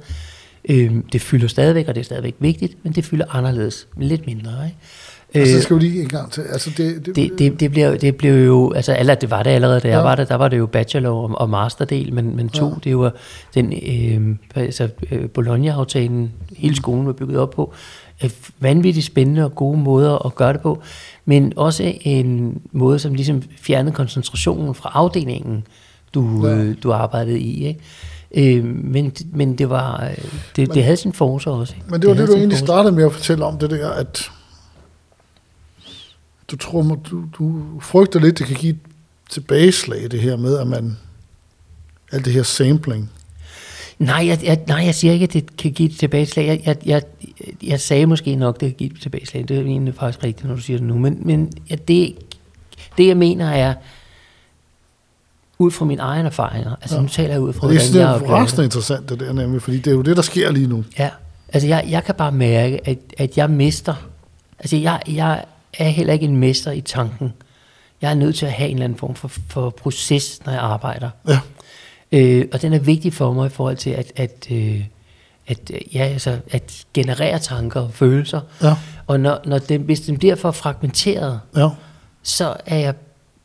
øh, 0.68 0.94
det 1.12 1.20
fylder 1.20 1.48
stadigvæk, 1.48 1.88
og 1.88 1.94
det 1.94 2.00
er 2.00 2.04
stadigvæk 2.04 2.34
vigtigt, 2.38 2.84
men 2.84 2.92
det 2.92 3.04
fylder 3.04 3.34
anderledes, 3.34 3.88
lidt 3.96 4.26
mindre. 4.26 4.64
Ikke? 4.64 4.76
Så 5.34 5.60
skal 5.62 5.76
vi 5.76 5.80
lige 5.80 6.02
en 6.02 6.08
gang 6.08 6.32
til. 6.32 6.40
Altså 6.40 6.70
det, 6.76 7.06
det, 7.06 7.16
det, 7.16 7.38
det, 7.38 7.60
det, 7.60 7.70
blev, 7.70 7.98
det 7.98 8.16
blev 8.16 8.46
jo, 8.46 8.72
altså 8.72 8.96
eller 8.98 9.14
det 9.14 9.30
var 9.30 9.42
det 9.42 9.50
allerede, 9.50 9.80
da 9.80 9.88
jeg 9.88 10.04
var 10.04 10.14
der, 10.14 10.24
der 10.24 10.34
var 10.34 10.48
det 10.48 10.58
jo 10.58 10.66
bachelor 10.66 11.10
og, 11.10 11.40
og 11.40 11.50
masterdel, 11.50 12.12
men, 12.12 12.36
men 12.36 12.48
to, 12.48 12.68
ja. 12.68 12.74
det 12.84 12.98
var 12.98 13.12
den, 13.54 13.72
øh, 13.72 14.36
altså 14.54 14.88
øh, 15.10 15.28
Bologna-aftalen, 15.28 16.32
hele 16.56 16.76
skolen 16.76 17.06
var 17.06 17.12
bygget 17.12 17.38
op 17.38 17.50
på, 17.50 17.72
øh, 18.24 18.30
vanvittigt 18.60 19.06
spændende 19.06 19.44
og 19.44 19.54
gode 19.54 19.78
måder 19.78 20.26
at 20.26 20.34
gøre 20.34 20.52
det 20.52 20.60
på, 20.60 20.82
men 21.24 21.52
også 21.56 21.92
en 22.00 22.60
måde, 22.72 22.98
som 22.98 23.14
ligesom 23.14 23.42
fjernede 23.60 23.94
koncentrationen 23.94 24.74
fra 24.74 24.90
afdelingen, 24.94 25.66
du, 26.14 26.46
ja. 26.46 26.54
øh, 26.54 26.76
du 26.82 26.92
arbejdede 26.92 27.40
i, 27.40 27.66
ikke? 27.66 27.80
Øh, 28.34 28.64
men, 28.64 29.12
men 29.32 29.58
det 29.58 29.70
var 29.70 30.04
øh, 30.04 30.16
det, 30.56 30.68
men, 30.68 30.74
det 30.74 30.84
havde 30.84 30.96
sin 30.96 31.12
force 31.12 31.50
også. 31.50 31.74
Ikke? 31.76 31.86
Men 31.90 32.00
det 32.00 32.08
var 32.08 32.14
det, 32.14 32.22
det 32.22 32.28
du 32.28 32.38
egentlig 32.38 32.58
startede 32.58 32.94
med 32.94 33.04
at 33.04 33.12
fortælle 33.12 33.44
om, 33.44 33.58
det 33.58 33.70
der, 33.70 33.90
at 33.90 34.30
du 36.50 36.56
tror, 36.56 36.82
du, 36.82 37.24
du 37.38 37.64
frygter 37.80 38.20
lidt, 38.20 38.38
det 38.38 38.46
kan 38.46 38.56
give 38.56 38.78
tilbageslag, 39.30 40.10
det 40.10 40.20
her 40.20 40.36
med, 40.36 40.58
at 40.58 40.66
man, 40.66 40.96
alt 42.12 42.24
det 42.24 42.32
her 42.32 42.42
sampling. 42.42 43.10
Nej, 43.98 44.26
jeg, 44.26 44.44
jeg, 44.44 44.60
nej, 44.66 44.84
jeg 44.84 44.94
siger 44.94 45.12
ikke, 45.12 45.24
at 45.24 45.32
det 45.32 45.56
kan 45.56 45.72
give 45.72 45.88
et 45.88 45.98
tilbageslag. 45.98 46.46
Jeg, 46.46 46.62
jeg, 46.66 46.76
jeg, 46.86 47.02
jeg 47.62 47.80
sagde 47.80 48.06
måske 48.06 48.36
nok, 48.36 48.54
at 48.54 48.60
det 48.60 48.68
kan 48.68 48.76
give 48.76 48.90
et 48.90 49.00
tilbageslag. 49.02 49.48
Det 49.48 49.56
er 49.56 49.60
egentlig 49.60 49.94
faktisk 49.94 50.24
rigtigt, 50.24 50.48
når 50.48 50.54
du 50.54 50.60
siger 50.60 50.78
det 50.78 50.86
nu. 50.86 50.98
Men, 50.98 51.18
men 51.22 51.52
ja, 51.70 51.74
det, 51.74 52.16
det, 52.98 53.06
jeg 53.06 53.16
mener, 53.16 53.50
er, 53.50 53.74
ud 55.58 55.70
fra 55.70 55.84
mine 55.84 56.02
egne 56.02 56.28
erfaringer. 56.28 56.76
Altså 56.80 56.96
ja. 56.96 57.02
nu 57.02 57.08
taler 57.08 57.30
jeg 57.30 57.40
ud 57.40 57.52
fra, 57.52 57.60
hvordan 57.60 57.76
jeg 57.76 58.20
Det 58.20 58.28
er 58.28 58.42
resten 58.42 58.64
interessant, 58.64 59.08
det 59.08 59.20
der 59.20 59.32
nemlig, 59.32 59.62
fordi 59.62 59.76
det 59.76 59.86
er 59.86 59.94
jo 59.94 60.02
det, 60.02 60.16
der 60.16 60.22
sker 60.22 60.52
lige 60.52 60.66
nu. 60.66 60.84
Ja, 60.98 61.10
altså 61.48 61.68
jeg, 61.68 61.84
jeg 61.88 62.04
kan 62.04 62.14
bare 62.14 62.32
mærke, 62.32 62.88
at, 62.88 62.98
at 63.18 63.38
jeg 63.38 63.50
mister, 63.50 63.94
altså 64.58 64.76
jeg, 64.76 65.02
jeg 65.08 65.44
er 65.78 65.88
heller 65.88 66.12
ikke 66.12 66.26
en 66.26 66.36
mester 66.36 66.72
i 66.72 66.80
tanken. 66.80 67.32
Jeg 68.02 68.10
er 68.10 68.14
nødt 68.14 68.36
til 68.36 68.46
at 68.46 68.52
have 68.52 68.68
en 68.68 68.76
eller 68.76 68.84
anden 68.84 68.98
form 68.98 69.14
for, 69.14 69.28
for 69.48 69.70
proces, 69.70 70.40
når 70.46 70.52
jeg 70.52 70.60
arbejder. 70.60 71.10
Ja. 71.28 71.38
Øh, 72.12 72.48
og 72.52 72.62
den 72.62 72.72
er 72.72 72.78
vigtig 72.78 73.12
for 73.12 73.32
mig 73.32 73.46
i 73.46 73.50
forhold 73.50 73.76
til 73.76 73.90
at, 73.90 74.12
at, 74.16 74.46
øh, 74.50 74.84
at, 75.46 75.70
ja, 75.94 76.04
altså, 76.04 76.38
at 76.50 76.84
generere 76.94 77.38
tanker 77.38 77.80
og 77.80 77.94
følelser. 77.94 78.40
Ja. 78.62 78.74
Og 79.06 79.20
når, 79.20 79.40
når 79.44 79.58
det, 79.58 79.80
hvis 79.80 80.00
den 80.00 80.18
bliver 80.18 80.34
for 80.34 80.50
fragmenteret, 80.50 81.40
ja. 81.56 81.68
så 82.22 82.56
er 82.66 82.76
jeg, 82.76 82.94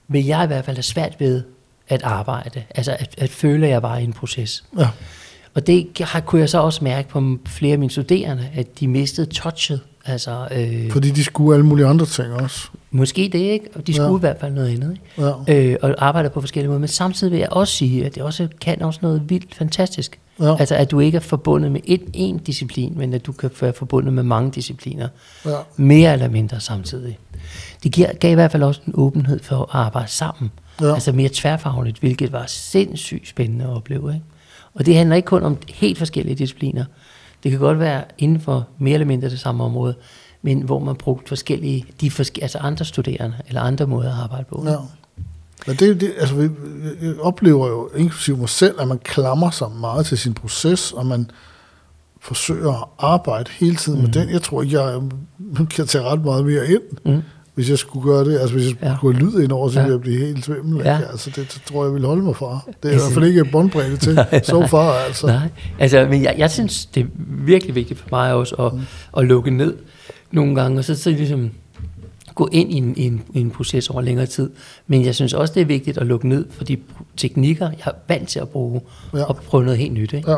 vil 0.08 0.26
jeg 0.26 0.44
i 0.44 0.48
hvert 0.48 0.66
fald 0.66 0.78
have 0.78 0.84
svært 0.84 1.20
ved 1.20 1.44
at 1.90 2.04
arbejde. 2.04 2.64
Altså 2.76 2.96
at, 3.00 3.16
at 3.18 3.30
føle, 3.30 3.66
at 3.66 3.72
jeg 3.72 3.82
var 3.82 3.98
i 3.98 4.04
en 4.04 4.14
proces. 4.14 4.64
Ja. 4.80 4.90
Og 5.54 5.68
det 5.68 6.00
har, 6.02 6.20
kunne 6.20 6.42
jeg 6.42 6.50
så 6.50 6.62
også 6.62 6.84
mærke 6.84 7.10
på 7.10 7.38
flere 7.46 7.74
af 7.74 7.80
mine 7.80 7.92
studerende, 7.92 8.50
at 8.56 8.80
de 8.80 8.88
mistede 8.88 9.28
touchet 9.28 9.82
Altså, 10.06 10.48
øh, 10.52 10.92
Fordi 10.92 11.10
de 11.10 11.24
skulle 11.24 11.56
alle 11.56 11.66
mulige 11.66 11.86
andre 11.86 12.06
ting 12.06 12.34
også. 12.34 12.68
Måske 12.92 13.30
det, 13.34 13.40
ikke? 13.40 13.66
Og 13.76 13.88
de 13.88 13.94
skulle 13.94 14.10
ja. 14.10 14.16
i 14.16 14.20
hvert 14.20 14.38
fald 14.40 14.54
noget 14.54 14.70
andet. 14.70 14.98
Ikke? 15.18 15.32
Ja. 15.48 15.72
Øh, 15.72 15.78
og 15.82 15.96
arbejder 15.98 16.30
på 16.30 16.42
forskellige 16.42 16.68
måder. 16.68 16.80
Men 16.80 16.88
samtidig 16.88 17.32
vil 17.32 17.40
jeg 17.40 17.50
også 17.52 17.74
sige, 17.74 18.06
at 18.06 18.16
det 18.16 18.24
også 18.24 18.48
kan 18.62 18.82
også 18.82 19.00
noget 19.02 19.30
vildt 19.30 19.56
fantastisk. 19.56 20.20
Ja. 20.40 20.56
Altså, 20.60 20.76
at 20.76 20.92
du 20.92 21.00
ikke 21.00 21.16
er 21.16 21.20
forbundet 21.20 21.72
med 21.72 21.82
et, 21.86 22.02
en 22.14 22.38
disciplin, 22.38 22.94
men 22.98 23.14
at 23.14 23.26
du 23.26 23.32
kan 23.32 23.52
være 23.62 23.74
forbundet 23.74 24.14
med 24.14 24.24
mange 24.24 24.52
discipliner. 24.52 25.08
Ja. 25.46 25.56
Mere 25.78 26.14
eller 26.14 26.30
mindre 26.30 26.60
samtidig. 26.60 27.20
Det 27.84 27.92
giver, 27.92 28.14
gav 28.14 28.32
i 28.32 28.36
hvert 28.36 28.52
fald 28.52 28.64
også 28.64 28.82
en 28.88 28.94
åbenhed 28.96 29.40
for 29.44 29.62
at 29.62 29.66
arbejde 29.72 30.12
sammen. 30.12 30.52
Ja. 30.82 30.94
Altså 30.94 31.12
mere 31.12 31.30
tværfagligt, 31.34 32.00
hvilket 32.00 32.32
var 32.32 32.44
sindssygt 32.48 33.28
spændende 33.28 33.66
at 33.66 33.72
opleve. 33.72 34.14
Ikke? 34.14 34.26
Og 34.74 34.86
det 34.86 34.96
handler 34.96 35.16
ikke 35.16 35.26
kun 35.26 35.44
om 35.44 35.58
helt 35.70 35.98
forskellige 35.98 36.36
discipliner, 36.36 36.86
det 37.44 37.52
kan 37.52 37.60
godt 37.60 37.80
være 37.80 38.04
inden 38.18 38.42
for 38.42 38.68
mere 38.78 38.94
eller 38.94 39.08
mindre 39.08 39.30
det 39.30 39.40
samme 39.40 39.64
område, 39.64 39.96
men 40.42 40.62
hvor 40.62 40.80
man 40.80 40.96
brugt 40.96 41.30
forskellige, 41.30 41.86
de 42.02 42.12
forske, 42.12 42.42
altså 42.42 42.58
andre 42.58 42.86
studerende, 42.86 43.36
eller 43.48 43.62
andre 43.62 43.88
måder 43.88 44.10
at 44.10 44.24
arbejde 44.24 44.46
på. 44.50 44.64
Ja. 44.68 44.76
Men 45.68 45.76
det, 45.76 46.02
det, 46.02 46.14
altså, 46.18 46.50
jeg 47.02 47.20
oplever 47.20 47.68
jo, 47.68 47.90
inklusive 47.96 48.38
mig 48.38 48.50
selv, 48.50 48.82
at 48.82 48.88
man 48.88 49.00
klamrer 49.00 49.52
sig 49.52 49.72
meget 49.72 50.06
til 50.06 50.18
sin 50.18 50.34
proces, 50.34 50.92
og 50.92 51.06
man 51.06 51.32
forsøger 52.22 52.74
at 52.82 52.88
arbejde 53.00 53.52
hele 53.60 53.76
tiden 53.76 54.00
mm. 54.00 54.06
med 54.06 54.14
den. 54.14 54.30
Jeg 54.30 54.42
tror 54.42 54.62
ikke, 54.62 54.82
jeg 54.82 55.02
kan 55.70 55.88
tage 55.88 56.04
ret 56.04 56.24
meget 56.24 56.46
mere 56.46 56.68
ind. 56.68 56.82
Mm 57.06 57.24
hvis 57.56 57.70
jeg 57.70 57.78
skulle 57.78 58.12
gøre 58.12 58.26
det, 58.26 58.40
altså 58.40 58.56
hvis 58.56 58.68
jeg 58.68 58.76
ja. 58.84 58.96
skulle 58.98 59.18
have 59.18 59.30
lyd 59.30 59.44
ind 59.44 59.52
over, 59.52 59.70
så 59.70 59.80
ville 59.80 59.92
jeg 59.92 60.02
blive 60.02 60.20
helt 60.20 60.46
svimmel. 60.46 60.82
Ja. 60.86 61.00
Altså 61.12 61.30
det, 61.30 61.54
det 61.54 61.62
tror 61.66 61.84
jeg, 61.84 61.94
vil 61.94 62.06
holde 62.06 62.24
mig 62.24 62.36
fra. 62.36 62.60
Det 62.84 62.90
er 62.90 62.94
altså, 62.94 63.08
i 63.08 63.12
hvert 63.12 63.14
fald 63.14 63.26
ikke 63.26 63.46
båndbredde 63.46 63.98
til, 63.98 64.16
så 64.44 64.68
far 64.68 64.94
altså. 64.94 65.28
Nej, 65.28 65.50
altså 65.80 66.08
men 66.10 66.24
jeg, 66.24 66.36
jeg 66.38 66.52
synes, 66.52 66.86
det 66.86 67.04
er 67.04 67.08
virkelig 67.46 67.76
vigtigt 67.76 68.00
for 68.00 68.08
mig 68.12 68.34
også 68.34 68.56
at, 68.56 68.74
mm. 68.74 68.82
at 69.18 69.26
lukke 69.26 69.52
ned 69.52 69.76
nogle 70.32 70.56
gange, 70.56 70.80
og 70.80 70.86
så, 70.86 70.96
så 70.96 71.10
ligesom 71.10 71.52
gå 72.36 72.50
ind 72.52 72.72
i 72.72 72.76
en, 72.76 72.98
i, 72.98 73.06
en, 73.06 73.24
i 73.34 73.40
en 73.40 73.52
proces 73.52 73.90
over 73.90 74.02
længere 74.02 74.26
tid. 74.26 74.50
Men 74.88 75.06
jeg 75.06 75.16
synes 75.16 75.34
også, 75.34 75.54
det 75.54 75.62
er 75.62 75.66
vigtigt 75.66 75.98
at 75.98 76.08
lukke 76.08 76.28
ned 76.28 76.46
for 76.52 76.64
de 76.64 76.78
teknikker, 77.18 77.70
jeg 77.70 77.86
er 77.86 77.92
vant 78.08 78.30
til 78.30 78.40
at 78.40 78.50
bruge, 78.50 78.82
ja. 79.14 79.24
og 79.24 79.36
prøve 79.36 79.64
noget 79.64 79.80
helt 79.80 79.94
nyt. 79.94 80.14
Ikke? 80.14 80.32
Ja. 80.32 80.38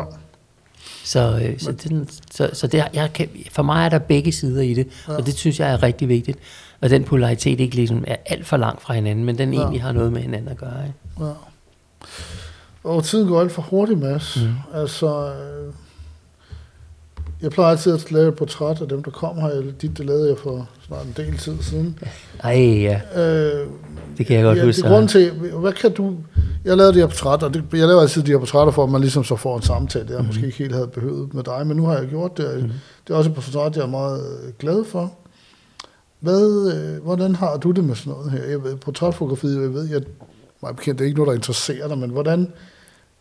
Så, 1.04 1.40
øh, 1.44 1.58
så, 1.58 1.72
det, 1.72 2.20
så, 2.30 2.50
så 2.52 2.66
det, 2.66 2.84
jeg 2.94 3.12
kan, 3.12 3.28
for 3.52 3.62
mig 3.62 3.84
er 3.84 3.88
der 3.88 3.98
begge 3.98 4.32
sider 4.32 4.62
i 4.62 4.74
det, 4.74 4.86
ja. 5.08 5.14
og 5.14 5.26
det 5.26 5.34
synes 5.34 5.60
jeg 5.60 5.72
er 5.72 5.82
rigtig 5.82 6.08
vigtigt 6.08 6.38
og 6.80 6.90
den 6.90 7.04
polaritet 7.04 7.60
ikke 7.60 7.76
ligesom 7.76 8.04
er 8.06 8.16
alt 8.26 8.46
for 8.46 8.56
langt 8.56 8.82
fra 8.82 8.94
hinanden, 8.94 9.24
men 9.24 9.38
den 9.38 9.54
ja. 9.54 9.60
egentlig 9.60 9.82
har 9.82 9.92
noget 9.92 10.12
med 10.12 10.20
hinanden 10.20 10.48
at 10.48 10.56
gøre. 10.56 10.86
Ikke? 10.86 11.24
Ja. 11.24 11.32
Og 12.84 13.04
tiden 13.04 13.28
går 13.28 13.40
alt 13.40 13.52
for 13.52 13.62
hurtigt, 13.62 13.98
Mads. 13.98 14.38
Mm. 14.42 14.78
Altså, 14.80 15.32
øh, 15.32 15.72
jeg 17.42 17.50
plejer 17.50 17.70
altid 17.70 17.94
at 17.94 18.12
lave 18.12 18.28
et 18.28 18.34
portræt 18.34 18.80
af 18.80 18.88
dem, 18.88 19.02
der 19.02 19.10
kom 19.10 19.38
her. 19.38 19.62
Dit, 19.82 19.98
det 19.98 20.06
lavede 20.06 20.28
jeg 20.28 20.38
for 20.38 20.68
snart 20.86 21.06
en 21.06 21.14
del 21.16 21.38
tid 21.38 21.62
siden. 21.62 21.98
Ej, 22.44 22.58
ja. 22.58 23.00
Øh, 23.16 23.66
det 24.18 24.26
kan 24.26 24.36
jeg 24.36 24.44
godt 24.44 24.58
ja, 24.58 24.64
huske. 24.64 24.82
Det 24.82 24.88
er 24.88 24.94
grund 24.94 25.08
til, 25.08 25.30
hvad 25.32 25.72
kan 25.72 25.92
du... 25.92 26.16
Jeg 26.64 26.76
lavede 26.76 26.94
de 26.94 26.98
her 26.98 27.06
portrætter, 27.06 27.46
og 27.46 27.54
det, 27.54 27.64
jeg 27.72 27.86
laver 27.86 28.00
altid 28.00 28.22
de 28.22 28.30
her 28.30 28.38
portrætter 28.38 28.72
for, 28.72 28.84
at 28.84 28.90
man 28.90 29.00
ligesom 29.00 29.24
så 29.24 29.36
får 29.36 29.56
en 29.56 29.62
samtale, 29.62 30.06
jeg 30.10 30.20
mm. 30.20 30.26
måske 30.26 30.46
ikke 30.46 30.58
helt 30.58 30.74
havde 30.74 30.88
behøvet 30.88 31.34
med 31.34 31.42
dig, 31.42 31.66
men 31.66 31.76
nu 31.76 31.86
har 31.86 31.96
jeg 31.98 32.08
gjort 32.08 32.36
det. 32.36 32.62
Mm. 32.62 32.70
Det 33.06 33.12
er 33.12 33.18
også 33.18 33.30
et 33.30 33.34
portræt, 33.34 33.76
jeg 33.76 33.82
er 33.82 33.86
meget 33.86 34.22
glad 34.58 34.84
for. 34.84 35.12
Hvad, 36.26 36.72
øh, 36.74 37.02
hvordan 37.02 37.34
har 37.34 37.56
du 37.56 37.70
det 37.70 37.84
med 37.84 37.94
sådan 37.94 38.12
noget 38.12 38.30
her? 38.30 38.44
Jeg 38.44 38.62
ved, 38.62 38.76
portrætfotografiet, 38.76 39.62
jeg 39.62 39.74
ved, 39.74 39.88
jeg, 39.88 40.00
mig 40.62 40.76
bekendt, 40.76 40.98
det 40.98 41.04
er 41.04 41.08
ikke 41.08 41.18
noget, 41.18 41.28
der 41.28 41.34
interesserer 41.34 41.88
dig, 41.88 41.98
men 41.98 42.10
hvordan 42.10 42.48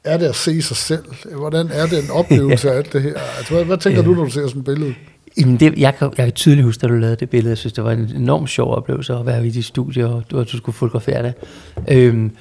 er 0.04 0.18
det 0.18 0.26
at 0.26 0.36
se 0.36 0.62
sig 0.62 0.78
selv? 0.78 1.04
Hvordan 1.36 1.70
er 1.72 1.86
det 1.86 2.04
en 2.04 2.12
oplevelse 2.22 2.72
af 2.72 2.78
alt 2.78 2.94
det 2.94 3.02
her? 3.02 3.20
Altså, 3.38 3.54
hvad, 3.54 3.66
hvad 3.66 3.78
tænker 3.78 4.02
ja. 4.02 4.06
du, 4.06 4.14
når 4.14 4.24
du 4.24 4.30
ser 4.30 4.48
sådan 4.48 4.60
et 4.60 4.66
billede? 4.66 4.94
Jamen 5.38 5.60
det, 5.60 5.78
jeg, 5.78 5.96
kan, 5.96 6.14
jeg 6.18 6.26
kan 6.26 6.34
tydeligt 6.34 6.66
huske, 6.66 6.82
da 6.82 6.88
du 6.88 6.94
lavede 6.94 7.16
det 7.16 7.30
billede. 7.30 7.50
Jeg 7.50 7.58
synes, 7.58 7.74
det 7.74 7.84
var 7.84 7.92
en 7.92 8.12
enormt 8.16 8.50
sjov 8.50 8.76
oplevelse 8.76 9.14
at 9.14 9.26
være 9.26 9.48
i 9.48 9.50
dit 9.50 9.66
studie, 9.66 10.08
og 10.08 10.24
du, 10.32 10.40
at 10.40 10.52
du 10.52 10.58
skulle 10.58 10.76
fotografere 10.76 11.24
det. 11.24 11.34
Øhm, 11.88 12.32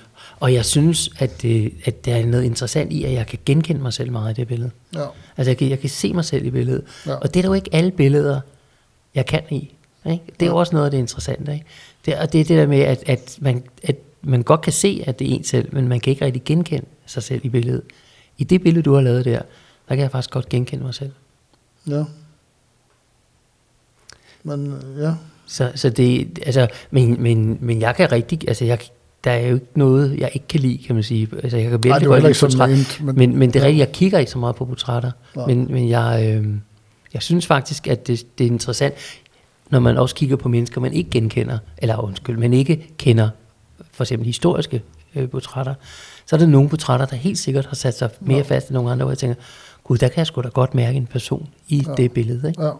og 0.40 0.54
jeg 0.54 0.64
synes, 0.64 1.10
at, 1.18 1.42
det, 1.42 1.72
at 1.84 2.04
der 2.04 2.14
er 2.14 2.26
noget 2.26 2.44
interessant 2.44 2.92
i, 2.92 3.04
at 3.04 3.12
jeg 3.12 3.26
kan 3.26 3.38
genkende 3.46 3.82
mig 3.82 3.92
selv 3.92 4.12
meget 4.12 4.38
i 4.38 4.40
det 4.40 4.48
billede. 4.48 4.70
Ja. 4.94 5.04
Altså, 5.36 5.50
jeg 5.50 5.56
kan, 5.56 5.70
jeg 5.70 5.80
kan 5.80 5.90
se 5.90 6.12
mig 6.12 6.24
selv 6.24 6.46
i 6.46 6.50
billedet. 6.50 6.82
Ja. 7.06 7.14
Og 7.14 7.34
det 7.34 7.36
er 7.36 7.42
der 7.42 7.48
jo 7.48 7.54
ikke 7.54 7.70
alle 7.72 7.90
billeder, 7.90 8.40
jeg 9.14 9.26
kan 9.26 9.42
i. 9.50 9.74
Ikke? 10.12 10.24
Det 10.40 10.46
er 10.46 10.50
jo 10.50 10.56
også 10.56 10.72
noget 10.72 10.84
af 10.84 10.90
det 10.90 10.98
interessante. 10.98 11.52
Ikke? 11.52 11.64
Det, 12.06 12.16
og 12.18 12.32
det 12.32 12.40
er 12.40 12.44
det 12.44 12.56
der 12.58 12.66
med, 12.66 12.80
at, 12.80 13.02
at, 13.06 13.38
man, 13.40 13.62
at 13.82 13.96
man 14.22 14.42
godt 14.42 14.60
kan 14.60 14.72
se, 14.72 15.04
at 15.06 15.18
det 15.18 15.30
er 15.30 15.34
en 15.34 15.44
selv, 15.44 15.68
men 15.74 15.88
man 15.88 16.00
kan 16.00 16.10
ikke 16.10 16.24
rigtig 16.24 16.44
genkende 16.44 16.86
sig 17.06 17.22
selv 17.22 17.40
i 17.44 17.48
billedet. 17.48 17.82
I 18.38 18.44
det 18.44 18.62
billede, 18.62 18.82
du 18.82 18.94
har 18.94 19.00
lavet 19.00 19.24
der, 19.24 19.38
der 19.88 19.94
kan 19.94 19.98
jeg 19.98 20.10
faktisk 20.10 20.30
godt 20.30 20.48
genkende 20.48 20.84
mig 20.84 20.94
selv. 20.94 21.10
Ja. 21.90 22.04
Men 24.42 24.74
ja. 24.98 25.14
Så, 25.46 25.72
så 25.74 25.90
det, 25.90 26.38
altså, 26.46 26.66
men, 26.90 27.22
men, 27.22 27.58
men 27.60 27.80
jeg 27.80 27.96
kan 27.96 28.12
rigtig, 28.12 28.48
altså 28.48 28.64
jeg, 28.64 28.78
der 29.24 29.30
er 29.30 29.46
jo 29.48 29.54
ikke 29.54 29.66
noget, 29.74 30.18
jeg 30.18 30.30
ikke 30.34 30.46
kan 30.48 30.60
lide, 30.60 30.78
kan 30.86 30.94
man 30.94 31.04
sige. 31.04 31.28
Altså 31.42 31.56
jeg 31.56 31.70
kan 31.70 31.84
virkelig 31.84 32.00
det 32.00 32.08
var 32.08 32.14
godt 32.20 32.24
lide 32.24 32.40
portræt, 32.40 32.70
ment, 32.70 33.00
men- 33.02 33.16
men, 33.16 33.36
men 33.38 33.50
det 33.50 33.56
er 33.56 33.60
ja. 33.60 33.66
rigtigt, 33.66 33.80
jeg 33.86 33.92
kigger 33.92 34.18
ikke 34.18 34.30
så 34.30 34.38
meget 34.38 34.56
på 34.56 34.64
portrætter. 34.64 35.10
Nej. 35.36 35.46
Men, 35.46 35.72
men 35.72 35.88
jeg, 35.88 36.26
øh, 36.36 36.46
jeg 37.14 37.22
synes 37.22 37.46
faktisk, 37.46 37.86
at 37.88 38.06
det, 38.06 38.38
det 38.38 38.46
er 38.46 38.50
interessant, 38.50 38.94
når 39.70 39.80
man 39.80 39.96
også 39.96 40.14
kigger 40.14 40.36
på 40.36 40.48
mennesker, 40.48 40.80
man 40.80 40.92
ikke 40.92 41.10
genkender, 41.10 41.58
eller 41.78 42.04
undskyld, 42.04 42.36
man 42.36 42.52
ikke 42.52 42.94
kender 42.98 43.28
for 43.92 44.04
eksempel 44.04 44.26
historiske 44.26 44.82
øh, 45.14 45.30
portrætter, 45.30 45.74
så 46.26 46.36
er 46.36 46.40
der 46.40 46.46
nogle 46.46 46.68
portrætter, 46.68 47.06
der 47.06 47.16
helt 47.16 47.38
sikkert 47.38 47.66
har 47.66 47.74
sat 47.76 47.98
sig 47.98 48.10
mere 48.20 48.44
fast 48.44 48.68
end 48.68 48.74
nogle 48.74 48.92
andre, 48.92 49.04
hvor 49.04 49.10
jeg 49.10 49.18
tænker, 49.18 49.36
gud, 49.84 49.98
der 49.98 50.08
kan 50.08 50.18
jeg 50.18 50.26
sgu 50.26 50.40
da 50.40 50.48
godt 50.48 50.74
mærke 50.74 50.96
en 50.96 51.06
person 51.06 51.48
i 51.68 51.84
ja. 51.86 51.94
det 51.94 52.12
billede. 52.12 52.48
Ikke? 52.48 52.64
Ja. 52.64 52.70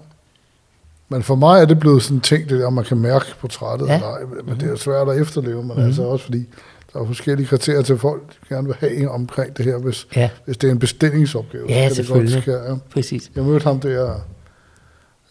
Men 1.09 1.22
for 1.22 1.35
mig 1.35 1.61
er 1.61 1.64
det 1.64 1.80
blevet 1.80 2.03
sådan 2.03 2.16
en 2.16 2.20
ting, 2.20 2.49
det 2.49 2.61
der, 2.61 2.70
man 2.70 2.85
kan 2.85 2.97
mærke 2.97 3.24
portrættet. 3.41 3.87
Ja. 3.87 3.93
Ja. 3.93 3.99
Nej, 4.01 4.18
men 4.45 4.61
det 4.61 4.70
er 4.70 4.76
svært 4.76 5.09
at 5.09 5.20
efterleve, 5.20 5.57
men 5.57 5.66
mm-hmm. 5.66 5.85
altså 5.85 6.03
også 6.03 6.24
fordi, 6.24 6.45
der 6.93 7.01
er 7.01 7.07
forskellige 7.07 7.47
kriterier 7.47 7.82
til 7.82 7.99
folk, 7.99 8.22
der 8.28 8.55
gerne 8.55 8.66
vil 8.66 8.76
have 8.78 9.11
omkring 9.11 9.57
det 9.57 9.64
her, 9.64 9.78
hvis, 9.78 10.07
Ja. 10.16 10.30
hvis 10.45 10.57
det 10.57 10.68
er 10.68 10.72
en 10.72 10.78
bestillingsopgave. 10.78 11.66
Ja, 11.68 11.89
selvfølgelig. 11.89 12.37
Det 12.37 12.45
godt 12.45 12.62
ske, 12.64 12.70
ja. 12.70 12.76
Præcis. 12.91 13.30
Jeg 13.37 13.45
mødte 13.45 13.64
ham 13.64 13.80
der, 13.80 14.20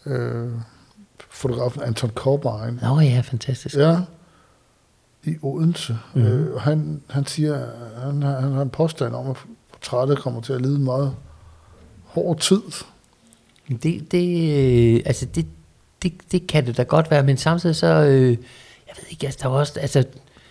øh, 0.06 0.48
fotografen 1.48 1.82
Anton 1.82 2.10
Corbijn, 2.14 2.78
Nå 2.82 3.00
ja, 3.00 3.20
fantastisk. 3.24 3.76
ja, 3.76 3.96
i 5.24 5.36
Odense. 5.42 5.98
Mhm. 6.14 6.24
Mm-hmm. 6.24 6.38
Øh, 6.44 6.60
han, 6.60 7.00
han 7.10 7.26
siger, 7.26 7.66
han, 8.04 8.22
har- 8.22 8.40
han 8.40 8.52
har 8.52 8.62
en 8.62 8.70
påstand 8.70 9.14
om, 9.14 9.30
at 9.30 9.36
portrættet 9.72 10.18
kommer 10.18 10.40
til 10.40 10.52
at 10.52 10.62
lide 10.62 10.78
meget 10.78 11.14
hård 12.04 12.38
tid. 12.38 12.60
Det, 13.82 14.12
det, 14.12 14.94
øh, 14.94 15.00
altså 15.06 15.26
det, 15.34 15.46
det, 16.02 16.12
det 16.32 16.46
kan 16.46 16.66
det 16.66 16.76
da 16.76 16.82
godt 16.82 17.10
være, 17.10 17.22
men 17.22 17.36
samtidig 17.36 17.76
så, 17.76 17.86
øh, 17.86 18.28
jeg 18.86 18.94
ved 18.96 19.04
ikke, 19.10 19.26
altså 19.26 19.40
der 19.42 19.48
var 19.48 19.58
også, 19.58 19.80
altså, 19.80 20.04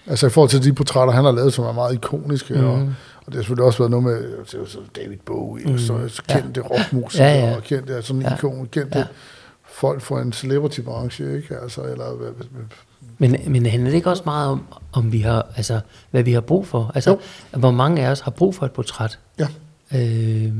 Altså 0.07 0.27
i 0.27 0.29
forhold 0.29 0.49
til 0.49 0.63
de 0.63 0.73
portrætter, 0.73 1.13
han 1.13 1.23
har 1.25 1.31
lavet, 1.31 1.53
som 1.53 1.65
er 1.65 1.71
meget 1.73 1.93
ikoniske, 1.93 2.53
mm. 2.53 2.65
og, 2.65 2.77
Mhm. 2.79 2.87
og 3.17 3.25
det 3.25 3.33
har 3.35 3.41
selvfølgelig 3.41 3.65
også 3.65 3.79
været 3.79 3.91
noget 3.91 4.03
med 4.05 4.45
så 4.67 4.79
David 4.95 5.17
Bowie, 5.25 5.65
mm. 5.65 5.73
og 5.73 5.79
så 5.79 6.21
kendte 6.29 6.61
ja. 6.61 6.77
rockmusikere, 6.77 7.27
ja. 7.27 7.49
ja. 7.49 7.55
og 7.55 7.63
kendte 7.63 8.01
sådan 8.01 8.21
en 8.21 8.27
Ja. 8.27 8.35
ikon, 8.35 8.67
kendte 8.71 8.97
Ja. 8.99 9.05
Folk 9.73 10.01
fra 10.01 10.21
en 10.21 10.33
celebrity-branche, 10.33 11.35
ikke? 11.35 11.57
Altså, 11.61 11.81
eller, 11.81 12.33
men, 13.17 13.35
men 13.47 13.65
handler 13.65 13.89
det 13.89 13.95
ikke 13.95 14.09
også 14.09 14.23
meget 14.25 14.49
om, 14.49 14.63
om 14.93 15.11
vi 15.11 15.19
har, 15.19 15.47
altså, 15.55 15.79
hvad 16.11 16.23
vi 16.23 16.31
har 16.33 16.41
brug 16.41 16.67
for? 16.67 16.91
Altså, 16.95 17.09
Jo. 17.11 17.19
hvor 17.59 17.71
mange 17.71 18.05
af 18.05 18.11
os 18.11 18.19
har 18.19 18.31
brug 18.31 18.55
for 18.55 18.65
et 18.65 18.71
portræt? 18.71 19.19
ja. 19.39 19.47
Øh, 19.95 20.51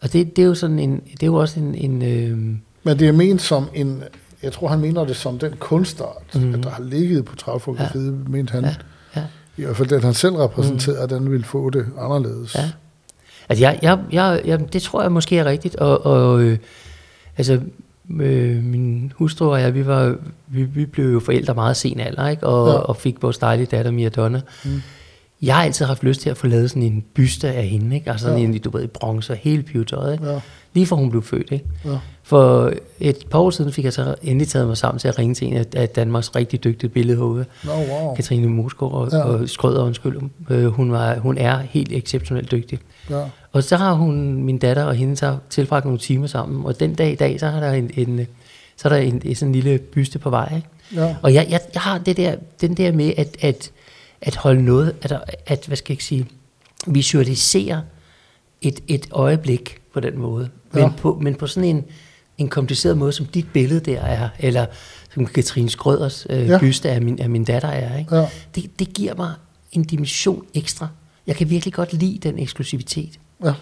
og 0.00 0.12
det, 0.12 0.36
det 0.36 0.42
er 0.42 0.46
jo 0.46 0.54
sådan 0.54 0.78
en, 0.78 1.00
det 1.10 1.22
er 1.22 1.26
jo 1.26 1.34
også 1.34 1.60
en, 1.60 1.74
en 1.74 2.02
øh, 2.02 2.38
Men 2.82 2.98
det 2.98 3.08
er 3.08 3.12
ment 3.12 3.42
som 3.42 3.68
en, 3.74 4.02
jeg 4.42 4.52
tror 4.52 4.68
han 4.68 4.80
mener 4.80 5.04
det 5.04 5.16
som 5.16 5.38
den 5.38 5.52
kunstart, 5.58 6.34
Mhm. 6.34 6.44
mm. 6.44 6.54
at 6.54 6.62
der 6.62 6.70
har 6.70 6.82
ligget 6.82 7.24
på 7.24 7.30
portrætfotografiet, 7.30 8.06
ja. 8.24 8.30
mente 8.30 8.50
han, 8.52 8.64
ja, 8.64 8.74
ja. 9.16 9.24
i 9.56 9.62
hvert 9.64 9.76
fald 9.76 9.88
den 9.88 10.02
han 10.02 10.14
selv 10.14 10.34
repræsenterede, 10.36 11.00
at 11.00 11.10
den 11.10 11.30
ville 11.30 11.44
få 11.44 11.70
det 11.70 11.86
anderledes. 11.98 12.54
Ja. 12.54 12.70
Altså, 13.48 13.64
jeg, 13.64 13.78
jeg, 13.82 13.98
jeg, 14.12 14.42
jeg, 14.44 14.72
det 14.72 14.82
tror 14.82 15.02
jeg 15.02 15.12
måske 15.12 15.38
er 15.38 15.44
rigtigt, 15.44 15.76
og, 15.76 16.06
og 16.06 16.40
øh, 16.42 16.58
altså, 17.36 17.60
øh, 18.20 18.62
min 18.64 19.12
hustru 19.16 19.46
og 19.46 19.60
jeg, 19.60 19.74
vi, 19.74 19.86
var, 19.86 20.16
vi, 20.46 20.62
vi 20.64 20.86
blev 20.86 21.12
jo 21.12 21.20
forældre 21.20 21.54
meget 21.54 21.76
sen 21.76 22.00
alder, 22.00 22.28
ikke? 22.28 22.46
Og, 22.46 22.68
Ja. 22.68 22.78
og 22.78 22.96
fik 22.96 23.22
vores 23.22 23.38
dejlige 23.38 23.66
datter 23.66 23.90
Miradonna. 23.90 24.40
Mm. 24.64 24.70
Jeg 25.42 25.54
har 25.56 25.62
altid 25.62 25.84
haft 25.86 26.02
lyst 26.04 26.20
til 26.20 26.30
at 26.30 26.36
få 26.36 26.46
lavet 26.46 26.70
sådan 26.70 26.82
en 26.82 27.04
byste 27.14 27.48
af 27.48 27.66
hende, 27.66 27.96
ikke? 27.96 28.10
Altså 28.10 28.26
sådan 28.26 28.38
Ja. 28.38 28.44
en, 28.44 28.58
du 28.58 28.70
ved, 28.70 28.82
i 28.84 28.86
bronze 28.86 29.32
og 29.32 29.36
hele 29.36 29.62
pivetøjet, 29.62 30.12
ikke? 30.12 30.30
Ja. 30.32 30.40
Lige 30.74 30.86
fra 30.86 30.96
hun 30.96 31.10
blev 31.10 31.22
født, 31.22 31.52
ikke? 31.52 31.64
Ja. 31.84 31.98
For 32.22 32.72
et 33.00 33.16
par 33.30 33.38
år 33.38 33.50
siden 33.50 33.72
fik 33.72 33.84
jeg 33.84 33.92
så 33.92 34.14
endelig 34.22 34.48
taget 34.48 34.66
mig 34.66 34.76
sammen 34.76 34.98
til 34.98 35.08
at 35.08 35.18
ringe 35.18 35.34
til 35.34 35.46
en 35.48 35.64
af, 35.76 35.88
Danmarks 35.88 36.36
rigtig 36.36 36.64
dygtige 36.64 36.90
billedhugge, 36.90 37.44
Nå, 37.64 37.70
wow. 37.72 38.14
Katrine 38.14 38.46
Moskov 38.48 38.92
og, 38.92 39.08
Ja. 39.12 39.22
og 39.22 39.48
Skrøder, 39.48 39.82
undskyld. 39.84 40.20
Øh, 40.50 40.66
hun, 40.66 40.92
var, 40.92 41.14
hun 41.18 41.38
er 41.38 41.58
helt 41.58 41.92
exceptionelt 41.92 42.50
dygtig. 42.50 42.78
Ja. 43.10 43.22
Og 43.52 43.64
så 43.64 43.76
har 43.76 43.92
hun, 43.92 44.42
min 44.42 44.58
datter 44.58 44.84
og 44.84 44.94
hende, 44.94 45.16
så 45.16 45.36
tilbragt 45.50 45.84
nogle 45.84 45.98
timer 45.98 46.26
sammen. 46.26 46.64
Og 46.64 46.80
den 46.80 46.94
dag 46.94 47.12
i 47.12 47.14
dag, 47.14 47.40
så 47.40 47.46
har 47.48 47.60
der 47.60 47.72
en, 47.72 47.90
en 47.96 48.26
så 48.76 48.88
er 48.88 48.92
der 48.92 49.00
en, 49.00 49.34
sådan 49.34 49.48
en 49.48 49.52
lille 49.54 49.78
byste 49.78 50.18
på 50.18 50.30
vej. 50.30 50.52
Ikke? 50.56 50.68
Ja. 51.06 51.16
Og 51.22 51.34
jeg, 51.34 51.46
jeg, 51.50 51.60
jeg 51.74 51.82
har 51.82 51.98
det 51.98 52.16
der, 52.16 52.34
den 52.60 52.74
der 52.74 52.92
med 52.92 53.12
at, 53.16 53.36
at, 53.40 53.70
at 54.20 54.36
holde 54.36 54.62
noget, 54.64 54.94
at, 55.02 55.12
at, 55.46 55.64
hvad 55.66 55.76
skal 55.76 55.92
jeg 55.92 55.94
ikke 55.94 56.04
sige, 56.04 56.26
visualisere 56.86 57.82
et, 58.62 58.80
et 58.88 59.06
øjeblik 59.10 59.80
på 59.92 60.00
den 60.00 60.18
måde. 60.18 60.48
Men, 60.72 60.82
Ja. 60.82 60.90
på, 60.98 61.18
men 61.22 61.34
på 61.34 61.46
sådan 61.46 61.68
en, 61.76 61.84
en 62.38 62.48
kompliceret 62.48 62.98
måde, 62.98 63.12
som 63.12 63.26
dit 63.26 63.46
billede 63.52 63.80
der 63.80 64.00
er, 64.00 64.28
eller 64.38 64.66
som 65.14 65.26
Katrine 65.26 65.70
Skrøders 65.70 66.26
øh, 66.30 66.46
Ja. 66.48 66.58
byste 66.58 66.90
af 66.90 67.02
min, 67.02 67.18
af 67.20 67.30
min 67.30 67.44
datter 67.44 67.68
er. 67.68 67.98
Ikke? 67.98 68.16
Ja. 68.16 68.28
Det, 68.54 68.78
det 68.78 68.94
giver 68.94 69.14
mig 69.14 69.32
en 69.72 69.84
dimension 69.84 70.44
ekstra. 70.54 70.88
Jeg 71.26 71.36
kan 71.36 71.50
virkelig 71.50 71.74
godt 71.74 71.92
lide 71.92 72.18
den 72.28 72.38
eksklusivitet. 72.38 73.18
Ja. 73.44 73.52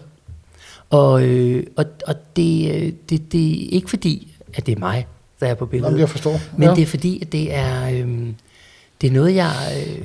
Og, 0.91 1.23
øh, 1.25 1.67
og, 1.77 1.85
og 2.07 2.15
det, 2.37 2.75
øh, 2.75 2.93
det, 3.11 3.33
det 3.33 3.65
er 3.65 3.69
ikke 3.71 3.91
fordi, 3.91 4.37
at 4.55 4.67
det 4.67 4.75
er 4.75 4.79
mig, 4.79 5.07
der 5.41 5.47
er 5.47 5.55
på 5.55 5.67
billedet. 5.67 5.91
Jamen, 5.91 6.01
jeg 6.01 6.09
forstår. 6.09 6.41
Men 6.59 6.69
ja. 6.69 6.75
det 6.75 6.83
er 6.83 6.87
fordi, 6.87 7.23
at 7.23 7.33
det 7.33 7.55
er, 7.55 7.91
øh, 7.91 8.27
det 9.01 9.07
er 9.07 9.11
noget, 9.11 9.35
jeg, 9.35 9.53
øh, 9.87 10.05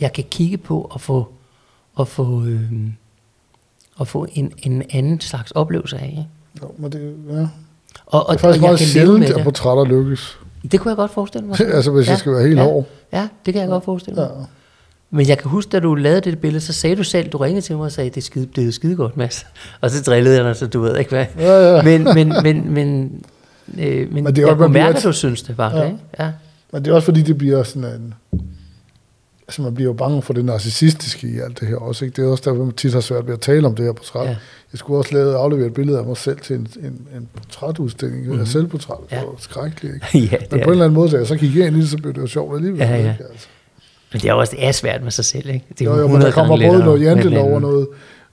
jeg 0.00 0.12
kan 0.12 0.24
kigge 0.30 0.56
på 0.56 0.88
og 0.90 1.00
få, 1.00 1.28
og 1.94 2.08
få, 2.08 2.44
øh, 2.44 2.60
og 3.96 4.08
få 4.08 4.26
en, 4.32 4.52
en 4.62 4.82
anden 4.90 5.20
slags 5.20 5.50
oplevelse 5.50 5.98
af. 5.98 6.06
Ikke? 6.06 6.26
Jo, 6.62 6.70
men 6.78 6.92
det, 6.92 7.14
ja. 7.30 7.46
Og, 8.06 8.28
og, 8.28 8.32
det 8.32 8.38
er 8.38 8.38
faktisk 8.38 8.62
og 8.62 8.68
meget 8.68 8.80
sjældent, 8.80 9.24
at 9.24 9.34
det. 9.34 9.44
portrætter 9.44 9.84
lykkes. 9.84 10.38
Det 10.72 10.80
kunne 10.80 10.90
jeg 10.90 10.96
godt 10.96 11.10
forestille 11.10 11.46
mig. 11.46 11.60
altså, 11.74 11.90
hvis 11.90 12.08
jeg 12.08 12.18
skal 12.18 12.32
være 12.32 12.42
helt 12.42 12.58
ja, 12.58 12.64
hård. 12.64 12.86
Ja, 13.12 13.28
det 13.46 13.54
kan 13.54 13.60
jeg 13.60 13.68
godt 13.70 13.84
forestille 13.84 14.22
Ja. 14.22 14.28
mig. 14.28 14.46
Men 15.10 15.28
jeg 15.28 15.38
kan 15.38 15.50
huske, 15.50 15.70
da 15.70 15.80
du 15.80 15.94
lavede 15.94 16.20
det 16.20 16.38
billede, 16.38 16.60
så 16.60 16.72
sagde 16.72 16.96
du 16.96 17.02
selv, 17.04 17.28
du 17.28 17.38
ringede 17.38 17.60
til 17.66 17.76
mig 17.76 17.84
og 17.84 17.92
sagde, 17.92 18.10
det 18.10 18.16
er 18.16 18.20
skide, 18.22 18.48
det 18.56 18.68
er 18.68 18.72
skide 18.72 18.96
godt, 18.96 19.16
Mads. 19.16 19.46
Og 19.80 19.90
så 19.90 20.02
drillede 20.02 20.36
jeg 20.36 20.44
dig, 20.44 20.56
så 20.56 20.66
du 20.66 20.80
ved 20.80 20.96
ikke 20.96 21.10
hvad. 21.10 21.26
Ja, 21.38 21.76
ja. 21.76 21.82
Men, 21.98 22.04
men, 22.14 22.32
men, 22.42 22.72
men, 22.74 23.20
øh, 23.78 24.12
men, 24.12 24.24
Men 24.24 24.26
det 24.26 24.38
er 24.38 24.42
jeg 24.42 24.48
også, 24.50 24.56
kunne 24.56 24.72
mærke, 24.72 24.98
at 24.98 25.04
du 25.04 25.12
synes, 25.12 25.42
det 25.42 25.58
var 25.58 25.70
Ja. 25.76 25.80
det. 25.80 25.86
Ikke? 25.86 25.98
Ja. 26.18 26.32
Men 26.72 26.84
det 26.84 26.90
er 26.90 26.94
også 26.94 27.04
fordi, 27.04 27.22
det 27.22 27.38
bliver 27.38 27.62
sådan 27.62 27.84
en... 27.84 28.14
Altså, 29.48 29.62
man 29.62 29.74
bliver 29.74 29.88
jo 29.88 29.92
bange 29.92 30.22
for 30.22 30.32
det 30.34 30.44
narcissistiske 30.44 31.28
i 31.28 31.38
alt 31.38 31.60
det 31.60 31.68
her 31.68 31.76
også. 31.76 32.04
Ikke? 32.04 32.16
Det 32.16 32.24
er 32.28 32.30
også 32.30 32.50
derfor, 32.50 32.64
man 32.64 32.74
tit 32.74 32.92
har 32.92 33.00
svært 33.00 33.26
ved 33.26 33.34
at 33.34 33.40
tale 33.40 33.66
om 33.66 33.74
det 33.74 33.84
her 33.84 33.92
portræt. 33.92 34.24
Ja. 34.26 34.36
Jeg 34.72 34.78
skulle 34.78 34.98
også 34.98 35.14
lave 35.14 35.36
aflevere 35.36 35.66
et 35.66 35.74
billede 35.74 35.98
af 35.98 36.04
mig 36.04 36.16
selv 36.16 36.38
til 36.38 36.56
en, 36.56 36.68
en, 36.80 36.86
en 37.16 37.28
portrætudstilling 37.36 38.22
mm-hmm. 38.26 38.40
af 38.40 38.46
selvportræt. 38.46 38.96
Det. 39.10 39.16
Ja. 39.16 39.20
var 39.24 39.34
skrækkeligt, 39.38 39.94
ikke? 39.94 40.06
ja, 40.32 40.36
Men 40.40 40.40
det 40.40 40.48
på 40.50 40.54
en 40.56 40.60
er, 40.62 40.70
eller 40.70 40.84
anden 40.84 40.94
måde, 40.94 41.10
da 41.10 41.16
jeg 41.16 41.26
så 41.26 41.36
gik 41.36 41.56
ind 41.56 41.76
i 41.76 41.80
det, 41.80 41.88
så 41.88 41.96
blev 41.96 42.14
det 42.14 42.20
jo 42.20 42.26
sjovt 42.26 42.56
alligevel. 42.56 42.80
Ja, 42.80 42.90
ja. 42.90 42.96
Ikke? 42.98 43.08
Altså. 43.32 43.46
men 44.12 44.20
det 44.22 44.28
er 44.28 44.32
også 44.32 44.56
det 44.56 44.66
er 44.66 44.72
svært 44.72 45.02
med 45.02 45.10
sig 45.10 45.24
selv. 45.24 45.48
Ikke? 45.48 45.64
Det 45.78 45.80
er 45.80 45.84
Jo, 45.84 45.90
jo, 45.90 45.96
men 45.96 46.04
100 46.04 46.26
der 46.30 46.34
kommer 46.34 46.68
både 46.68 46.78
noget 46.84 47.00
et 47.00 47.04
jantelov 47.06 47.54
og 47.54 47.60
noget 47.60 47.86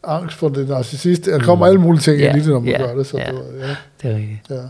angst 0.03 0.37
for 0.37 0.49
det 0.49 0.67
narcissist. 0.69 1.25
Der 1.25 1.39
kommer 1.39 1.65
alle 1.65 1.81
mulige 1.81 2.01
ting 2.01 2.19
Ja, 2.19 2.29
ind 2.29 2.37
i 2.37 2.39
det, 2.41 2.49
når 2.49 2.59
man 2.59 2.69
ja, 2.69 2.77
gør 2.77 2.95
det. 2.95 3.07
Så 3.07 3.17
ja. 3.17 3.25
det, 3.25 3.33
var- 3.33 3.67
ja, 3.67 3.75
Det 4.01 4.11
er 4.11 4.15
rigtigt. 4.15 4.39
ja. 4.49 4.61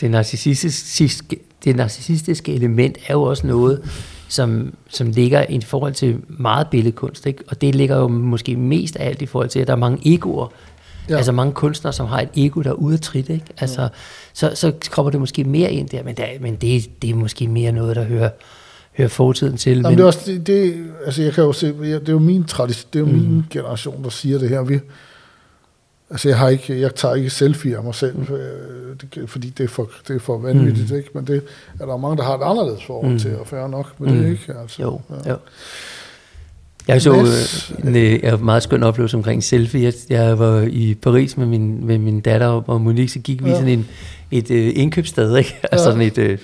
Det 0.00 0.10
narcissistiske, 0.10 1.36
det 1.64 1.76
narcissistiske 1.76 2.54
element 2.54 2.96
er 3.08 3.12
jo 3.14 3.22
også 3.22 3.46
noget, 3.46 3.82
som, 4.30 4.74
som 4.88 5.10
ligger 5.10 5.44
i 5.48 5.60
forhold 5.60 5.94
til 5.94 6.16
meget 6.28 6.66
billedkunst. 6.70 7.26
Ikke? 7.26 7.44
Og 7.48 7.60
det 7.60 7.74
ligger 7.74 7.96
jo 7.96 8.08
måske 8.08 8.56
mest 8.56 8.96
af 8.96 9.06
alt 9.06 9.22
i 9.22 9.26
forhold 9.26 9.48
til, 9.48 9.60
at 9.60 9.66
der 9.66 9.72
er 9.72 9.76
mange 9.76 10.14
egoer. 10.14 10.48
Ja. 11.08 11.12
Ja. 11.12 11.16
Altså 11.16 11.32
mange 11.32 11.52
kunstnere, 11.52 11.92
som 11.92 12.06
har 12.06 12.20
et 12.20 12.28
ego, 12.36 12.60
der 12.60 12.70
er 12.70 12.74
ude 12.74 12.94
at 12.94 13.00
trit. 13.00 13.28
Ikke? 13.28 13.44
Altså, 13.58 13.88
så, 14.32 14.50
så 14.54 14.72
kommer 14.90 15.10
det 15.10 15.20
måske 15.20 15.44
mere 15.44 15.72
ind 15.72 15.88
der, 15.88 16.02
men, 16.02 16.16
der, 16.16 16.26
men 16.40 16.54
det, 16.56 17.02
det 17.02 17.10
er 17.10 17.14
måske 17.14 17.48
mere 17.48 17.72
noget, 17.72 17.96
der 17.96 18.04
hører, 18.04 18.30
hører 18.96 19.08
fortiden 19.08 19.56
til. 19.56 19.76
Jamen, 19.76 19.92
det 19.92 20.00
er 20.00 20.06
også, 20.06 20.20
det, 20.26 20.46
det, 20.46 20.86
altså 21.06 21.22
jeg 21.22 21.32
kan 21.32 21.44
jo 21.44 21.52
se, 21.52 21.66
det 21.66 22.08
er 22.08 22.12
jo 22.12 22.18
min 22.18 22.44
tradition, 22.44 22.88
det 22.92 22.98
er 22.98 23.00
jo 23.00 23.06
mm. 23.06 23.12
min 23.12 23.44
generation, 23.50 24.04
der 24.04 24.10
siger 24.10 24.38
det 24.38 24.48
her. 24.48 24.62
Vi, 24.62 24.80
altså 26.10 26.28
jeg 26.28 26.38
har 26.38 26.48
ikke, 26.48 26.80
jeg 26.80 26.94
tager 26.94 27.14
ikke 27.14 27.30
selfie 27.30 27.76
af 27.76 27.82
mig 27.84 27.94
selv, 27.94 28.16
mm. 28.18 28.26
det, 29.14 29.30
fordi 29.30 29.48
det 29.50 29.64
er 29.64 29.68
for, 29.68 29.90
det 30.08 30.16
er 30.16 30.20
for 30.20 30.38
vanvittigt, 30.38 30.90
mm. 30.90 30.96
ikke? 30.96 31.10
Men 31.14 31.26
det 31.26 31.42
er 31.80 31.86
der 31.86 31.96
mange, 31.96 32.16
der 32.16 32.22
har 32.22 32.38
et 32.38 32.42
anderledes 32.50 32.84
forhold 32.84 33.12
mm. 33.12 33.18
til, 33.18 33.36
og 33.38 33.46
fair 33.46 33.66
nok 33.66 34.00
med 34.00 34.08
mm. 34.12 34.18
det, 34.18 34.30
ikke? 34.30 34.54
Altså, 34.62 34.82
Jo, 34.82 35.00
ja. 35.24 35.30
jo. 35.30 35.36
Jeg 36.88 37.02
så 37.02 37.12
øh, 37.12 37.88
en, 37.88 37.96
øh, 37.96 38.32
en 38.34 38.44
meget 38.44 38.62
skøn 38.62 38.82
oplevelse 38.82 39.16
omkring 39.16 39.44
selfie. 39.44 39.82
Jeg, 39.84 39.92
jeg 40.08 40.38
var 40.38 40.60
i 40.70 40.94
Paris 40.94 41.36
med 41.36 41.46
min, 41.46 41.86
med 41.86 41.98
min 41.98 42.20
datter 42.20 42.46
og 42.46 42.80
Monique, 42.80 43.08
så 43.08 43.18
gik 43.18 43.44
vi 43.44 43.48
Ja. 43.50 43.54
sådan 43.56 43.68
en, 43.68 43.88
et 44.30 44.50
øh, 44.50 44.72
indkøbssted, 44.76 45.36
ikke? 45.36 45.60
Altså 45.72 45.88
Ja. 45.88 45.92
sådan 45.94 46.06
et, 46.06 46.18
øh, 46.18 46.38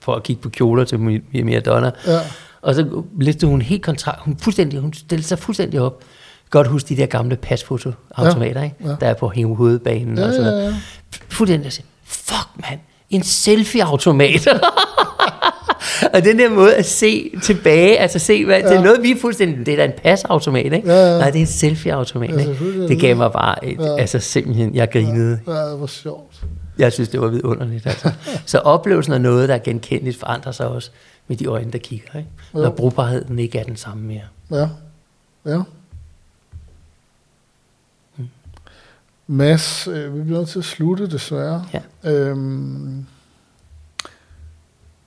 for 0.00 0.14
at 0.14 0.22
kigge 0.22 0.42
på 0.42 0.48
kjoler 0.48 0.84
til 0.84 0.96
Mi- 0.96 1.42
Miradonna. 1.42 1.90
Ja. 2.06 2.18
Og 2.62 2.74
så 2.74 3.02
læste 3.20 3.46
hun 3.46 3.62
helt 3.62 3.82
kontrakt, 3.82 4.20
hun, 4.22 4.36
fuldstændig, 4.42 4.80
hun 4.80 4.92
stillede 4.92 5.26
sig 5.26 5.38
fuldstændig 5.38 5.80
op. 5.80 6.02
Godt 6.50 6.66
huske 6.66 6.88
de 6.88 6.96
der 6.96 7.06
gamle 7.06 7.36
pasfotoautomater, 7.36 8.62
ikke? 8.62 8.76
ja. 8.84 8.88
Der 9.00 9.06
er 9.08 9.14
på 9.14 9.32
hovedbanen 9.56 10.18
Ja, 10.18 10.26
og 10.26 10.32
sådan 10.32 10.44
ja, 10.46 10.50
noget. 10.50 10.64
ja. 10.72 10.74
Fuldstændig, 11.28 11.64
jeg 11.64 11.72
siger, 11.72 11.86
fuck 12.04 12.48
mand, 12.70 12.80
en 13.10 13.22
selfie-automat. 13.22 14.48
og 16.14 16.24
den 16.24 16.38
der 16.38 16.50
måde 16.50 16.74
at 16.74 16.84
se 16.86 17.30
tilbage, 17.42 17.98
altså 17.98 18.18
se, 18.18 18.44
hvad, 18.44 18.56
ja. 18.56 18.62
det 18.68 18.70
Ja. 18.74 18.78
er 18.78 18.82
noget, 18.84 19.02
vi 19.02 19.10
er 19.10 19.16
fuldstændig, 19.20 19.66
det 19.66 19.72
er 19.72 19.76
da 19.76 19.84
en 19.84 19.92
pasautomat, 20.02 20.72
ikke? 20.72 20.92
Ja, 20.92 21.12
ja. 21.12 21.18
Nej, 21.18 21.30
det 21.30 21.36
er 21.38 21.40
en 21.42 21.46
selfie-automat, 21.46 22.30
Ja, 22.30 22.38
ikke? 22.38 22.88
Det 22.88 23.00
gav 23.00 23.16
mig 23.16 23.32
bare, 23.32 23.64
et, 23.64 23.78
Ja. 23.80 23.96
altså 23.96 24.18
simpelthen, 24.18 24.74
jeg 24.74 24.90
grinede. 24.90 25.40
Ja, 25.46 25.52
det 25.72 25.80
var 25.80 25.86
sjovt. 25.86 26.44
Jeg 26.78 26.92
synes, 26.92 27.08
det 27.08 27.20
var 27.20 27.28
vidunderligt. 27.28 27.86
Altså. 27.86 28.10
Så 28.46 28.58
oplevelsen 28.58 29.12
af 29.12 29.20
noget, 29.20 29.48
der 29.48 29.54
er 29.54 29.58
genkendeligt, 29.58 30.18
forandrer 30.20 30.52
sig 30.52 30.68
også 30.68 30.90
med 31.28 31.36
de 31.36 31.46
øjne, 31.46 31.70
der 31.72 31.78
kigger. 31.78 32.18
Ikke? 32.18 32.28
Når 32.54 32.62
Jo. 32.64 32.70
brugbarheden 32.70 33.38
ikke 33.38 33.58
er 33.58 33.64
den 33.64 33.76
samme 33.76 34.02
mere. 34.02 34.20
Ja, 34.50 34.68
ja. 35.46 35.58
Mads, 39.30 39.88
øh, 39.88 40.14
vi 40.16 40.22
bliver 40.22 40.38
nødt 40.38 40.48
til 40.48 40.58
at 40.58 40.64
slutte 40.64 41.10
desværre. 41.10 41.66
Ja. 41.72 42.12
Øhm, 42.12 43.06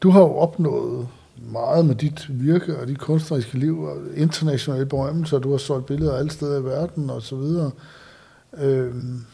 du 0.01 0.09
har 0.09 0.19
jo 0.19 0.35
opnået 0.35 1.07
meget 1.51 1.85
med 1.85 1.95
dit 1.95 2.25
virke 2.29 2.79
og 2.79 2.87
dit 2.87 2.99
kunstneriske 2.99 3.59
liv, 3.59 3.83
og 3.83 3.97
internationale 4.15 4.85
berømmelser, 4.85 5.39
du 5.39 5.51
har 5.51 5.57
solgt 5.57 5.85
billeder 5.85 6.17
alle 6.17 6.31
steder 6.31 6.59
i 6.59 6.63
verden 6.63 7.09
og 7.09 7.21
så 7.21 7.35
videre. 7.35 7.71
Øhm, 8.57 9.25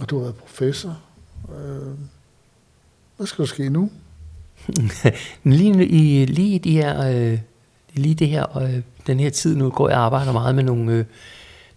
og 0.00 0.10
du 0.10 0.16
har 0.16 0.22
været 0.22 0.34
professor. 0.34 0.98
Øhm, 1.58 1.98
hvad 3.16 3.26
skal 3.26 3.42
der 3.42 3.48
ske 3.48 3.68
nu? 3.68 3.90
Lige, 5.44 5.86
i, 5.86 6.24
lige 6.24 6.58
de 6.58 6.72
her, 6.72 7.10
øh, 7.10 7.38
lige 7.94 8.14
det 8.14 8.28
her, 8.28 8.58
øh, 8.58 8.80
den 9.06 9.20
her 9.20 9.30
tid 9.30 9.56
nu, 9.56 9.70
går 9.70 9.88
jeg 9.88 9.98
og 9.98 10.04
arbejder 10.04 10.32
meget 10.32 10.54
med 10.54 10.64
nogle, 10.64 10.92
øh, 10.92 11.04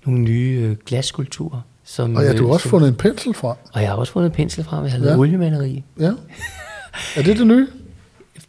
nogle 0.05 0.21
nye 0.21 0.59
øh, 0.63 0.77
glasskulpturer. 0.85 1.61
Som, 1.89 2.15
Og 2.15 2.23
ja, 2.23 2.31
du 2.33 2.37
har 2.37 2.43
øh, 2.47 2.53
også 2.53 2.63
som- 2.63 2.69
fundet 2.69 2.87
en 2.89 2.95
pensel 2.95 3.33
frem. 3.33 3.55
Og 3.73 3.81
jeg 3.81 3.89
har 3.89 3.95
også 3.95 4.13
fundet 4.13 4.33
pensel 4.33 4.63
frem, 4.63 4.83
jeg 4.83 4.91
har 4.91 4.99
lavet 4.99 5.11
Ja. 5.13 5.17
oliemaleri. 5.19 5.83
Ja. 5.99 6.11
Er 7.15 7.21
det 7.23 7.37
det 7.37 7.47
nye? 7.47 7.67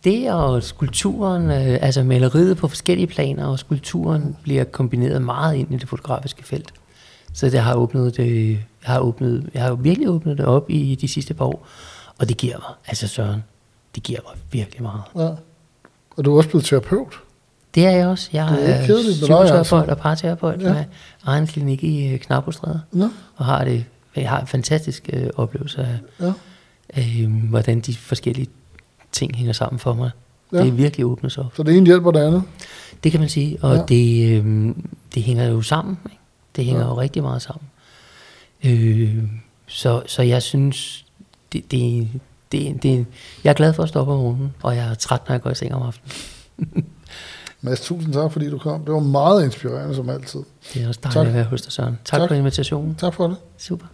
Det 0.04 0.32
og 0.32 0.62
skulpturen, 0.62 1.42
øh, 1.50 1.78
altså 1.80 2.02
maleriet 2.02 2.56
på 2.56 2.68
forskellige 2.68 3.06
planer, 3.06 3.46
og 3.46 3.58
skulpturen 3.58 4.36
bliver 4.42 4.64
kombineret 4.64 5.22
meget 5.22 5.56
ind 5.56 5.74
i 5.74 5.76
det 5.76 5.88
fotografiske 5.88 6.44
felt. 6.44 6.72
Så 7.32 7.46
det 7.50 7.60
har 7.60 7.74
åbnet 7.74 8.16
det, 8.16 8.50
jeg 8.50 8.58
har, 8.82 9.00
åbnet, 9.00 9.50
jeg 9.54 9.62
har 9.62 9.74
virkelig 9.74 10.08
åbnet 10.08 10.38
det 10.38 10.46
op 10.46 10.70
i 10.70 10.94
de 11.00 11.08
sidste 11.08 11.34
par 11.34 11.44
år, 11.44 11.66
og 12.18 12.28
det 12.28 12.36
giver 12.36 12.56
mig, 12.56 12.74
altså 12.86 13.08
Søren, 13.08 13.44
det 13.94 14.02
giver 14.02 14.20
mig 14.26 14.42
virkelig 14.52 14.82
meget. 14.82 15.02
Ja. 15.16 15.28
Og 16.16 16.24
du 16.24 16.32
er 16.32 16.36
også 16.36 16.48
blevet 16.48 16.64
terapeut. 16.64 17.12
Det 17.74 17.86
er 17.86 17.90
jeg 17.90 18.06
også. 18.06 18.28
Jeg 18.32 18.48
Det 18.48 18.68
er 18.70 18.74
er 18.74 18.86
dig, 18.86 18.96
psykoterapeut 19.12 19.58
altså. 19.58 19.76
og 19.76 19.98
parterapeut 19.98 20.60
Ja. 20.62 20.66
ja. 20.68 20.72
med 20.74 20.84
egen 21.24 21.46
klinik 21.46 21.84
i 21.84 22.06
øh, 22.12 22.18
Knapostræde, 22.18 22.80
Nå, 22.92 23.08
og 23.36 23.44
har 23.44 23.64
det, 23.64 23.84
jeg 24.16 24.28
har 24.30 24.40
en 24.40 24.46
fantastisk 24.46 25.10
øh, 25.12 25.26
oplevelse 25.36 25.80
af, 25.80 25.98
ja. 26.96 27.22
øh, 27.22 27.32
hvordan 27.48 27.80
de 27.80 27.94
forskellige 27.96 28.48
ting 29.12 29.36
hænger 29.36 29.52
sammen 29.52 29.78
for 29.78 29.94
mig. 29.94 30.10
Ja. 30.52 30.56
Ja. 30.58 30.62
Det 30.62 30.68
er 30.68 30.72
virkelig 30.74 31.06
åbnet 31.06 31.32
sig 31.32 31.44
op. 31.44 31.52
Så 31.56 31.62
det 31.62 31.76
ene 31.76 31.86
hjælper 31.86 32.10
det 32.10 32.20
andet. 32.20 32.42
Det 33.04 33.12
kan 33.12 33.20
man 33.20 33.28
sige, 33.28 33.58
og 33.62 33.72
Ja. 33.74 33.78
ja. 33.80 33.84
det, 33.86 34.32
øh, 34.44 34.74
det 35.14 35.22
hænger 35.22 35.44
jo 35.44 35.62
sammen. 35.62 35.98
Ikke? 36.04 36.18
Det 36.56 36.64
hænger 36.64 36.80
Ja. 36.80 36.86
ja. 36.86 36.92
jo 36.94 37.00
rigtig 37.00 37.22
meget 37.22 37.42
sammen. 37.42 37.64
Øh, 38.64 39.22
så, 39.66 40.02
så 40.06 40.22
jeg 40.22 40.42
synes, 40.42 41.04
det, 41.52 41.70
det, 41.70 42.08
det, 42.52 42.82
det, 42.82 43.06
jeg 43.44 43.50
er 43.50 43.54
glad 43.54 43.72
for 43.72 43.82
at 43.82 43.88
stoppe 43.88 44.12
om 44.12 44.18
morgenen, 44.18 44.54
og 44.62 44.76
jeg 44.76 44.88
er 44.90 44.94
træt, 44.94 45.20
når 45.28 45.34
jeg 45.34 45.42
går 45.42 45.50
i 45.50 45.54
seng 45.54 45.74
om 45.74 45.82
aftenen. 45.82 46.12
Mads, 47.60 47.80
tusind 47.80 48.12
tak, 48.12 48.32
fordi 48.32 48.50
du 48.50 48.58
kom. 48.58 48.80
Det 48.84 48.92
var 48.94 49.00
meget 49.00 49.44
inspirerende, 49.44 49.94
som 49.94 50.08
altid. 50.10 50.40
Det 50.74 50.82
er 50.82 50.88
også 50.88 51.00
dejligt 51.02 51.14
Tak. 51.14 51.26
at 51.26 51.34
være 51.34 51.44
hos 51.44 51.62
dig, 51.62 51.72
Søren. 51.72 51.98
Tak, 52.04 52.20
Tak. 52.20 52.28
for 52.28 52.34
invitationen. 52.34 52.94
Tak 52.94 53.14
for 53.14 53.26
det. 53.26 53.36
Super. 53.58 53.86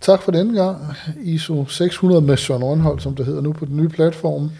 Tak 0.00 0.22
for 0.22 0.32
denne 0.32 0.62
gang. 0.62 0.78
ISO 1.22 1.66
600 1.66 2.20
med 2.22 2.36
Søren 2.36 2.64
Rønhold, 2.64 3.00
som 3.00 3.14
det 3.16 3.26
hedder 3.26 3.40
nu 3.40 3.52
på 3.52 3.64
den 3.64 3.76
nye 3.76 3.88
platform. 3.88 4.50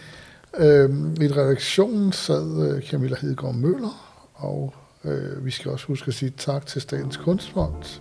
Øhm, 0.59 1.17
I 1.21 1.27
redaktionen 1.27 2.13
sad 2.13 2.75
øh, 2.77 2.83
Camilla 2.83 3.17
Hedegaard 3.21 3.55
Møller, 3.55 4.19
og 4.35 4.75
øh, 5.05 5.45
vi 5.45 5.51
skal 5.51 5.71
også 5.71 5.87
huske 5.87 6.09
at 6.09 6.15
sige 6.15 6.33
tak 6.39 6.67
til 6.67 6.81
Statens 6.83 7.17
Kunstfond 7.17 8.01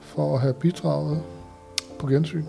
for 0.00 0.34
at 0.34 0.40
have 0.40 0.54
bidraget 0.54 1.20
på 1.98 2.06
gensyn. 2.06 2.44